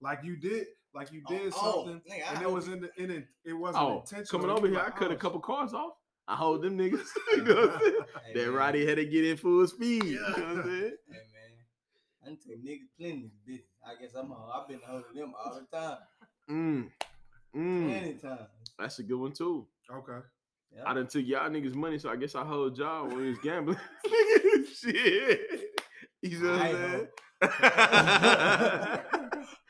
Like 0.01 0.21
you 0.23 0.37
did, 0.37 0.67
like 0.95 1.13
you 1.13 1.23
Oh, 1.27 1.31
did 1.31 1.53
oh, 1.57 1.85
something, 1.85 2.01
nigga, 2.11 2.29
I 2.31 2.35
and 2.35 2.43
it 2.43 2.51
was 2.51 2.69
in 2.69 2.81
the 2.83 2.91
in 3.03 3.11
it. 3.11 3.27
It 3.45 3.53
wasn't 3.55 3.83
Oh, 3.85 4.01
intentional. 4.01 4.41
coming 4.41 4.51
over 4.57 4.67
here, 4.69 4.79
I 4.81 4.85
like, 4.85 4.97
cut 4.97 5.11
a 5.11 5.15
oh, 5.15 5.19
couple 5.19 5.41
cars 5.41 5.73
off. 5.75 5.93
I 6.29 6.37
hold 6.43 6.63
them 6.63 6.79
niggas. 6.79 7.07
you 7.33 7.43
know 7.45 7.55
what 7.55 7.71
I'm 7.75 7.81
saying? 7.81 7.95
Hey, 8.27 8.33
That 8.35 8.47
man. 8.47 8.55
Roddy 8.55 8.87
had 8.87 8.97
to 8.97 9.05
get 9.07 9.25
in 9.25 9.37
full 9.37 9.67
speed. 9.67 10.05
You 10.05 10.21
know 10.21 10.29
what 10.29 10.39
I'm 10.39 10.63
saying? 10.63 10.97
Hey 11.09 11.23
man, 11.33 11.53
I 12.23 12.27
done 12.27 12.37
took 12.37 12.59
niggas 12.65 12.89
plenty 12.99 13.25
of 13.27 13.45
business. 13.47 13.67
I 13.87 14.01
guess 14.01 14.15
I'm 14.15 14.31
a, 14.31 14.35
I've 14.55 14.69
been 14.69 14.81
holding 14.87 15.15
them 15.15 15.33
all 15.45 15.55
the 15.61 15.77
time, 15.77 15.99
Mm. 16.51 16.91
Mm. 17.57 17.89
plenty 17.91 18.15
times. 18.15 18.49
That's 18.79 18.99
a 18.99 19.03
good 19.03 19.19
one 19.19 19.33
too. 19.33 19.67
Okay. 19.93 20.21
Yeah. 20.75 20.85
I 20.87 20.95
done 20.95 21.07
took 21.07 21.27
y'all 21.27 21.51
niggas 21.51 21.75
money, 21.75 21.99
so 21.99 22.09
I 22.09 22.17
guess 22.17 22.35
I 22.35 22.45
hold 22.45 22.79
y'all 22.79 23.07
when 23.09 23.19
he 23.25 23.29
was 23.31 23.39
gambling. 23.41 23.77
Shit. 24.75 25.41
You 26.23 26.39
know 26.39 26.53
what 26.53 26.63
I 26.63 26.69
I'm 27.43 27.51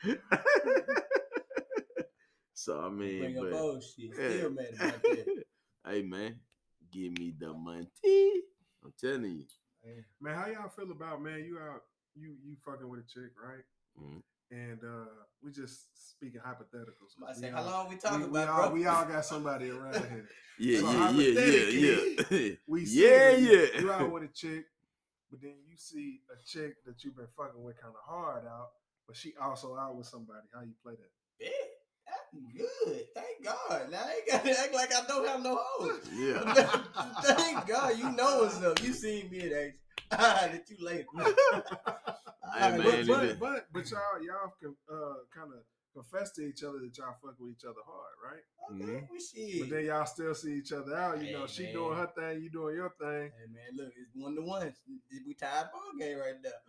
saying? 0.03 0.97
So 2.63 2.79
I 2.81 2.89
mean, 2.89 3.19
Bring 3.19 3.37
up 3.37 3.43
but, 3.51 3.59
old 3.59 3.83
shit. 3.83 4.11
yeah. 4.17 4.29
Still 4.29 4.49
mad 4.51 4.67
about 4.79 5.01
that. 5.01 5.43
hey 5.87 6.01
man, 6.03 6.39
give 6.91 7.11
me 7.19 7.33
the 7.37 7.53
money. 7.53 7.87
I'm 8.83 8.93
telling 8.99 9.25
you. 9.39 9.45
Man, 10.21 10.35
how 10.35 10.47
y'all 10.47 10.69
feel 10.69 10.91
about 10.91 11.21
man? 11.21 11.43
You 11.43 11.59
out, 11.59 11.81
you 12.15 12.35
you 12.45 12.55
fucking 12.65 12.87
with 12.87 13.01
a 13.01 13.03
chick, 13.03 13.31
right? 13.43 13.63
Mhm. 14.01 14.21
And 14.51 14.79
uh 14.83 15.09
we 15.41 15.51
just 15.51 15.87
speaking 16.11 16.39
hypotheticals. 16.39 17.15
I 17.27 17.33
say, 17.33 17.49
all- 17.51 17.63
how 17.63 17.69
long 17.69 17.89
we 17.89 17.95
we, 17.95 18.01
talking 18.01 18.19
we 18.21 18.39
about, 18.39 18.49
all, 18.49 18.67
bro? 18.69 18.75
we 18.75 18.85
all 18.85 19.05
got 19.05 19.25
somebody 19.25 19.69
around 19.71 19.95
here. 19.95 20.29
Yeah, 20.59 20.79
So 20.81 20.91
yeah, 20.91 21.09
yeah, 21.09 21.39
yeah, 21.39 22.23
yeah. 22.29 22.49
We 22.67 22.83
yeah, 22.85 23.29
you- 23.31 23.69
yeah. 23.73 23.81
You 23.81 23.91
out 23.91 24.11
with 24.11 24.23
a 24.23 24.27
chick, 24.27 24.65
but 25.31 25.41
then 25.41 25.55
you 25.67 25.75
see 25.75 26.21
a 26.31 26.37
chick 26.45 26.75
that 26.85 27.03
you've 27.03 27.15
been 27.17 27.27
fucking 27.35 27.61
with 27.61 27.81
kind 27.81 27.93
of 27.95 28.03
hard 28.05 28.45
out, 28.45 28.69
but 29.07 29.15
she 29.17 29.33
also 29.41 29.75
out 29.75 29.95
with 29.97 30.05
somebody. 30.05 30.45
How 30.53 30.61
you 30.61 30.73
play 30.83 30.93
that? 30.93 31.09
Yeah, 31.39 31.49
that's 31.49 31.72
good. 32.55 33.05
Thank 33.15 33.43
God. 33.43 33.91
Now 33.91 33.99
I 34.05 34.13
ain't 34.15 34.31
got 34.31 34.43
to 34.43 34.59
act 34.59 34.73
like 34.73 34.93
I 34.93 35.05
don't 35.07 35.27
have 35.27 35.43
no 35.43 35.59
hoes. 35.61 35.99
yeah. 36.13 36.53
Thank 37.23 37.67
God 37.67 37.97
you 37.97 38.11
know 38.11 38.39
what's 38.39 38.61
up. 38.63 38.81
You 38.83 38.93
seen 38.93 39.29
me 39.29 39.39
at 39.41 39.51
age. 39.53 39.73
that 40.11 40.63
you 40.69 40.77
later. 40.85 41.05
Hey, 42.55 42.65
Alright, 42.73 42.85
man, 42.85 43.07
but, 43.07 43.17
but, 43.17 43.39
but 43.39 43.65
but 43.73 43.89
y'all 43.89 44.21
y'all 44.21 44.53
can 44.61 44.75
uh, 44.91 45.15
kind 45.33 45.49
of 45.51 45.61
confess 45.91 46.31
to 46.33 46.41
each 46.43 46.61
other 46.63 46.77
that 46.83 46.95
y'all 46.95 47.15
fuck 47.19 47.33
with 47.39 47.49
each 47.51 47.63
other 47.65 47.81
hard, 47.83 48.13
right? 48.21 48.43
Okay, 48.69 48.91
Mhm. 49.01 49.09
well, 49.09 49.19
shit. 49.19 49.59
But 49.61 49.69
then 49.75 49.85
y'all 49.85 50.05
still 50.05 50.35
see 50.35 50.53
each 50.59 50.71
other 50.71 50.95
out. 50.95 51.19
You 51.19 51.31
know, 51.33 51.45
Hey, 51.47 51.47
she 51.51 51.71
doing 51.71 51.97
her 51.97 52.11
thing, 52.15 52.41
you 52.43 52.51
doing 52.51 52.75
your 52.75 52.91
thing. 52.99 53.31
Hey 53.31 53.47
man, 53.49 53.75
look, 53.75 53.91
it's 53.97 54.11
one 54.13 54.35
to 54.35 54.41
one. 54.43 54.71
We 55.25 55.33
tied 55.33 55.71
ball 55.71 55.81
game 55.97 56.19
right 56.19 56.35
now. 56.43 56.59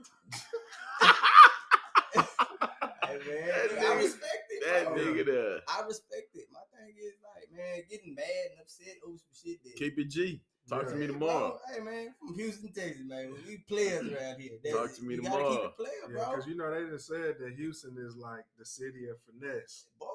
Hey 3.07 3.19
man, 3.29 3.85
I 3.85 3.95
respect 3.97 4.45
it. 4.51 4.65
That 4.67 4.85
bro. 4.87 4.97
nigga 4.97 5.27
there. 5.27 5.59
I 5.69 5.83
respect 5.87 6.35
it. 6.35 6.47
My 6.53 6.61
thing 6.77 6.95
is 6.99 7.15
like, 7.23 7.49
man, 7.57 7.83
getting 7.91 8.15
mad 8.15 8.25
and 8.53 8.61
upset 8.61 8.97
over 9.07 9.17
some 9.19 9.35
shit 9.35 9.63
that 9.65 9.77
Keep 9.77 9.99
it 9.99 10.11
G. 10.11 10.41
Talk 10.67 10.89
to 10.89 10.95
me 10.95 11.07
tomorrow. 11.07 11.61
bro, 11.69 11.75
hey 11.75 11.81
man, 11.85 12.15
from 12.19 12.35
Houston, 12.37 12.73
Texas, 12.73 13.03
man. 13.05 13.35
We 13.47 13.59
players 13.69 14.11
around 14.11 14.41
here. 14.41 14.53
That- 14.65 14.73
Talk 14.73 14.95
to 14.95 15.03
me 15.03 15.17
you 15.17 15.23
gotta 15.23 15.37
tomorrow. 15.37 15.57
keep 15.57 15.65
it 15.67 15.77
player, 15.77 15.91
Yeah, 16.09 16.25
bro. 16.25 16.31
because 16.31 16.47
you 16.47 16.57
know 16.57 16.71
they 16.85 16.91
just 16.91 17.07
said 17.07 17.35
that 17.39 17.53
Houston 17.55 17.97
is 17.99 18.17
like 18.17 18.45
the 18.59 18.65
city 18.65 19.09
of 19.09 19.17
finesse. 19.27 19.87
boy, 20.01 20.07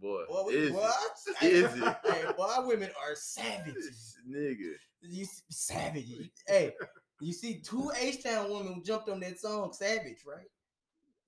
Boy, 0.00 0.24
boy, 0.26 0.42
we, 0.46 0.54
is 0.54 0.72
boy, 0.72 0.78
it? 0.88 1.36
I- 1.42 1.46
Is 1.46 1.74
it? 1.76 1.96
Hey, 2.06 2.24
boy, 2.34 2.48
women 2.66 2.88
are 3.06 3.14
savages. 3.14 4.16
Nigga. 4.26 4.72
You 5.02 5.24
see, 5.26 5.42
savages. 5.50 6.30
hey, 6.48 6.72
you 7.20 7.34
see, 7.34 7.60
two 7.60 7.90
H 8.00 8.22
Town 8.22 8.50
women 8.50 8.82
jumped 8.82 9.10
on 9.10 9.20
that 9.20 9.38
song, 9.38 9.74
Savage, 9.74 10.24
right? 10.26 10.46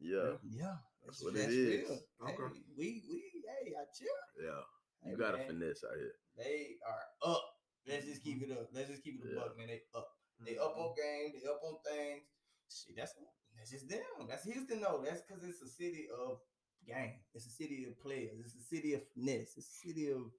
Yeah, 0.00 0.32
Yeah, 0.50 0.76
That's 1.04 1.22
what 1.22 1.34
it 1.36 1.50
is. 1.50 1.88
Hey, 1.88 1.96
Okay. 2.22 2.54
we 2.76 3.02
we 3.10 3.32
hey, 3.46 3.74
I 3.74 3.84
chill. 3.96 4.08
yeah. 4.40 4.62
You 5.04 5.16
Hey, 5.16 5.16
got 5.16 5.34
a 5.34 5.38
man, 5.38 5.46
finesse 5.48 5.84
out 5.84 5.96
here. 5.98 6.14
They 6.36 6.76
are 6.86 7.32
up. 7.32 7.42
Let's 7.86 8.06
just 8.06 8.22
keep 8.22 8.42
it 8.42 8.52
up. 8.52 8.68
Let's 8.72 8.88
just 8.90 9.02
keep 9.02 9.20
it 9.20 9.26
a 9.26 9.34
Yeah. 9.34 9.40
buck, 9.40 9.58
man. 9.58 9.66
They 9.68 9.82
up. 9.94 10.08
They 10.40 10.56
up 10.58 10.76
on 10.78 10.94
game. 10.94 11.32
They 11.34 11.48
up 11.48 11.60
on 11.64 11.78
things. 11.84 12.22
Shit, 12.70 12.96
that's 12.96 13.14
that's 13.56 13.70
just 13.70 13.88
them. 13.88 14.26
That's 14.28 14.44
Houston, 14.44 14.80
though. 14.80 15.02
That's 15.04 15.22
because 15.22 15.42
it's 15.44 15.60
a 15.62 15.68
city 15.68 16.06
of 16.16 16.38
game. 16.86 17.20
It's 17.34 17.46
a 17.46 17.50
city 17.50 17.84
of 17.84 17.98
players. 18.00 18.38
It's 18.44 18.54
a 18.54 18.62
city 18.62 18.94
of 18.94 19.02
finesse. 19.14 19.56
It's 19.56 19.68
a 19.68 19.86
city 19.88 20.10
of 20.10 20.30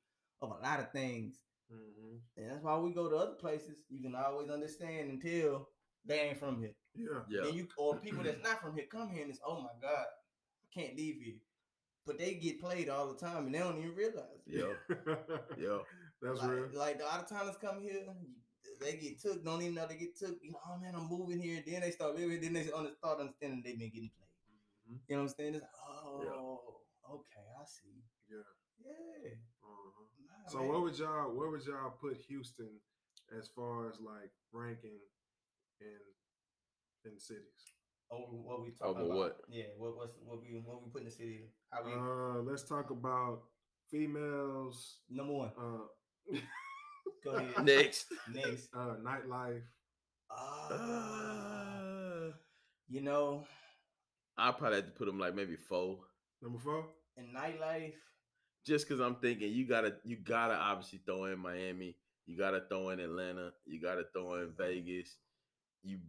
of 0.42 0.52
a 0.52 0.62
lot 0.64 0.80
of 0.80 0.92
things. 0.92 1.44
Mhm. 1.72 2.22
And 2.38 2.50
that's 2.50 2.64
why 2.64 2.78
we 2.78 2.92
go 2.94 3.10
to 3.10 3.16
other 3.16 3.36
places. 3.36 3.84
You 3.90 4.02
can 4.02 4.16
always 4.16 4.50
understand 4.50 5.10
until 5.12 5.70
they 6.06 6.20
ain't 6.22 6.38
from 6.40 6.60
here. 6.62 6.76
Yeah. 6.96 7.24
Yeah. 7.30 7.46
And 7.48 7.56
you 7.56 7.68
or 7.78 8.00
people 8.00 8.24
that's 8.24 8.42
not 8.44 8.62
from 8.62 8.76
here 8.76 8.88
come 8.92 9.10
here 9.10 9.22
and 9.24 9.32
it's 9.32 9.42
oh 9.46 9.62
my 9.62 9.74
god, 9.82 10.06
I 10.06 10.23
can't 10.74 10.96
leave 10.98 11.22
here. 11.22 11.36
But 12.06 12.20
they 12.20 12.34
get 12.34 12.60
played 12.60 12.90
all 12.90 13.08
the 13.08 13.20
time 13.20 13.46
and 13.46 13.56
they 13.56 13.60
don't 13.60 13.78
even 13.78 13.96
realize. 13.96 14.44
Yeah. 14.46 14.74
Yeah. 15.58 15.80
That's 16.22 16.40
like, 16.40 16.50
real. 16.50 16.68
Like 16.74 17.00
a 17.02 17.06
lot 17.06 17.20
of 17.22 17.30
times 17.30 17.56
come 17.62 17.82
here, 17.82 18.04
they 18.80 18.98
get 18.98 19.22
took, 19.22 19.44
don't 19.44 19.62
even 19.62 19.76
know 19.76 19.88
they 19.88 19.98
get 19.98 20.18
took. 20.18 20.38
You 20.42 20.52
know, 20.52 20.60
oh 20.68 20.80
man, 20.80 20.96
I'm 20.96 21.10
moving 21.10 21.40
here. 21.40 21.62
Then 21.66 21.82
they 21.82 21.92
start 21.92 22.16
living. 22.16 22.40
Then 22.42 22.54
they 22.54 22.72
on 22.72 22.88
start 22.98 23.20
understanding 23.20 23.62
they've 23.64 23.78
been 23.80 23.90
getting 23.90 24.12
played. 24.18 24.96
Mhm. 24.96 25.00
You 25.08 25.16
know 25.16 25.24
what 25.24 25.30
I'm 25.32 25.36
saying? 25.36 25.56
It's 25.56 25.64
like, 25.64 25.72
oh, 25.84 26.82
okay, 27.10 27.46
I 27.60 27.66
see. 27.66 28.04
Yeah. 28.30 28.38
Yeah. 28.80 29.30
Uh-huh. 29.64 30.04
Nah, 30.28 30.50
So 30.50 30.60
man. 30.60 30.68
where 30.70 30.80
would 30.80 30.98
y'all 30.98 31.34
where 31.36 31.50
would 31.50 31.66
y'all 31.66 31.92
put 31.92 32.18
Houston 32.28 32.80
as 33.38 33.48
far 33.48 33.90
as 33.90 34.00
like 34.00 34.32
ranking 34.52 35.00
in 35.80 36.00
in 37.06 37.20
cities? 37.20 37.64
Over 38.12 38.32
what 38.32 38.62
we 38.64 38.72
talking 38.72 38.96
Over 38.96 39.06
about? 39.06 39.18
what? 39.18 39.38
Yeah. 39.50 39.64
What 39.78 39.98
what's 39.98 40.14
what 40.26 40.40
we 40.42 40.62
what 40.64 40.84
we 40.84 40.90
put 40.92 41.02
in 41.02 41.06
the 41.06 41.12
city? 41.12 41.50
How 41.72 41.84
we 41.84 41.92
Uh, 41.94 42.42
let's 42.44 42.64
talk 42.64 42.92
about 42.92 43.42
females. 43.90 44.98
number 45.10 45.34
one? 45.34 45.52
Uh, 45.58 46.38
Go 47.24 47.32
ahead. 47.32 47.54
Next. 47.66 48.06
Next. 48.34 48.70
uh, 48.76 48.96
nightlife. 49.04 49.62
Uh, 50.30 52.32
you 52.90 53.02
know, 53.02 53.46
I 54.38 54.52
probably 54.52 54.78
have 54.78 54.86
to 54.86 54.92
put 54.92 55.06
them 55.06 55.20
like 55.20 55.36
maybe 55.36 55.56
four. 55.56 56.00
Number 56.42 56.60
four. 56.60 56.86
in 57.18 57.26
nightlife, 57.34 57.94
Just 58.66 58.88
cause 58.90 59.00
I'm 59.00 59.16
thinking 59.16 59.52
you 59.54 59.66
gotta 59.68 59.96
you 60.04 60.18
gotta 60.18 60.56
obviously 60.56 61.00
throw 61.06 61.26
in 61.26 61.40
Miami, 61.40 61.96
you 62.26 62.38
gotta 62.38 62.64
throw 62.70 62.90
in 62.90 63.00
Atlanta, 63.00 63.52
you 63.66 63.82
gotta 63.82 64.04
throw 64.14 64.36
in 64.42 64.52
Vegas. 64.58 65.16
You 65.84 66.00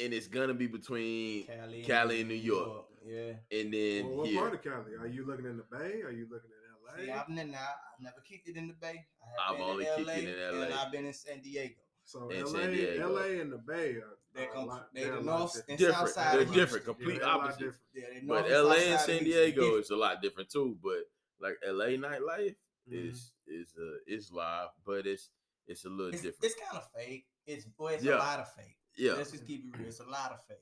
and 0.00 0.12
it's 0.14 0.28
gonna 0.28 0.54
be 0.54 0.66
between 0.66 1.46
Cali, 1.46 1.82
Cali 1.84 2.20
and 2.20 2.28
New 2.28 2.34
York. 2.36 2.86
Yeah. 3.06 3.32
and 3.50 3.72
then 3.72 4.06
Well, 4.06 4.16
what 4.18 4.28
here. 4.28 4.40
part 4.40 4.54
of 4.54 4.62
Cali? 4.62 4.94
Are 5.00 5.06
you 5.06 5.24
looking 5.26 5.46
in 5.46 5.56
the 5.56 5.62
Bay? 5.64 6.02
Are 6.02 6.10
you 6.12 6.26
looking 6.30 6.50
in 6.50 6.56
LA. 7.00 7.04
See, 7.04 7.10
I've 7.10 7.28
never, 7.28 7.48
I've 7.56 8.00
never 8.00 8.20
kicked 8.28 8.48
it 8.48 8.56
in 8.56 8.68
the 8.68 8.74
Bay. 8.74 9.06
I 9.22 9.50
I've 9.52 9.56
been 9.58 9.66
only 9.66 9.86
in 9.86 9.94
kicked 9.96 10.06
LA, 10.08 10.12
it 10.14 10.24
in 10.24 10.34
LA. 10.58 10.62
and 10.64 10.70
LA. 10.74 10.82
I've 10.82 10.92
been 10.92 11.04
in 11.06 11.12
San 11.14 11.40
Diego. 11.40 11.74
so 12.04 12.28
in 12.28 12.44
LA, 12.44 12.50
San 12.50 12.70
Diego. 12.72 13.08
LA 13.14 13.22
and 13.40 13.52
the 13.52 13.58
Bay 13.58 13.90
are, 13.96 14.18
They're 14.34 14.50
a 14.50 14.52
com- 14.52 14.66
lot- 14.66 14.88
they 14.94 15.04
they're 15.04 15.16
the 15.16 15.22
north 15.22 15.52
different. 15.52 15.68
and 15.68 15.78
Different. 15.78 15.98
south 15.98 16.10
side. 16.10 16.34
They're 16.34 16.42
of 16.48 16.54
different. 16.54 16.84
Complete 16.84 17.18
they're 17.20 17.22
a 17.22 17.26
lot 17.36 17.40
opposite. 17.50 17.74
Yeah, 17.94 18.04
they 18.12 18.20
But 18.20 18.26
north 18.26 18.44
and 18.46 18.54
LA 18.54 18.74
south 18.74 18.82
and 18.82 18.98
side 19.00 19.06
San 19.06 19.16
of 19.16 19.22
Houston 19.22 19.54
Diego 19.54 19.76
is 19.78 19.90
a 19.90 19.96
lot 19.96 20.22
different 20.22 20.50
too. 20.50 20.78
But 20.82 21.10
like 21.40 21.56
LA 21.66 21.86
nightlife 21.96 22.56
Mhm. 22.90 23.08
is 23.10 23.32
is 23.46 23.74
uh 23.78 23.98
is 24.06 24.30
live, 24.32 24.68
but 24.84 25.06
it's 25.06 25.30
it's 25.66 25.84
a 25.84 25.88
little 25.90 26.12
It's, 26.14 26.22
different. 26.22 26.44
it's 26.44 26.54
kind 26.60 26.76
of 26.82 26.90
fake. 26.92 27.26
It's 27.46 27.64
boy, 27.66 27.94
it's 27.94 28.04
Yeah. 28.04 28.16
a 28.16 28.18
lot 28.18 28.40
of 28.40 28.52
fake. 28.54 28.76
Yeah, 28.98 29.12
Let's 29.14 29.30
just 29.32 29.46
keep 29.46 29.64
it 29.64 29.78
real. 29.78 29.88
It's 29.88 30.00
a 30.00 30.04
lot 30.04 30.32
of 30.32 30.44
fake. 30.46 30.58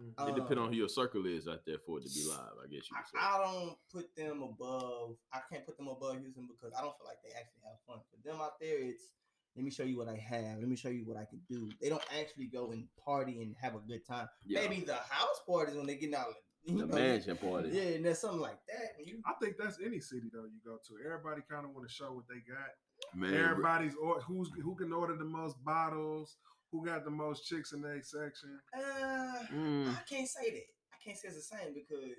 Mhm. 0.00 0.28
it 0.30 0.34
depends 0.34 0.52
Um, 0.56 0.64
on 0.64 0.68
who 0.72 0.76
your 0.78 0.88
circle 0.88 1.26
is 1.26 1.46
out 1.46 1.60
there 1.66 1.76
for 1.84 1.98
it 1.98 2.06
to 2.06 2.08
be 2.08 2.24
live. 2.26 2.56
I 2.62 2.66
guess 2.68 2.88
you 2.90 2.96
I, 2.96 3.00
could 3.02 3.10
say. 3.10 3.18
I 3.20 3.38
don't 3.44 3.76
put 3.92 4.16
them 4.16 4.42
above. 4.42 5.16
I 5.32 5.40
can't 5.50 5.66
put 5.66 5.76
them 5.76 5.88
above 5.88 6.18
Houston 6.20 6.46
because 6.48 6.72
I 6.72 6.80
don't 6.80 6.96
feel 6.96 7.06
like 7.06 7.18
they 7.22 7.30
actually 7.38 7.60
have 7.68 7.76
fun. 7.86 8.00
For 8.10 8.16
them 8.26 8.40
out 8.40 8.58
there, 8.60 8.78
it's 8.78 9.10
let 9.56 9.64
me 9.64 9.70
show 9.70 9.82
you 9.82 9.98
what 9.98 10.08
I 10.08 10.16
have. 10.16 10.58
Let 10.60 10.68
me 10.68 10.76
show 10.76 10.88
you 10.88 11.04
what 11.04 11.18
I 11.18 11.26
can 11.26 11.42
do. 11.50 11.68
They 11.82 11.90
don't 11.90 12.02
actually 12.18 12.46
go 12.46 12.70
and 12.70 12.88
party 13.04 13.42
and 13.42 13.54
have 13.60 13.74
a 13.74 13.80
good 13.80 14.06
time. 14.06 14.26
yeah. 14.46 14.60
Maybe 14.62 14.80
the 14.86 14.94
house 14.94 15.40
parties 15.46 15.74
when 15.76 15.86
they 15.86 15.96
get 15.96 16.14
out. 16.14 16.32
You 16.62 16.78
the 16.78 16.86
know, 16.86 16.94
mansion 16.94 17.36
party. 17.36 17.70
Yeah, 17.72 17.82
and 17.96 18.04
there's 18.04 18.20
something 18.20 18.40
like 18.40 18.58
that. 18.68 19.04
You, 19.04 19.20
I 19.26 19.32
think 19.42 19.56
that's 19.58 19.78
any 19.84 19.98
city 20.00 20.28
though 20.32 20.44
you 20.44 20.60
go 20.64 20.76
to. 20.78 20.92
Everybody 21.04 21.42
kind 21.50 21.66
of 21.66 21.72
want 21.74 21.86
to 21.88 21.92
show 21.92 22.12
what 22.12 22.24
they 22.28 22.40
got. 22.50 22.70
Man, 23.14 23.34
Everybody's 23.34 23.94
or 23.96 24.20
who's 24.22 24.50
who 24.62 24.74
can 24.76 24.92
order 24.92 25.16
the 25.16 25.24
most 25.24 25.62
bottles, 25.64 26.36
who 26.72 26.84
got 26.84 27.04
the 27.04 27.10
most 27.10 27.46
chicks 27.46 27.72
in 27.72 27.82
their 27.82 28.00
section. 28.02 28.58
uh, 28.74 29.44
mm, 29.52 29.88
I 29.90 30.02
can't 30.08 30.28
say 30.28 30.50
that. 30.50 30.66
I 30.92 30.96
can't 31.04 31.16
say 31.18 31.28
it's 31.28 31.36
the 31.36 31.56
same 31.56 31.74
because 31.74 32.16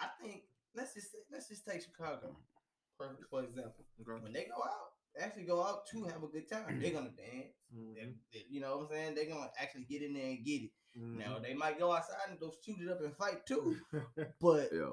I 0.00 0.06
think 0.20 0.42
let's 0.74 0.94
just 0.94 1.08
let's 1.30 1.48
just 1.48 1.64
take 1.66 1.82
Chicago, 1.82 2.36
for, 2.96 3.16
for 3.30 3.42
example. 3.44 3.84
Okay. 4.00 4.22
When 4.22 4.32
they 4.32 4.44
go 4.44 4.62
out, 4.62 4.92
they 5.16 5.22
actually 5.24 5.44
go 5.44 5.62
out 5.62 5.86
to 5.92 6.04
have 6.04 6.22
a 6.22 6.26
good 6.26 6.48
time. 6.50 6.80
They're 6.80 6.92
gonna 6.92 7.10
dance. 7.10 7.54
They- 7.72 7.78
Mhm. 8.02 8.14
they- 8.32 8.46
you 8.50 8.60
know 8.60 8.76
what 8.76 8.82
I'm 8.84 8.90
saying? 8.92 9.14
They're 9.14 9.26
gonna 9.32 9.50
actually 9.58 9.84
get 9.84 10.02
in 10.02 10.12
there 10.12 10.26
and 10.26 10.44
get 10.44 10.62
it. 10.68 10.70
Mhm. 10.98 11.16
Now 11.18 11.38
they 11.38 11.54
might 11.54 11.78
go 11.78 11.90
outside 11.92 12.28
and 12.28 12.38
go 12.38 12.52
shoot 12.64 12.76
it 12.82 12.90
up 12.90 13.00
and 13.00 13.16
fight 13.16 13.46
too, 13.46 13.76
but 14.40 14.68
yeah. 14.72 14.90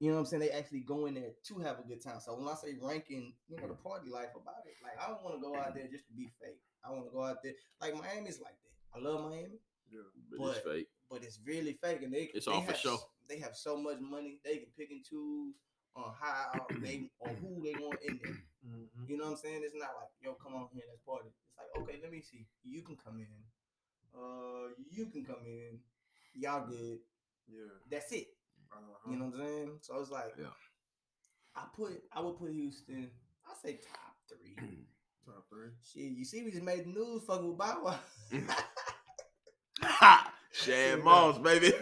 You 0.00 0.08
know 0.08 0.14
what 0.16 0.20
I'm 0.20 0.26
saying? 0.26 0.40
They 0.42 0.50
actually 0.50 0.80
go 0.80 1.06
in 1.06 1.14
there 1.14 1.30
to 1.48 1.58
have 1.60 1.78
a 1.78 1.82
good 1.86 2.02
time. 2.02 2.20
So 2.20 2.34
when 2.36 2.48
I 2.48 2.54
say 2.54 2.76
ranking, 2.82 3.32
you 3.48 3.56
know, 3.56 3.68
the 3.68 3.74
party 3.74 4.10
life 4.10 4.30
about 4.34 4.64
it, 4.66 4.74
like 4.82 4.98
I 5.02 5.08
don't 5.08 5.22
want 5.22 5.36
to 5.36 5.40
go 5.40 5.56
out 5.56 5.74
there 5.74 5.86
just 5.90 6.06
to 6.08 6.12
be 6.12 6.28
fake. 6.40 6.60
I 6.84 6.90
want 6.90 7.06
to 7.06 7.12
go 7.12 7.22
out 7.24 7.42
there 7.42 7.52
like 7.80 7.94
Miami's 7.94 8.40
like 8.40 8.56
that. 8.62 8.98
I 8.98 9.02
love 9.02 9.22
Miami, 9.30 9.58
yeah. 9.90 10.00
But, 10.30 10.44
it's 10.50 10.58
But- 10.60 10.72
fake. 10.72 10.88
but 11.10 11.22
it's 11.24 11.38
really 11.44 11.72
fake, 11.72 12.02
and 12.02 12.12
they 12.12 12.30
It's 12.34 12.46
they 12.46 12.52
all 12.52 12.60
for 12.62 12.72
have, 12.72 12.80
show. 12.80 12.94
s- 12.94 13.06
They 13.28 13.38
have 13.38 13.56
so 13.56 13.76
much 13.76 14.00
money 14.00 14.38
they 14.44 14.58
can 14.58 14.68
pick 14.76 14.90
and 14.90 15.04
choose 15.04 15.54
on 15.96 16.12
how 16.20 16.66
they 16.82 17.08
or 17.20 17.28
who 17.30 17.62
they 17.62 17.72
want 17.80 17.98
in 18.02 18.18
there. 18.22 18.36
Mhm. 18.66 19.08
You 19.08 19.16
know 19.16 19.24
what 19.24 19.30
I'm 19.32 19.36
saying? 19.36 19.62
It's 19.64 19.74
not 19.74 19.90
like, 20.00 20.10
yo, 20.22 20.34
come 20.34 20.54
on 20.54 20.68
here, 20.72 20.82
let's 20.88 21.00
party. 21.02 21.28
It's 21.28 21.56
like, 21.58 21.82
okay, 21.82 21.98
let 22.02 22.10
me 22.10 22.20
see. 22.20 22.46
You 22.64 22.82
can 22.82 22.96
come 22.96 23.20
in. 23.20 23.44
Uh, 24.14 24.68
you 24.90 25.06
can 25.06 25.24
come 25.24 25.44
in. 25.46 25.80
Y'all 26.34 26.66
good. 26.66 27.00
Yeah. 27.48 27.70
That's 27.90 28.10
it. 28.12 28.28
Uh-huh. 28.74 29.10
You 29.10 29.16
know 29.18 29.26
what 29.26 29.34
I'm 29.40 29.46
saying? 29.46 29.70
So 29.82 30.00
it's 30.00 30.10
like, 30.10 30.34
Yeah. 30.38 30.46
I 31.56 31.64
put, 31.76 31.92
I 32.12 32.20
would 32.20 32.36
put 32.38 32.50
Houston. 32.52 33.10
I 33.46 33.52
say 33.62 33.74
top 33.86 34.14
three. 34.28 34.56
top 35.26 35.44
three. 35.50 35.68
Shit, 35.84 36.16
you 36.18 36.24
see, 36.24 36.42
we 36.42 36.50
just 36.50 36.62
made 36.62 36.84
the 36.84 36.90
news 36.90 37.22
fucking 37.26 37.48
with 37.48 37.58
Bow 37.58 37.80
Wow. 37.84 37.98
Shad 40.52 41.02
Moss, 41.02 41.38
baby. 41.38 41.72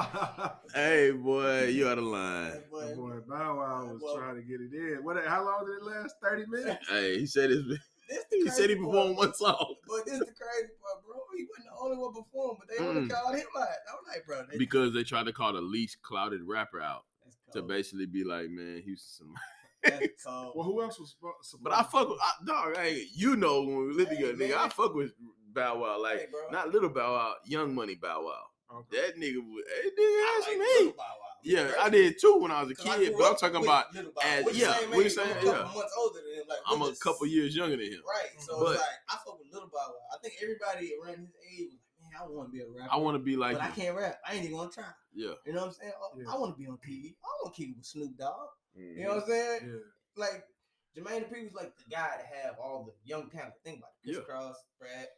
hey, 0.74 1.10
boy, 1.12 1.64
you 1.68 1.88
out 1.88 1.96
of 1.98 2.04
line. 2.04 2.62
But 2.70 2.94
boy 2.94 3.18
Bow 3.26 3.56
Wow 3.56 3.86
was 3.92 4.00
Well- 4.02 4.16
trying 4.18 4.36
to 4.36 4.42
get 4.42 4.60
it 4.60 4.72
in. 4.74 4.98
What? 5.02 5.16
How 5.26 5.44
long 5.44 5.64
did 5.66 5.76
it 5.78 5.82
last? 5.84 6.14
Thirty 6.22 6.44
minutes. 6.46 6.86
Hey, 6.88 7.18
he 7.18 7.26
said 7.26 7.50
his, 7.50 7.62
this 8.08 8.24
the 8.30 8.36
he 8.38 8.48
said 8.50 8.70
he 8.70 8.76
performed 8.76 9.16
one 9.16 9.32
song 9.34 9.74
But 9.88 10.04
this 10.06 10.18
the 10.18 10.24
crazy 10.26 10.72
part, 10.82 11.04
bro. 11.06 11.16
He 11.36 11.44
wasn't 11.48 11.66
the 11.66 11.80
only 11.80 11.96
one 11.96 12.12
performing, 12.14 12.56
but 12.58 12.68
they 12.68 12.84
only 12.84 13.00
Mm. 13.02 13.10
called 13.10 13.34
him 13.36 13.46
out. 13.58 13.68
I'm 13.90 13.98
like, 14.08 14.26
bro, 14.26 14.42
they, 14.50 14.58
because 14.58 14.92
they 14.92 15.02
tried 15.04 15.26
to 15.26 15.32
call 15.32 15.52
the 15.52 15.60
least 15.60 16.02
clouded 16.02 16.40
rapper 16.46 16.80
out 16.80 17.04
to 17.52 17.62
basically 17.62 18.06
be 18.06 18.24
like, 18.24 18.48
man, 18.50 18.82
Houston. 18.84 19.28
That's 19.84 20.06
cold. 20.26 20.52
Well, 20.54 20.64
who 20.64 20.82
else 20.82 20.98
was? 20.98 21.10
supposed- 21.10 21.36
supposed 21.42 21.64
But 21.64 21.72
I 21.74 21.82
fuck 21.82 22.08
with 22.08 22.18
I, 22.22 22.32
dog. 22.46 22.76
Hey, 22.76 23.06
you 23.14 23.36
know 23.36 23.62
when 23.62 23.88
we 23.88 23.92
live 23.94 24.08
Hey, 24.08 24.16
together, 24.16 24.34
nigga. 24.34 24.56
I 24.56 24.68
fuck 24.68 24.94
with 24.94 25.12
Bow 25.52 25.78
Wow, 25.80 26.00
like 26.00 26.18
Hey, 26.20 26.26
not 26.50 26.70
little 26.72 26.88
Bow 26.88 27.12
Wow, 27.14 27.34
Young 27.44 27.74
Money 27.74 27.94
Bow 27.96 28.24
Wow. 28.24 28.78
Okay. 28.80 28.96
That 29.02 29.16
nigga, 29.18 29.36
was- 29.36 29.64
that 29.66 29.90
nigga 29.90 29.98
I 29.98 30.42
had 30.46 30.58
like 30.58 30.68
some 30.78 30.92
Lil 31.44 31.56
heat. 31.56 31.62
Bow 31.62 31.62
Wow. 31.62 31.72
Yeah, 31.72 31.76
Right? 31.76 31.86
I 31.86 31.90
did 31.90 32.20
too 32.20 32.36
when 32.38 32.50
I 32.50 32.62
was 32.62 32.70
a 32.70 32.74
kid. 32.74 33.14
But 33.18 33.24
I'm 33.30 33.36
talking 33.36 33.60
with 33.60 33.68
about 33.68 33.86
as- 34.24 34.44
We're 34.44 34.52
yeah, 34.52 34.74
same 34.74 34.90
we're 34.90 35.08
the 35.08 35.20
I'm 35.22 35.30
a 35.30 35.34
couple 35.34 35.48
yeah. 35.52 35.74
months 35.74 35.94
older 35.98 36.18
than 36.20 36.34
him. 36.40 36.44
Like, 36.48 36.58
I'm 36.66 36.80
we're 36.80 36.86
a 36.86 36.90
just- 36.90 37.02
couple 37.02 37.26
years 37.26 37.56
younger 37.56 37.76
than 37.76 37.86
him. 37.86 38.02
Right. 38.06 38.40
So 38.40 38.60
But- 38.60 38.72
it's 38.72 38.80
like 38.80 38.90
I 39.10 39.16
fuck 39.24 39.38
with 39.38 39.48
Little 39.52 39.68
Bow 39.68 39.78
Wow. 39.88 39.94
I 40.14 40.18
think 40.22 40.34
everybody 40.42 40.92
around 41.02 41.18
his 41.18 41.34
age 41.58 41.70
was 41.72 41.80
like, 41.82 42.10
man, 42.12 42.20
I 42.20 42.26
want 42.28 42.48
to 42.48 42.52
be 42.52 42.60
a 42.62 42.68
rapper. 42.68 42.92
I 42.92 42.96
want 42.96 43.14
to 43.16 43.22
be 43.22 43.36
like, 43.36 43.54
but 43.58 43.62
I 43.62 43.70
can't 43.70 43.96
rap. 43.96 44.18
I 44.26 44.34
ain't 44.34 44.44
even 44.44 44.56
gonna 44.56 44.70
try. 44.70 44.84
yeah. 45.14 45.34
You 45.46 45.52
know 45.52 45.60
what 45.60 45.68
I'm 45.68 45.74
saying? 45.74 45.92
Oh, 46.00 46.10
Yeah. 46.18 46.30
I 46.32 46.38
want 46.38 46.54
to 46.54 46.58
be 46.60 46.66
on 46.68 46.78
TV. 46.78 47.14
I 47.24 47.28
want 47.42 47.54
to 47.54 47.60
keep 47.60 47.70
it 47.70 47.76
with 47.76 47.86
Snoop 47.86 48.16
Dogg. 48.18 48.48
You 48.74 48.82
Mm-hmm. 48.84 49.02
know 49.02 49.08
what 49.14 49.22
I'm 49.24 49.28
saying? 49.28 49.60
Yeah. 49.68 49.78
Like 50.16 50.44
Jermaine 50.96 51.24
Dupri 51.28 51.44
was 51.44 51.54
like 51.54 51.72
the 51.76 51.88
guy 51.90 52.16
to 52.20 52.26
have 52.44 52.56
all 52.62 52.84
the 52.84 52.92
young 53.04 53.28
talent. 53.30 53.54
Think 53.64 53.78
about 53.78 53.90
it. 54.04 54.12
Kris 54.12 54.16
Yeah. 54.16 54.34
Kross, 54.34 54.54
Brad. 54.78 55.08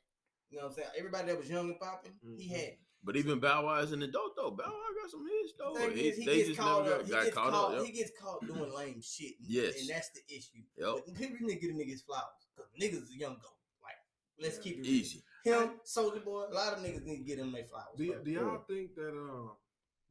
You 0.50 0.58
know 0.58 0.64
what 0.64 0.70
I'm 0.70 0.76
saying? 0.76 0.88
Everybody 0.96 1.26
that 1.28 1.38
was 1.38 1.50
young 1.50 1.70
and 1.70 1.80
popping, 1.80 2.14
he 2.38 2.48
Mhm. 2.48 2.56
had. 2.56 2.76
It. 3.04 3.06
But 3.06 3.16
even 3.16 3.38
Bow 3.40 3.66
Wow 3.66 3.78
is 3.80 3.92
an 3.92 4.02
adult 4.02 4.34
though. 4.36 4.50
Bow 4.50 4.64
Wow 4.64 5.02
got 5.02 5.10
some 5.10 5.26
hits 5.28 5.52
though. 5.58 5.74
The 5.74 5.90
He- 5.94 6.10
he 6.12 6.24
they 6.24 6.36
gets 6.36 6.48
just 6.48 6.60
caught 6.60 6.84
never 6.84 6.94
up. 6.94 7.00
got, 7.00 7.06
He 7.06 7.12
got 7.12 7.24
gets 7.24 7.34
caught 7.36 7.50
caught. 7.52 7.74
up. 7.74 7.84
He 7.86 7.92
gets 7.92 8.10
caught 8.20 8.46
doing 8.46 8.72
lame 8.76 9.00
shit. 9.02 9.38
And, 9.40 9.48
Yes. 9.48 9.80
and 9.80 9.88
that's 9.90 10.10
the 10.10 10.20
issue. 10.28 10.62
Yep. 10.76 10.94
But 11.06 11.14
people 11.16 11.36
need 11.46 11.60
to 11.60 11.60
get 11.60 11.70
a 11.70 11.74
niggas 11.74 12.04
flowers 12.04 12.46
because 12.56 12.70
niggas 12.80 13.02
is 13.04 13.16
young 13.16 13.34
go. 13.40 13.48
Like, 13.82 13.96
let's 14.40 14.56
Yeah. 14.58 14.62
keep 14.62 14.78
it 14.78 14.86
Easy. 14.86 15.22
Real. 15.44 15.60
Him, 15.60 15.70
Soulja 15.84 16.24
Boy, 16.24 16.46
a 16.50 16.54
lot 16.54 16.72
of 16.72 16.78
niggas 16.78 17.04
need 17.04 17.18
to 17.18 17.24
get 17.24 17.36
them 17.38 17.52
their 17.52 17.64
flowers. 17.64 17.96
Do, 17.98 18.10
y- 18.10 18.18
do 18.24 18.30
y'all 18.30 18.64
think 18.66 18.94
that 18.94 19.10
um 19.10 19.50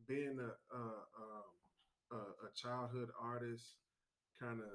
being 0.08 0.38
a 0.40 0.76
uh, 0.76 1.04
um 1.18 1.44
a, 2.12 2.16
a 2.46 2.52
childhood 2.56 3.10
artist 3.20 3.78
kind 4.40 4.60
of 4.60 4.68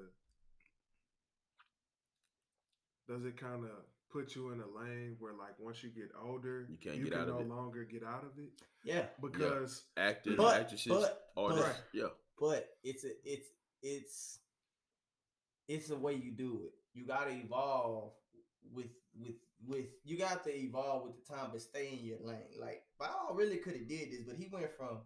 does 3.08 3.24
it 3.24 3.36
kind 3.40 3.64
of 3.64 3.70
put 4.10 4.34
you 4.34 4.50
in 4.52 4.60
a 4.60 4.66
lane 4.78 5.16
where 5.18 5.32
like 5.34 5.58
once 5.58 5.82
you 5.82 5.90
get 5.90 6.10
older 6.24 6.66
You 6.70 6.76
can't 6.78 6.96
you 6.96 7.04
get 7.04 7.12
can 7.12 7.22
out 7.22 7.28
of 7.28 7.40
it 7.40 7.46
no 7.46 7.54
it. 7.54 7.56
longer 7.56 7.84
get 7.84 8.02
out 8.04 8.24
of 8.24 8.38
it 8.38 8.50
yeah, 8.84 9.06
because 9.20 9.84
Actors, 9.96 10.36
But- 10.36 10.60
actresses, 10.60 10.86
but- 10.92 11.30
artists. 11.36 11.64
but- 11.66 11.84
yeah. 11.92 12.08
but 12.40 12.68
it's 12.82 13.04
a, 13.04 13.10
it's 13.24 13.48
it's 13.82 14.38
it's 15.68 15.88
the 15.88 15.96
way 15.96 16.14
you 16.14 16.30
do 16.32 16.62
it. 16.64 16.72
You 16.94 17.06
gotta 17.06 17.32
evolve 17.32 18.12
with 18.72 18.86
with 19.20 19.34
with 19.66 19.86
you 20.04 20.16
got 20.16 20.44
to 20.44 20.56
evolve 20.56 21.04
with 21.04 21.14
the 21.16 21.34
time, 21.34 21.50
but 21.52 21.60
stay 21.60 21.90
in 21.98 22.04
your 22.04 22.18
lane. 22.22 22.38
Like 22.60 22.82
Bow 22.98 23.32
really 23.34 23.56
could 23.58 23.74
have 23.74 23.88
did 23.88 24.10
this, 24.12 24.22
but 24.26 24.36
he 24.36 24.48
went 24.50 24.70
from 24.76 24.98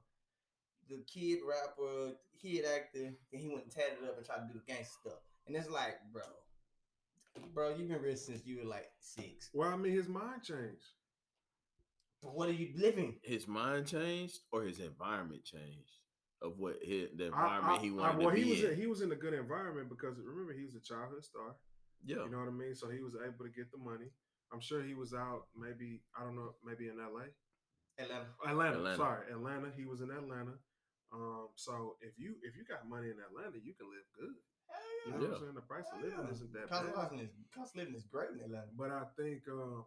the 0.88 1.02
kid 1.12 1.38
rapper, 1.48 2.12
kid 2.40 2.64
actor, 2.64 3.12
and 3.32 3.40
he 3.40 3.48
went 3.48 3.64
and 3.64 3.72
tatted 3.72 4.04
up 4.06 4.16
and 4.16 4.24
tried 4.26 4.46
to 4.46 4.52
do 4.52 4.60
the 4.64 4.72
gangster 4.72 4.94
stuff. 5.02 5.18
And 5.46 5.56
it's 5.56 5.68
like, 5.70 5.96
bro, 6.12 6.22
bro, 7.54 7.74
you've 7.76 7.88
been 7.88 8.00
rich 8.02 8.18
since 8.18 8.44
you 8.44 8.58
were 8.58 8.68
like 8.68 8.86
six. 9.00 9.50
well 9.52 9.70
I 9.72 9.76
mean 9.76 9.92
his 9.92 10.08
mind 10.08 10.42
changed 10.42 10.86
But 12.22 12.34
what 12.34 12.48
are 12.48 12.52
you 12.52 12.70
living? 12.76 13.18
His 13.22 13.46
mind 13.48 13.86
changed 13.86 14.38
or 14.52 14.64
his 14.64 14.78
environment 14.78 15.44
changed 15.44 15.90
of 16.40 16.58
what 16.58 16.76
his, 16.82 17.08
the 17.16 17.26
environment 17.26 17.80
I- 17.80 17.82
he 17.82 17.88
I- 17.90 17.92
wanted 17.92 18.18
well 18.18 18.30
to 18.30 18.34
be 18.36 18.42
he 18.42 18.50
was 18.50 18.64
in. 18.64 18.70
in, 18.72 18.76
he 18.80 18.86
was 18.86 19.00
in 19.00 19.12
a 19.12 19.16
good 19.16 19.34
environment 19.34 19.88
because 19.88 20.16
remember 20.18 20.52
he 20.52 20.64
was 20.64 20.74
a 20.74 20.80
childhood 20.80 21.24
star 21.24 21.54
yeah. 22.04 22.24
you 22.24 22.30
know 22.30 22.38
what 22.38 22.48
I 22.48 22.50
mean 22.50 22.74
so 22.74 22.88
he 22.90 23.00
was 23.00 23.14
able 23.14 23.44
to 23.44 23.50
get 23.50 23.70
the 23.70 23.78
money 23.78 24.10
I'm 24.52 24.60
sure 24.60 24.82
he 24.82 24.94
was 24.94 25.14
out 25.14 25.46
maybe 25.56 26.02
I 26.18 26.24
don't 26.24 26.36
know 26.36 26.54
maybe 26.64 26.88
in 26.88 26.98
LA 26.98 27.30
Atlanta. 27.98 28.26
Atlanta, 28.46 28.76
Atlanta. 28.78 28.96
Sorry, 28.96 29.24
Atlanta. 29.30 29.68
He 29.76 29.84
was 29.84 30.00
in 30.00 30.10
Atlanta. 30.10 30.56
Um, 31.12 31.48
so 31.56 31.96
if 32.00 32.16
you 32.18 32.36
if 32.42 32.56
you 32.56 32.64
got 32.64 32.88
money 32.88 33.08
in 33.12 33.20
Atlanta, 33.20 33.60
you 33.62 33.74
can 33.76 33.84
live 33.92 34.08
good. 34.16 34.32
You 35.06 35.12
know 35.12 35.18
what 35.18 35.34
I'm 35.34 35.40
saying? 35.40 35.54
The 35.54 35.60
price 35.62 35.86
of 35.92 35.98
Hell 36.00 36.08
living 36.10 36.26
yeah. 36.26 36.34
isn't 36.34 36.52
that 36.52 36.68
Cost 36.70 36.84
of 36.88 36.94
bad. 36.94 37.02
living 37.10 37.18
is 37.26 37.30
cost 37.54 37.74
of 37.74 37.78
living 37.80 37.94
is 37.94 38.04
great 38.04 38.30
in 38.30 38.40
Atlanta. 38.40 38.70
But 38.78 38.90
I 38.90 39.02
think 39.18 39.42
um, 39.50 39.84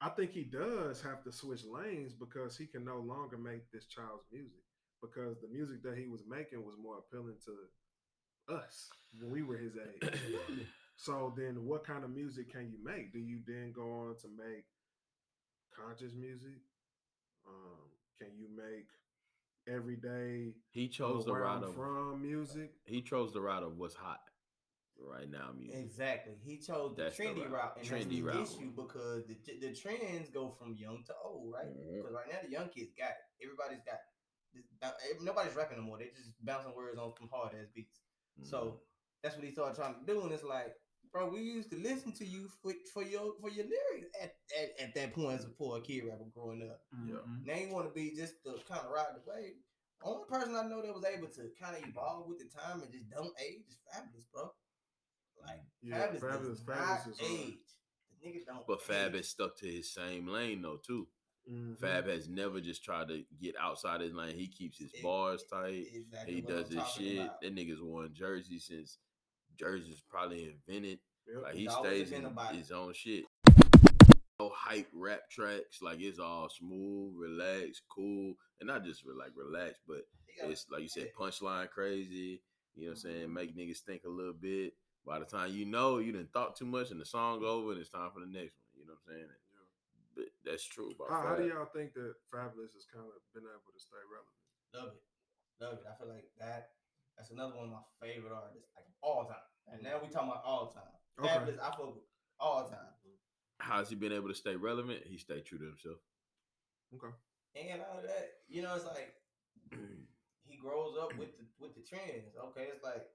I 0.00 0.08
think 0.10 0.32
he 0.32 0.44
does 0.44 1.00
have 1.02 1.22
to 1.24 1.32
switch 1.32 1.62
lanes 1.64 2.12
because 2.14 2.56
he 2.56 2.66
can 2.66 2.84
no 2.84 2.98
longer 3.00 3.36
make 3.36 3.70
this 3.72 3.86
child's 3.86 4.24
music 4.32 4.64
because 5.02 5.36
the 5.40 5.48
music 5.48 5.82
that 5.82 5.96
he 5.98 6.06
was 6.08 6.22
making 6.28 6.64
was 6.64 6.74
more 6.80 6.98
appealing 6.98 7.36
to 7.44 8.54
us 8.54 8.88
when 9.18 9.30
we 9.30 9.42
were 9.42 9.56
his 9.58 9.74
age. 9.76 10.20
So 10.96 11.34
then, 11.36 11.66
what 11.66 11.84
kind 11.84 12.04
of 12.04 12.10
music 12.14 12.52
can 12.52 12.70
you 12.70 12.78
make? 12.84 13.12
Do 13.12 13.18
you 13.18 13.40
then 13.48 13.72
go 13.74 13.82
on 13.82 14.14
to 14.22 14.28
make 14.38 14.62
conscious 15.74 16.14
music? 16.14 16.62
Um, 17.44 17.90
can 18.16 18.30
you 18.38 18.46
make 18.56 18.86
everyday 19.68 20.52
he 20.70 20.88
chose 20.88 21.24
the 21.24 21.32
where 21.32 21.42
route 21.42 21.58
I'm 21.58 21.64
of 21.64 21.74
from 21.74 22.22
music? 22.22 22.72
he 22.84 23.02
chose 23.02 23.32
the 23.32 23.40
route 23.40 23.62
of 23.62 23.76
what's 23.78 23.94
hot 23.94 24.20
right 24.98 25.28
now 25.30 25.50
music. 25.56 25.80
Exactly. 25.80 26.34
He 26.44 26.58
chose 26.58 26.94
the 26.96 27.04
That's 27.04 27.16
the 27.16 27.24
trendy 27.24 27.42
route. 27.44 27.52
route, 27.52 27.76
and 27.78 27.86
Trendy 27.86 27.98
that's 27.98 28.08
the 28.08 28.22
route. 28.22 28.42
issue 28.48 28.70
because 28.76 29.26
the 29.26 29.36
the 29.60 29.74
trends 29.74 30.30
go 30.30 30.50
from 30.50 30.76
young 30.78 31.02
to 31.06 31.14
old, 31.24 31.52
right? 31.52 31.66
Mhm. 31.66 31.96
Because 31.96 32.12
right 32.12 32.28
now 32.30 32.38
the 32.42 32.50
young 32.50 32.68
kids 32.68 32.92
got 32.96 33.10
it. 33.10 33.44
Everybody's 33.44 33.82
got. 33.84 33.98
this- 34.54 34.64
uh, 34.82 34.92
Nobody's 35.20 35.56
rapping 35.56 35.78
no 35.78 35.82
more. 35.82 35.98
They're 35.98 36.14
just 36.14 36.30
bouncing 36.44 36.74
words 36.76 36.96
on 36.98 37.12
some 37.18 37.28
hard 37.32 37.54
ass 37.54 37.66
beats. 37.74 38.00
Mm-hmm. 38.38 38.48
So 38.48 38.80
that's 39.22 39.34
what 39.36 39.44
he 39.44 39.50
started 39.50 39.74
trying 39.74 39.98
to 39.98 40.06
do, 40.06 40.22
and 40.22 40.32
it's 40.32 40.44
like, 40.44 40.72
bro, 41.14 41.28
we 41.30 41.40
used 41.40 41.70
to 41.70 41.76
listen 41.78 42.12
to 42.12 42.26
you 42.26 42.48
for, 42.62 42.72
for 42.92 43.02
your 43.04 43.32
for 43.40 43.48
your 43.48 43.64
lyrics 43.64 44.08
at, 44.22 44.34
at, 44.60 44.70
at 44.88 44.94
that 44.96 45.14
point 45.14 45.38
as 45.38 45.44
a 45.46 45.48
poor 45.48 45.80
kid 45.80 46.02
rapper 46.04 46.24
growing 46.34 46.60
up. 46.68 46.80
Yeah. 47.06 47.14
Mhm. 47.26 47.46
Now 47.46 47.54
you 47.56 47.72
want 47.72 47.88
to 47.88 47.94
be 47.94 48.14
just 48.14 48.34
the 48.44 48.58
kind 48.68 48.82
of 48.84 48.90
ride 48.90 49.14
the 49.14 49.22
wave. 49.30 49.54
Only 50.02 50.24
person 50.28 50.54
I 50.54 50.64
know 50.68 50.82
that 50.82 50.92
was 50.94 51.04
able 51.04 51.28
to 51.28 51.48
kind 51.58 51.76
of 51.82 51.88
evolve 51.88 52.26
with 52.28 52.38
the 52.38 52.46
time 52.58 52.82
and 52.82 52.92
just 52.92 53.08
don't 53.08 53.32
age 53.40 53.62
is 53.68 53.78
Fabolous, 53.88 54.26
bro. 54.34 54.50
Like 55.46 55.60
Yeah, 55.82 56.08
Fabolous, 56.08 56.20
Fabolous, 56.20 56.64
Fabolous 56.64 57.08
is 57.12 57.20
age. 57.22 57.54
The 58.20 58.28
nigga 58.28 58.44
don't. 58.46 58.66
But 58.66 58.82
Fab 58.82 59.14
has 59.14 59.28
stuck 59.28 59.56
to 59.58 59.66
his 59.66 59.94
same 59.94 60.26
lane 60.26 60.60
though 60.62 60.78
too. 60.84 61.06
Mhm. 61.50 61.78
Fab 61.78 62.06
has 62.08 62.28
never 62.28 62.60
just 62.60 62.82
tried 62.82 63.08
to 63.08 63.22
get 63.40 63.54
outside 63.60 64.00
his 64.00 64.14
lane. 64.14 64.34
He 64.34 64.48
keeps 64.48 64.78
his 64.78 64.92
It- 64.94 65.02
bars 65.02 65.44
tight. 65.50 65.86
Exactly 65.92 66.34
He 66.34 66.40
does 66.40 66.70
I'm 66.70 66.78
his 66.78 66.88
shit. 66.92 67.18
about. 67.20 67.40
That 67.42 67.54
nigga's 67.54 67.80
worn 67.82 68.12
jersey 68.14 68.58
since 68.58 68.98
jerseys 69.58 70.02
probably 70.08 70.54
invented. 70.68 70.98
Yep. 71.26 71.42
Like 71.42 71.54
he 71.54 71.64
It's 71.64 71.74
stays 71.76 72.12
in 72.12 72.28
his 72.52 72.70
own 72.70 72.92
shit. 72.92 73.24
No 74.40 74.50
hype 74.54 74.88
rap 74.92 75.30
tracks. 75.30 75.80
Like 75.80 76.00
it's 76.00 76.18
all 76.18 76.48
smooth, 76.48 77.14
relaxed, 77.16 77.82
cool, 77.88 78.34
and 78.60 78.66
not 78.66 78.84
just 78.84 79.04
like 79.06 79.32
relaxed, 79.36 79.80
but 79.86 80.02
it's 80.42 80.66
like 80.70 80.82
you 80.82 80.88
said, 80.88 81.10
punchline 81.18 81.70
crazy. 81.70 82.42
You 82.74 82.86
know 82.86 82.90
what 82.90 82.90
I'm 82.90 82.96
saying? 82.96 83.22
Mm-hmm. 83.26 83.34
Make 83.34 83.56
niggas 83.56 83.80
think 83.86 84.02
a 84.04 84.10
little 84.10 84.34
bit. 84.34 84.74
By 85.06 85.18
the 85.18 85.24
time 85.24 85.52
you 85.52 85.66
know, 85.66 85.98
you 85.98 86.12
didn't 86.12 86.32
thought 86.32 86.56
too 86.56 86.66
much, 86.66 86.90
and 86.90 87.00
the 87.00 87.04
song 87.04 87.44
over, 87.44 87.72
and 87.72 87.80
it's 87.80 87.90
time 87.90 88.10
for 88.12 88.20
the 88.20 88.26
next 88.26 88.56
one. 88.56 88.80
You 88.80 88.86
know 88.86 88.96
what 89.04 89.12
I'm 89.12 89.20
saying? 89.20 89.28
But 90.16 90.30
that's 90.46 90.64
true. 90.64 90.94
About 90.94 91.10
How, 91.10 91.28
how 91.28 91.36
do 91.36 91.46
y'all 91.46 91.68
think 91.74 91.92
that 91.94 92.14
Fabolous 92.30 92.74
has 92.78 92.86
kind 92.86 93.04
of 93.04 93.18
been 93.34 93.42
able 93.44 93.70
to 93.74 93.82
stay 93.82 93.98
relevant? 94.06 94.38
Love 94.74 94.94
it. 94.94 95.02
Love 95.58 95.74
it. 95.78 95.86
I 95.86 95.92
feel 95.98 96.10
like 96.10 96.30
that 96.38 96.70
that's 97.16 97.30
another 97.30 97.54
one 97.54 97.66
of 97.66 97.72
my 97.72 97.84
favorite 98.00 98.32
artists, 98.32 98.68
like 98.74 98.86
all 99.02 99.24
time. 99.24 99.46
And 99.72 99.82
now 99.82 100.00
we 100.02 100.08
talking 100.08 100.28
about 100.28 100.44
all 100.44 100.68
time. 100.68 100.94
Okay. 101.18 101.28
Fabolous, 101.28 101.60
I 101.62 101.70
fuck 101.70 101.94
with 101.94 102.04
all 102.40 102.64
time. 102.68 102.92
How's 103.58 103.88
he 103.88 103.94
been 103.94 104.12
able 104.12 104.28
to 104.28 104.34
stay 104.34 104.56
relevant? 104.56 105.00
He 105.06 105.16
stayed 105.16 105.46
true 105.46 105.58
to 105.58 105.64
himself. 105.64 106.02
Okay. 106.94 107.14
And 107.54 107.80
all 107.86 107.98
of 107.98 108.04
that, 108.04 108.42
you 108.48 108.62
know, 108.62 108.74
it's 108.74 108.84
like 108.84 109.14
he 110.44 110.58
grows 110.58 110.98
up 111.00 111.14
with 111.16 111.38
the 111.38 111.46
with 111.58 111.74
the 111.74 111.86
trends. 111.86 112.34
Okay, 112.50 112.66
it's 112.68 112.82
like 112.82 113.06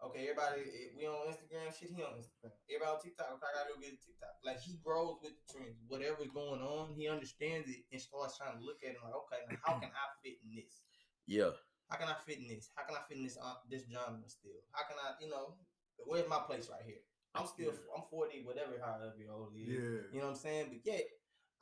okay, 0.00 0.30
everybody 0.30 0.62
eh, 0.62 0.94
we 0.96 1.04
on 1.10 1.26
Instagram, 1.26 1.74
shit, 1.74 1.90
he 1.90 2.02
on 2.02 2.16
Instagram. 2.16 2.54
Everybody 2.70 2.90
on 2.90 3.02
TikTok, 3.02 3.28
okay, 3.34 3.50
I 3.50 3.54
gotta 3.58 3.74
go 3.74 3.82
get 3.82 3.98
a 3.98 4.00
TikTok. 4.00 4.34
Like 4.46 4.62
he 4.62 4.78
grows 4.80 5.18
with 5.20 5.34
the 5.34 5.44
trends. 5.50 5.76
Whatever's 5.90 6.30
going 6.32 6.62
on, 6.62 6.94
he 6.94 7.10
understands 7.10 7.68
it 7.68 7.82
and 7.90 8.00
starts 8.00 8.38
trying 8.38 8.56
to 8.56 8.62
look 8.64 8.80
at 8.86 8.94
it 8.94 9.02
like, 9.02 9.14
okay, 9.26 9.42
now 9.50 9.58
how 9.66 9.74
can 9.82 9.90
I 9.90 10.06
fit 10.22 10.38
in 10.40 10.54
this? 10.54 10.86
yeah, 11.26 11.54
How 11.90 11.98
can 11.98 12.08
I 12.08 12.14
fit 12.24 12.38
in 12.38 12.46
this? 12.46 12.70
How 12.74 12.86
can 12.86 12.94
I 12.94 13.02
fit 13.08 13.18
in 13.18 13.24
this 13.24 13.36
uh, 13.36 13.58
this 13.68 13.82
genre 13.90 14.22
still? 14.30 14.62
How 14.70 14.86
can 14.86 14.96
I, 15.02 15.18
you 15.18 15.28
know, 15.28 15.58
where's 16.06 16.28
my 16.30 16.38
place 16.46 16.70
right 16.70 16.86
here? 16.86 17.02
I'm 17.34 17.46
still 17.46 17.74
I'm 17.94 18.02
40, 18.10 18.42
whatever, 18.42 18.78
however 18.78 19.14
old 19.30 19.54
he 19.54 19.62
is. 19.62 19.78
Yeah. 19.78 20.02
You 20.14 20.18
know 20.18 20.30
what 20.30 20.38
I'm 20.38 20.42
saying? 20.42 20.66
But 20.70 20.82
yet, 20.86 21.02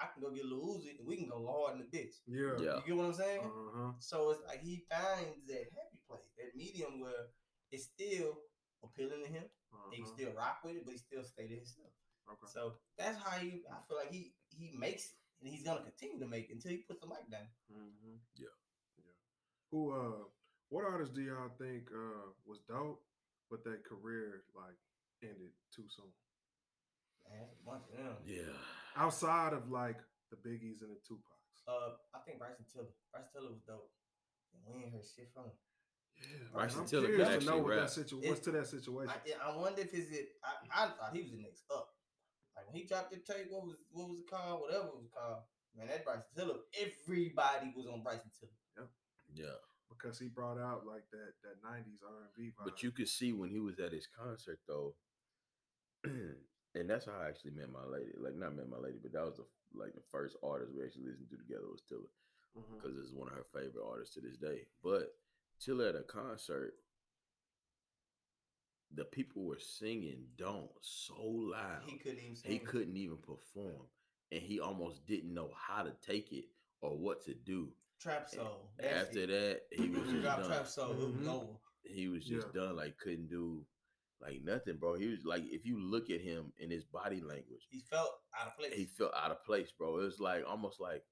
I 0.00 0.06
can 0.12 0.22
go 0.22 0.30
get 0.30 0.44
a 0.44 0.48
little 0.48 0.76
Uzi 0.76 1.00
and 1.00 1.08
we 1.08 1.16
can 1.16 1.28
go 1.28 1.44
hard 1.44 1.76
in 1.76 1.84
the 1.84 1.88
bitch. 1.88 2.20
Yeah. 2.28 2.56
Yeah. 2.60 2.76
You 2.80 2.92
get 2.92 2.96
what 2.96 3.12
I'm 3.12 3.16
saying? 3.16 3.40
Uh 3.40 3.72
huh. 3.74 3.92
So 3.98 4.30
it's 4.30 4.44
like 4.46 4.60
he 4.60 4.84
finds 4.88 5.44
that 5.48 5.64
happy 5.72 6.00
place, 6.08 6.28
that 6.36 6.56
medium 6.56 7.00
where 7.00 7.32
it's 7.72 7.88
still 7.88 8.44
appealing 8.84 9.24
to 9.24 9.32
him. 9.32 9.44
Uh-huh. 9.72 9.90
He 9.92 10.04
can 10.04 10.12
still 10.12 10.32
rock 10.36 10.60
with 10.64 10.76
it, 10.76 10.84
but 10.84 10.92
he 10.92 11.00
still 11.00 11.24
stay 11.24 11.48
to 11.48 11.56
himself. 11.56 11.92
Okay. 12.28 12.48
So 12.52 12.76
that's 12.96 13.16
how 13.16 13.36
he. 13.40 13.64
I 13.68 13.80
feel 13.88 13.96
like 13.96 14.12
he 14.12 14.32
he 14.52 14.72
makes 14.76 15.12
it, 15.12 15.16
and 15.40 15.48
he's 15.52 15.64
gonna 15.64 15.84
continue 15.84 16.20
to 16.20 16.28
make 16.28 16.48
it 16.48 16.56
until 16.56 16.72
he 16.72 16.84
puts 16.84 17.00
the 17.00 17.08
mic 17.08 17.24
down. 17.28 17.48
Mm-hmm. 17.72 18.20
Yeah. 18.36 18.52
Yeah. 19.72 19.78
Who? 19.78 19.92
Uh, 19.92 20.24
what 20.70 20.84
artist 20.84 21.14
do 21.14 21.22
y'all 21.22 21.50
think 21.58 21.88
uh 21.94 22.28
was 22.46 22.60
dope, 22.68 23.00
but 23.50 23.64
that 23.64 23.84
career 23.84 24.42
like 24.54 24.76
ended 25.22 25.52
too 25.74 25.84
soon? 25.88 26.12
Man, 27.28 27.44
a 27.44 27.70
bunch 27.70 27.84
of 27.92 27.96
them. 27.98 28.16
yeah. 28.26 28.52
Outside 28.96 29.52
of 29.52 29.70
like 29.70 29.96
the 30.30 30.36
Biggies 30.36 30.80
and 30.82 30.90
the 30.92 31.00
Tupacs. 31.08 31.64
Uh, 31.68 31.96
I 32.14 32.20
think 32.24 32.38
Bryson 32.38 32.64
Tiller. 32.72 32.88
Bryson 33.12 33.28
Tiller 33.32 33.50
was 33.52 33.60
dope. 33.66 33.90
And 34.52 34.60
we 34.64 34.84
ain't 34.84 34.92
heard 34.92 35.04
shit 35.04 35.28
from 35.32 35.44
him. 35.52 35.56
Yeah. 36.16 36.48
Bryson 36.52 36.80
I'm 36.80 36.86
Tiller 36.88 37.08
curious 37.08 37.28
could 37.28 37.40
to 37.40 37.46
know 37.46 37.52
actually 37.52 37.64
what 37.64 37.74
that 37.76 37.80
rap. 37.88 37.90
situ- 37.92 38.20
what's 38.24 38.40
to 38.48 38.50
that 38.52 38.66
situation. 38.66 39.12
I, 39.12 39.20
yeah, 39.28 39.40
I 39.44 39.56
wonder 39.56 39.80
if 39.84 39.92
is 39.92 40.08
it. 40.10 40.28
I, 40.42 40.52
I 40.72 40.82
thought 40.96 41.12
he 41.12 41.20
was 41.22 41.32
the 41.32 41.40
next 41.44 41.64
up. 41.70 41.88
Like 42.56 42.66
when 42.66 42.76
he 42.76 42.88
dropped 42.88 43.12
the 43.12 43.20
tape, 43.20 43.48
what 43.52 43.64
was 43.68 43.76
what 43.92 44.08
was 44.08 44.18
it 44.20 44.28
called? 44.28 44.60
Whatever 44.64 44.88
it 44.88 44.98
was 45.04 45.12
called. 45.12 45.44
Man, 45.76 45.86
that 45.88 46.04
Bryson 46.04 46.26
Tiller. 46.34 46.58
Everybody 46.74 47.70
was 47.76 47.86
on 47.86 48.02
Bryson 48.02 48.32
Tiller. 48.34 48.56
Yeah. 49.34 49.58
because 49.88 50.18
he 50.18 50.28
brought 50.28 50.58
out 50.58 50.86
like 50.86 51.04
that 51.12 51.34
that 51.42 51.62
'90s 51.64 52.02
R&B 52.06 52.52
vibe. 52.52 52.64
But 52.64 52.82
you 52.82 52.90
could 52.90 53.08
see 53.08 53.32
when 53.32 53.50
he 53.50 53.60
was 53.60 53.78
at 53.78 53.92
his 53.92 54.06
concert 54.06 54.58
though, 54.66 54.94
and 56.04 56.88
that's 56.88 57.06
how 57.06 57.12
I 57.20 57.28
actually 57.28 57.52
met 57.52 57.72
my 57.72 57.84
lady. 57.84 58.12
Like 58.18 58.36
not 58.36 58.56
met 58.56 58.68
my 58.68 58.78
lady, 58.78 58.98
but 59.02 59.12
that 59.12 59.24
was 59.24 59.36
the 59.36 59.44
like 59.74 59.94
the 59.94 60.02
first 60.10 60.36
artist 60.42 60.72
we 60.74 60.84
actually 60.84 61.04
listened 61.04 61.28
to 61.30 61.36
together 61.36 61.68
was 61.70 61.82
Tiller 61.88 62.08
mm-hmm. 62.56 62.76
because 62.76 62.96
it's 62.98 63.12
one 63.12 63.28
of 63.28 63.34
her 63.34 63.46
favorite 63.52 63.84
artists 63.86 64.14
to 64.14 64.20
this 64.20 64.36
day. 64.36 64.66
But 64.82 65.12
Tiller 65.60 65.88
at 65.88 65.96
a 65.96 66.02
concert, 66.02 66.74
the 68.94 69.04
people 69.04 69.44
were 69.44 69.58
singing 69.58 70.24
"Don't" 70.36 70.70
so 70.80 71.20
loud 71.20 71.82
He 71.86 71.98
couldn't 71.98 72.20
even. 72.22 72.36
Sing. 72.36 72.50
he 72.50 72.58
couldn't 72.58 72.96
even 72.96 73.18
perform, 73.18 73.86
and 74.32 74.42
he 74.42 74.60
almost 74.60 75.06
didn't 75.06 75.34
know 75.34 75.50
how 75.54 75.82
to 75.82 75.92
take 76.06 76.32
it 76.32 76.46
or 76.80 76.96
what 76.96 77.24
to 77.24 77.34
do. 77.34 77.68
Trap 78.00 78.28
soul. 78.28 78.70
That 78.78 78.92
After 78.96 79.12
shit. 79.14 79.28
that, 79.28 79.60
he 79.72 79.90
was 79.90 80.06
He 80.06 80.12
just 80.12 80.22
dropped 80.22 80.38
done. 80.40 80.50
trap 80.50 80.66
soul. 80.68 80.92
It 80.92 80.98
was 80.98 81.06
Mhm. 81.26 81.58
he 81.84 82.08
was 82.08 82.24
just 82.24 82.46
Yeah. 82.48 82.52
done 82.60 82.76
like 82.76 82.96
couldn't 82.98 83.28
do 83.28 83.64
like 84.20 84.42
nothing 84.42 84.76
bro 84.76 84.94
he 84.94 85.06
was 85.06 85.24
like 85.24 85.42
if 85.46 85.64
you 85.64 85.78
look 85.80 86.10
at 86.10 86.20
him 86.20 86.52
in 86.58 86.70
his 86.70 86.84
body 86.84 87.20
language 87.20 87.66
He 87.70 87.80
felt 87.80 88.10
out 88.36 88.48
of 88.48 88.56
place. 88.58 88.74
he 88.74 88.84
felt 88.84 89.14
out 89.14 89.30
of 89.30 89.42
place 89.44 89.70
bro 89.72 89.98
it 90.00 90.04
was 90.04 90.18
like 90.20 90.44
almost 90.46 90.80
like 90.80 91.02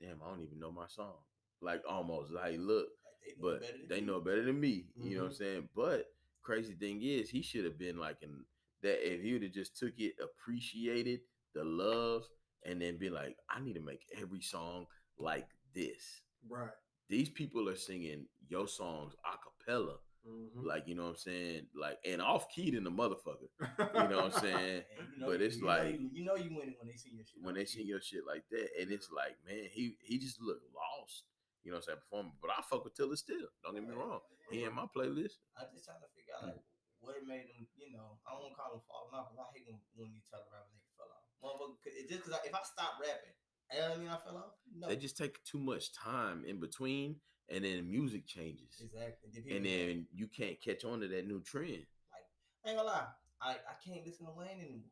damn 0.00 0.20
i 0.22 0.26
don't 0.28 0.42
even 0.42 0.58
know 0.58 0.70
my 0.72 0.86
song 0.88 1.14
like 1.62 1.82
almost 1.88 2.32
like 2.32 2.58
look 2.58 2.88
Like, 2.88 3.36
they 3.36 3.40
but 3.40 3.88
they 3.88 4.00
you. 4.00 4.06
know 4.06 4.20
better 4.20 4.44
than 4.44 4.60
me 4.60 4.90
you 4.96 5.14
know 5.16 5.22
what 5.22 5.28
i'm 5.28 5.32
Mhm. 5.34 5.38
saying 5.38 5.68
but 5.74 6.12
crazy 6.42 6.74
thing 6.74 7.00
is 7.02 7.30
he 7.30 7.40
should 7.40 7.64
have 7.64 7.78
been 7.78 7.96
like 7.98 8.20
in 8.22 8.44
that 8.82 9.00
if 9.10 9.22
he 9.22 9.32
would 9.32 9.42
have 9.44 9.52
just 9.52 9.76
took 9.76 9.98
it 9.98 10.16
appreciated 10.20 11.20
the 11.54 11.64
love 11.64 12.28
and 12.64 12.82
then 12.82 12.98
be 12.98 13.08
like 13.10 13.38
i 13.48 13.58
need 13.60 13.74
to 13.74 13.80
make 13.80 14.04
every 14.20 14.42
song 14.42 14.86
like 15.18 15.48
this 15.72 16.20
right. 16.48 16.70
these 17.08 17.28
people 17.30 17.68
are 17.68 17.76
singing 17.76 18.26
your 18.48 18.66
songs 18.68 19.14
a 19.24 19.34
cappella 19.38 19.96
Mhm. 20.26 20.66
like 20.66 20.90
you 20.90 20.98
know 20.98 21.06
what 21.06 21.22
I'm 21.22 21.22
saying, 21.22 21.70
like 21.78 22.02
and 22.02 22.18
off 22.20 22.50
key 22.50 22.74
than 22.74 22.82
the 22.82 22.90
motherfucker. 22.90 23.46
You 23.54 24.10
know 24.10 24.26
what 24.26 24.34
I'm 24.34 24.40
saying? 24.42 24.82
You 25.14 25.22
know 25.22 25.30
but 25.30 25.38
it's 25.38 25.54
you 25.54 25.62
know 25.62 25.68
like- 25.70 25.94
you, 26.02 26.10
you 26.10 26.24
know 26.26 26.34
you 26.34 26.50
winning 26.50 26.74
when 26.82 26.90
they 26.90 26.98
see 26.98 27.14
your 27.14 27.22
shit. 27.22 27.38
when 27.46 27.54
they 27.54 27.62
sing 27.64 27.86
your 27.86 28.02
shit 28.02 28.26
like 28.26 28.42
that, 28.50 28.66
and 28.74 28.90
it's 28.90 29.06
like, 29.14 29.38
man, 29.46 29.70
he 29.70 29.94
he 30.02 30.18
just 30.18 30.42
looked 30.42 30.66
lost. 30.74 31.30
You 31.62 31.70
know 31.70 31.78
what 31.78 31.86
I'm 31.86 31.94
saying? 31.94 32.02
Performing, 32.10 32.34
but 32.42 32.50
I 32.50 32.58
fuck 32.66 32.82
with 32.82 32.98
Tiller 32.98 33.14
still. 33.14 33.46
Don't 33.62 33.78
get 33.78 33.86
me 33.86 33.94
wrong. 33.94 34.18
He 34.50 34.66
in 34.66 34.74
my 34.74 34.90
playlist. 34.90 35.38
I 35.54 35.70
just 35.70 35.86
trying 35.86 36.02
to 36.02 36.10
figure 36.10 36.34
out 36.34 36.50
like 36.50 36.58
what 36.98 37.14
made 37.22 37.46
them. 37.46 37.62
You 37.78 37.94
know, 37.94 38.18
I 38.26 38.34
don't 38.34 38.50
want 38.50 38.54
to 38.54 38.58
call 38.58 38.74
them 38.74 38.82
falling 38.90 39.14
off, 39.14 39.30
because 39.30 39.46
I 39.46 39.46
hate 39.54 39.66
when 39.70 39.78
when 39.94 40.10
you 40.10 40.18
tell 40.26 40.42
a 40.42 40.50
rapper 40.50 40.74
they 40.74 40.82
fell 40.98 41.06
off. 41.06 41.22
Motherfucker, 41.38 42.02
just 42.10 42.26
because 42.26 42.34
if 42.42 42.50
I 42.50 42.62
stop 42.66 42.98
rapping, 42.98 43.30
know 43.30 43.45
I 43.70 43.96
mean? 43.98 44.08
I 44.08 44.16
fell 44.16 44.36
off. 44.36 44.52
No, 44.76 44.88
They 44.88 44.96
just 44.96 45.16
take 45.16 45.42
too 45.44 45.58
much 45.58 45.92
time 45.92 46.44
in 46.46 46.60
between, 46.60 47.16
and 47.48 47.64
then 47.64 47.88
music 47.90 48.26
changes, 48.26 48.80
exactly. 48.80 49.30
Then 49.32 49.42
and 49.56 49.62
be 49.64 49.70
like- 49.70 49.86
then 49.86 50.06
you 50.12 50.26
can't 50.28 50.60
catch 50.60 50.84
on 50.84 51.00
to 51.00 51.08
that 51.08 51.26
new 51.26 51.40
trend. 51.42 51.86
Like, 52.12 52.26
I 52.64 52.68
ain't 52.70 52.78
gonna 52.78 52.88
lie, 52.88 53.06
I, 53.40 53.50
I 53.52 53.74
can't 53.84 54.04
listen 54.06 54.26
to 54.26 54.32
Wayne 54.32 54.60
anymore. 54.60 54.90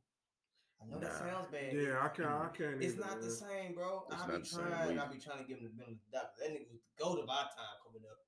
I 0.83 0.87
know 0.91 0.99
that 0.99 1.13
sounds 1.17 1.49
bad. 1.51 1.73
yeah, 1.73 1.97
I 2.03 2.09
can't. 2.09 2.29
I 2.29 2.49
can't. 2.57 2.83
It's 2.83 2.95
either, 2.95 3.07
not 3.07 3.21
the 3.23 3.31
same, 3.31 3.75
bro. 3.75 4.05
It's 4.11 4.21
I 4.23 4.27
not 4.27 4.37
be 4.37 4.39
the 4.43 4.45
same 4.47 4.61
trying. 4.67 4.99
I 4.99 5.07
way. 5.09 5.15
be 5.15 5.21
trying 5.21 5.39
to 5.39 5.45
give 5.49 5.59
him 5.59 5.71
the 5.71 5.77
benefit 5.81 5.97
of 5.97 6.11
the 6.11 6.19
doubt. 6.19 6.31
That 6.39 6.51
nigga 6.51 6.69
was 6.69 6.83
the 6.83 6.95
goat 7.03 7.19
of 7.23 7.31
our 7.31 7.45
time 7.57 7.77
coming 7.87 8.03
up. 8.11 8.19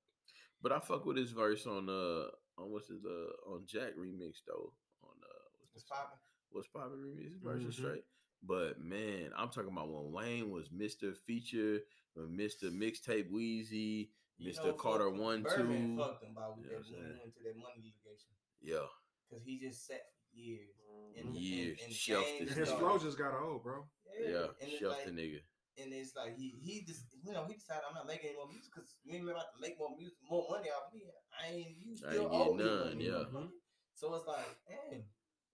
But 0.63 0.73
I 0.73 0.79
fuck 0.81 1.05
with 1.05 1.17
his 1.19 1.33
verse 1.33 1.67
on 1.67 1.89
uh 1.91 2.31
on 2.57 2.71
what's 2.73 2.89
his 2.89 3.05
uh 3.05 3.51
on 3.53 3.67
Jack 3.67 3.93
remix 3.99 4.41
though 4.47 4.73
on 5.03 5.11
uh 5.21 5.45
what's 5.61 5.75
Was 5.75 5.83
this 5.83 5.85
popping. 5.91 6.19
what's 6.51 6.69
poppin' 6.69 6.97
remix 7.03 7.29
his 7.35 7.43
verse 7.43 7.63
is 7.63 7.75
Mhm. 7.77 7.79
straight. 7.79 8.05
But 8.43 8.81
man, 8.81 9.31
I'm 9.37 9.49
talking 9.49 9.73
about 9.73 9.89
when 9.89 10.13
Wayne 10.13 10.51
was 10.51 10.69
Mr. 10.69 11.17
Feature, 11.17 11.81
when 12.15 12.29
Mr. 12.37 12.71
Mixtape 12.71 13.31
Weezy, 13.31 14.09
You 14.39 14.53
Mr. 14.53 14.67
know, 14.67 14.73
Carter 14.75 15.11
fuck- 15.11 15.21
One 15.21 15.43
Birdman 15.43 15.97
Two. 15.97 16.03
fucked 16.03 16.23
him 16.25 16.35
by 16.35 16.49
with 16.49 16.65
You 16.65 16.71
know 16.73 16.79
that 16.79 16.79
what 16.79 16.87
I'm 16.87 16.93
when 16.93 17.03
he 17.03 17.09
saying? 17.09 17.19
went 17.23 17.35
to 17.37 17.43
that 17.43 17.57
money 17.57 17.81
litigation 17.83 18.33
Yeah, 18.61 18.87
because 19.29 19.45
he 19.45 19.59
just 19.59 19.87
sat 19.87 20.03
for 20.31 20.39
years. 20.39 20.71
And. 21.17 21.35
Years, 21.35 21.79
and, 21.81 21.87
and 21.89 21.95
shelved 21.97 22.27
James 22.29 22.49
this 22.51 22.59
his 22.59 22.69
nigga. 22.69 22.79
flow 22.79 22.99
just 22.99 23.17
got 23.19 23.33
old, 23.41 23.63
bro. 23.65 23.89
yeah, 24.21 24.53
and 24.61 24.69
it's 24.69 24.79
shelf 24.79 24.97
like, 25.01 25.07
the 25.07 25.13
nigga. 25.17 25.41
and 25.81 25.93
it's 25.93 26.15
like 26.15 26.37
he 26.37 26.53
he 26.61 26.85
just 26.85 27.05
you 27.25 27.33
know 27.33 27.45
he 27.49 27.55
decided 27.55 27.83
I'm 27.89 27.95
not 27.95 28.07
making 28.07 28.29
any 28.31 28.37
more 28.37 28.47
music 28.49 28.69
because 28.75 28.95
you 29.03 29.17
ain't 29.17 29.25
about 29.25 29.49
to 29.57 29.61
make 29.61 29.79
more 29.81 29.97
music 29.97 30.19
more 30.29 30.45
money 30.51 30.69
off 30.69 30.93
me. 30.93 31.01
I 31.33 31.53
ain't 31.57 31.73
you 31.81 31.97
I 32.07 32.13
still 32.13 32.23
ain't 32.25 32.33
owe 32.33 32.53
getting 32.53 32.57
me 32.59 32.65
none, 32.65 32.85
money, 32.85 33.05
yeah. 33.07 33.13
motherfucker. 33.33 33.49
So 33.97 34.15
it's 34.15 34.27
like, 34.29 34.45
damn. 34.69 35.01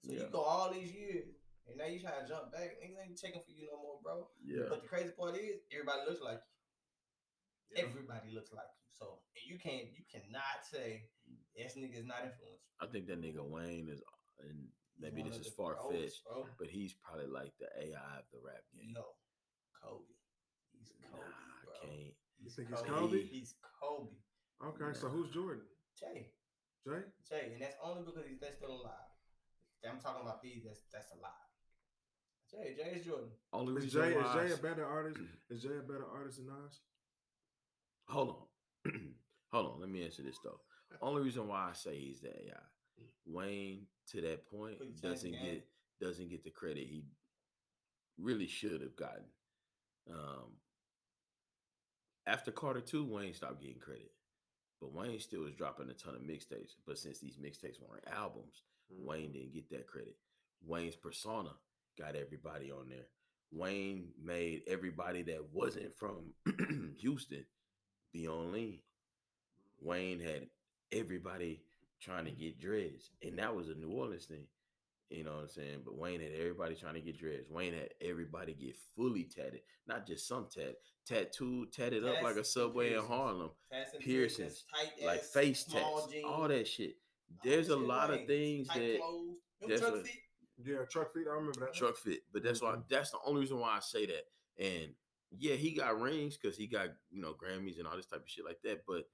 So 0.02 0.12
Yeah. 0.12 0.18
you 0.26 0.28
go 0.34 0.40
all 0.42 0.72
these 0.74 0.90
years 0.92 1.30
and 1.68 1.78
now 1.78 1.86
you 1.86 2.00
try 2.00 2.18
to 2.18 2.26
jump 2.26 2.50
back. 2.50 2.78
Niggas 2.82 2.98
ain't 2.98 3.18
checking 3.18 3.42
for 3.42 3.54
you 3.54 3.70
no 3.70 3.78
more, 3.78 3.98
bro. 4.02 4.28
Yeah, 4.42 4.66
But 4.68 4.82
the 4.82 4.88
crazy 4.88 5.14
part 5.14 5.36
is 5.36 5.62
everybody 5.70 6.02
looks 6.08 6.22
like 6.22 6.42
you. 6.42 7.78
Yeah. 7.78 7.88
Everybody 7.88 8.34
looks 8.34 8.52
like 8.52 8.66
you. 8.66 8.82
So 8.92 9.18
you 9.34 9.58
can't 9.58 9.90
you 9.94 10.04
cannot 10.10 10.62
say 10.62 11.08
this 11.56 11.74
nigga 11.78 11.98
is 11.98 12.06
not 12.06 12.26
influenced. 12.26 12.66
I 12.80 12.86
think 12.86 13.06
that 13.06 13.22
nigga 13.22 13.42
Wayne 13.42 13.88
is, 13.88 14.02
and 14.42 14.68
maybe 14.98 15.22
this 15.22 15.38
is 15.38 15.46
the 15.46 15.56
far 15.56 15.78
fetched, 15.90 16.22
but 16.58 16.68
he's 16.68 16.94
probably 16.98 17.30
like 17.30 17.52
the 17.58 17.70
AI 17.78 18.18
of 18.18 18.26
the 18.32 18.38
rap 18.42 18.62
game. 18.74 18.92
No, 18.94 19.14
Kobe. 19.78 20.06
He's 20.74 20.90
Kobe. 21.10 21.22
Nah, 21.22 21.62
Kobe, 21.62 21.70
I 21.70 21.86
can't. 21.86 22.14
You 22.42 22.50
think 22.50 22.68
he's 22.68 22.82
Kobe? 22.82 23.22
He's 23.22 23.54
Kobe. 23.80 24.14
Okay, 24.62 24.98
so 24.98 25.08
who's 25.08 25.30
Jordan? 25.30 25.64
Jay. 25.98 26.30
Jay? 26.86 27.02
Jay, 27.28 27.50
and 27.54 27.62
that's 27.62 27.76
only 27.82 28.02
because 28.02 28.26
he's 28.26 28.38
that's 28.40 28.58
still 28.58 28.82
alive. 28.82 29.10
I'm 29.82 29.98
talking 29.98 30.22
about 30.22 30.42
these. 30.42 30.62
That's 30.62 30.82
that's 30.92 31.10
alive. 31.10 31.51
Jay, 32.52 32.74
Jay 32.76 32.98
is 32.98 33.06
Jordan. 33.06 33.28
Only 33.52 33.84
Is 33.86 33.92
Jay 33.92 34.12
is 34.12 34.32
Jay 34.34 34.52
a 34.52 34.56
better 34.56 34.86
artist? 34.86 35.20
Is 35.50 35.62
Jay 35.62 35.76
a 35.78 35.82
better 35.82 36.06
artist 36.14 36.36
than 36.38 36.46
Nas? 36.46 36.80
hold 38.08 38.28
on, 38.84 38.92
hold 39.52 39.72
on. 39.74 39.80
Let 39.80 39.88
me 39.90 40.04
answer 40.04 40.22
this 40.22 40.38
though. 40.44 40.60
Only 41.00 41.22
reason 41.22 41.48
why 41.48 41.70
I 41.70 41.72
say 41.72 41.98
he's 41.98 42.20
the 42.20 42.28
AI, 42.28 42.60
Wayne 43.26 43.86
to 44.10 44.20
that 44.20 44.46
point 44.50 44.78
But 44.78 44.88
he 44.88 44.92
changed 44.92 45.02
the 45.02 45.08
doesn't 45.08 45.32
get 45.32 45.66
doesn't 46.00 46.30
get 46.30 46.44
the 46.44 46.50
credit 46.50 46.86
he 46.86 47.04
really 48.18 48.46
should 48.46 48.82
have 48.82 48.96
gotten. 48.96 49.24
Um, 50.10 50.52
after 52.26 52.50
Carter 52.50 52.80
two, 52.80 53.04
Wayne 53.04 53.34
stopped 53.34 53.60
getting 53.62 53.78
credit, 53.78 54.12
but 54.80 54.92
Wayne 54.92 55.18
still 55.20 55.42
was 55.42 55.54
dropping 55.54 55.88
a 55.88 55.94
ton 55.94 56.14
of 56.14 56.20
mixtapes. 56.22 56.72
But 56.86 56.98
since 56.98 57.18
these 57.18 57.36
mixtapes 57.36 57.80
weren't 57.80 58.04
albums, 58.14 58.62
Mm-hmm. 58.92 59.06
Wayne 59.08 59.32
didn't 59.32 59.54
get 59.54 59.70
that 59.70 59.86
credit. 59.86 60.16
Wayne's 60.66 60.96
persona 60.96 61.50
got 61.98 62.16
everybody 62.16 62.70
on 62.70 62.88
there. 62.88 63.06
Wayne 63.52 64.08
made 64.22 64.62
everybody 64.66 65.22
that 65.24 65.40
wasn't 65.52 65.94
from 65.96 66.32
Houston 67.00 67.44
be 68.12 68.26
on 68.26 68.52
lean. 68.52 68.78
Wayne 69.80 70.20
had 70.20 70.46
everybody 70.90 71.62
trying 72.00 72.24
to 72.24 72.30
get 72.30 72.60
dreads, 72.60 73.10
and 73.22 73.38
that 73.38 73.54
was 73.54 73.68
a 73.68 73.74
New 73.74 73.90
Orleans 73.90 74.24
thing. 74.26 74.46
You 75.10 75.24
know 75.24 75.32
what 75.32 75.42
I'm 75.42 75.48
saying? 75.50 75.82
But 75.84 75.98
Wayne 75.98 76.20
had 76.22 76.32
everybody 76.38 76.74
trying 76.74 76.94
to 76.94 77.00
get 77.00 77.18
dreads. 77.18 77.50
Wayne 77.50 77.74
had 77.74 77.90
everybody 78.00 78.54
get 78.54 78.74
fully 78.96 79.24
tatted, 79.24 79.60
not 79.86 80.06
just 80.06 80.26
some 80.26 80.46
tat, 80.50 80.76
tattooed, 81.06 81.70
tatted 81.72 82.04
up 82.06 82.22
like 82.22 82.36
a 82.36 82.44
subway 82.44 82.94
in. 82.94 83.04
Harlem, 83.04 83.50
Piercings, 84.00 84.64
tight 84.74 85.04
like 85.06 85.22
face 85.22 85.64
tats, 85.64 86.06
jeans, 86.10 86.24
all 86.26 86.48
that 86.48 86.66
shit. 86.66 86.96
There's 87.44 87.68
a 87.68 87.76
lot 87.76 88.10
of 88.10 88.26
things 88.26 88.68
that 88.68 88.98
clothes. 89.00 89.36
That's 89.68 89.82
what- 89.82 90.06
fit. 90.06 90.16
Yeah, 90.64 90.84
Trukfit. 90.84 91.26
I 91.28 91.34
remember 91.34 91.60
that. 91.60 91.74
truck 91.74 91.96
fit. 91.96 92.20
But 92.32 92.42
that's 92.42 92.60
why 92.62 92.72
Mhm. 92.76 92.88
that's 92.88 93.10
the 93.10 93.18
only 93.24 93.40
reason 93.40 93.58
why 93.58 93.76
I 93.76 93.80
say 93.80 94.06
that. 94.06 94.24
And 94.58 94.94
yeah, 95.30 95.54
he 95.54 95.72
got 95.72 96.00
rings 96.00 96.36
because 96.36 96.56
he 96.56 96.66
got 96.66 96.90
you 97.10 97.20
know 97.20 97.34
Grammys 97.34 97.78
and 97.78 97.86
all 97.86 97.96
this 97.96 98.06
type 98.06 98.22
of 98.22 98.28
shit 98.30 98.44
like 98.44 98.60
that. 98.62 98.84
But 98.86 99.10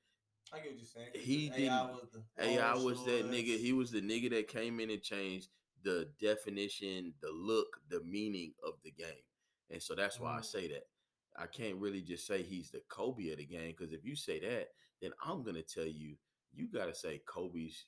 I 0.52 0.60
get 0.60 0.70
what 0.70 0.76
you're 0.78 0.84
saying. 0.86 1.12
'cause 1.12 1.22
He 1.22 1.48
AI 1.50 1.56
didn't- 1.56 1.96
was 1.96 2.10
the 2.12 2.24
AI 2.38 2.74
was 2.74 3.04
that 3.04 3.24
nigga. 3.26 3.58
He 3.58 3.72
was 3.72 3.90
the 3.90 4.00
nigga 4.00 4.30
that 4.30 4.48
came 4.48 4.80
in 4.80 4.90
and 4.90 5.02
changed 5.02 5.50
the 5.82 6.06
definition, 6.18 7.14
the 7.20 7.30
look, 7.30 7.80
the 7.88 8.00
meaning 8.02 8.54
of 8.62 8.80
the 8.82 8.90
game. 8.90 9.22
And 9.70 9.82
so 9.82 9.94
that's 9.94 10.18
why 10.18 10.36
I 10.36 10.40
Mm. 10.40 10.44
say 10.44 10.68
that. 10.68 10.88
I 11.36 11.46
can't 11.46 11.78
really 11.78 12.02
just 12.02 12.26
say 12.26 12.42
he's 12.42 12.70
the 12.70 12.80
Kobe 12.88 13.30
of 13.30 13.38
the 13.38 13.44
game 13.46 13.70
because 13.72 13.92
if 13.92 14.04
you 14.04 14.16
say 14.16 14.40
that, 14.40 14.74
then 15.00 15.12
I'm 15.20 15.44
gonna 15.44 15.62
tell 15.62 15.86
you 15.86 16.18
you 16.52 16.66
gotta 16.66 16.94
say 16.94 17.20
Kobe's 17.20 17.86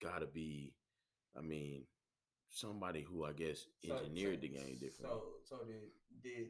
gotta 0.00 0.26
be. 0.26 0.74
I 1.34 1.40
mean, 1.40 1.88
somebody 2.52 3.00
who 3.02 3.24
I 3.24 3.32
guess 3.32 3.66
engineered 3.82 4.38
so- 4.38 4.46
the 4.46 4.48
game 4.52 4.76
different. 4.78 5.10
So 5.10 5.22
so 5.48 5.56
did 5.64 5.90
did 6.22 6.46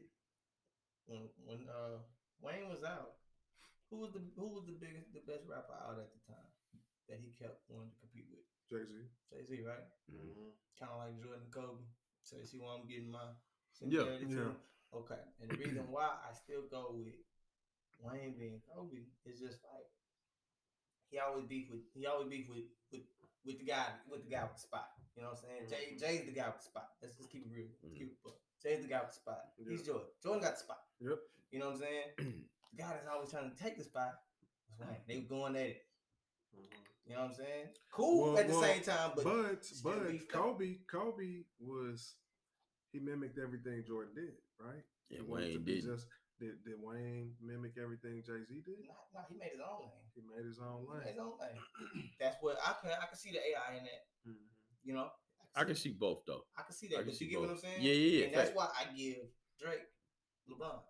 when 1.07 1.27
when 1.47 1.65
uh 1.71 2.03
Wayne 2.43 2.67
was 2.69 2.83
out, 2.83 3.15
who 3.89 3.97
was 4.03 4.11
the 4.11 4.21
who 4.35 4.47
was 4.51 4.67
the 4.67 4.75
biggest 4.77 5.11
the 5.15 5.23
best 5.23 5.47
rapper 5.47 5.73
out 5.79 5.97
at 5.97 6.11
the 6.11 6.21
time 6.27 6.51
that 7.07 7.19
he 7.23 7.31
kept 7.39 7.63
wanting 7.71 7.91
to 7.95 7.99
compete 8.03 8.27
with? 8.29 8.43
Jay 8.69 8.83
Z. 8.87 8.93
Jay 9.31 9.43
Z, 9.43 9.51
right? 9.63 9.87
Mhm. 10.11 10.51
Kind 10.79 10.91
of 10.91 10.99
like 10.99 11.15
Jordan 11.23 11.43
and 11.47 11.53
Kobe. 11.53 11.83
So 12.23 12.37
you 12.37 12.45
see 12.45 12.59
why 12.59 12.75
I'm 12.75 12.87
getting 12.87 13.11
my 13.11 13.31
Yeah, 13.83 14.03
similarity 14.19 14.27
yeah. 14.31 14.55
Okay. 14.93 15.19
And 15.41 15.49
the 15.49 15.57
reason 15.57 15.89
why 15.91 16.15
I 16.21 16.31
still 16.33 16.63
go 16.69 16.93
with 16.95 17.15
Wayne 17.99 18.37
being 18.37 18.61
Kobe 18.67 19.03
is 19.25 19.39
just 19.39 19.59
like 19.63 19.87
he 21.11 21.19
always 21.19 21.45
beef 21.45 21.69
with 21.69 21.83
he 21.93 22.05
always 22.07 22.29
beef 22.29 22.47
with 22.49 22.65
with 22.91 23.05
with 23.45 23.59
the 23.59 23.65
guy 23.65 23.85
with 24.09 24.23
the 24.23 24.29
guy 24.29 24.43
with 24.43 24.55
the 24.55 24.61
spot. 24.61 24.89
You 25.15 25.21
know 25.23 25.29
what 25.29 25.39
I'm 25.39 25.43
saying? 25.45 25.69
Jay 25.69 25.93
Mhm. 25.95 25.99
Jay's 25.99 26.25
the 26.25 26.31
guy 26.31 26.47
with 26.47 26.57
the 26.57 26.63
spot. 26.63 26.89
Let's 27.01 27.13
just 27.15 27.29
keep 27.29 27.45
it 27.45 27.51
real. 27.51 27.67
Let's 27.83 27.93
keep 27.95 28.11
it 28.11 28.17
real. 28.23 28.35
Jay's 28.61 28.81
the 28.81 28.87
guy 28.87 28.99
with 29.01 29.09
the 29.09 29.15
spot. 29.15 29.41
He's 29.67 29.83
Jordan. 29.83 30.07
Jordan 30.23 30.41
got 30.43 30.53
the 30.53 30.59
spot. 30.59 30.81
Yep. 30.99 31.19
You 31.51 31.59
know 31.59 31.65
what 31.67 31.75
I'm 31.75 31.79
saying? 31.81 32.07
the 32.71 32.77
guy 32.77 32.89
that's 32.93 33.07
always 33.07 33.29
trying 33.29 33.51
to 33.51 33.55
take 33.63 33.77
the 33.77 33.83
spot 33.83 34.13
was 34.69 34.79
Wayne. 34.79 34.97
They 35.07 35.17
were 35.19 35.27
going 35.29 35.55
at 35.55 35.67
it. 35.67 35.85
You 37.05 37.15
know 37.15 37.21
what 37.21 37.29
I'm 37.31 37.35
saying? 37.35 37.67
Cool 37.91 38.31
Well, 38.31 38.37
at 38.37 38.47
the 38.47 38.53
well, 38.53 38.63
same 38.63 38.81
time, 38.81 39.11
but, 39.15 39.23
But 39.25 39.71
but. 39.83 40.29
Kobe 40.29 40.77
Kobe 40.87 41.43
was 41.59 42.15
he 42.91 42.99
mimicked 42.99 43.37
everything 43.37 43.83
Jordan 43.85 44.15
did, 44.15 44.33
right? 44.57 44.83
Yeah, 45.09 45.19
He 45.19 45.25
Wayne 45.25 45.63
didn't. 45.65 45.83
Just, 45.95 46.07
did, 46.39 46.63
did 46.65 46.75
Wayne 46.81 47.33
mimic 47.41 47.73
everything 47.81 48.23
Jay 48.25 48.43
Z 48.43 48.51
did? 48.65 48.83
No, 48.87 48.95
nah, 49.13 49.25
he 49.29 49.35
made 49.37 49.53
his 49.53 49.61
own 49.61 49.85
lane. 49.85 50.07
He 50.15 50.21
made 50.25 50.45
his 50.45 50.59
own 50.59 50.81
He 50.81 50.89
made 50.93 51.13
his 51.13 51.19
own 51.21 51.35
lane. 51.39 51.59
That's 52.19 52.37
what 52.41 52.57
I 52.61 52.73
can 52.81 52.91
I 52.91 53.05
can 53.05 53.17
see 53.17 53.31
the 53.31 53.39
AI 53.41 53.77
in 53.77 53.83
that. 53.85 54.01
Mhm. 54.27 54.47
You 54.83 54.93
know, 54.95 55.09
I 55.55 55.63
can 55.63 55.75
see 55.75 55.93
both 55.93 56.25
though. 56.25 56.43
I 56.57 56.63
can 56.63 56.73
see 56.73 56.87
that. 56.89 56.97
can 57.03 57.05
But 57.07 57.15
see 57.15 57.25
you 57.25 57.31
get 57.31 57.41
what 57.41 57.49
I'm 57.51 57.57
saying? 57.57 57.79
Yeah, 57.79 57.93
yeah, 57.93 58.11
yeah. 58.19 58.25
And 58.25 58.33
that's 58.35 58.49
fact. 58.51 58.57
why 58.57 58.67
I 58.73 58.83
give 58.95 59.23
Drake 59.61 59.85
LeBron. 60.49 60.81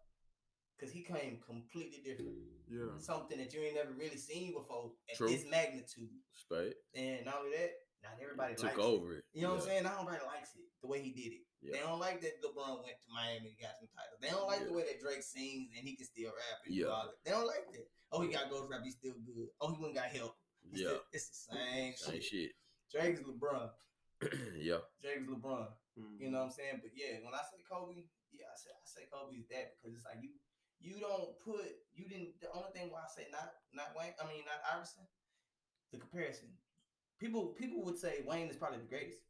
Cause 0.80 0.92
he 0.92 1.04
came 1.04 1.40
completely 1.46 2.02
different. 2.04 2.36
Yeah. 2.68 2.98
Something 3.00 3.38
that 3.38 3.54
you 3.54 3.62
ain't 3.62 3.76
never 3.76 3.94
really 3.94 4.18
seen 4.18 4.54
before 4.54 4.92
at 5.10 5.16
True. 5.16 5.30
this 5.30 5.46
magnitude. 5.50 6.10
Spade 6.34 6.74
And 6.96 7.24
not 7.24 7.36
only 7.40 7.56
that, 7.56 7.72
not 8.04 8.20
everybody 8.22 8.56
took 8.56 8.76
likes 8.76 8.80
over 8.80 9.14
it. 9.14 9.18
it. 9.20 9.24
You 9.32 9.44
know 9.44 9.52
what 9.56 9.62
I'm 9.62 9.68
saying? 9.68 9.84
Not 9.84 9.94
everybody 10.02 10.26
likes 10.26 10.50
it 10.56 10.66
the 10.82 10.88
way 10.90 11.00
he 11.02 11.12
did 11.14 11.40
it. 11.40 11.42
They 11.72 11.80
don't 11.80 12.00
like 12.00 12.20
that 12.22 12.44
LeBron 12.44 12.84
went 12.84 13.00
to 13.00 13.10
Miami 13.14 13.56
and 13.56 13.60
got 13.62 13.80
some 13.80 13.88
titles. 13.96 14.20
They 14.20 14.30
don't 14.30 14.48
like 14.48 14.68
the 14.68 14.74
way 14.74 14.84
that 14.84 15.00
Drake 15.00 15.24
sings 15.24 15.72
and 15.72 15.88
he 15.88 15.96
can 15.96 16.06
still 16.06 16.32
rap 16.36 16.60
and 16.66 16.76
do 16.76 16.82
Yeah. 16.82 16.92
all 16.92 17.06
that. 17.08 17.24
They 17.24 17.32
don't 17.32 17.48
like 17.48 17.72
that. 17.72 17.88
Oh, 18.12 18.22
he 18.22 18.28
got 18.30 18.50
ghost 18.50 18.68
rap, 18.70 18.82
he's 18.84 18.96
still 19.00 19.16
good. 19.26 19.48
Oh, 19.62 19.72
he 19.72 19.80
went 19.80 19.96
and 19.96 20.04
got 20.04 20.12
help. 20.12 20.36
He's 20.62 20.82
Yeah. 20.82 20.88
still- 21.00 21.06
it's 21.14 21.28
the 21.30 21.36
same, 21.56 21.96
Same 21.96 22.14
shit. 22.22 22.24
shit. 22.24 22.52
Drake's 22.92 23.22
LeBron. 23.22 23.72
yeah. 24.60 24.80
Drake's 25.02 25.24
LeBron. 25.28 25.72
Mhm. 25.98 26.20
You 26.20 26.32
know 26.32 26.40
what 26.40 26.46
I'm 26.46 26.52
saying? 26.52 26.80
But 26.82 26.92
yeah, 26.96 27.20
when 27.24 27.34
I 27.34 27.42
say 27.44 27.62
Kobe, 27.70 28.04
yeah, 28.32 28.48
I 28.52 28.56
say 28.58 28.70
I 28.72 28.86
say 28.86 29.06
Kobe's 29.12 29.48
that 29.50 29.76
because 29.78 29.96
it's 29.96 30.06
like 30.06 30.22
you 30.22 30.34
you 30.80 31.00
don't 31.00 31.40
put 31.40 31.64
you 31.94 32.10
didn't 32.10 32.40
the 32.42 32.52
only 32.52 32.72
thing 32.74 32.90
why 32.92 33.04
I 33.04 33.08
say 33.08 33.28
not 33.32 33.56
not 33.72 33.96
Wayne, 33.96 34.14
I 34.20 34.28
mean 34.28 34.44
not 34.46 34.60
Iverson, 34.74 35.08
the 35.92 35.98
comparison. 36.00 36.58
People 37.20 37.54
people 37.54 37.84
would 37.84 37.98
say 37.98 38.22
Wayne 38.26 38.50
is 38.50 38.58
probably 38.58 38.80
the 38.80 38.86
greatest. 38.86 39.22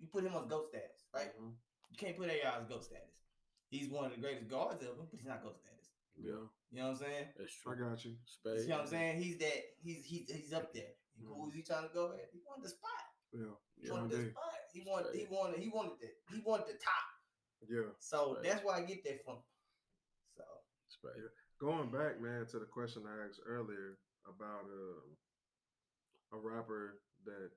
You 0.00 0.08
put 0.08 0.24
him 0.24 0.34
on 0.34 0.48
GOAT 0.48 0.68
status, 0.68 1.04
right? 1.14 1.36
Mhm. 1.38 1.54
You 1.90 1.96
can't 1.96 2.16
put 2.16 2.28
AI 2.30 2.58
as 2.58 2.66
GOAT 2.66 2.84
status. 2.84 3.20
He's 3.68 3.88
one 3.90 4.06
of 4.06 4.12
the 4.12 4.18
greatest 4.20 4.48
guards 4.48 4.82
ever, 4.82 4.94
but 4.94 5.08
he's 5.12 5.24
not 5.26 5.42
GOAT 5.42 5.58
status. 5.58 5.92
Yeah. 6.16 6.32
You 6.32 6.48
know 6.72 6.84
what 6.86 6.90
I'm 6.90 6.96
saying? 6.96 7.28
That's 7.36 7.52
I 7.66 7.74
got 7.74 8.04
you. 8.04 8.16
Spade. 8.24 8.60
You 8.62 8.68
know 8.68 8.76
what 8.76 8.82
I'm 8.82 8.88
saying? 8.88 9.22
He's 9.22 9.38
that 9.38 9.76
he's 9.78 10.04
he's 10.04 10.30
he's 10.30 10.52
up 10.52 10.72
there. 10.72 10.92
And 11.18 11.26
Who 11.28 11.48
is 11.48 11.54
he 11.54 11.62
trying 11.62 11.86
to 11.88 11.94
go 11.94 12.12
at? 12.12 12.30
He 12.32 12.40
wanted 12.46 12.64
the 12.64 12.68
spot. 12.70 12.90
Yeah. 13.32 13.54
He 13.76 13.86
Yeah. 13.86 13.92
wanted 13.92 14.10
the 14.10 14.30
spot. 14.30 14.54
He 14.72 14.80
wanted 14.86 15.14
he 15.14 15.26
wanted 15.26 15.58
he 15.60 15.68
wanted 15.68 15.98
the 16.00 16.08
he 16.34 16.40
wanted 16.40 16.66
the 16.68 16.78
top. 16.78 17.04
Yeah. 17.68 17.90
So 17.98 18.34
Right. 18.34 18.42
that's 18.44 18.64
where 18.64 18.74
I 18.74 18.82
get 18.82 19.04
that 19.04 19.24
from. 19.24 19.42
So 20.36 20.44
Spade. 20.88 21.28
Going 21.58 21.90
back, 21.90 22.20
man, 22.20 22.46
to 22.46 22.58
the 22.58 22.66
question 22.66 23.06
I 23.06 23.26
asked 23.26 23.40
earlier 23.44 23.98
about 24.26 24.64
um, 24.64 25.16
a 26.32 26.38
rapper 26.38 27.02
that 27.24 27.50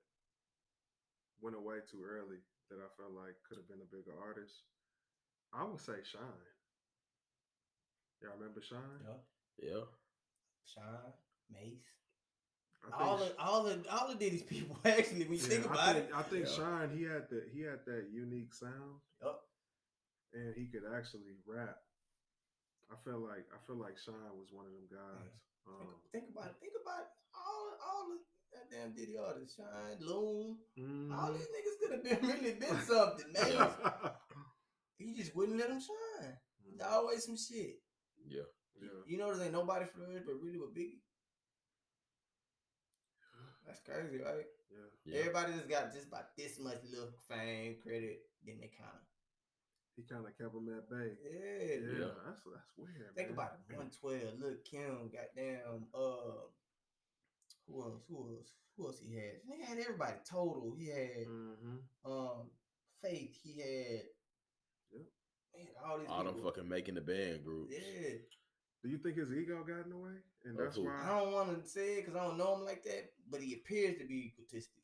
went 1.41 1.55
away 1.55 1.77
too 1.89 2.03
early 2.05 2.37
that 2.69 2.79
I 2.79 2.87
felt 2.97 3.11
like 3.13 3.35
could 3.47 3.57
have 3.57 3.67
been 3.67 3.81
a 3.83 3.89
bigger 3.95 4.13
artist. 4.21 4.63
I 5.53 5.63
would 5.63 5.79
say 5.81 6.01
Shyne. 6.03 6.49
Y'all 8.21 8.31
remember 8.39 8.61
Shyne? 8.61 9.03
yeah, 9.59 9.69
Yeah. 9.69 9.83
Sean, 10.65 11.11
Mase, 11.51 11.83
all 12.97 13.19
Sh- 13.19 13.29
of 13.29 13.33
all 13.37 13.67
of 13.67 13.85
all 13.91 14.07
of 14.09 14.17
these 14.17 14.41
people 14.43 14.77
actually 14.85 15.27
when 15.27 15.37
you 15.37 15.43
yeah, 15.43 15.59
think 15.59 15.67
I 15.69 15.73
about 15.73 15.95
think, 15.95 16.05
it. 16.07 16.15
I 16.15 16.21
think 16.23 16.45
Yeah. 16.47 16.55
Shyne 16.55 16.89
he 16.97 17.03
had 17.03 17.27
the 17.29 17.43
he 17.53 17.61
had 17.61 17.83
that 17.85 18.07
unique 18.11 18.53
sound 18.55 19.03
Yup. 19.21 19.43
and 20.33 20.55
he 20.55 20.65
could 20.71 20.83
actually 20.95 21.35
rap. 21.45 21.77
I 22.91 22.95
feel 23.03 23.19
like 23.19 23.43
I 23.51 23.59
feel 23.67 23.75
like 23.77 23.99
Shyne 23.99 24.33
was 24.39 24.51
one 24.55 24.65
of 24.65 24.71
them 24.73 24.87
guys. 24.89 25.35
Think, 25.67 25.79
Um, 25.79 25.95
think 26.11 26.25
about 26.31 26.47
it. 26.51 26.55
Think 26.63 26.73
about 26.81 27.11
all 27.35 27.75
all 27.83 28.03
the 28.09 28.19
goddamn 28.53 28.93
Diddy 28.93 29.17
artists, 29.17 29.55
Shyne, 29.57 29.97
Loon, 29.99 30.57
all 31.11 31.29
mhm. 31.29 31.33
these 31.37 31.49
niggas 31.53 31.77
could 31.81 31.91
have 31.93 32.03
been 32.03 32.29
really 32.29 32.53
been 32.53 32.79
something, 32.85 33.31
man. 33.33 33.69
He 34.97 35.13
just 35.13 35.35
wouldn't 35.35 35.57
let 35.57 35.69
them 35.69 35.79
shine. 35.79 36.37
There's 36.65 36.89
always 36.91 37.25
some 37.25 37.37
shit. 37.37 37.81
Yeah. 38.27 38.47
yeah. 38.81 38.87
You 39.07 39.17
know, 39.17 39.33
there 39.33 39.43
ain't 39.45 39.53
nobody 39.53 39.85
flourish 39.85 40.23
but 40.25 40.39
really 40.41 40.59
with 40.59 40.73
Biggie. 40.75 41.01
That's 43.67 43.81
crazy, 43.81 44.23
right? 44.23 44.47
Yeah. 44.71 44.89
Yeah. 45.05 45.19
Everybody 45.19 45.53
just 45.53 45.69
got 45.69 45.93
just 45.93 46.07
about 46.07 46.35
this 46.37 46.59
much 46.59 46.81
look, 46.95 47.13
fame, 47.27 47.77
credit. 47.83 48.21
Then 48.45 48.57
they 48.59 48.71
kind 48.75 48.95
of 48.95 49.03
He 49.95 50.03
kind 50.03 50.25
of 50.25 50.33
kept 50.37 50.55
him 50.55 50.67
at 50.73 50.89
bay. 50.89 51.13
yeah. 51.21 51.79
Yeah, 51.79 51.99
Yeah. 51.99 52.13
that's 52.25 52.41
that's 52.43 52.71
weird. 52.77 53.13
Think 53.15 53.29
man. 53.29 53.37
about 53.37 53.59
it. 53.69 53.77
One 53.77 53.91
twelve. 53.91 54.39
Look, 54.39 54.63
Kim. 54.65 55.11
Goddamn. 55.11 55.87
Uh, 55.93 56.47
Who 57.67 57.81
else? 57.81 58.01
Who 58.09 58.17
else? 58.37 58.51
Who 58.77 58.87
else 58.87 58.99
he 58.99 59.15
had? 59.15 59.39
He 59.45 59.61
had 59.63 59.77
everybody. 59.79 60.13
Total. 60.29 60.73
He 60.77 60.87
had 60.87 61.27
Mm-hmm. 61.27 62.11
um 62.11 62.49
Faith. 63.01 63.37
He 63.43 63.59
had. 63.59 64.01
Yep. 64.91 65.01
Man, 65.55 65.67
all 65.85 65.99
these 65.99 66.07
All 66.09 66.23
them 66.23 66.35
fucking 66.43 66.67
making 66.69 66.95
the 66.95 67.01
band 67.01 67.43
groups. 67.43 67.73
Yeah. 67.75 68.17
Do 68.83 68.89
you 68.89 68.97
think 68.97 69.17
his 69.17 69.31
ego 69.31 69.63
got 69.63 69.85
in 69.85 69.91
the 69.91 69.97
way, 69.97 70.19
and 70.43 70.57
that's 70.59 70.77
why? 70.77 70.91
I 71.03 71.19
don't 71.19 71.31
want 71.31 71.63
to 71.63 71.69
say 71.69 71.95
it 71.99 72.05
because 72.05 72.19
I 72.19 72.23
don't 72.25 72.37
know 72.37 72.55
him 72.55 72.65
like 72.65 72.83
that, 72.83 73.11
but 73.31 73.39
he 73.41 73.53
appears 73.53 73.97
to 73.99 74.05
be 74.05 74.33
egotistic. 74.35 74.83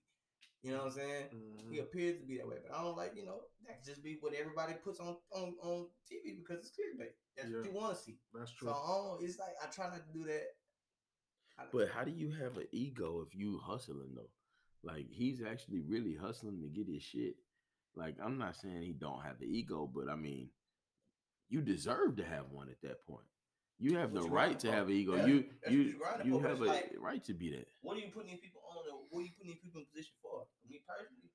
You 0.64 0.72
know 0.72 0.77
what 0.80 0.85
I'm 0.88 0.91
saying? 0.99 1.26
Mhm. 1.34 1.72
He 1.72 1.80
appears 1.80 2.19
to 2.19 2.26
be 2.26 2.38
that 2.38 2.47
way, 2.47 2.57
but 2.65 2.76
I 2.76 2.81
don't 2.81 2.95
like, 2.97 3.15
you 3.15 3.26
know, 3.26 3.41
that 3.68 3.84
just 3.84 4.03
be 4.03 4.18
what 4.22 4.34
everybody 4.34 4.73
puts 4.84 4.99
on 4.99 5.18
on, 5.31 5.56
on 5.61 5.88
TV 6.10 6.38
because 6.38 6.60
it's 6.60 6.72
clickbait. 6.72 7.11
That's 7.35 7.49
what 7.51 7.65
you 7.65 7.72
want 7.73 7.97
to 7.97 8.01
see. 8.03 8.19
That's 8.34 8.51
true. 8.51 8.68
So 8.69 8.73
I 8.73 8.88
don't, 8.88 9.23
it's 9.23 9.39
like 9.39 9.56
I 9.64 9.68
try 9.68 9.88
not 9.89 10.06
to 10.06 10.14
do 10.14 10.23
that. 10.26 10.47
But 11.72 11.90
how 11.90 12.03
do 12.03 12.11
you 12.11 12.31
have 12.31 12.57
an 12.57 12.68
ego 12.72 13.26
if 13.27 13.36
you 13.36 13.60
hustling 13.64 14.15
though? 14.15 14.30
Like 14.84 15.07
he's 15.10 15.41
actually 15.41 15.81
really 15.81 16.15
hustling 16.15 16.61
to 16.61 16.68
get 16.68 16.91
his 16.91 17.03
shit. 17.03 17.36
Like 17.95 18.15
I'm 18.23 18.38
not 18.38 18.56
saying 18.56 18.81
he 18.81 18.94
don't 18.94 19.23
have 19.23 19.40
the 19.40 19.45
ego, 19.45 19.90
but 19.94 20.10
I 20.10 20.15
mean, 20.15 20.49
you 21.49 21.61
deserve 21.61 22.18
to 22.18 22.23
have 22.23 22.52
one 22.52 22.69
at 22.69 22.81
that 22.84 23.06
point. 23.06 23.26
You 23.80 23.98
have 23.98 24.14
the 24.14 24.23
you 24.23 24.27
right 24.27 24.60
to 24.60 24.72
have 24.72 24.88
oh, 24.88 24.91
an 24.91 24.95
ego. 24.95 25.15
Yeah, 25.15 25.26
you 25.26 25.36
you 25.69 25.80
you 25.80 25.95
you 26.23 26.40
have 26.40 26.60
a 26.61 26.65
like- 26.65 26.91
right 26.99 27.23
to 27.23 27.34
be 27.34 27.52
that. 27.56 27.68
what 27.81 27.95
are 27.95 28.03
you 28.03 28.11
putting 28.11 28.31
these 28.31 28.44
people 28.44 28.61
on? 28.68 28.84
Or 28.91 29.07
what 29.10 29.23
are 29.23 29.27
you 29.27 29.31
putting 29.40 29.56
these 29.56 29.64
people 29.64 29.80
in 29.80 29.88
position 29.88 30.15
for? 30.19 30.44
Me 30.68 30.84
personally, 30.84 31.31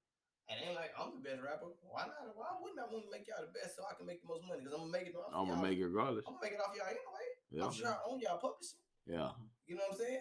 it 0.53 0.61
ain't 0.61 0.77
like 0.77 0.93
I'm 0.93 1.17
the 1.17 1.25
best 1.25 1.41
rapper. 1.41 1.73
Why 1.89 2.05
not? 2.05 2.37
Why 2.37 2.53
wouldn't 2.61 2.81
I 2.81 2.89
want 2.93 3.09
to 3.09 3.11
make 3.11 3.25
y'all 3.25 3.41
the 3.41 3.53
best 3.57 3.81
so 3.81 3.89
I 3.89 3.97
can 3.97 4.05
make 4.05 4.21
the 4.21 4.29
most 4.29 4.45
money? 4.45 4.61
Because 4.61 4.77
I'm 4.77 4.85
gonna 4.85 4.93
make 4.93 5.09
it 5.09 5.17
off. 5.17 5.33
I'm 5.33 5.49
y'all. 5.49 5.57
gonna 5.57 5.69
make 5.73 5.81
it 5.81 5.89
regardless. 5.89 6.25
I'm 6.29 6.37
gonna 6.37 6.45
make 6.45 6.57
it 6.57 6.61
off 6.61 6.77
y'all 6.77 6.93
anyway. 6.93 7.27
Yeah, 7.49 7.65
I'm 7.65 7.73
sure 7.73 7.89
I 7.89 7.97
own 8.05 8.21
y'all 8.21 8.37
publishing. 8.37 8.84
Yeah, 9.07 9.31
You 9.67 9.77
know 9.77 9.83
what 9.89 9.93
I'm 9.93 9.99
saying? 9.99 10.21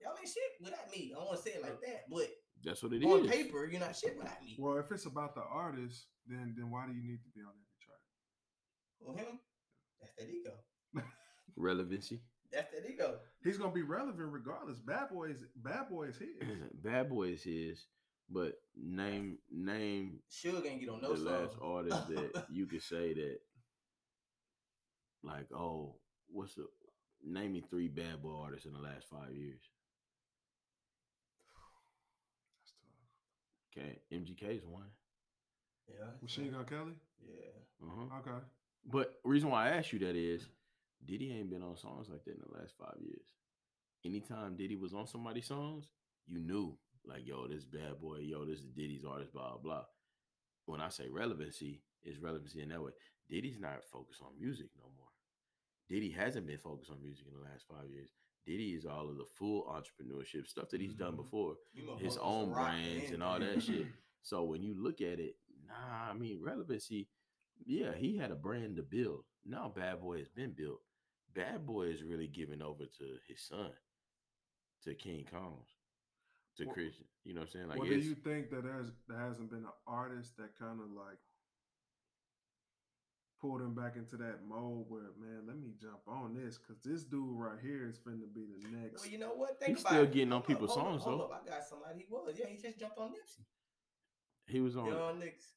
Y'all 0.00 0.14
ain't 0.18 0.28
shit 0.28 0.42
without 0.60 0.90
me. 0.90 1.12
I 1.14 1.18
don't 1.18 1.26
want 1.26 1.38
to 1.38 1.42
say 1.42 1.56
it 1.56 1.62
like 1.62 1.80
that, 1.80 2.04
but 2.10 2.28
that's 2.64 2.82
what 2.82 2.92
it 2.92 3.02
is. 3.02 3.06
on 3.06 3.28
paper, 3.28 3.66
you're 3.66 3.80
not 3.80 3.96
shit 3.96 4.16
without 4.16 4.42
me. 4.42 4.56
Well, 4.58 4.78
if 4.78 4.90
it's 4.90 5.06
about 5.06 5.34
the 5.34 5.42
artist, 5.42 6.06
then 6.26 6.54
then 6.56 6.70
why 6.70 6.86
do 6.86 6.92
you 6.92 7.02
need 7.02 7.22
to 7.22 7.30
be 7.34 7.40
on 7.40 7.52
every 7.54 7.78
track? 7.80 8.02
Well, 9.00 9.16
him, 9.16 9.38
that's 10.00 10.12
that 10.18 10.28
ego. 10.28 10.52
Relevancy. 11.56 12.20
That's 12.52 12.70
that 12.72 12.88
ego. 12.90 13.18
He's 13.42 13.58
gonna 13.58 13.72
be 13.72 13.82
relevant 13.82 14.32
regardless. 14.32 14.78
Bad 14.80 15.10
boy 15.10 15.30
is 15.30 15.44
bad 15.56 15.88
boy 15.88 16.04
is 16.08 16.18
his. 16.18 16.28
Bad 16.82 17.08
Boy 17.08 17.28
is 17.28 17.42
his, 17.44 17.86
but 18.28 18.54
name 18.76 19.38
name 19.50 20.18
Suge 20.30 20.66
ain't 20.66 20.80
get 20.80 20.88
on 20.88 21.00
the 21.00 21.08
no 21.08 21.14
last 21.14 21.56
artist 21.62 22.08
that 22.08 22.46
you 22.52 22.66
could 22.66 22.82
say 22.82 23.14
that, 23.14 23.38
like, 25.22 25.46
oh, 25.54 25.94
what's 26.28 26.54
the 26.54 26.66
name 27.24 27.52
me 27.52 27.60
three 27.68 27.88
bad 27.88 28.22
boy 28.22 28.34
artists 28.42 28.66
in 28.66 28.72
the 28.72 28.80
last 28.80 29.06
five 29.10 29.34
years? 29.34 29.60
That's 32.60 32.72
tough. 32.80 33.82
Okay, 33.82 34.00
MGK 34.12 34.58
is 34.58 34.64
one. 34.66 34.90
yeah. 35.88 36.06
Machine 36.20 36.50
Gun 36.52 36.64
Kelly. 36.64 36.94
Yeah. 37.20 37.86
Uh-huh. 37.86 38.18
Okay. 38.20 38.44
But 38.84 39.14
reason 39.24 39.50
why 39.50 39.66
I 39.68 39.70
asked 39.76 39.92
you 39.92 39.98
that 40.00 40.16
is 40.16 40.48
Diddy 41.04 41.32
ain't 41.32 41.50
been 41.50 41.62
on 41.62 41.76
songs 41.76 42.08
like 42.10 42.24
that 42.24 42.32
in 42.34 42.42
the 42.46 42.58
last 42.58 42.74
five 42.78 42.96
years. 43.00 43.26
Anytime 44.04 44.56
Diddy 44.56 44.76
was 44.76 44.94
on 44.94 45.06
somebody's 45.06 45.46
songs, 45.46 45.86
you 46.26 46.40
knew 46.40 46.76
like, 47.06 47.26
yo, 47.26 47.46
this 47.48 47.64
bad 47.64 48.00
boy, 48.00 48.18
yo, 48.20 48.44
this 48.44 48.60
is 48.60 48.66
Diddy's 48.66 49.04
artist, 49.04 49.32
blah 49.32 49.50
blah. 49.50 49.58
blah. 49.58 49.84
When 50.66 50.80
I 50.80 50.88
say 50.88 51.08
relevancy, 51.08 51.82
it's 52.02 52.18
relevancy 52.20 52.62
in 52.62 52.68
that 52.70 52.82
way. 52.82 52.92
Diddy's 53.30 53.58
not 53.60 53.84
focused 53.92 54.22
on 54.22 54.38
music 54.40 54.68
no 54.78 54.88
more. 54.96 55.01
Diddy 55.88 56.10
hasn't 56.10 56.46
been 56.46 56.58
focused 56.58 56.90
on 56.90 57.02
music 57.02 57.26
in 57.26 57.34
the 57.34 57.44
last 57.48 57.66
five 57.68 57.90
years. 57.90 58.10
Diddy 58.46 58.74
is 58.74 58.86
all 58.86 59.08
of 59.08 59.16
the 59.16 59.24
full 59.38 59.64
entrepreneurship 59.64 60.46
stuff 60.48 60.68
that 60.70 60.80
he's 60.80 60.94
done 60.94 61.12
Mhm. 61.14 61.16
before. 61.18 61.56
His 61.98 62.16
own 62.18 62.52
brands 62.52 63.04
and 63.06 63.14
and- 63.14 63.22
all 63.22 63.38
that 63.38 63.62
shit. 63.62 63.86
So 64.24 64.44
when 64.44 64.62
you 64.62 64.74
look 64.74 65.00
at 65.00 65.18
it, 65.18 65.36
nah, 65.66 65.74
I 66.10 66.12
mean 66.12 66.40
relevancy. 66.40 67.08
Yeah, 67.64 67.92
he 67.92 68.16
had 68.16 68.30
a 68.30 68.36
brand 68.36 68.76
to 68.76 68.84
build. 68.84 69.24
Now 69.44 69.68
Bad 69.68 70.00
Boy 70.00 70.18
has 70.18 70.28
been 70.28 70.52
built. 70.52 70.80
Bad 71.34 71.66
Boy 71.66 71.88
is 71.88 72.04
really 72.04 72.28
giving 72.28 72.62
over 72.62 72.86
to 72.86 73.18
his 73.26 73.40
son, 73.42 73.72
to 74.82 74.94
King 74.94 75.24
Combs, 75.24 75.74
to 76.56 76.66
Well- 76.66 76.74
Christian. 76.74 77.08
You 77.24 77.34
know 77.34 77.40
what 77.40 77.46
I'm 77.48 77.50
saying? 77.52 77.68
Like, 77.68 77.78
well, 77.80 77.88
do 77.88 77.98
you 77.98 78.14
think 78.14 78.50
that 78.50 78.62
there's 78.62 78.92
there 79.08 79.18
hasn't 79.18 79.50
been 79.50 79.64
an 79.64 79.72
artist 79.88 80.36
that 80.36 80.54
kind 80.56 80.80
of 80.80 80.90
like 80.92 81.18
pulled 83.42 83.60
him 83.60 83.74
back 83.74 83.96
into 83.96 84.16
that 84.16 84.38
mode 84.48 84.84
where 84.88 85.10
man, 85.20 85.42
let 85.46 85.58
me 85.58 85.72
jump 85.80 85.98
on 86.06 86.32
this 86.32 86.58
because 86.58 86.80
this 86.82 87.02
dude 87.02 87.36
right 87.36 87.58
here 87.60 87.88
is 87.90 87.98
finna 87.98 88.32
be 88.32 88.46
the 88.62 88.70
next. 88.70 89.02
Well, 89.02 89.10
you 89.10 89.18
know 89.18 89.32
what? 89.34 89.58
Think 89.58 89.72
He's 89.76 89.80
about 89.80 89.90
still 89.92 90.02
it. 90.04 90.12
getting 90.12 90.32
on 90.32 90.40
Hold 90.40 90.42
up, 90.42 90.46
people's 90.46 90.70
hold 90.70 90.86
up, 90.86 90.92
songs, 90.92 91.02
hold 91.02 91.20
though. 91.20 91.24
up. 91.24 91.42
I 91.44 91.50
got 91.50 91.64
somebody. 91.64 91.98
He 91.98 92.06
was. 92.08 92.34
Yeah, 92.38 92.46
he 92.46 92.56
just 92.62 92.78
jumped 92.78 92.98
on 92.98 93.08
Nipsey. 93.08 93.42
he 94.46 94.60
was 94.60 94.76
on. 94.76 94.86
Young 94.86 95.20
niggas. 95.20 95.50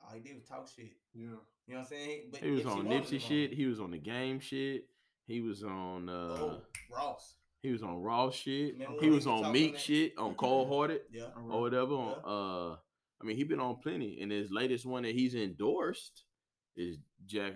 All 0.00 0.14
he 0.14 0.20
did 0.20 0.36
was 0.36 0.44
talk 0.44 0.68
shit. 0.68 0.92
yeah, 1.12 1.22
You 1.22 1.28
know 1.30 1.38
what 1.66 1.78
I'm 1.78 1.84
saying? 1.86 2.20
But 2.30 2.40
He 2.40 2.50
was 2.52 2.62
Nipsey 2.62 2.70
on 2.76 2.84
Nipsey 2.86 3.12
him 3.12 3.18
shit. 3.18 3.52
He 3.54 3.66
was 3.66 3.80
on 3.80 3.90
the 3.90 3.98
game 3.98 4.38
shit. 4.38 4.84
He 5.26 5.40
was 5.40 5.64
on. 5.64 6.08
uh 6.08 6.12
oh, 6.12 6.62
Ross. 6.94 7.34
He 7.62 7.72
was 7.72 7.82
on 7.82 8.00
Raw 8.00 8.30
shit. 8.30 8.74
Remember 8.74 9.02
He 9.02 9.10
was 9.10 9.26
on 9.26 9.38
talking 9.42 9.52
Meek 9.52 9.76
shit. 9.78 10.12
On 10.16 10.34
Cold 10.36 10.68
Hearted. 10.68 11.00
Yeah. 11.10 11.24
or 11.36 11.42
right. 11.42 11.60
whatever. 11.60 11.94
On, 11.94 12.14
uh, 12.72 12.76
I 13.20 13.24
mean, 13.24 13.36
he 13.36 13.42
been 13.42 13.58
on 13.60 13.76
plenty, 13.82 14.20
and 14.20 14.30
his 14.30 14.52
latest 14.52 14.86
one 14.86 15.02
that 15.02 15.14
he's 15.16 15.34
endorsed 15.34 16.22
is 16.76 16.98
Jack. 17.26 17.54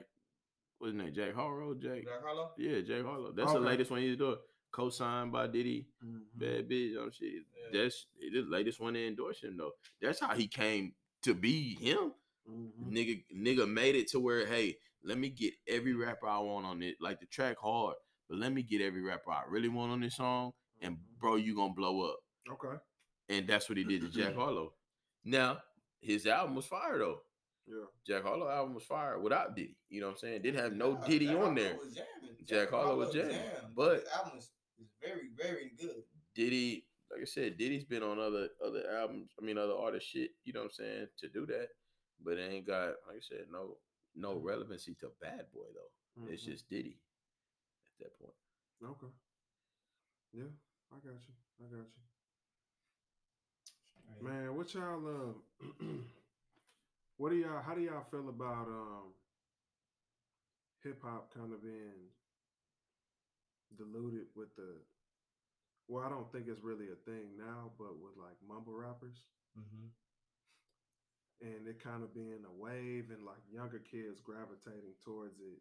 What's 0.79 0.95
his 0.95 1.03
name? 1.03 1.13
Jack 1.15 1.35
Harlow. 1.35 1.75
Jack. 1.75 2.05
Jack 2.05 2.23
Harlow? 2.25 2.53
Yeah, 2.57 2.81
Jack 2.81 3.05
Harlow. 3.05 3.33
That's 3.33 3.53
the 3.53 3.61
latest 3.61 3.91
one 3.91 4.01
he's 4.01 4.17
doing. 4.17 4.37
Co-signed 4.73 5.33
by 5.33 5.47
Diddy. 5.49 5.89
Mhm. 6.05 6.21
Bad 6.35 6.69
bitch. 6.69 6.97
Oh 6.97 7.11
shit. 7.11 7.43
Yeah. 7.73 7.83
That's 7.83 8.07
the 8.21 8.43
latest 8.43 8.81
one 8.81 8.95
to 8.95 9.05
endorse 9.07 9.41
him 9.43 9.57
though. 9.57 9.73
That's 10.01 10.21
how 10.21 10.35
he 10.35 10.47
came 10.49 10.95
to 11.23 11.35
be 11.35 11.75
him. 11.75 12.13
Mhm. 12.49 12.91
Nigga, 12.91 13.25
nigga 13.35 13.69
made 13.69 13.97
it 13.97 14.09
to 14.13 14.21
where 14.21 14.47
hey, 14.47 14.79
let 15.03 15.19
me 15.19 15.29
get 15.29 15.55
every 15.67 15.93
rapper 15.95 16.27
I 16.29 16.39
want 16.39 16.67
on 16.67 16.83
it. 16.83 16.97
Like 17.01 17.19
the 17.21 17.27
track 17.27 17.59
hard, 17.59 17.97
but 18.29 18.39
let 18.39 18.53
me 18.53 18.63
get 18.63 18.81
every 18.81 19.03
rapper 19.03 19.33
I 19.33 19.43
really 19.49 19.69
want 19.69 19.91
on 19.93 20.01
this 20.01 20.17
song, 20.17 20.53
and 20.81 20.97
Mhm. 20.97 21.19
bro, 21.19 21.35
you 21.37 21.55
gonna 21.57 21.75
blow 21.75 22.03
up. 22.13 22.21
Okay. 22.49 22.77
And 23.29 23.47
that's 23.49 23.69
what 23.69 23.77
he 23.77 23.85
did 23.85 24.01
to 24.03 24.09
Jack 24.09 24.35
Harlow. 24.37 24.73
Now, 25.25 25.63
his 26.01 26.27
album 26.27 26.55
was 26.55 26.67
fire 26.67 26.97
though. 26.99 27.23
Yeah. 27.71 27.85
Jack 28.07 28.23
Harlow 28.25 28.49
album 28.51 28.75
was 28.75 28.83
fire 28.85 29.19
without 29.21 29.55
Diddy. 29.55 29.77
You 29.89 30.01
know 30.01 30.07
what 30.09 30.13
I'm 30.15 30.19
saying? 30.19 30.43
Didn't 30.43 30.59
have 30.61 30.73
no 30.73 30.95
Nah, 30.95 31.07
Diddy 31.07 31.27
Jack 31.27 31.37
on 31.37 31.55
there. 31.55 31.77
was 31.77 31.95
jamming. 31.95 32.37
Jack 32.45 32.71
Harlow 32.71 32.97
was 32.99 33.13
jamming, 33.15 33.37
jammed. 33.37 33.75
but- 33.77 34.01
his 34.01 34.09
album 34.09 34.39
is, 34.39 34.51
is 34.81 34.89
very, 35.01 35.29
very 35.37 35.71
good. 35.81 36.03
Diddy, 36.35 36.85
like 37.13 37.21
I 37.23 37.27
said, 37.27 37.57
Diddy's 37.59 37.85
been 37.85 38.03
on 38.03 38.19
other 38.19 38.49
other 38.65 38.83
albums. 38.99 39.31
I 39.41 39.45
mean, 39.45 39.57
other 39.59 39.75
artist 39.75 40.09
shit. 40.09 40.33
You 40.45 40.53
know 40.53 40.61
what 40.61 40.67
I'm 40.67 40.73
saying? 40.73 41.09
To 41.19 41.29
do 41.29 41.47
that, 41.47 41.69
but 42.25 42.39
it 42.39 42.51
ain't 42.53 42.67
got 42.67 42.95
like 43.07 43.19
I 43.19 43.21
said, 43.21 43.47
no 43.53 43.77
no 44.17 44.37
relevancy 44.39 44.95
to 45.01 45.11
Bad 45.21 45.47
Boy 45.55 45.67
though. 45.75 45.93
It's 46.29 46.43
Mhm. 46.43 46.47
just 46.47 46.69
Diddy 46.69 46.99
at 48.01 48.07
that 48.07 48.19
point. 48.19 48.35
okay. 48.83 49.13
Yeah, 50.33 50.51
I 50.93 50.97
got 50.97 51.05
you. 51.05 51.21
I 51.61 51.63
got 51.69 51.79
you. 51.79 51.87
Man, 54.29 54.55
what 54.57 54.75
y'all 54.75 55.07
um 55.07 55.43
what 57.21 57.31
do 57.31 57.37
y'all 57.37 57.61
how 57.61 57.75
do 57.75 57.83
y'all 57.83 58.07
feel 58.11 58.29
about 58.31 58.67
um 58.67 59.13
hip 60.83 61.03
hop 61.05 61.33
kind 61.35 61.53
of 61.53 61.63
being 61.63 62.09
diluted 63.77 64.27
with 64.35 64.55
the 64.57 64.81
well, 65.89 66.05
I 66.07 66.09
don't 66.09 66.31
think 66.31 66.47
it's 66.47 66.63
really 66.63 66.87
a 66.95 67.01
thing 67.11 67.35
now, 67.37 67.73
but 67.77 67.99
with 67.99 68.15
like 68.17 68.39
mumble 68.47 68.75
rappers 68.75 69.25
Mm-hmm. 69.59 69.91
and 71.43 71.67
it 71.67 71.83
kind 71.83 72.05
of 72.05 72.15
being 72.15 72.47
a 72.47 72.55
wave 72.55 73.11
and 73.11 73.27
like 73.27 73.43
younger 73.53 73.81
kids 73.81 74.21
gravitating 74.21 74.95
towards 75.05 75.41
it. 75.41 75.59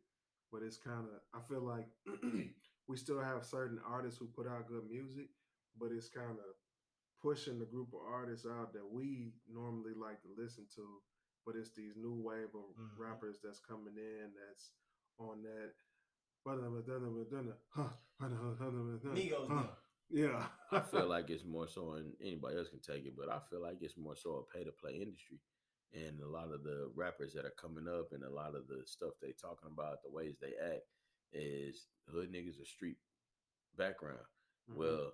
But 0.52 0.61
it's 0.61 0.77
kind 0.77 1.06
of 1.10 1.18
I 1.34 1.41
feel 1.49 1.61
like 1.65 1.88
we 2.88 2.98
still 2.98 3.19
have 3.19 3.44
certain 3.45 3.80
artists 3.88 4.19
who 4.19 4.27
put 4.27 4.48
out 4.48 4.68
good 4.69 4.86
music, 4.90 5.30
but 5.80 5.90
it's 5.91 6.10
kind 6.10 6.38
of 6.38 6.53
pushing 7.22 7.57
the 7.60 7.65
group 7.65 7.90
of 7.94 8.02
artists 8.07 8.45
out 8.45 8.73
that 8.73 8.88
we 8.91 9.34
normally 9.52 9.94
like 9.99 10.22
to 10.22 10.30
listen 10.38 10.65
to. 10.76 10.86
But 11.45 11.56
it's 11.56 11.72
these 11.72 11.95
new 11.95 12.14
wave 12.22 12.53
of 12.53 12.76
Mhm. 12.78 12.98
rappers 12.99 13.40
that's 13.44 13.60
coming 13.60 13.98
in 13.98 14.34
that's 14.34 14.72
on 15.18 15.41
that. 15.44 15.74
Migos. 19.14 19.70
Yeah. 20.10 20.48
I 20.72 20.80
feel 20.82 21.07
like 21.10 21.30
it's 21.30 21.44
more 21.45 21.68
so, 21.68 21.94
and 21.94 22.14
anybody 22.22 22.57
else 22.57 22.70
can 22.70 22.80
take 22.80 23.06
it, 23.06 23.16
but 23.16 23.30
I 23.30 23.40
feel 23.49 23.61
like 23.61 23.78
it's 23.82 23.98
more 23.98 24.16
so 24.16 24.38
a 24.38 24.57
pay 24.57 24.64
to 24.64 24.72
play 24.72 24.95
industry. 24.95 25.40
And 25.94 26.22
a 26.22 26.28
lot 26.28 26.52
of 26.52 26.64
the 26.64 26.91
rappers 26.95 27.34
that 27.34 27.45
are 27.45 27.52
coming 27.60 27.88
up 27.88 28.11
and 28.11 28.24
a 28.24 28.30
lot 28.30 28.56
of 28.56 28.68
the 28.68 28.84
stuff 28.86 29.14
they 29.22 29.32
talking 29.34 29.70
about, 29.72 30.03
the 30.03 30.10
ways 30.11 30.36
they 30.40 30.53
act, 30.56 30.86
is 31.34 31.88
hood 32.11 32.32
niggas 32.32 32.61
a 32.61 32.66
street 32.66 32.98
background. 33.78 34.26
Mhm. 34.70 34.76
Well, 34.76 35.14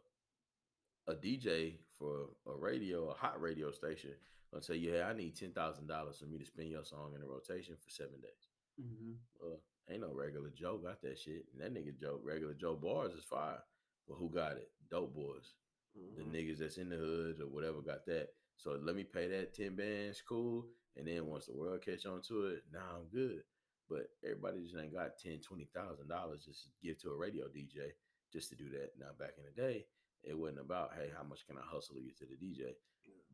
a 1.08 1.14
DJ 1.16 1.78
for 1.98 2.30
a 2.48 2.56
radio, 2.56 3.10
a 3.10 3.14
hot 3.14 3.42
radio 3.42 3.72
station, 3.72 4.12
will 4.52 4.62
tell 4.62 4.76
you, 4.76 4.92
hey, 4.92 5.02
I 5.04 5.14
need 5.14 5.36
ten 5.36 5.52
thousand 5.52 5.88
dollars 5.88 6.18
for 6.20 6.26
me 6.26 6.38
to 6.38 6.46
spin 6.46 6.68
your 6.68 6.84
song 6.86 7.14
in 7.16 7.22
a 7.22 7.26
rotation 7.28 7.76
for 7.82 7.90
seven 7.90 8.20
days. 8.22 8.50
Mhm. 8.80 9.18
Well, 9.40 9.62
ain't 9.90 10.02
no 10.02 10.14
regular 10.14 10.50
Joe 10.50 10.78
got 10.78 11.02
that 11.02 11.18
shit. 11.20 11.46
And 11.54 11.62
that 11.62 11.74
nigga 11.74 11.98
Joe, 11.98 12.20
regular 12.24 12.54
Joe 12.54 12.76
bars 12.76 13.14
is 13.14 13.24
fire. 13.24 13.64
But 14.08 14.16
who 14.16 14.30
got 14.30 14.58
it? 14.58 14.72
Dope 14.90 15.14
boys. 15.16 15.54
The 15.94 16.24
Mhm. 16.24 16.32
niggas 16.32 16.58
that's 16.60 16.78
in 16.78 16.90
the 16.90 16.98
hoods 16.98 17.40
or 17.40 17.48
whatever 17.48 17.82
got 17.82 18.06
that. 18.06 18.34
So 18.58 18.72
let 18.74 18.96
me 18.96 19.04
pay 19.04 19.28
that 19.28 19.54
10 19.54 19.76
bands, 19.76 20.22
cool. 20.22 20.70
And 20.96 21.08
then 21.08 21.28
once 21.28 21.46
the 21.46 21.54
world 21.54 21.82
catch 21.82 22.06
on 22.06 22.22
to 22.24 22.48
it, 22.48 22.64
now 22.72 22.98
I'm 22.98 23.08
good. 23.10 23.44
But 23.88 24.10
everybody 24.24 24.62
just 24.64 24.76
ain't 24.76 24.94
got 24.94 25.18
10, 25.18 25.42
20,000 25.42 26.08
dollars 26.08 26.46
just 26.46 26.64
to 26.64 26.70
give 26.82 26.98
to 27.00 27.12
a 27.12 27.16
radio 27.16 27.48
DJ 27.50 27.94
just 28.32 28.50
to 28.50 28.56
do 28.56 28.70
that. 28.70 28.98
Now 28.98 29.14
back 29.14 29.38
in 29.38 29.44
the 29.46 29.52
day, 29.52 29.88
it 30.26 30.38
wasn't 30.38 30.60
about, 30.62 30.92
hey, 30.98 31.10
how 31.16 31.24
much 31.24 31.46
can 31.48 31.58
I 31.58 31.66
hustle 31.66 31.96
to 31.96 32.02
get 32.02 32.18
to 32.20 32.26
the 32.26 32.36
DJ? 32.36 32.74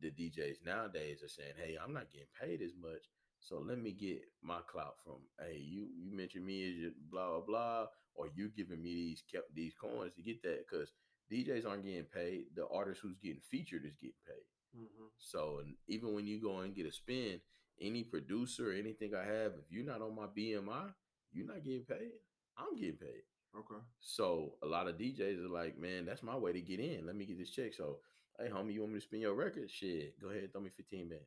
The 0.00 0.10
DJs 0.10 0.64
nowadays 0.64 1.22
are 1.22 1.28
saying, 1.28 1.54
hey, 1.56 1.76
I'm 1.82 1.92
not 1.92 2.10
getting 2.10 2.26
paid 2.40 2.60
as 2.62 2.72
much. 2.80 3.02
So 3.40 3.58
let 3.58 3.78
me 3.78 3.92
get 3.92 4.20
my 4.42 4.60
clout 4.70 4.94
from, 5.04 5.18
hey, 5.40 5.58
you 5.58 5.88
you 5.96 6.12
mentioned 6.12 6.46
me 6.46 6.68
as 6.68 6.76
your 6.76 6.90
blah 7.10 7.28
blah 7.30 7.40
blah, 7.40 7.86
or 8.14 8.28
you 8.34 8.50
giving 8.50 8.82
me 8.82 8.94
these 8.94 9.22
kept 9.30 9.54
these 9.54 9.74
coins 9.74 10.14
to 10.14 10.22
get 10.22 10.42
that 10.42 10.64
because 10.68 10.92
DJs 11.30 11.66
aren't 11.66 11.84
getting 11.84 12.04
paid. 12.04 12.46
The 12.54 12.68
artist 12.68 13.00
who's 13.02 13.18
getting 13.18 13.40
featured 13.50 13.84
is 13.84 13.96
getting 13.96 14.22
paid. 14.26 14.78
Mhm. 14.78 15.10
So 15.18 15.58
and 15.58 15.76
even 15.88 16.14
when 16.14 16.26
you 16.26 16.40
go 16.40 16.60
and 16.60 16.74
get 16.74 16.86
a 16.86 16.92
spin, 16.92 17.40
any 17.80 18.04
producer, 18.04 18.70
anything 18.72 19.14
I 19.14 19.24
have, 19.24 19.54
if 19.58 19.70
you're 19.70 19.84
not 19.84 20.02
on 20.02 20.14
my 20.14 20.26
BMI, 20.26 20.94
you're 21.32 21.46
not 21.46 21.64
getting 21.64 21.84
paid. 21.84 22.12
I'm 22.56 22.76
getting 22.76 22.98
paid. 22.98 23.24
Okay. 23.56 23.80
So 24.00 24.54
a 24.62 24.66
lot 24.66 24.88
of 24.88 24.96
DJs 24.96 25.44
are 25.44 25.48
like, 25.48 25.78
man, 25.78 26.06
that's 26.06 26.22
my 26.22 26.36
way 26.36 26.52
to 26.52 26.60
get 26.60 26.80
in. 26.80 27.06
Let 27.06 27.16
me 27.16 27.26
get 27.26 27.38
this 27.38 27.50
check. 27.50 27.74
So, 27.74 27.98
hey, 28.38 28.48
homie, 28.48 28.72
you 28.72 28.80
want 28.80 28.94
me 28.94 28.98
to 29.00 29.04
spin 29.04 29.20
your 29.20 29.34
record? 29.34 29.70
Shit, 29.70 30.18
go 30.20 30.30
ahead, 30.30 30.52
throw 30.52 30.62
me 30.62 30.70
15 30.74 31.08
bands. 31.08 31.24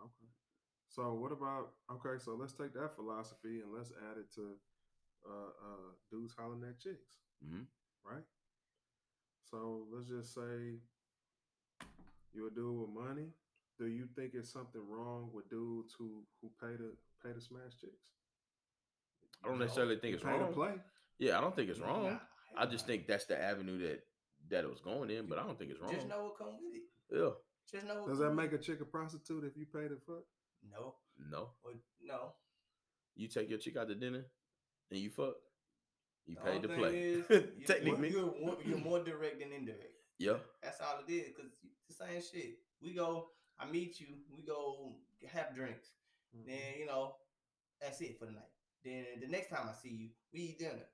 Okay. 0.00 0.28
So 0.88 1.14
what 1.14 1.32
about 1.32 1.70
okay? 1.92 2.18
So 2.18 2.34
let's 2.34 2.52
take 2.54 2.72
that 2.74 2.96
philosophy 2.96 3.60
and 3.62 3.72
let's 3.76 3.92
add 4.10 4.18
it 4.18 4.32
to 4.34 4.56
uh, 5.28 5.50
uh, 5.62 5.90
dudes 6.10 6.34
hollering 6.36 6.64
at 6.68 6.80
chicks, 6.80 7.20
hmm 7.44 7.62
right? 8.04 8.24
So 9.50 9.84
let's 9.92 10.08
just 10.08 10.34
say 10.34 10.80
you 12.34 12.46
a 12.46 12.50
dude 12.50 12.80
with 12.80 12.90
money. 12.90 13.28
Do 13.78 13.86
you 13.86 14.08
think 14.16 14.32
it's 14.34 14.52
something 14.52 14.80
wrong 14.88 15.30
with 15.32 15.48
dudes 15.50 15.94
who 15.98 16.24
who 16.40 16.50
pay 16.60 16.76
to 16.76 16.96
pay 17.22 17.32
to 17.32 17.40
smash 17.40 17.76
chicks? 17.80 18.10
I 19.44 19.48
don't 19.48 19.58
necessarily 19.58 19.98
think 19.98 20.14
it's 20.14 20.24
pay 20.24 20.30
wrong. 20.30 20.48
to 20.48 20.52
play. 20.52 20.72
Yeah, 21.18 21.38
I 21.38 21.40
don't 21.40 21.54
think 21.54 21.70
it's 21.70 21.80
wrong. 21.80 22.04
Nah, 22.04 22.18
I 22.56 22.66
just 22.66 22.86
think 22.86 23.06
that's 23.06 23.26
the 23.26 23.40
avenue 23.40 23.78
that 23.88 24.00
that 24.50 24.64
it 24.64 24.70
was 24.70 24.80
going 24.80 25.10
in, 25.10 25.26
but 25.26 25.38
I 25.38 25.42
don't 25.42 25.58
think 25.58 25.70
it's 25.72 25.80
wrong. 25.80 25.92
Just 25.92 26.08
know 26.08 26.24
what 26.24 26.38
come 26.38 26.54
with 26.58 26.74
it. 26.74 26.82
yeah, 27.12 27.30
Just 27.70 27.86
know. 27.86 28.00
What 28.02 28.08
Does 28.08 28.18
that 28.20 28.30
make 28.34 28.52
it. 28.52 28.60
a 28.60 28.62
chick 28.62 28.80
a 28.80 28.84
prostitute 28.84 29.44
if 29.44 29.56
you 29.56 29.66
pay 29.66 29.88
to 29.88 29.96
fuck? 30.06 30.24
no? 30.72 30.94
no. 31.30 31.50
Or, 31.64 31.72
no. 32.02 32.32
You 33.16 33.28
take 33.28 33.48
your 33.50 33.58
chick 33.58 33.76
out 33.76 33.88
to 33.88 33.94
dinner 33.94 34.24
and 34.90 35.00
you 35.00 35.10
fuck. 35.10 35.34
You 36.26 36.34
The 36.36 36.40
paid 36.40 36.62
to 36.62 36.68
play. 36.68 36.90
thing 36.90 37.02
is, 37.02 37.30
you- 37.58 37.64
Technically, 37.66 38.10
you're, 38.10 38.34
more- 38.40 38.56
you're 38.64 38.78
more 38.90 39.02
direct 39.02 39.40
than 39.40 39.52
indirect. 39.52 39.96
yeah. 40.18 40.34
That's 40.62 40.80
all 40.80 41.00
it 41.06 41.12
is. 41.12 41.34
Cause 41.36 41.46
the 41.88 41.94
same 41.94 42.22
shit. 42.22 42.58
We 42.82 42.94
go. 42.94 43.28
I 43.58 43.66
meet 43.70 43.98
you. 44.00 44.06
We 44.34 44.42
go 44.44 44.94
have 45.32 45.54
drinks. 45.54 45.88
Mhm. 46.36 46.46
Then 46.46 46.78
you 46.78 46.86
know, 46.86 47.16
that's 47.80 48.00
it 48.00 48.18
for 48.18 48.26
the 48.26 48.32
night. 48.32 48.52
Then 48.84 49.04
the 49.20 49.26
next 49.28 49.48
time 49.50 49.66
I 49.68 49.72
see 49.74 49.88
you, 49.90 50.08
we 50.32 50.40
eat 50.40 50.58
dinner. 50.58 50.86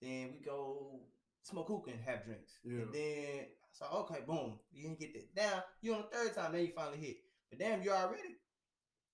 Then 0.00 0.32
we 0.32 0.44
go 0.44 1.00
smoke 1.42 1.68
hookah 1.68 1.90
and 1.92 2.00
have 2.04 2.24
drinks. 2.24 2.58
Yeah. 2.64 2.82
And 2.82 2.92
then 2.92 3.40
I 3.40 3.46
so 3.72 3.86
okay, 4.10 4.20
boom, 4.26 4.58
you 4.72 4.82
didn't 4.84 5.00
get 5.00 5.14
that. 5.14 5.42
Now 5.42 5.64
you 5.82 5.94
on 5.94 6.04
the 6.10 6.16
third 6.16 6.34
time, 6.34 6.52
then 6.52 6.62
you 6.62 6.72
finally 6.72 6.98
hit. 6.98 7.16
But 7.50 7.58
damn, 7.58 7.82
you 7.82 7.90
already 7.92 8.22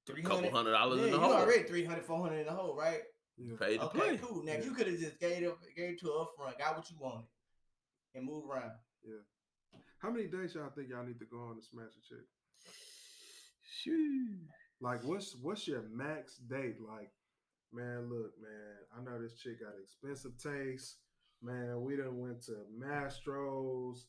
three 0.06 0.22
Couple 0.22 0.38
hundred. 0.38 0.52
hundred 0.52 0.72
dollars 0.72 0.98
Yeah, 1.00 1.04
in 1.06 1.10
the 1.12 1.16
you 1.18 1.22
hole. 1.22 1.32
already 1.34 1.62
300, 1.64 2.04
400 2.04 2.36
in 2.38 2.46
the 2.46 2.52
hole, 2.52 2.76
right? 2.76 3.00
Yeah. 3.36 3.56
Paid 3.58 3.78
to 3.78 3.84
Okay, 3.86 3.98
play. 3.98 4.16
cool. 4.18 4.42
Now 4.44 4.52
Yeah. 4.52 4.62
you 4.64 4.72
could 4.72 4.86
have 4.88 4.98
just 4.98 5.18
gave 5.20 5.42
it 5.42 5.54
gave 5.76 5.90
it 5.90 6.00
to 6.00 6.06
her 6.06 6.24
upfront, 6.24 6.58
got 6.58 6.76
what 6.76 6.90
you 6.90 6.96
wanted, 7.00 7.26
and 8.14 8.24
move 8.24 8.48
around. 8.48 8.72
Yeah. 9.04 9.16
How 9.98 10.10
many 10.10 10.26
days 10.26 10.54
y'all 10.54 10.70
think 10.70 10.88
y'all 10.90 11.04
need 11.04 11.18
to 11.20 11.26
go 11.26 11.38
on 11.40 11.56
to 11.56 11.62
smash 11.62 11.92
a 11.96 12.02
chick? 12.08 12.26
Shoo. 13.82 14.26
Like, 14.80 15.02
what's 15.04 15.36
what's 15.36 15.66
your 15.68 15.82
max 15.92 16.36
date? 16.38 16.76
Like, 16.80 17.10
man, 17.72 18.08
look, 18.10 18.32
man, 18.40 18.76
I 18.96 19.02
know 19.02 19.20
this 19.20 19.34
chick 19.34 19.60
got 19.60 19.72
expensive 19.82 20.32
taste. 20.38 20.96
Man, 21.42 21.82
we 21.82 21.96
done 21.96 22.18
went 22.20 22.42
to 22.44 22.56
Mastro's, 22.78 24.06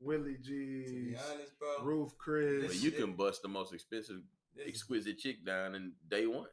Willie 0.00 0.36
To 0.36 0.38
be 0.38 1.10
G's, 1.12 1.18
honest, 1.32 1.58
bro, 1.58 1.84
Ruth's 1.84 2.14
Chris. 2.18 2.66
But 2.66 2.82
you 2.82 2.92
can 2.92 3.14
bust 3.14 3.42
the 3.42 3.48
most 3.48 3.74
expensive, 3.74 4.16
this 4.54 4.66
is, 4.66 4.68
exquisite 4.68 5.18
chick 5.18 5.44
down 5.44 5.74
in 5.74 5.92
day 6.08 6.26
one. 6.26 6.46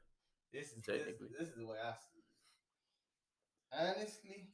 this 0.52 0.72
is 0.72 0.84
technically. 0.84 1.27
this 1.38 1.49
is 1.49 1.56
the 1.56 1.65
way 1.65 1.77
I 1.84 1.91
see 1.91 2.19
it. 3.84 3.98
Honestly, 3.98 4.48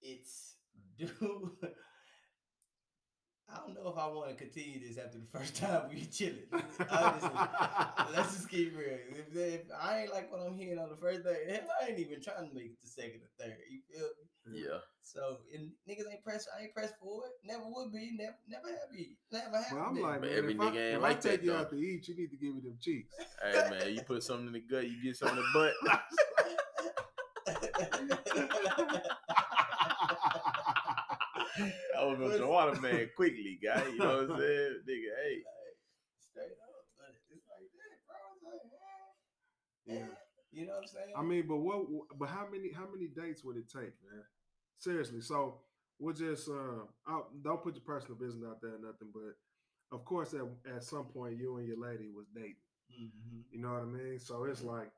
it's 0.00 0.54
dude. 0.98 1.10
I 3.52 3.58
don't 3.66 3.74
know 3.74 3.90
if 3.90 3.98
I 3.98 4.06
want 4.06 4.30
to 4.30 4.34
continue 4.36 4.80
this 4.80 4.96
after 4.98 5.18
the 5.18 5.26
first 5.26 5.56
time 5.60 5.82
we 5.90 6.04
chilling. 6.06 6.48
Honestly, 6.90 7.30
let's 8.14 8.34
just 8.34 8.48
keep 8.48 8.76
real. 8.76 8.98
If, 9.10 9.36
if 9.36 9.60
I 9.80 10.00
ain't 10.02 10.12
like 10.12 10.32
what 10.32 10.40
I'm 10.40 10.56
hearing 10.56 10.78
on 10.78 10.88
the 10.88 10.96
first 10.96 11.22
day, 11.24 11.44
hell, 11.48 11.60
I 11.82 11.90
ain't 11.90 11.98
even 11.98 12.22
trying 12.22 12.48
to 12.48 12.54
make 12.54 12.72
it 12.72 12.80
to 12.80 12.86
second 12.88 13.20
or 13.20 13.30
third. 13.44 13.56
You 13.70 13.80
feel 13.92 14.08
me? 14.52 14.60
Yeah. 14.64 14.78
So 15.02 15.38
and 15.54 15.70
niggas 15.88 16.10
ain't 16.10 16.22
pressed. 16.24 16.48
I 16.56 16.62
ain't 16.64 16.74
pressed 16.74 16.94
for 17.00 17.26
it. 17.26 17.32
Never 17.44 17.64
would 17.66 17.92
be. 17.92 18.12
Never, 18.16 18.36
never 18.48 18.68
have 18.68 18.90
be. 18.92 19.16
Never 19.30 19.56
have 19.62 19.72
Well, 19.72 19.84
I'm 19.88 19.94
been. 19.94 20.02
like, 20.02 20.20
man, 20.22 20.30
every 20.34 20.54
if 20.54 20.60
I, 20.60 20.64
nigga 20.64 20.76
ain't 20.86 20.96
if 20.96 21.02
like 21.02 21.16
I 21.16 21.20
take 21.20 21.40
that, 21.40 21.44
you 21.44 21.52
though. 21.52 21.58
out 21.58 21.70
to 21.70 21.76
eat, 21.76 22.08
you 22.08 22.16
need 22.16 22.30
to 22.30 22.36
give 22.36 22.54
me 22.54 22.60
them 22.62 22.78
cheeks. 22.80 23.14
Hey 23.42 23.70
man, 23.70 23.94
you 23.94 24.00
put 24.02 24.22
something 24.22 24.46
in 24.46 24.52
the 24.52 24.60
gut, 24.60 24.88
you 24.88 25.02
get 25.02 25.16
something 25.16 25.38
in 25.38 25.44
the 25.44 25.50
butt. 25.52 25.74
I 31.98 32.04
was 32.04 32.18
gonna 32.18 32.46
water 32.48 32.80
man 32.80 33.10
quickly, 33.16 33.58
guy. 33.62 33.84
You 33.92 33.98
know 33.98 34.22
what 34.26 34.30
I'm 34.30 34.38
saying? 34.40 34.76
Nigga, 34.88 35.10
hey. 35.22 35.42
Straight 36.20 36.56
up, 36.62 36.86
but 36.96 37.14
it's 37.30 37.44
like 37.48 37.68
that, 37.76 37.98
bro. 38.08 38.52
It's 38.54 38.64
like, 38.72 39.96
Yeah. 39.96 40.02
eh, 40.02 40.06
you 40.52 40.66
know 40.66 40.72
what 40.74 40.82
I'm 40.82 40.86
saying? 40.88 41.12
I 41.16 41.22
mean, 41.22 41.46
but 41.46 41.56
what? 41.58 41.86
But 42.18 42.28
how 42.28 42.46
many? 42.50 42.70
How 42.72 42.86
many 42.92 43.08
dates 43.08 43.44
would 43.44 43.56
it 43.56 43.68
take, 43.70 43.92
man? 44.02 44.24
Seriously. 44.78 45.20
So 45.20 45.60
we'll 45.98 46.14
just 46.14 46.48
uh, 46.48 46.84
I'll, 47.06 47.28
don't 47.42 47.62
put 47.62 47.74
your 47.74 47.84
personal 47.84 48.16
business 48.16 48.44
out 48.48 48.60
there, 48.62 48.74
or 48.76 48.78
nothing. 48.78 49.12
But 49.12 49.36
of 49.96 50.04
course, 50.04 50.34
at 50.34 50.42
at 50.74 50.84
some 50.84 51.06
point, 51.06 51.36
you 51.38 51.56
and 51.58 51.66
your 51.68 51.78
lady 51.78 52.08
was 52.14 52.26
dating. 52.34 52.56
Mhm. 52.90 53.44
You 53.50 53.60
know 53.60 53.72
what 53.72 53.82
I 53.82 53.86
mean? 53.86 54.18
So 54.18 54.44
it's 54.44 54.62
like, 54.62 54.90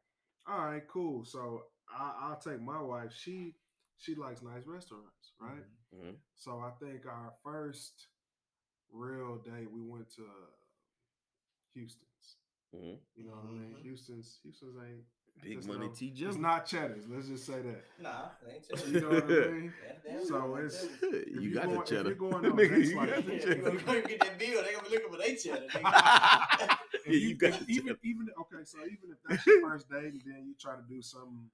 all 0.48 0.66
right, 0.66 0.82
cool. 0.88 1.24
So 1.24 1.62
I, 1.88 2.12
I'll 2.22 2.38
take 2.40 2.60
my 2.60 2.80
wife. 2.80 3.12
She 3.16 3.54
she 3.98 4.14
likes 4.16 4.42
nice 4.42 4.66
restaurants, 4.66 5.32
right? 5.40 5.62
Mhm. 5.94 6.16
So 6.34 6.58
I 6.60 6.70
think 6.84 7.06
our 7.06 7.32
first 7.42 8.08
real 8.90 9.36
day 9.38 9.66
we 9.66 9.80
went 9.82 10.10
to 10.16 10.26
Houston's. 11.74 12.36
Mhm. 12.74 12.98
You 13.16 13.24
know 13.24 13.32
what 13.32 13.44
I 13.44 13.52
mean? 13.52 13.74
Mhm. 13.76 13.82
Houston's 13.82 14.40
Houston's 14.42 14.76
ain't 14.78 15.04
Big 15.42 15.66
money 15.66 15.88
no- 15.88 15.92
T 15.92 16.06
It's 16.16 16.36
not 16.36 16.64
Cheddar's. 16.64 17.08
Let's 17.08 17.26
just 17.26 17.44
say 17.44 17.60
that. 17.60 17.84
Nah, 17.98 18.30
it 18.46 18.64
ain't 18.70 18.86
You 18.86 19.00
know 19.00 19.08
what 19.10 19.24
I 19.24 19.26
mean? 19.50 19.72
Damn, 20.04 20.24
So 20.24 20.56
it's- 20.58 20.86
you 21.02 21.40
you 21.40 21.54
got 21.54 21.64
going- 21.64 21.76
the 21.76 21.82
if 21.82 21.88
cheddar. 21.88 22.08
you're 22.10 22.14
going 22.18 22.34
on 22.34 22.42
Nigga, 22.52 22.68
dates 22.70 22.90
you 22.90 22.96
like 22.96 23.08
that, 23.10 23.26
the 23.26 23.34
you 23.56 23.62
gonna 23.62 23.80
go 23.82 24.02
get 24.08 24.20
that 24.20 24.38
bill? 24.38 24.62
They 24.62 24.72
gonna 24.74 24.84
be 24.84 24.90
looking 24.90 25.10
for 25.10 25.16
their 25.18 25.36
cheddar. 25.36 25.66
nigga. 25.68 26.78
If 26.94 27.06
Yeah, 27.06 27.12
you 27.28 27.34
got 27.36 27.52
the 27.60 27.72
even 27.72 27.86
cheddar. 27.88 27.98
even 28.04 28.30
okay. 28.38 28.64
So 28.64 28.78
even 28.84 29.10
if 29.10 29.18
that's 29.28 29.46
your 29.46 29.60
first 29.68 29.90
date, 29.90 30.12
and 30.14 30.22
then 30.24 30.46
you 30.46 30.54
try 30.54 30.76
to 30.76 30.82
do 30.88 31.02
something 31.02 31.50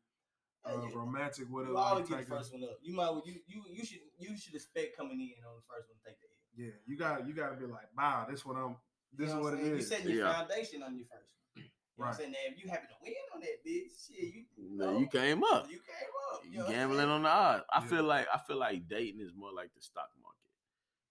uh, 0.65 0.81
Hey, 0.81 0.93
romantic 0.95 1.47
with 1.51 1.65
her, 1.67 1.71
You 1.73 1.77
like 1.77 1.87
always 1.93 2.09
get 2.09 2.19
the 2.21 2.25
first 2.27 2.53
one 2.53 2.63
up. 2.65 2.79
You 2.83 2.95
might 2.95 3.11
you 3.25 3.35
you 3.47 3.63
you 3.73 3.85
should 3.85 4.01
you 4.19 4.37
should 4.37 4.55
expect 4.55 4.97
coming 4.97 5.21
in 5.21 5.45
on 5.45 5.57
the 5.57 5.63
first 5.69 5.89
one 5.89 5.97
to 5.99 6.05
take 6.05 6.19
the 6.21 6.29
L. 6.29 6.67
yeah, 6.67 6.77
you 6.87 6.97
got 6.99 7.27
you 7.27 7.33
got 7.35 7.51
to 7.51 7.57
be 7.57 7.67
like, 7.67 7.89
wow, 7.97 8.27
this 8.29 8.45
what 8.45 8.57
I'm. 8.57 8.77
You 9.13 9.19
This 9.19 9.29
is 9.31 9.35
know 9.35 9.41
what 9.43 9.55
I'm 9.55 9.61
it 9.61 9.63
saying? 9.65 9.75
is. 9.79 9.85
You 9.85 9.89
setting 9.97 10.09
your 10.15 10.25
Yeah. 10.27 10.33
foundation 10.33 10.83
on 10.83 10.97
your 10.97 11.07
first 11.07 11.33
one. 11.35 11.41
You 11.57 11.63
know 11.63 11.69
what 11.97 12.05
I'm 12.05 12.11
Right. 12.13 12.17
saying? 12.19 12.33
Now, 12.33 12.39
if 12.47 12.63
you 12.65 12.71
happen 12.71 12.89
to 12.89 12.95
win 13.03 13.15
on 13.35 13.41
that 13.41 13.65
bitch, 13.67 14.07
shit, 14.07 14.35
you 14.35 14.45
No, 14.57 14.99
you 14.99 15.09
came 15.09 15.43
up. 15.45 15.69
you 15.71 15.79
came 15.79 16.15
up. 16.33 16.45
You 16.45 16.59
know 16.61 16.69
gambling 16.69 17.09
on 17.09 17.23
the 17.25 17.29
odds. 17.29 17.65
I 17.73 17.81
Yeah. 17.81 17.87
feel 17.87 18.05
like 18.05 18.27
I 18.33 18.39
feel 18.39 18.57
like 18.59 18.89
dating 18.89 19.21
is 19.21 19.33
more 19.35 19.53
like 19.53 19.75
the 19.75 19.81
stock 19.83 20.11
market. 20.23 20.37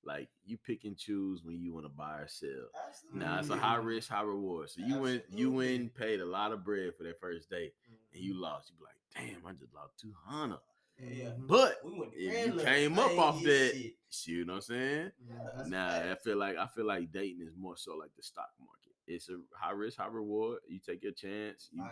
Like 0.03 0.29
you 0.45 0.57
pick 0.57 0.85
and 0.85 0.97
choose 0.97 1.43
when 1.43 1.59
you 1.59 1.73
want 1.73 1.85
to 1.85 1.89
buy 1.89 2.19
or 2.19 2.27
sell. 2.27 2.49
Absolutely. 2.87 3.19
Now 3.19 3.39
it's 3.39 3.49
a 3.49 3.55
high 3.57 3.75
risk, 3.75 4.09
high 4.09 4.21
reward. 4.21 4.69
So 4.69 4.81
you 4.81 4.97
went, 4.99 5.23
you 5.29 5.47
Absolutely. 5.49 5.77
went, 5.79 5.95
paid 5.95 6.19
a 6.21 6.25
lot 6.25 6.53
of 6.53 6.63
bread 6.63 6.95
for 6.95 7.03
that 7.03 7.19
first 7.19 7.49
date, 7.49 7.73
and 8.13 8.23
you 8.23 8.33
Mhm. 8.35 8.39
lost. 8.39 8.69
You 8.69 8.77
be 8.77 8.83
like, 8.85 8.95
damn, 9.15 9.45
I 9.45 9.51
just 9.53 9.73
lost 9.73 9.93
two 9.99 10.13
hundred. 10.25 10.59
Yeah. 11.01 11.29
But 11.39 11.77
We 11.85 11.91
if 12.13 12.47
you 12.55 12.59
came 12.61 12.99
up 12.99 13.17
off 13.17 13.41
that, 13.43 13.71
shit. 13.73 13.93
you 14.27 14.43
know 14.45 14.53
what 14.53 14.57
I'm 14.57 14.61
saying? 14.63 15.11
Yeah, 15.27 15.35
that's 15.55 15.69
Nah, 15.69 16.11
I 16.11 16.15
feel 16.23 16.37
like 16.37 16.57
I 16.57 16.67
feel 16.67 16.85
like 16.85 17.11
dating 17.11 17.41
is 17.47 17.53
more 17.57 17.77
so 17.77 17.95
like 17.95 18.11
the 18.17 18.23
stock 18.23 18.49
market. 18.59 18.75
It's 19.07 19.29
a 19.29 19.37
high 19.57 19.71
risk, 19.71 19.97
high 19.97 20.07
reward. 20.07 20.59
You 20.67 20.79
take 20.85 21.01
your 21.03 21.13
chance. 21.13 21.69
You 21.71 21.83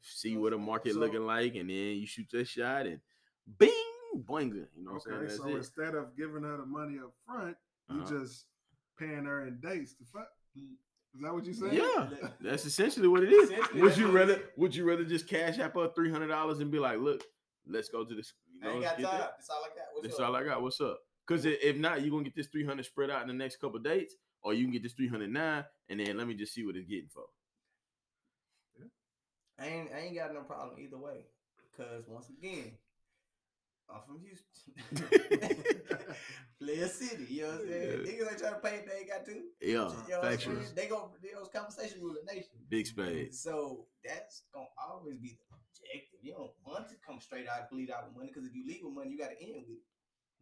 see 0.00 0.36
what 0.36 0.50
the 0.50 0.56
I'm 0.56 0.64
market 0.64 0.92
So- 0.94 1.00
looking 1.00 1.26
like, 1.26 1.54
and 1.56 1.68
then 1.68 1.96
you 1.98 2.06
shoot 2.06 2.28
that 2.32 2.46
shot 2.46 2.86
and 2.86 3.00
bing, 3.58 3.72
boinga. 4.16 4.66
You 4.76 4.84
know 4.84 4.92
what 4.92 5.02
I'm 5.06 5.12
Okay, 5.14 5.28
saying? 5.28 5.40
so 5.42 5.48
it. 5.48 5.56
instead 5.56 5.94
of 5.96 6.16
giving 6.16 6.44
her 6.44 6.56
the 6.56 6.66
money 6.66 6.98
up 6.98 7.12
front, 7.26 7.56
you 7.90 8.00
Uh-huh. 8.00 8.10
just 8.20 8.46
paying 8.98 9.24
her 9.24 9.46
in 9.46 9.58
dates 9.60 9.94
to 9.94 10.04
fuck. 10.04 10.28
Is 11.16 11.22
that 11.22 11.32
what 11.32 11.46
you 11.46 11.54
saying? 11.54 11.72
Yeah, 11.72 12.10
that's 12.42 12.66
essentially 12.66 13.08
what 13.08 13.22
it 13.22 13.32
is. 13.32 13.50
Would 13.74 13.96
you 13.96 14.08
rather? 14.08 14.38
Would 14.58 14.74
you 14.74 14.84
rather 14.84 15.02
just 15.04 15.26
cash 15.26 15.58
app 15.58 15.74
her 15.74 15.90
three 15.94 16.10
hundred 16.10 16.28
dollars 16.28 16.60
and 16.60 16.70
be 16.70 16.78
like, 16.78 16.98
"Look, 16.98 17.24
let's 17.66 17.88
go 17.88 18.04
to 18.04 18.14
this." 18.14 18.34
You 18.62 18.68
I 18.68 18.72
ain't 18.74 18.82
got 18.82 18.94
time. 18.94 19.02
that. 19.02 19.32
That's 19.38 19.48
all 19.48 19.62
I 19.64 19.68
got. 19.68 19.84
What's 19.94 20.06
That's 20.08 20.20
up? 20.20 20.26
all 20.28 20.36
I 20.36 20.44
got. 20.44 20.62
What's 20.62 20.80
up? 20.80 20.98
Because 21.26 21.46
if 21.46 21.76
not, 21.78 22.02
you're 22.02 22.10
gonna 22.10 22.24
get 22.24 22.36
this 22.36 22.48
300 22.48 22.84
spread 22.84 23.10
out 23.10 23.22
in 23.22 23.28
the 23.28 23.34
next 23.34 23.56
couple 23.56 23.78
dates, 23.78 24.14
or 24.42 24.52
you 24.52 24.64
can 24.64 24.72
get 24.72 24.82
this 24.82 24.92
309, 24.92 25.64
and 25.88 26.00
then 26.00 26.18
let 26.18 26.26
me 26.26 26.34
just 26.34 26.52
see 26.52 26.64
what 26.64 26.76
it's 26.76 26.86
getting 26.86 27.08
for. 27.08 27.24
I 29.58 29.66
ain't 29.66 29.90
I 29.94 30.00
ain't 30.00 30.14
got 30.14 30.34
no 30.34 30.42
problem 30.42 30.78
either 30.78 30.98
way. 30.98 31.24
Because 31.72 32.04
once 32.08 32.28
again, 32.28 32.72
I'm 33.88 34.02
from 34.02 34.20
Houston. 34.20 35.56
Player 36.60 36.88
City, 36.88 37.26
you 37.28 37.42
know 37.42 37.48
what 37.48 37.60
I'm 37.60 37.68
saying? 37.68 37.90
Yeah. 37.90 38.12
Niggas 38.12 38.30
ain't 38.30 38.38
trying 38.38 38.54
to 38.54 38.60
pay 38.60 38.74
if 38.76 38.86
they 38.86 38.98
ain't 38.98 39.08
got 39.08 39.24
to. 39.26 39.32
Yeah, 39.60 39.90
You 40.08 40.14
know 40.14 40.22
factual. 40.22 40.56
They 40.74 40.86
go 40.86 41.10
those 41.38 41.48
conversation 41.54 42.00
rule 42.00 42.14
the 42.14 42.32
nation. 42.32 42.50
Big 42.70 42.86
spade. 42.86 43.34
So 43.34 43.86
that's 44.04 44.44
gonna 44.54 44.66
always 44.88 45.18
be 45.18 45.38
the 45.38 45.56
objective. 45.56 46.18
You 46.22 46.32
don't 46.32 46.50
want 46.64 46.88
to 46.88 46.94
come 47.06 47.20
straight 47.20 47.46
out 47.46 47.68
and 47.70 47.78
lead 47.78 47.90
out 47.90 48.06
with 48.06 48.16
money 48.16 48.30
because 48.32 48.48
if 48.48 48.54
you 48.54 48.66
leave 48.66 48.80
with 48.82 48.94
money, 48.94 49.10
you 49.10 49.18
gotta 49.18 49.40
end 49.40 49.52
with 49.54 49.68
it. 49.68 49.82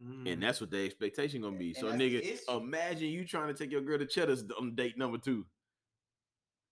Mm. 0.03 0.33
And 0.33 0.43
that's 0.43 0.61
what 0.61 0.71
the 0.71 0.85
expectation 0.85 1.41
gonna 1.41 1.57
be. 1.57 1.69
And 1.69 1.77
So, 1.77 1.91
nigga, 1.91 2.39
imagine 2.49 3.09
you 3.09 3.25
trying 3.25 3.47
to 3.47 3.53
take 3.53 3.71
your 3.71 3.81
girl 3.81 3.99
to 3.99 4.05
Cheddar's 4.05 4.43
on 4.59 4.73
date 4.75 4.97
number 4.97 5.17
two 5.17 5.45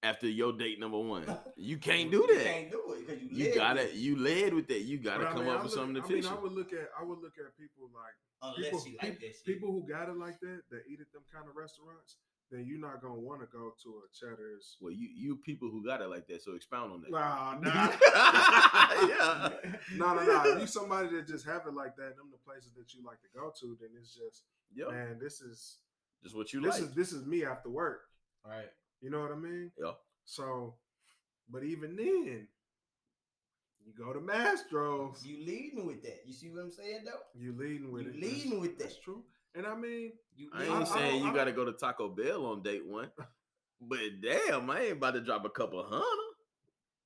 after 0.04 0.28
your 0.28 0.54
date 0.54 0.80
number 0.80 1.00
one. 1.00 1.26
You 1.56 1.78
can't 1.78 2.12
do 2.12 2.26
that. 2.28 2.38
You 2.38 2.44
can't 2.44 2.72
do 2.72 2.82
it 2.94 3.08
because 3.08 3.22
you, 3.24 3.30
You 3.32 3.46
live 3.46 3.56
gotta, 3.56 3.82
with 3.84 3.94
it. 3.94 3.96
you 3.96 4.18
led 4.20 4.54
with 4.54 4.68
that. 4.68 4.82
You 4.82 4.98
gotta 5.00 5.28
I 5.30 5.32
come 5.32 5.46
mean, 5.46 5.50
up 5.50 5.60
I 5.62 5.64
with 5.64 5.72
look- 5.72 5.80
something 5.80 6.04
I 6.04 6.08
mean. 6.08 6.26
I 6.26 6.36
would 6.36 6.52
look 6.52 6.74
at 6.74 6.90
I 7.00 7.04
would 7.04 7.20
look 7.20 7.34
at 7.40 7.58
people 7.58 7.90
like 7.94 8.16
unless 8.42 8.66
people, 8.70 8.84
you 8.86 8.98
like 9.02 9.12
peop- 9.12 9.20
that 9.22 9.36
shit. 9.38 9.46
people 9.46 9.72
who 9.72 9.88
got 9.88 10.10
it 10.10 10.18
like 10.18 10.40
that 10.42 10.62
that 10.72 10.82
eat 10.90 11.00
at 11.00 11.12
them 11.14 11.24
kind 11.34 11.48
of 11.48 11.56
restaurants. 11.56 12.18
Then 12.52 12.66
you're 12.68 12.80
not 12.80 13.02
gonna 13.02 13.16
want 13.20 13.40
to 13.42 13.48
go 13.48 13.74
to 13.84 13.90
a 14.04 14.08
Cheddar's. 14.14 14.78
well, 14.82 14.92
you 14.92 15.08
you 15.16 15.38
people 15.38 15.70
who 15.72 15.84
got 15.86 16.02
it 16.02 16.08
like 16.10 16.28
that. 16.28 16.44
So 16.44 16.54
expound 16.56 16.92
on 16.92 17.02
that. 17.02 17.10
Nah, 17.12 17.58
nah. 17.62 17.90
yeah, 19.08 19.50
no, 19.96 20.14
no, 20.16 20.24
no. 20.26 20.58
You 20.60 20.68
somebody 20.68 21.08
that 21.16 21.28
just 21.28 21.46
have 21.48 21.62
it 21.68 21.74
like 21.74 21.96
that, 21.96 22.16
them 22.18 22.28
the 22.32 22.38
places 22.46 22.72
that 22.78 22.94
you 22.94 23.02
like 23.06 23.22
to 23.22 23.28
go 23.34 23.52
to, 23.62 23.78
then 23.80 23.90
it's 24.00 24.14
just 24.14 24.44
yeah. 24.76 24.86
man, 24.92 25.18
this 25.20 25.42
is 25.42 25.78
Just 26.22 26.36
what 26.36 26.52
you 26.54 26.62
like 26.62 26.72
this 26.74 26.82
like. 26.82 26.90
is 26.90 26.96
this 26.96 27.12
is 27.14 27.26
me 27.26 27.46
after 27.46 27.70
work. 27.70 28.02
right. 28.46 28.70
You 29.04 29.10
know 29.10 29.20
what 29.22 29.32
I 29.32 29.36
mean? 29.36 29.70
Yeah. 29.78 29.92
So, 30.24 30.76
but 31.52 31.64
even 31.64 31.98
then, 31.98 32.48
you 33.86 33.92
go 33.98 34.14
to 34.14 34.20
Mastro's. 34.22 35.26
You 35.26 35.46
leading 35.46 35.86
with 35.86 36.02
that. 36.04 36.22
You 36.26 36.32
see 36.34 36.50
what 36.50 36.62
I'm 36.62 36.72
saying 36.72 37.02
though? 37.06 37.20
You 37.38 37.54
leading 37.58 37.92
with 37.92 38.04
You 38.04 38.10
it. 38.12 38.16
leading 38.16 38.50
That's- 38.52 38.62
with 38.62 38.80
That's 38.80 38.98
true. 39.00 39.24
And 39.56 39.68
I 39.68 39.76
mean, 39.76 40.14
You 40.38 40.50
I 40.54 40.64
ain't 40.64 40.72
I- 40.72 40.82
I 40.82 40.84
saying 40.86 41.20
don't- 41.20 41.28
you 41.28 41.34
got 41.36 41.44
to 41.46 41.52
go 41.52 41.66
to 41.66 41.74
Taco 41.74 42.08
Bell 42.08 42.46
on 42.46 42.64
date 42.64 42.86
one, 42.86 43.12
but 43.82 44.00
damn, 44.22 44.70
I 44.70 44.80
ain't 44.84 44.94
about 44.94 45.16
to 45.16 45.22
drop 45.22 45.44
a 45.46 45.50
couple 45.50 45.84
hundred 45.84 46.36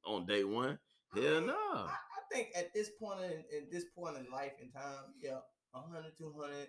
on 0.06 0.28
date 0.28 0.48
one. 0.48 0.78
Hell 1.16 1.42
no. 1.42 1.54
I, 1.58 1.90
I 1.90 2.22
think 2.32 2.50
at 2.56 2.74
this 2.76 2.90
point 2.92 3.22
in 3.24 3.44
at 3.58 3.72
this 3.72 3.86
point 3.96 4.18
in 4.18 4.32
life 4.32 4.54
and 4.62 4.72
time, 4.72 5.16
yeah, 5.20 5.40
100, 5.72 6.16
200, 6.16 6.68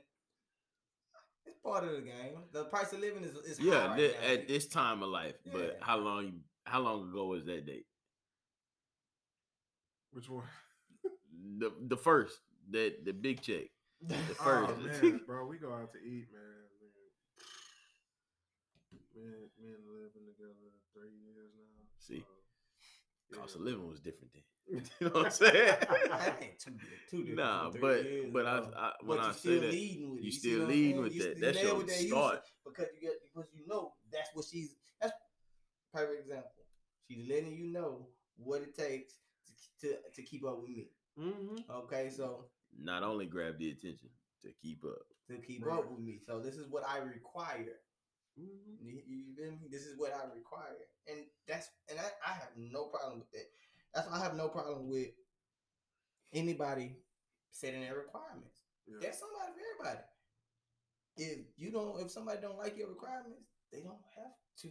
it's 1.48 1.58
part 1.64 1.84
of 1.84 1.92
the 1.92 2.02
game. 2.02 2.36
The 2.52 2.64
price 2.64 2.92
of 2.92 3.00
living 3.00 3.24
is 3.24 3.34
is 3.36 3.58
high 3.58 3.64
Yeah, 3.64 3.86
right 3.88 3.96
thi- 3.96 4.14
now. 4.26 4.32
at 4.34 4.48
this 4.48 4.66
time 4.68 5.02
of 5.02 5.08
life. 5.08 5.34
But 5.52 5.78
how 5.80 5.96
long? 5.98 6.24
you 6.26 6.40
How 6.64 6.80
long 6.80 7.08
ago 7.10 7.26
was 7.26 7.44
that 7.46 7.66
date? 7.66 7.86
which 10.12 10.28
one? 10.28 10.44
The 11.58 11.72
the 11.88 11.96
first 11.96 12.38
that 12.70 13.04
the 13.04 13.12
big 13.12 13.40
check. 13.40 13.66
The 14.02 14.14
Oh 14.40 14.44
first. 14.44 15.02
man, 15.02 15.20
bro, 15.26 15.46
we 15.46 15.58
go 15.58 15.72
out 15.72 15.92
to 15.92 15.98
eat, 15.98 16.28
man. 16.32 16.66
Man, 19.14 19.32
man, 19.34 19.48
man 19.58 19.78
living 19.90 20.26
together 20.30 20.70
three 20.94 21.10
years 21.10 21.50
now. 21.56 21.82
See, 21.98 22.20
so, 22.20 22.37
Cost 23.34 23.54
yeah. 23.56 23.60
of 23.60 23.64
living 23.66 23.88
was 23.88 24.00
different 24.00 24.32
then. 24.32 24.42
you 25.00 25.06
know 25.06 25.12
what 25.12 25.26
I'm 25.26 25.30
saying? 25.32 25.52
that 26.10 26.36
ain't 26.42 26.58
too 26.58 26.70
good. 26.72 26.80
Too 27.10 27.18
different 27.24 27.36
nah, 27.38 27.70
but 27.80 28.04
years 28.04 28.30
but 28.32 28.46
I, 28.46 28.58
ago. 28.58 28.70
I 28.76 28.92
when 29.02 29.18
but 29.18 29.24
I 29.24 29.28
you 29.28 29.32
say 29.32 29.38
still 29.38 29.60
that 29.62 29.70
leading 29.72 30.10
with 30.10 30.18
it. 30.20 30.24
you 30.24 30.30
still 30.32 30.66
leading 30.66 31.02
with 31.02 31.12
You 31.14 31.22
that. 31.22 31.36
still 31.36 31.40
That's 31.46 31.56
there 31.58 31.66
your 31.66 31.76
with 31.76 31.86
that 31.88 31.94
start. 31.94 32.32
usage 32.34 32.52
because 32.66 32.86
you 32.94 33.00
get 33.08 33.12
because 33.22 33.48
you 33.54 33.66
know 33.66 33.92
that's 34.12 34.30
what 34.34 34.44
she's 34.50 34.76
that's 35.00 35.12
perfect 35.92 36.20
example. 36.26 36.50
She's 37.10 37.28
letting 37.28 37.52
you 37.56 37.68
know 37.72 38.08
what 38.36 38.62
it 38.62 38.74
takes 38.76 39.14
to 39.80 39.88
to, 39.88 39.96
to 40.14 40.22
keep 40.22 40.44
up 40.44 40.60
with 40.60 40.70
me. 40.70 40.88
Mhm. 41.18 41.64
Okay, 41.70 42.10
so 42.10 42.44
Not 42.78 43.02
only 43.02 43.26
grab 43.26 43.58
the 43.58 43.70
attention 43.70 44.10
to 44.42 44.52
keep 44.62 44.84
up. 44.84 45.02
to 45.28 45.38
keep 45.38 45.64
Right. 45.64 45.78
up 45.78 45.90
with 45.90 46.00
me. 46.00 46.18
So 46.24 46.40
this 46.40 46.56
is 46.56 46.68
what 46.68 46.86
I 46.88 46.98
require. 46.98 47.80
Mhm. 48.38 48.78
You, 48.80 49.02
you 49.06 49.34
feel 49.36 49.50
me? 49.52 49.68
This 49.70 49.82
is 49.86 49.98
what 49.98 50.12
I 50.14 50.24
require, 50.34 50.76
and 51.08 51.26
that's 51.46 51.68
and 51.90 51.98
I, 51.98 52.06
I 52.24 52.32
have 52.34 52.52
no 52.56 52.86
problem 52.86 53.18
with 53.20 53.30
that. 53.32 53.48
That's 53.94 54.08
why 54.08 54.18
I 54.18 54.22
have 54.22 54.34
no 54.36 54.48
problem 54.48 54.88
with 54.88 55.08
anybody 56.32 56.96
setting 57.50 57.80
their 57.80 57.96
requirements. 57.96 58.62
Yeah. 58.86 58.98
There's 59.00 59.18
somebody 59.18 59.52
for 59.52 59.62
everybody. 59.74 60.04
If 61.16 61.38
you 61.56 61.70
don't, 61.72 62.00
if 62.00 62.10
somebody 62.10 62.38
don't 62.40 62.58
like 62.58 62.76
your 62.76 62.88
requirements, 62.88 63.42
they 63.72 63.80
don't 63.80 63.98
have 64.16 64.32
to 64.62 64.68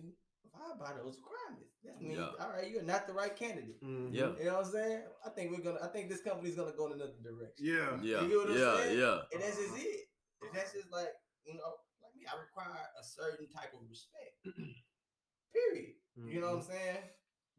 abide 0.47 0.79
by 0.79 0.93
those 0.95 1.19
requirements. 1.19 1.75
That 1.83 2.01
means, 2.01 2.17
Yeah. 2.17 2.31
all 2.39 2.51
right, 2.53 2.69
you're 2.71 2.83
not 2.83 3.05
the 3.07 3.13
right 3.13 3.35
candidate. 3.35 3.81
Mhm. 3.83 4.13
Yeah. 4.13 4.31
You 4.39 4.45
know 4.45 4.57
what 4.63 4.65
I'm 4.67 4.71
saying? 4.71 5.03
I 5.25 5.29
think 5.29 5.51
we're 5.51 5.63
gonna. 5.63 5.83
I 5.83 5.87
think 5.91 6.09
this 6.09 6.21
company's 6.21 6.55
gonna 6.55 6.71
go 6.77 6.87
in 6.87 6.93
another 6.93 7.19
direction. 7.21 7.65
Yeah. 7.65 7.99
Yeah, 8.01 8.21
You 8.23 8.29
get 8.29 8.37
what 8.37 8.49
I'm 8.51 8.57
yeah, 8.57 8.77
saying? 8.77 8.99
yeah. 8.99 9.19
And 9.33 9.41
that's 9.43 9.57
just 9.57 9.77
it. 9.77 10.07
And 10.41 10.51
that's 10.53 10.71
just 10.73 10.91
like, 10.91 11.11
you 11.43 11.55
know, 11.55 11.61
like 11.61 11.75
me, 11.75 11.86
I 12.27 12.37
require 12.39 12.89
a 12.99 13.03
certain 13.03 13.47
type 13.49 13.73
of 13.73 13.87
respect. 13.89 14.35
Period. 15.53 15.95
You 16.15 16.41
know 16.41 16.47
what 16.55 16.55
I'm 16.55 16.61
Mhm. 16.63 16.71
saying? 16.73 17.03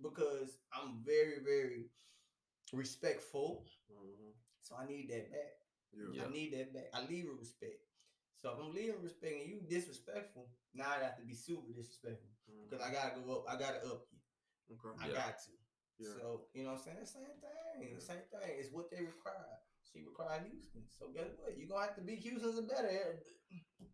Because 0.00 0.58
I'm 0.72 1.02
very, 1.04 1.40
very 1.40 1.90
respectful. 2.72 3.66
Mhm. 3.90 4.34
So 4.60 4.76
I 4.76 4.86
need 4.86 5.08
that 5.10 5.30
back. 5.30 5.52
Yeah. 5.92 6.24
I 6.26 6.30
need 6.30 6.52
that 6.52 6.72
back. 6.74 6.90
I 6.92 7.06
leave 7.06 7.28
with 7.28 7.38
respect. 7.38 7.80
So 8.36 8.52
if 8.52 8.58
I'm 8.60 8.72
leaving 8.74 9.02
respect 9.02 9.34
and 9.34 9.48
you 9.48 9.60
disrespectful, 9.62 10.50
now 10.74 10.90
I 10.90 10.98
have 11.02 11.16
to 11.16 11.22
be 11.24 11.34
super 11.34 11.72
disrespectful. 11.72 12.30
Because 12.68 12.84
I 12.84 12.92
gotta 12.92 13.20
go 13.20 13.40
up, 13.40 13.44
I 13.48 13.58
gotta 13.58 13.84
up 13.86 14.06
you. 14.12 14.20
Okay. 14.76 14.94
I 15.00 15.08
Yeah. 15.08 15.14
got 15.14 15.38
to. 15.40 15.52
Yeah. 15.98 16.12
So, 16.14 16.48
you 16.54 16.62
know 16.62 16.72
what 16.74 16.78
I'm 16.78 16.84
saying? 16.84 17.06
Same 17.06 17.40
thing. 17.40 18.00
Same 18.00 18.22
thing. 18.30 18.58
It's 18.58 18.70
what 18.72 18.90
they 18.90 19.02
require. 19.02 19.58
She 19.92 20.04
required 20.04 20.44
Houston. 20.50 20.82
So 20.88 21.08
guess 21.14 21.32
what? 21.40 21.56
You're 21.56 21.68
gonna 21.68 21.86
have 21.86 21.96
to 21.96 22.02
be 22.02 22.16
Houston's 22.16 22.58
and 22.58 22.68
better. 22.68 22.90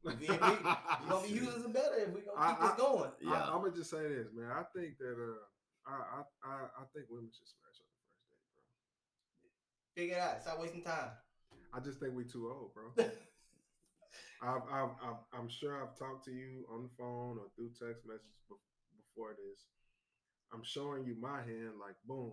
You're 0.05 0.37
gonna 0.39 1.23
be 1.23 1.29
Houston's 1.29 1.65
and 1.65 1.75
better 1.75 1.97
if 2.03 2.09
we're 2.11 2.27
gonna 2.27 2.39
I- 2.39 2.51
keep 2.51 2.61
this 2.61 2.75
I- 2.75 2.77
going. 2.77 3.11
Yeah. 3.23 3.43
I, 3.47 3.55
am 3.55 3.63
gonna 3.63 3.77
just 3.77 3.91
say 3.91 4.03
this, 4.09 4.29
man. 4.35 4.51
I 4.51 4.65
think 4.75 4.99
that 4.99 5.15
uh, 5.15 5.43
I, 5.87 5.95
I, 5.95 6.21
I, 6.45 6.55
I 6.83 6.85
think 6.93 7.07
women 7.09 7.31
should 7.31 7.47
smash 7.47 7.79
on 7.79 7.87
the 7.87 7.99
first 8.03 8.19
date, 8.27 8.43
bro. 8.59 8.67
Figure 9.95 10.17
it 10.19 10.23
out. 10.23 10.43
Stop 10.43 10.61
wasting 10.61 10.83
time. 10.83 11.15
I 11.73 11.81
just 11.81 12.01
think 12.01 12.15
we 12.15 12.25
too 12.25 12.51
old, 12.51 12.75
bro. 12.75 12.91
I've, 14.43 14.63
I've, 14.71 14.95
I've, 15.03 15.23
I'm 15.33 15.49
sure 15.49 15.81
I've 15.83 15.97
talked 15.99 16.25
to 16.27 16.33
you 16.33 16.67
on 16.71 16.83
the 16.85 16.93
phone 16.99 17.39
or 17.39 17.49
through 17.57 17.71
text 17.75 18.05
messages 18.07 18.45
before 18.47 19.33
this. 19.35 19.65
I'm 20.53 20.63
showing 20.63 21.05
you 21.05 21.17
my 21.21 21.39
hand, 21.43 21.79
like 21.81 21.97
boom. 22.07 22.33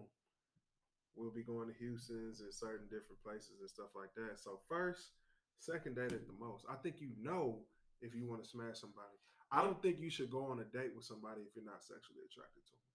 We'll 1.15 1.31
be 1.31 1.43
going 1.43 1.67
to 1.67 1.73
Houston's 1.79 2.41
and 2.41 2.53
certain 2.53 2.87
different 2.87 3.21
places 3.23 3.59
and 3.59 3.69
stuff 3.69 3.91
like 3.95 4.13
that. 4.15 4.39
So 4.39 4.59
first, 4.69 5.11
second 5.59 5.95
date 5.95 6.13
at 6.13 6.25
the 6.27 6.33
most. 6.39 6.65
I 6.69 6.75
think 6.75 6.95
you 6.99 7.09
know 7.21 7.59
if 8.01 8.15
you 8.15 8.27
want 8.27 8.43
to 8.43 8.49
smash 8.49 8.79
somebody. 8.79 9.17
I 9.51 9.61
don't 9.61 9.81
think 9.81 9.99
you 9.99 10.09
should 10.09 10.31
go 10.31 10.45
on 10.45 10.59
a 10.59 10.63
date 10.63 10.91
with 10.95 11.03
somebody 11.05 11.41
if 11.41 11.55
you're 11.55 11.65
not 11.65 11.83
sexually 11.83 12.23
attracted 12.25 12.63
to 12.65 12.71
them. 12.71 12.87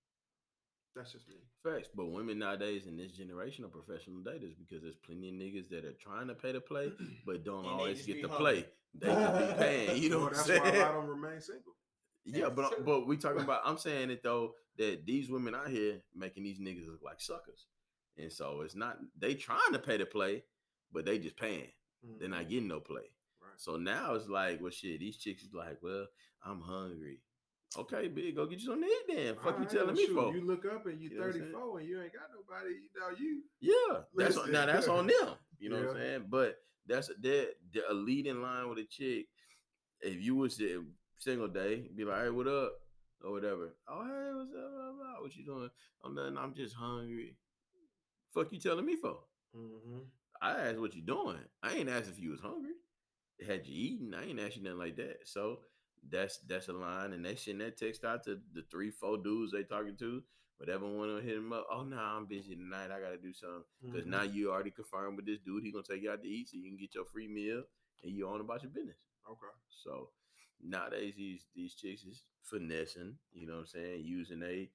That's 0.97 1.13
just 1.13 1.29
me. 1.29 1.37
Facts. 1.63 1.91
But 1.95 2.07
women 2.07 2.39
nowadays 2.39 2.87
in 2.87 2.97
this 2.97 3.13
generation 3.13 3.67
are 3.67 3.69
professional 3.69 4.23
daters 4.23 4.57
because 4.57 4.83
there's 4.83 4.97
plenty 4.97 5.29
of 5.29 5.35
niggas 5.35 5.69
that 5.69 5.85
are 5.85 5.93
trying 5.93 6.29
to 6.29 6.35
pay 6.35 6.53
to 6.53 6.61
play, 6.63 6.91
but 7.27 7.45
don't 7.45 7.67
always 7.67 8.07
get 8.07 8.17
be 8.17 8.23
to 8.23 8.29
hungry. 8.29 8.65
play. 8.65 8.67
They 8.99 9.15
could 9.15 9.49
be 9.49 9.55
paying. 9.59 10.03
You 10.03 10.09
know 10.09 10.17
Well, 10.21 10.29
what 10.31 10.39
I'm 10.39 10.45
saying? 10.45 10.63
that's 10.65 10.65
why 10.65 10.69
a 10.69 10.73
saying? 10.73 10.83
lot 10.83 10.95
of 10.95 11.07
them 11.07 11.23
remain 11.23 11.41
single. 11.43 11.73
Yeah, 12.25 12.49
but 12.49 12.85
but 12.85 13.07
we 13.07 13.19
talking 13.19 13.43
about. 13.43 13.61
I'm 13.67 13.77
saying 13.79 14.11
it 14.11 14.23
though 14.23 14.55
that 14.79 15.05
these 15.07 15.29
women 15.29 15.55
out 15.55 15.69
here 15.69 16.01
making 16.15 16.43
these 16.45 16.59
niggas 16.59 16.87
look 16.87 17.03
like 17.05 17.21
suckers, 17.21 17.67
and 18.19 18.33
so 18.33 18.63
it's 18.63 18.75
not 18.75 18.99
they 19.19 19.35
trying 19.35 19.73
to 19.73 19.79
pay 19.79 19.99
to 19.99 20.07
play, 20.07 20.43
but 20.93 21.05
they 21.05 21.19
just 21.19 21.37
paying. 21.37 21.69
They're 22.19 22.29
not 22.29 22.41
mm-hmm. 22.41 22.51
getting 22.51 22.69
no 22.69 22.81
play. 22.81 23.11
right. 23.43 23.53
So 23.57 23.77
now 23.77 24.15
it's 24.15 24.29
like, 24.29 24.61
well, 24.61 24.71
shit. 24.71 25.01
These 25.01 25.19
chicks 25.19 25.43
is 25.43 25.53
like, 25.53 25.79
well, 25.83 26.07
I'm 26.45 26.61
hungry. 26.61 27.21
Okay, 27.77 28.09
big, 28.09 28.37
go 28.37 28.47
get 28.47 28.61
you 28.61 28.75
to 28.75 28.87
eat 28.87 29.03
then. 29.09 29.35
Fuck 29.35 29.45
you 29.45 29.53
Alright, 29.53 29.71
telling 29.71 29.95
me 29.95 30.07
for? 30.07 30.35
You 30.35 30.47
look 30.47 30.65
up 30.65 30.87
and 30.87 31.01
you 31.01 31.11
You 31.11 31.17
know 31.17 31.23
what 31.23 31.27
I'm 31.27 31.33
saying? 31.33 31.53
34 31.53 31.79
and 31.81 31.89
you 31.89 32.03
ain't 32.03 32.13
got 32.13 32.23
nobody. 32.33 32.75
You 32.75 33.01
know 33.01 33.17
you. 33.19 33.43
Yeah, 33.61 33.99
that's 34.15 34.37
on, 34.37 34.53
now 34.53 34.67
that's 34.67 34.89
on 34.89 35.07
them. 35.09 35.35
You 35.59 35.71
know 35.71 35.79
what 35.79 35.89
I'm 35.91 35.97
saying? 35.97 36.25
But 36.29 36.57
that's 36.87 37.11
they're, 37.21 37.49
they're 37.75 37.91
a 37.91 37.95
lead 37.95 38.27
in 38.27 38.41
line 38.41 38.69
with 38.69 38.79
a 38.79 38.85
chick. 38.85 39.27
If 40.01 40.23
you 40.23 40.37
was 40.37 40.61
a 40.61 40.79
single 41.19 41.49
day, 41.49 41.89
be 41.95 42.05
like, 42.05 42.23
hey, 42.23 42.31
what 42.31 42.47
up? 42.47 42.73
Or 43.25 43.33
whatever. 43.33 43.75
Oh, 43.89 44.05
hey, 44.05 44.31
what's 44.35 44.53
up? 44.55 45.23
What 45.23 45.35
you 45.35 45.45
doing? 45.45 45.71
I'm 46.05 46.15
nothing. 46.15 46.39
I'm 46.39 46.55
just 46.55 46.75
hungry. 46.75 47.37
Fuck 48.37 48.53
you 48.53 48.61
telling 48.61 48.85
me 48.85 48.97
for? 48.97 49.17
Mm-hmm. 49.57 50.01
I 50.43 50.51
asked 50.69 50.79
what 50.79 50.95
you 50.95 51.01
doing. 51.01 51.39
I 51.63 51.73
ain't 51.73 51.89
asked 51.89 52.11
if 52.11 52.21
you 52.21 52.31
was 52.31 52.41
hungry. 52.41 52.73
Had 53.47 53.67
you 53.67 53.75
eaten? 53.75 54.15
I 54.15 54.27
ain't 54.27 54.39
asked 54.41 54.57
you 54.59 54.63
nothing 54.63 54.79
like 54.79 54.97
that. 54.97 55.21
So 55.25 55.61
that's 56.11 56.39
that's 56.47 56.69
a 56.69 56.75
line, 56.75 57.15
and 57.15 57.25
they 57.25 57.35
send 57.37 57.63
that 57.63 57.79
text 57.79 58.05
out 58.05 58.25
to 58.25 58.39
the 58.53 58.63
three, 58.71 58.91
four 58.91 59.17
dudes 59.17 59.53
they 59.53 59.63
talking 59.63 59.97
to. 60.01 60.23
Whatever 60.59 60.87
one 60.87 61.09
to 61.17 61.23
hit 61.23 61.37
him 61.39 61.53
up. 61.53 61.67
Oh 61.73 61.83
no, 61.83 61.97
I'm 61.99 62.27
busy 62.27 62.55
tonight. 62.57 62.91
I 62.95 63.01
gotta 63.01 63.19
do 63.19 63.33
something. 63.33 63.65
Because 63.83 64.07
Mhm. 64.07 64.11
now 64.11 64.23
you 64.23 64.51
already 64.53 64.71
confirmed 64.71 65.17
with 65.17 65.27
this 65.27 65.41
dude. 65.41 65.63
He 65.65 65.73
gonna 65.73 65.85
take 65.89 66.03
you 66.03 66.11
out 66.11 66.23
to 66.23 66.29
eat, 66.29 66.49
so 66.51 66.57
you 66.59 66.69
can 66.71 66.77
get 66.79 66.95
your 66.95 67.05
free 67.07 67.29
meal 67.29 67.65
and 68.03 68.13
you 68.13 68.29
on 68.29 68.41
about 68.43 68.63
your 68.63 68.71
business. 68.73 68.97
okay. 69.29 69.55
So 69.71 70.11
nowadays 70.61 71.15
these 71.17 71.47
these 71.55 71.75
chicks 71.75 72.05
is 72.05 72.23
finessing, 72.43 73.19
you 73.33 73.47
know 73.47 73.55
what 73.55 73.61
I'm 73.61 73.67
saying, 73.67 74.05
using 74.05 74.43
a 74.43 74.71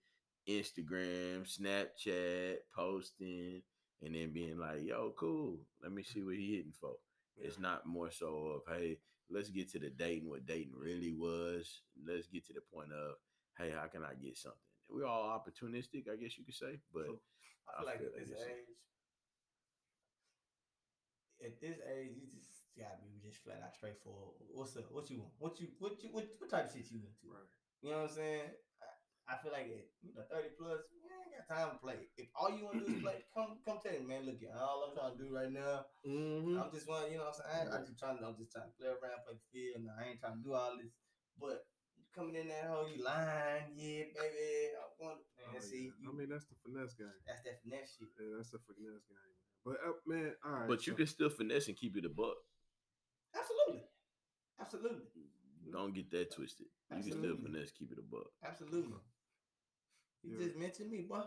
Instagram, 0.60 1.45
Snapchat, 1.48 2.57
posting, 2.76 3.61
and 4.02 4.15
then 4.15 4.32
being 4.34 4.57
like, 4.57 4.84
yo, 4.84 5.14
cool. 5.18 5.60
Let 5.82 5.91
me 5.91 6.03
see 6.03 6.23
what 6.23 6.36
he 6.36 6.56
hitting 6.56 6.73
for. 6.80 6.95
It's 7.38 7.60
not 7.60 7.86
more 7.86 8.11
so 8.11 8.61
of, 8.68 8.76
hey, 8.76 8.98
let's 9.30 9.49
get 9.49 9.72
to 9.72 9.80
the 9.80 9.90
dating, 9.90 10.30
what 10.30 10.45
dating 10.45 10.73
really 10.78 11.14
was. 11.14 11.82
Let's 12.06 12.28
get 12.28 12.45
to 12.48 12.53
the 12.53 12.61
point 12.73 12.91
of, 12.91 13.15
hey, 13.57 13.72
how 13.76 13.88
can 13.88 14.03
I 14.03 14.14
get 14.22 14.38
something? 14.38 14.60
We're 14.90 15.06
all 15.06 15.30
opportunistic, 15.40 16.11
I 16.11 16.18
guess 16.18 16.38
you 16.38 16.45
could 16.45 16.56
say. 16.56 16.80
But 16.94 17.06
So, 17.06 17.19
I 17.68 17.82
feel 17.82 17.88
I 17.88 17.91
like 17.91 17.99
feel 17.99 18.07
at 18.07 18.28
this 18.28 18.41
age, 18.44 18.76
at 21.41 21.61
this 21.61 21.78
age, 21.88 22.11
you 22.19 22.28
just 22.36 22.68
gotta 22.78 22.99
be 23.02 23.18
just 23.23 23.41
flat 23.44 23.64
out 23.64 23.73
straightforward. 23.73 24.36
What's 24.52 24.76
up? 24.76 24.91
What 24.91 25.10
you 25.10 25.19
want? 25.19 25.32
What 25.40 25.60
you 25.61 25.68
what 25.80 26.03
you 26.03 26.10
what, 26.11 26.28
what 26.38 26.49
type 26.49 26.68
of 26.68 26.72
shit 26.73 26.91
you 26.91 26.99
into? 26.99 27.32
Right. 27.32 27.48
You 27.82 27.91
know 27.91 28.03
what 28.03 28.11
I'm 28.11 28.15
saying? 28.15 28.52
I, 29.32 29.36
I 29.36 29.38
feel 29.40 29.56
like 29.56 29.72
at 29.72 29.88
you 30.03 30.12
know 30.12 30.28
thirty 30.28 30.52
plus, 30.60 30.84
you 30.91 31.08
ain't 31.08 31.32
got 31.32 31.48
time 31.48 31.72
to 31.72 31.80
play. 31.80 32.12
If 32.20 32.28
all 32.36 32.52
you 32.52 32.68
want 32.68 32.84
to 32.84 32.86
do 32.86 32.99
is 32.99 33.02
play, 33.02 33.24
come 33.32 33.64
come 33.64 33.80
tell 33.80 33.95
me, 33.95 34.03
man. 34.03 34.28
Look, 34.28 34.44
at 34.44 34.52
all 34.60 34.91
I'm 34.91 34.95
trying 34.95 35.16
to 35.16 35.20
do 35.24 35.32
right 35.32 35.52
now. 35.52 35.88
Mm-hmm. 36.03 36.60
I'm 36.60 36.72
just 36.76 36.88
want, 36.91 37.08
you 37.08 37.18
know 37.18 37.32
what 37.32 37.40
I'm 37.40 37.48
saying? 37.48 37.72
I, 37.72 37.80
I 37.80 37.88
just 37.88 37.95
trying 37.95 38.20
to, 38.20 38.28
I'm 38.28 38.36
just 38.36 38.52
trying 38.52 38.68
to 38.68 38.76
play 38.76 38.91
around, 38.91 39.24
play 39.24 39.40
the 39.40 39.48
field. 39.56 39.88
Now 39.88 39.95
I 39.95 40.12
ain't 40.12 40.20
trying 40.20 40.40
to 40.40 40.44
do 40.44 40.52
all 40.52 40.76
this, 40.76 40.91
but 41.40 41.64
coming 42.12 42.36
in 42.36 42.52
that 42.52 42.68
hole, 42.68 42.91
you 42.91 42.99
lying, 42.99 43.72
yeah, 43.80 44.12
baby. 44.12 44.76
I 44.76 44.84
want, 44.99 45.24
man. 45.40 45.56
Oh, 45.56 45.64
see, 45.64 45.88
yeah. 45.88 46.03
you, 46.03 46.12
I 46.12 46.12
mean, 46.12 46.30
that's 46.30 46.45
the 46.52 46.60
finesse 46.60 46.94
game. 46.99 47.16
that's 47.24 47.41
that 47.48 47.64
finesse 47.64 47.95
shit. 47.95 48.12
Yeah, 48.20 48.36
that's 48.36 48.52
the 48.52 48.60
finesse 48.68 49.08
game. 49.08 49.32
But 49.64 49.80
uh, 49.80 49.95
man, 50.03 50.36
all 50.44 50.52
right. 50.52 50.68
but 50.68 50.84
you 50.88 50.94
so- 50.94 50.98
can 50.98 51.08
still 51.08 51.32
finesse 51.32 51.68
and 51.72 51.78
keep 51.78 51.95
it 51.95 52.03
a 52.06 52.12
buck. 52.12 52.36
Absolutely, 53.32 53.88
absolutely, 54.60 55.08
Don't 55.72 55.95
get 55.95 56.12
that 56.12 56.32
twisted. 56.36 56.68
You 56.91 56.98
can 56.98 57.03
still 57.03 57.16
Absolutely. 57.16 57.45
finesse, 57.45 57.72
keep 57.72 57.91
it 57.91 57.98
a 57.98 58.03
buck. 58.03 58.28
absolutely. 58.44 58.99
You 60.23 60.38
Yeah. 60.38 60.45
just 60.45 60.57
mentioned 60.57 60.91
me, 60.91 61.02
boy. 61.02 61.22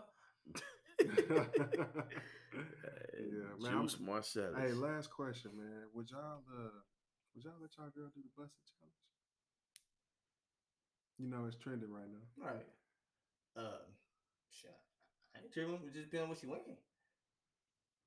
Yeah, 3.15 3.51
man, 3.59 3.81
Juice 3.81 3.99
Marcellus. 3.99 4.55
Hey, 4.57 4.73
last 4.73 5.09
question, 5.11 5.51
man. 5.57 5.87
Would 5.93 6.09
y'all 6.11 6.41
uh 6.51 6.79
would 7.33 7.43
y'all 7.43 7.53
let 7.61 7.75
y'all 7.77 7.89
girl 7.89 8.09
do 8.15 8.21
the 8.23 8.29
busted 8.35 8.63
challenge? 8.71 8.95
You 11.17 11.27
know 11.27 11.45
it's 11.47 11.57
trending 11.57 11.91
right 11.91 12.07
now. 12.11 12.45
Right. 12.45 12.65
Um, 13.57 13.87
shit. 14.51 14.75
I 15.35 15.39
ain't 15.43 15.51
tripping. 15.53 15.79
We 15.83 15.91
just 15.91 16.11
been 16.11 16.27
what 16.29 16.37
she 16.39 16.47
wearing. 16.47 16.77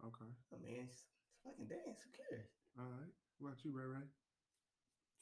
Okay. 0.05 0.31
I 0.53 0.57
mean, 0.63 0.85
it's, 0.85 1.05
it's 1.33 1.41
fucking 1.45 1.67
dance. 1.69 2.01
Who 2.05 2.11
cares? 2.13 2.49
All 2.79 2.85
right. 2.85 3.13
What 3.39 3.49
about 3.49 3.65
you, 3.65 3.73
Ray 3.73 3.85
Ray? 3.87 4.07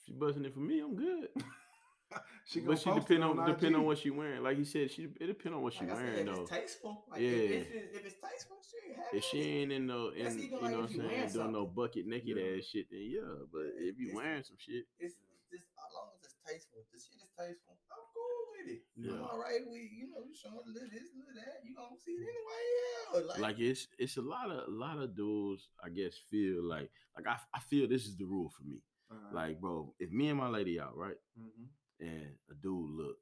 she 0.05 0.13
busting 0.13 0.45
it 0.45 0.55
for 0.55 0.61
me. 0.61 0.81
I'm 0.81 0.95
good. 0.97 1.29
she 2.47 2.61
but 2.61 2.79
she 2.79 2.91
depend 2.93 3.23
it 3.23 3.23
on, 3.23 3.47
depend 3.47 3.75
on 3.77 3.85
what 3.85 3.99
she 3.99 4.11
wearing. 4.11 4.43
Like 4.43 4.57
he 4.59 4.65
said, 4.65 4.91
she 4.91 5.09
it 5.21 5.27
depend 5.27 5.55
on 5.55 5.63
what 5.63 5.73
she 5.75 5.81
Like 5.85 5.91
I 5.91 5.95
said, 5.97 6.05
wearing 6.07 6.29
if 6.29 6.35
though. 6.35 6.43
it's 6.43 6.51
tasteful, 6.51 7.05
like 7.11 7.21
Yeah. 7.21 7.29
if, 7.29 7.51
if, 7.51 7.75
it's, 7.75 7.97
if 7.97 8.05
it's 8.07 8.17
tasteful, 8.23 8.57
shit, 8.63 8.97
have 8.97 9.05
If 9.15 9.25
she 9.25 9.41
ain't 9.43 9.73
in 9.73 9.87
no, 9.87 10.09
in, 10.11 10.39
you 10.39 10.51
know 10.51 10.59
like 10.61 10.71
what 10.73 10.81
I'm 10.81 10.89
saying, 10.89 11.09
wearing 11.09 11.33
doing 11.33 11.53
no 11.53 11.67
something. 11.67 11.75
bucket 11.75 12.07
naked 12.07 12.37
Yeah. 12.39 12.57
ass 12.59 12.65
shit, 12.65 12.87
then 12.91 13.03
yeah. 13.11 13.35
But 13.53 13.67
if 13.79 13.99
you 13.99 14.07
It's- 14.09 14.17
wearing 14.17 14.43
some 14.45 14.57
shit, 14.59 14.85
It's 14.99 15.15
just 15.51 15.65
as 15.75 15.91
long 15.95 16.11
as 16.15 16.23
it's 16.25 16.37
tasteful. 16.47 16.79
If 16.83 16.91
the 16.95 16.99
shit 17.03 17.17
is 17.19 17.31
tasteful, 17.35 17.75
I'm 17.91 18.05
cool 18.15 18.39
with 18.55 18.67
it. 18.71 18.83
Yeah. 18.97 19.13
I'm 19.19 19.23
all 19.27 19.39
right 19.43 19.63
with 19.67 19.83
you 19.91 20.07
know 20.15 20.23
you 20.23 20.35
showing 20.35 20.63
a 20.63 20.71
little 20.71 20.89
this, 20.91 21.11
a 21.11 21.19
little 21.19 21.35
that. 21.43 21.59
You 21.67 21.75
gonna 21.75 21.99
see 21.99 22.13
it 22.15 22.23
anyway. 22.23 22.63
Yeah. 22.71 23.35
Like, 23.35 23.39
like 23.43 23.59
it's 23.59 23.89
it's 23.99 24.17
a 24.17 24.23
lot 24.23 24.51
of 24.51 24.69
a 24.71 24.71
lot 24.71 24.99
of 25.03 25.15
dudes, 25.17 25.69
I 25.83 25.91
guess, 25.91 26.15
feel 26.31 26.63
like 26.63 26.91
like 27.19 27.27
I 27.27 27.37
I 27.55 27.61
feel 27.67 27.89
this 27.91 28.07
is 28.07 28.17
the 28.17 28.25
rule 28.27 28.51
for 28.55 28.63
me. 28.63 28.79
All 29.11 29.17
right. 29.19 29.35
Like, 29.55 29.61
bro, 29.61 29.95
if 30.01 30.11
me 30.11 30.29
and 30.31 30.39
my 30.39 30.49
lady 30.49 30.81
out, 30.81 30.97
right, 30.97 31.15
Mhm. 31.39 31.71
And 32.01 32.35
a 32.51 32.55
dude 32.55 32.91
look, 32.91 33.17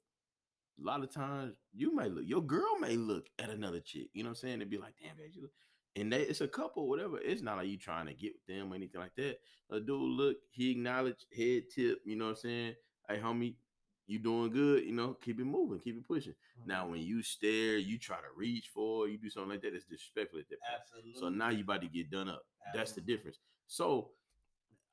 a 0.81 0.85
lot 0.85 1.03
of 1.03 1.13
times 1.13 1.57
you 1.73 1.95
may 1.95 2.09
look, 2.09 2.25
your 2.27 2.43
girl 2.43 2.79
may 2.81 2.97
look 2.97 3.27
at 3.39 3.51
another 3.51 3.81
chick. 3.81 4.09
You 4.13 4.23
know 4.23 4.31
what 4.31 4.39
I'm 4.39 4.49
saying? 4.49 4.63
And 4.63 4.71
be 4.71 4.79
like, 4.79 4.95
damn, 5.01 5.17
you 5.33 5.43
look. 5.43 5.53
And 5.97 6.13
they, 6.13 6.23
it's 6.23 6.41
a 6.41 6.49
couple, 6.49 6.89
whatever. 6.89 7.19
It's 7.21 7.43
not 7.43 7.59
like 7.59 7.69
you 7.69 7.79
trying 7.79 8.07
to 8.07 8.15
get 8.15 8.33
with 8.35 8.57
them 8.57 8.73
or 8.73 8.75
anything 8.75 9.01
like 9.01 9.15
that. 9.17 9.39
A 9.71 9.79
dude 9.79 9.91
look, 10.01 10.37
he 10.51 10.73
acknowledge, 10.73 11.25
head 11.37 11.65
tip. 11.73 12.01
You 12.05 12.17
know 12.17 12.25
what 12.25 12.31
I'm 12.31 12.37
saying? 12.37 12.75
Hey, 13.09 13.19
homie, 13.19 13.55
you 14.07 14.19
doing 14.19 14.51
good? 14.51 14.85
You 14.85 14.93
know, 14.93 15.17
keep 15.23 15.39
it 15.39 15.45
moving, 15.45 15.79
keep 15.79 15.97
it 15.97 16.07
pushing. 16.07 16.35
Now, 16.67 16.89
when 16.89 16.99
mm-hmm. 16.99 17.09
you 17.09 17.23
stare, 17.23 17.79
you 17.79 17.99
try 17.99 18.17
to 18.17 18.23
reach 18.37 18.71
for, 18.75 19.09
you 19.09 19.19
do 19.19 19.31
something 19.31 19.51
like 19.51 19.63
that, 19.63 19.75
it's 19.75 19.85
disrespectful 19.85 20.41
at 20.41 20.49
that 20.49 20.59
point. 20.61 20.81
absolutely. 20.81 21.21
So 21.21 21.29
now 21.29 21.51
you 21.51 21.63
about 21.63 21.83
to 21.83 21.89
get 21.89 22.11
done 22.11 22.29
up. 22.29 22.43
That's 22.75 22.93
the 22.93 23.01
difference. 23.01 23.39
So 23.67 24.11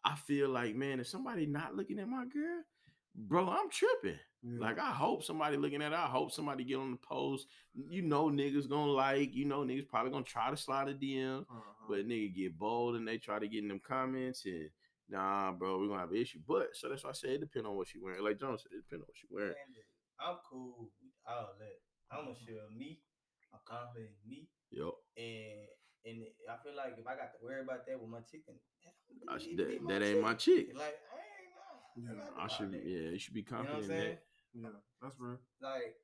I 0.06 0.16
feel 0.16 0.50
like, 0.50 0.76
man, 0.76 1.00
if 1.00 1.08
somebody 1.08 1.46
not 1.46 1.76
looking 1.76 2.00
at 2.00 2.08
my 2.08 2.26
girl, 2.26 2.62
bro, 3.16 3.50
I'm 3.50 3.70
tripping. 3.70 4.20
Yeah. 4.44 4.60
Like 4.60 4.80
I 4.80 4.92
hope 4.92 5.24
somebody 5.24 5.56
looking 5.58 5.82
at 5.84 5.92
it. 5.92 5.98
I 5.98 6.08
hope 6.08 6.32
somebody 6.32 6.64
get 6.64 6.78
on 6.78 6.92
the 6.92 6.98
post. 6.98 7.46
You 7.74 8.02
know 8.02 8.26
niggas 8.30 8.68
gonna 8.70 8.92
like, 8.92 9.34
you 9.36 9.46
know 9.46 9.60
niggas 9.62 9.88
probably 9.88 10.12
gonna 10.12 10.24
try 10.24 10.50
to 10.50 10.58
slide 10.58 10.88
a 10.90 10.94
DM, 10.96 11.42
Uh-huh. 11.42 11.60
but 11.88 12.08
nigga 12.08 12.34
get 12.36 12.58
bold 12.58 12.96
and 12.96 13.08
they 13.08 13.18
try 13.18 13.38
to 13.40 13.48
get 13.48 13.62
in 13.64 13.68
them 13.68 13.82
comments 13.88 14.46
and 14.46 14.70
nah, 15.10 15.52
bro, 15.52 15.78
we 15.80 15.88
gonna 15.88 16.00
have 16.00 16.12
an 16.12 16.18
issue. 16.18 16.40
But 16.48 16.70
so 16.74 16.90
that's 16.90 17.04
why 17.04 17.12
I 17.12 17.14
say 17.14 17.30
it 17.36 17.42
depend 17.42 17.68
on 17.68 17.76
what 17.76 17.88
she 17.88 18.00
wearing. 18.00 18.24
Like 18.24 18.40
John 18.40 18.58
said, 18.58 18.72
it 18.74 18.82
depend 18.88 19.04
on 19.04 19.08
what 19.08 19.18
she 19.18 19.28
wearing. 19.30 19.54
I'm 20.20 20.38
cool 20.50 20.76
with 20.80 20.90
all 21.28 21.54
that. 21.60 21.78
I'm 22.12 22.26
Mm-hmm. 22.26 22.28
gonna 22.34 22.40
show 22.48 22.76
me. 22.78 23.00
I'm 23.54 23.60
confident 23.68 24.10
in 24.24 24.30
me, 24.30 24.48
Yep. 24.72 24.94
and 25.18 25.68
and 26.08 26.18
I 26.50 26.56
feel 26.64 26.74
like 26.76 26.96
if 26.98 27.06
I 27.06 27.14
got 27.16 27.30
to 27.36 27.40
worry 27.44 27.62
about 27.62 27.86
that 27.86 28.00
with 28.00 28.10
my 28.10 28.22
chicken, 28.26 28.56
that, 28.84 28.96
don't 29.20 29.30
I 29.30 29.34
really 29.38 29.44
sh- 29.44 29.48
need 29.54 29.58
to 29.58 29.86
that, 29.86 30.00
that 30.00 30.06
ain't 30.08 30.22
my 30.24 30.34
chick. 30.34 30.72
Like 30.74 30.98
I 31.12 31.20
ain't 31.20 31.31
Yeah, 31.98 32.10
ain't 32.10 32.20
gotta 32.20 32.32
do 32.32 32.40
I 32.42 32.48
should, 32.48 32.72
that. 32.72 32.86
yeah, 32.86 33.10
you 33.12 33.20
should 33.20 33.34
be 33.34 33.42
You 33.42 33.52
know 33.52 33.58
what 33.58 33.66
I'm 33.68 33.74
confident 33.76 33.88
saying? 33.92 34.10
that. 34.16 34.62
yeah, 34.62 34.70
that's 35.02 35.16
real. 35.20 35.38
Like, 35.62 35.96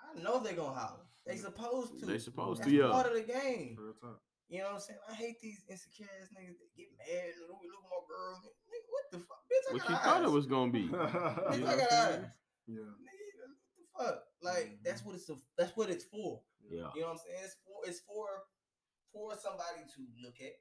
I 0.00 0.20
know 0.22 0.40
they're 0.40 0.54
gonna 0.54 0.74
holler. 0.78 1.04
They 1.26 1.34
Yeah. 1.34 1.40
supposed 1.42 1.98
to. 2.00 2.06
They 2.06 2.18
supposed 2.18 2.60
That's 2.60 2.70
to, 2.70 2.76
yeah. 2.76 2.90
part 2.90 3.06
of 3.06 3.14
the 3.14 3.22
game. 3.22 3.76
Real. 3.78 4.20
You 4.48 4.60
know 4.60 4.64
what 4.72 4.74
I'm 4.74 4.80
saying? 4.80 4.98
I 5.08 5.12
hate 5.12 5.40
these 5.40 5.62
insecure 5.68 6.08
ass 6.22 6.28
niggas 6.32 6.56
that 6.56 6.72
get 6.74 6.88
mad. 6.96 7.34
Look, 7.40 7.60
look 7.60 7.84
at 7.84 7.90
my 7.90 8.00
girl. 8.08 8.40
Nigga, 8.64 8.88
what 8.88 9.04
the 9.12 9.18
fuck? 9.18 9.44
Bitch, 9.44 9.68
I 9.68 9.72
What 9.74 9.82
got 9.82 9.90
you 9.90 9.96
thought 9.96 10.22
it 10.24 10.30
was 10.30 10.46
gonna 10.46 10.72
be? 10.72 10.88
Bitch, 10.88 10.88
You 10.88 11.60
know 11.64 11.66
I 11.68 11.76
what 11.76 11.78
got 11.78 11.92
I'm 11.92 12.00
saying? 12.08 12.24
eyes. 12.24 12.30
Yeah. 12.66 12.92
Nigga, 12.96 13.26
what 13.36 13.50
the 13.76 14.04
fuck? 14.04 14.24
Like 14.40 14.78
that's 14.82 15.02
Mhm. 15.02 15.04
what 15.04 15.14
it's. 15.16 15.28
A, 15.28 15.36
that's 15.58 15.76
what 15.76 15.90
it's 15.90 16.04
for. 16.04 16.42
Yeah. 16.64 16.88
You 16.94 17.00
know 17.02 17.06
what 17.08 17.12
I'm 17.12 17.18
saying? 17.18 17.40
It's 17.44 17.56
for. 17.64 17.88
It's 17.88 18.00
for. 18.00 18.26
For 19.12 19.32
somebody 19.36 19.80
to 19.96 20.00
look 20.22 20.36
at, 20.40 20.52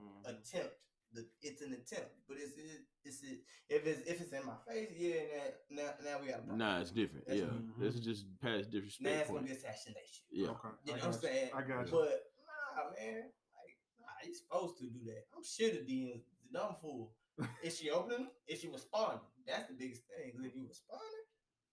Mhm. 0.00 0.22
attempt. 0.24 0.78
The, 1.12 1.26
it's 1.42 1.60
an 1.60 1.72
attempt, 1.72 2.14
but 2.28 2.36
it's 2.38 2.56
it, 2.56 2.86
it's 3.04 3.22
it, 3.24 3.40
if 3.68 3.84
it's 3.84 4.06
if 4.06 4.20
it's 4.20 4.32
in 4.32 4.46
my 4.46 4.54
face, 4.68 4.90
yeah. 4.96 5.50
Now 5.70 5.82
now, 5.82 5.90
now 6.04 6.16
we 6.22 6.28
got 6.28 6.38
a 6.38 6.42
problem. 6.46 6.58
Nah, 6.58 6.80
it's 6.80 6.92
different. 6.92 7.26
That's- 7.26 7.42
yeah, 7.42 7.50
Mhm. 7.50 7.78
this 7.82 7.94
is 7.96 8.00
just 8.00 8.26
past 8.40 8.70
now 8.70 8.78
disrespect 8.78 9.20
it's 9.22 9.30
gonna 9.30 9.42
be 9.42 9.52
assassination. 9.52 10.22
Yeah, 10.30 10.50
Okay. 10.54 10.68
You 10.86 10.94
I 10.94 10.96
know 10.98 11.06
what 11.06 11.14
I'm 11.16 11.20
saying? 11.20 11.50
I 11.52 11.60
got 11.62 11.86
you. 11.86 11.90
But 11.90 12.32
nah, 12.46 12.90
man, 12.94 13.32
like 13.58 13.74
nah, 13.98 14.06
you 14.22 14.34
supposed 14.34 14.78
to 14.78 14.86
do 14.86 15.02
that. 15.10 15.26
I'm 15.34 15.42
sure 15.42 15.70
the 15.70 15.82
DMs 15.82 16.22
the 16.30 16.58
dumb 16.58 16.76
fool. 16.80 17.16
Is 17.64 17.78
she 17.78 17.90
opening? 17.90 18.18
them? 18.18 18.30
Is 18.46 18.60
she 18.60 18.68
responding? 18.68 19.26
That's 19.46 19.66
the 19.66 19.74
biggest 19.74 20.06
thing. 20.06 20.30
'cause 20.30 20.44
if 20.46 20.54
you 20.54 20.68
responding, 20.68 21.26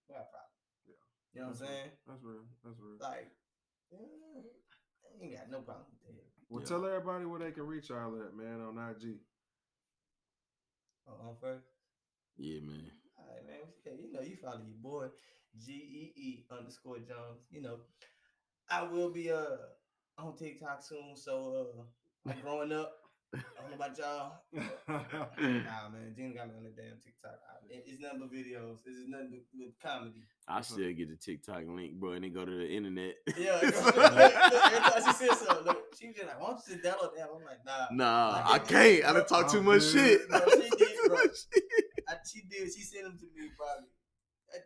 we 0.09 0.15
got 0.15 0.26
a 0.26 0.30
problem. 0.34 0.57
Yeah. 0.88 0.95
You 1.34 1.41
know 1.41 1.47
what 1.53 1.53
I'm 1.53 1.59
That's 1.59 1.61
real. 1.61 1.69
saying? 1.77 1.91
That's 2.07 2.23
real. 2.23 2.45
That's 2.64 2.80
real. 2.80 2.97
Like, 2.97 3.30
yeah, 3.91 3.99
I 5.05 5.23
ain't 5.23 5.34
got 5.38 5.49
no 5.51 5.61
problem 5.61 5.93
with 6.01 6.15
that. 6.18 6.27
Well, 6.49 6.61
Yeah. 6.61 6.68
tell 6.68 6.86
everybody 6.86 7.26
where 7.26 7.40
they 7.40 7.52
can 7.52 7.68
reach 7.68 7.90
y'all 7.90 8.22
at, 8.22 8.34
man, 8.36 8.61
on 8.61 8.78
IG. 8.78 9.19
Uh, 11.07 11.11
on 11.30 11.36
first. 11.41 11.65
yeah, 12.38 12.60
man. 12.61 12.91
All 13.18 13.26
right, 13.34 13.45
man. 13.48 13.74
Yeah, 13.86 13.94
you 13.94 14.11
know, 14.14 14.22
you 14.22 14.36
follow 14.38 14.61
your 14.65 14.78
boy 14.82 15.07
G 15.57 15.72
E 15.74 16.14
E 16.22 16.45
underscore 16.52 16.98
Jones. 16.99 17.45
You 17.49 17.61
know, 17.61 17.80
I 18.69 18.84
will 18.84 19.11
be 19.11 19.32
uh 19.32 19.57
on 20.18 20.36
TikTok 20.36 20.84
soon. 20.84 21.15
So 21.15 21.68
uh, 22.26 22.30
I'm 22.30 22.41
growing 22.41 22.72
up. 22.74 22.94
I 23.36 23.40
don't 23.60 23.70
know 23.72 23.76
about 23.76 23.98
y'all. 23.98 24.32
Nah, 24.88 25.90
man, 25.91 26.14
Gene 26.16 26.34
got 26.34 26.48
me 26.48 26.56
on 26.58 26.64
the 26.64 26.72
damn 26.72 26.95
TikTok. 27.04 27.36
I, 27.44 27.60
it- 27.70 27.84
it's 27.86 28.02
nothing 28.02 28.20
but 28.20 28.32
videos. 28.32 28.80
It's 28.86 28.98
is 28.98 29.08
nothing 29.10 29.32
but, 29.32 29.44
but 29.54 29.90
comedy. 29.90 30.24
I 30.48 30.62
still 30.62 30.91
get 30.94 31.10
the 31.10 31.18
TikTok 31.18 31.64
link, 31.68 31.99
bro, 31.99 32.14
and 32.14 32.24
then 32.24 32.32
go 32.32 32.45
to 32.45 32.52
the 32.52 32.68
internet. 32.70 33.16
Yeah, 33.38 33.60
look, 33.62 33.95
look, 33.95 34.16
look, 34.16 34.95
she 35.06 35.14
said 35.14 35.36
something, 35.36 35.66
look, 35.66 35.84
she 35.99 36.08
was 36.08 36.16
just 36.16 36.28
like, 36.28 36.40
"Why 36.40 36.48
don't 36.48 36.62
you 36.68 36.74
just 36.76 36.86
download 36.86 37.12
that?" 37.18 37.28
I'm 37.28 37.44
like, 37.44 37.66
"Nah." 37.66 37.88
nah, 37.91 38.44
I 38.48 38.54
I 38.54 38.60
can't. 38.60 39.04
I 39.04 39.12
bro, 39.12 39.20
done 39.20 39.28
talk 39.28 39.52
too 39.52 39.60
oh, 39.60 39.64
much 39.64 39.82
good. 39.91 39.91
shit. 39.91 40.30
Bro, 40.30 40.40
she 40.48 40.70
did, 40.70 40.98
bro. 41.08 41.18
I, 42.08 42.14
she 42.24 42.41
did. 42.49 42.72
She 42.74 42.82
sent 42.82 43.04
them 43.04 43.18
to 43.20 43.26
me 43.36 43.52
probably 43.58 43.90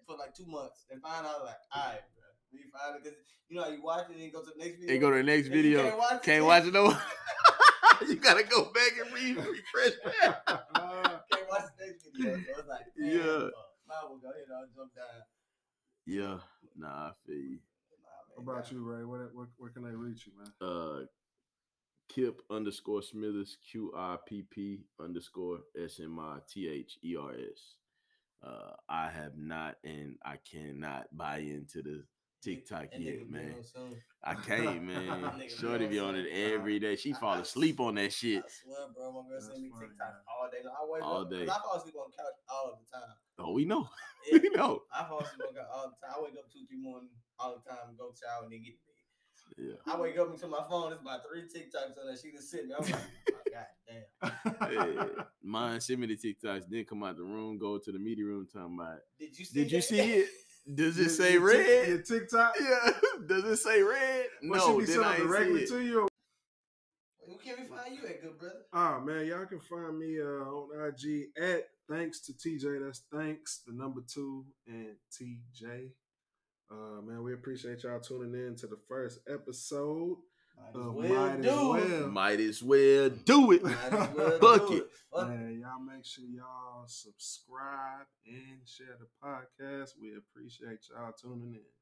for 0.06 0.18
like 0.18 0.36
two 0.36 0.46
months. 0.46 0.86
And 0.92 1.02
finally, 1.02 1.30
I 1.30 1.34
was 1.34 1.46
like, 1.50 1.62
"All 1.74 1.92
right, 1.92 2.02
bro." 2.14 2.22
We 2.54 2.60
finally, 2.70 3.12
you 3.50 3.58
know 3.58 3.64
how 3.64 3.70
you 3.70 3.82
watch 3.84 4.10
it 4.10 4.14
and 4.14 4.22
you 4.22 4.32
go 4.32 4.42
to 4.44 4.52
the 4.56 4.64
next 4.64 4.78
video. 4.78 4.92
And 4.94 5.02
go 5.02 5.10
to 5.10 5.18
the 5.18 5.24
next 5.24 5.48
video. 5.48 5.84
Can't 5.84 5.98
watch 5.98 6.14
it. 6.14 6.24
Can't 6.24 6.46
watch 6.46 6.66
it 6.66 6.74
no. 6.74 6.86
you 8.08 8.16
gotta 8.16 8.44
go 8.44 8.66
back 8.74 8.92
and 9.04 9.14
re- 9.14 9.34
refresh 9.34 9.94
back. 10.22 10.46
Can't 10.48 11.50
watch 11.50 11.64
the 11.78 11.86
next 11.86 12.08
video. 12.16 12.36
So 12.36 12.60
it's 12.60 12.68
like, 12.68 12.86
Yeah. 12.98 13.14
yeah. 13.14 13.50
Might 13.88 13.98
as 14.04 14.10
well 14.10 14.20
go 14.22 14.30
ahead 14.30 14.48
and 14.50 14.70
jump 14.76 14.96
down. 14.96 15.22
Yeah, 16.06 16.38
nah, 16.78 17.10
I 17.10 17.12
feel 17.26 17.36
you. 17.36 17.60
Nah, 18.04 18.44
What 18.44 18.54
about 18.58 18.72
you, 18.72 18.84
Ray? 18.84 19.04
Where, 19.04 19.30
where, 19.34 19.48
where 19.58 19.70
can 19.70 19.84
they 19.84 19.92
reach 19.96 20.28
you, 20.28 20.34
man? 20.38 20.52
Uh, 20.62 21.06
Kip 22.10 22.42
underscore 22.50 23.02
Smithers 23.02 23.58
Q 23.72 23.94
I 23.96 24.18
P 24.28 24.44
P 24.44 24.82
underscore 25.00 25.60
S 25.82 26.00
M 26.04 26.20
I 26.20 26.40
T 26.48 26.68
H 26.68 26.98
E 27.04 27.16
R 27.16 27.32
S. 27.32 27.76
Uh, 28.44 28.72
I 28.90 29.10
have 29.10 29.38
not 29.38 29.78
and 29.84 30.18
I 30.26 30.38
cannot 30.38 31.08
buy 31.16 31.38
into 31.40 31.82
the 31.82 32.04
TikTok 32.42 32.92
That 32.92 33.00
yet, 33.02 33.16
nigga 33.22 33.30
man. 33.30 33.56
I 34.24 34.34
can't, 34.36 34.84
man. 34.84 35.22
That 35.22 35.38
nigga 35.38 35.60
Shorty 35.60 35.86
be 35.86 35.92
be 35.94 36.00
on 36.00 36.10
on 36.10 36.16
it 36.16 36.28
uh, 36.32 36.54
every 36.56 36.80
day. 36.80 36.96
She 36.96 37.14
fall 37.14 37.36
asleep 37.40 37.80
on 37.80 37.96
that 37.96 38.12
shit. 38.14 38.44
I 38.44 38.48
swear, 38.50 38.78
bro, 38.96 39.12
my 39.12 39.22
girl 39.30 39.40
That's 39.40 39.48
send 39.48 39.64
me 39.64 39.70
TikTok 39.70 39.98
man. 40.00 40.14
all 40.30 40.50
day 40.52 40.58
long. 40.66 40.76
I 40.76 40.86
wake 40.92 41.04
All 41.04 41.22
up, 41.22 41.30
'cause 41.30 41.40
day. 41.40 41.46
I 41.46 41.60
fall 41.62 41.78
asleep 41.78 41.96
on 41.96 42.12
the 42.12 42.18
couch 42.18 42.38
all 42.50 42.80
the 42.80 42.98
time. 42.98 43.16
Oh, 43.40 43.52
we 43.54 43.66
know. 43.66 43.88
Yeah. 44.32 44.38
we 44.44 44.50
know. 44.50 44.84
I 44.94 45.04
fall 45.06 45.20
asleep 45.22 45.42
on 45.48 45.54
the 45.56 45.60
couch 45.60 45.70
all 45.74 45.90
the 45.90 46.06
time. 46.06 46.14
I 46.18 46.22
wake 46.22 46.34
up 46.38 46.52
two, 46.54 46.66
three 46.68 46.78
morning 46.82 47.10
all 47.40 47.58
the 47.58 47.70
time, 47.70 47.96
go 47.98 48.14
shower, 48.14 48.44
and 48.44 48.52
then 48.54 48.62
get 48.62 48.74
to 48.78 48.82
bed. 48.86 48.98
Yeah. 49.58 49.94
I 49.94 50.00
wake 50.00 50.18
up 50.18 50.30
into 50.32 50.48
my 50.48 50.64
phone. 50.70 50.92
It's 50.94 51.02
about 51.02 51.22
three 51.28 51.44
TikToks 51.44 51.98
on 52.00 52.06
there. 52.06 52.16
She 52.16 52.32
just 52.32 52.50
sitting 52.52 52.70
there. 52.70 52.78
I'm 52.78 52.86
like, 52.86 53.02
oh, 53.34 53.52
God 53.52 53.66
damn. 53.90 54.08
Hey, 54.70 55.24
mine 55.44 55.82
send 55.82 56.00
me 56.00 56.08
the 56.08 56.16
TikToks, 56.18 56.66
then 56.70 56.86
come 56.86 57.04
out 57.04 57.18
the 57.18 57.24
room, 57.24 57.58
go 57.58 57.78
to 57.80 57.92
the 57.92 57.98
media 58.00 58.26
room, 58.26 58.48
talking 58.52 58.78
about. 58.80 59.00
Did 59.20 59.38
you 59.38 59.46
see? 59.46 59.60
Did 59.64 59.72
you 59.72 59.82
see 59.82 60.00
it? 60.00 60.30
Does 60.74 60.98
it 60.98 61.02
Your- 61.04 61.10
say 61.10 61.34
your 61.34 61.50
Tik- 61.50 61.58
red? 61.68 61.88
Your 61.90 62.02
TikTok? 62.02 62.56
Yeah. 62.60 62.92
Does 63.28 63.44
it 63.46 63.58
say 63.58 63.82
red? 63.84 64.26
What 64.44 64.62
should 64.62 64.70
No, 64.70 64.78
be 64.80 64.86
then 64.86 65.04
I 65.04 65.18
directly 65.18 65.66
see 65.66 65.76
it. 65.76 65.78
to 65.78 65.84
you? 65.84 66.08
Where 67.26 67.38
can 67.38 67.56
we 67.62 67.68
find 67.68 67.96
you 67.96 68.06
at, 68.08 68.22
good 68.22 68.38
brother? 68.38 68.62
Oh 68.74 69.00
man, 69.02 69.26
y'all 69.26 69.46
can 69.46 69.60
find 69.60 69.98
me 69.98 70.20
uh, 70.22 70.26
on 70.26 70.88
IG 70.88 71.30
at 71.42 71.64
thanks 71.90 72.20
to 72.22 72.34
TJ. 72.34 72.84
That's 72.86 73.04
thanks 73.12 73.62
the 73.66 73.74
number 73.74 74.02
two 74.08 74.46
and 74.68 74.96
TJ. 75.12 75.90
Uh, 76.70 77.02
man, 77.02 77.24
we 77.24 77.34
appreciate 77.34 77.84
y'all 77.84 78.00
tuning 78.00 78.34
in 78.34 78.56
to 78.58 78.68
the 78.68 78.78
first 78.88 79.20
episode 79.28 80.18
Might 80.58 80.76
of 80.76 80.96
as 81.04 81.10
Might 81.10 81.40
as 81.40 81.46
do 81.46 81.76
it. 81.76 82.00
Well. 82.00 82.08
Might 82.10 82.40
as 82.40 82.64
well 82.64 83.10
do 83.10 83.52
it. 83.52 83.64
Might 83.64 83.94
as 83.94 84.10
well 84.16 84.40
Fuck 84.42 84.68
do 84.68 84.78
it. 84.78 84.88
Fuck 85.14 85.28
Man, 85.30 85.60
y'all 85.62 85.80
make 85.80 86.06
sure 86.06 86.26
y'all 86.26 86.86
subscribe 86.88 88.08
and 88.26 88.60
share 88.66 88.98
the 89.00 89.08
podcast. 89.24 89.92
We 90.02 90.16
appreciate 90.16 90.80
y'all 90.90 91.12
tuning 91.20 91.56
in. 91.56 91.81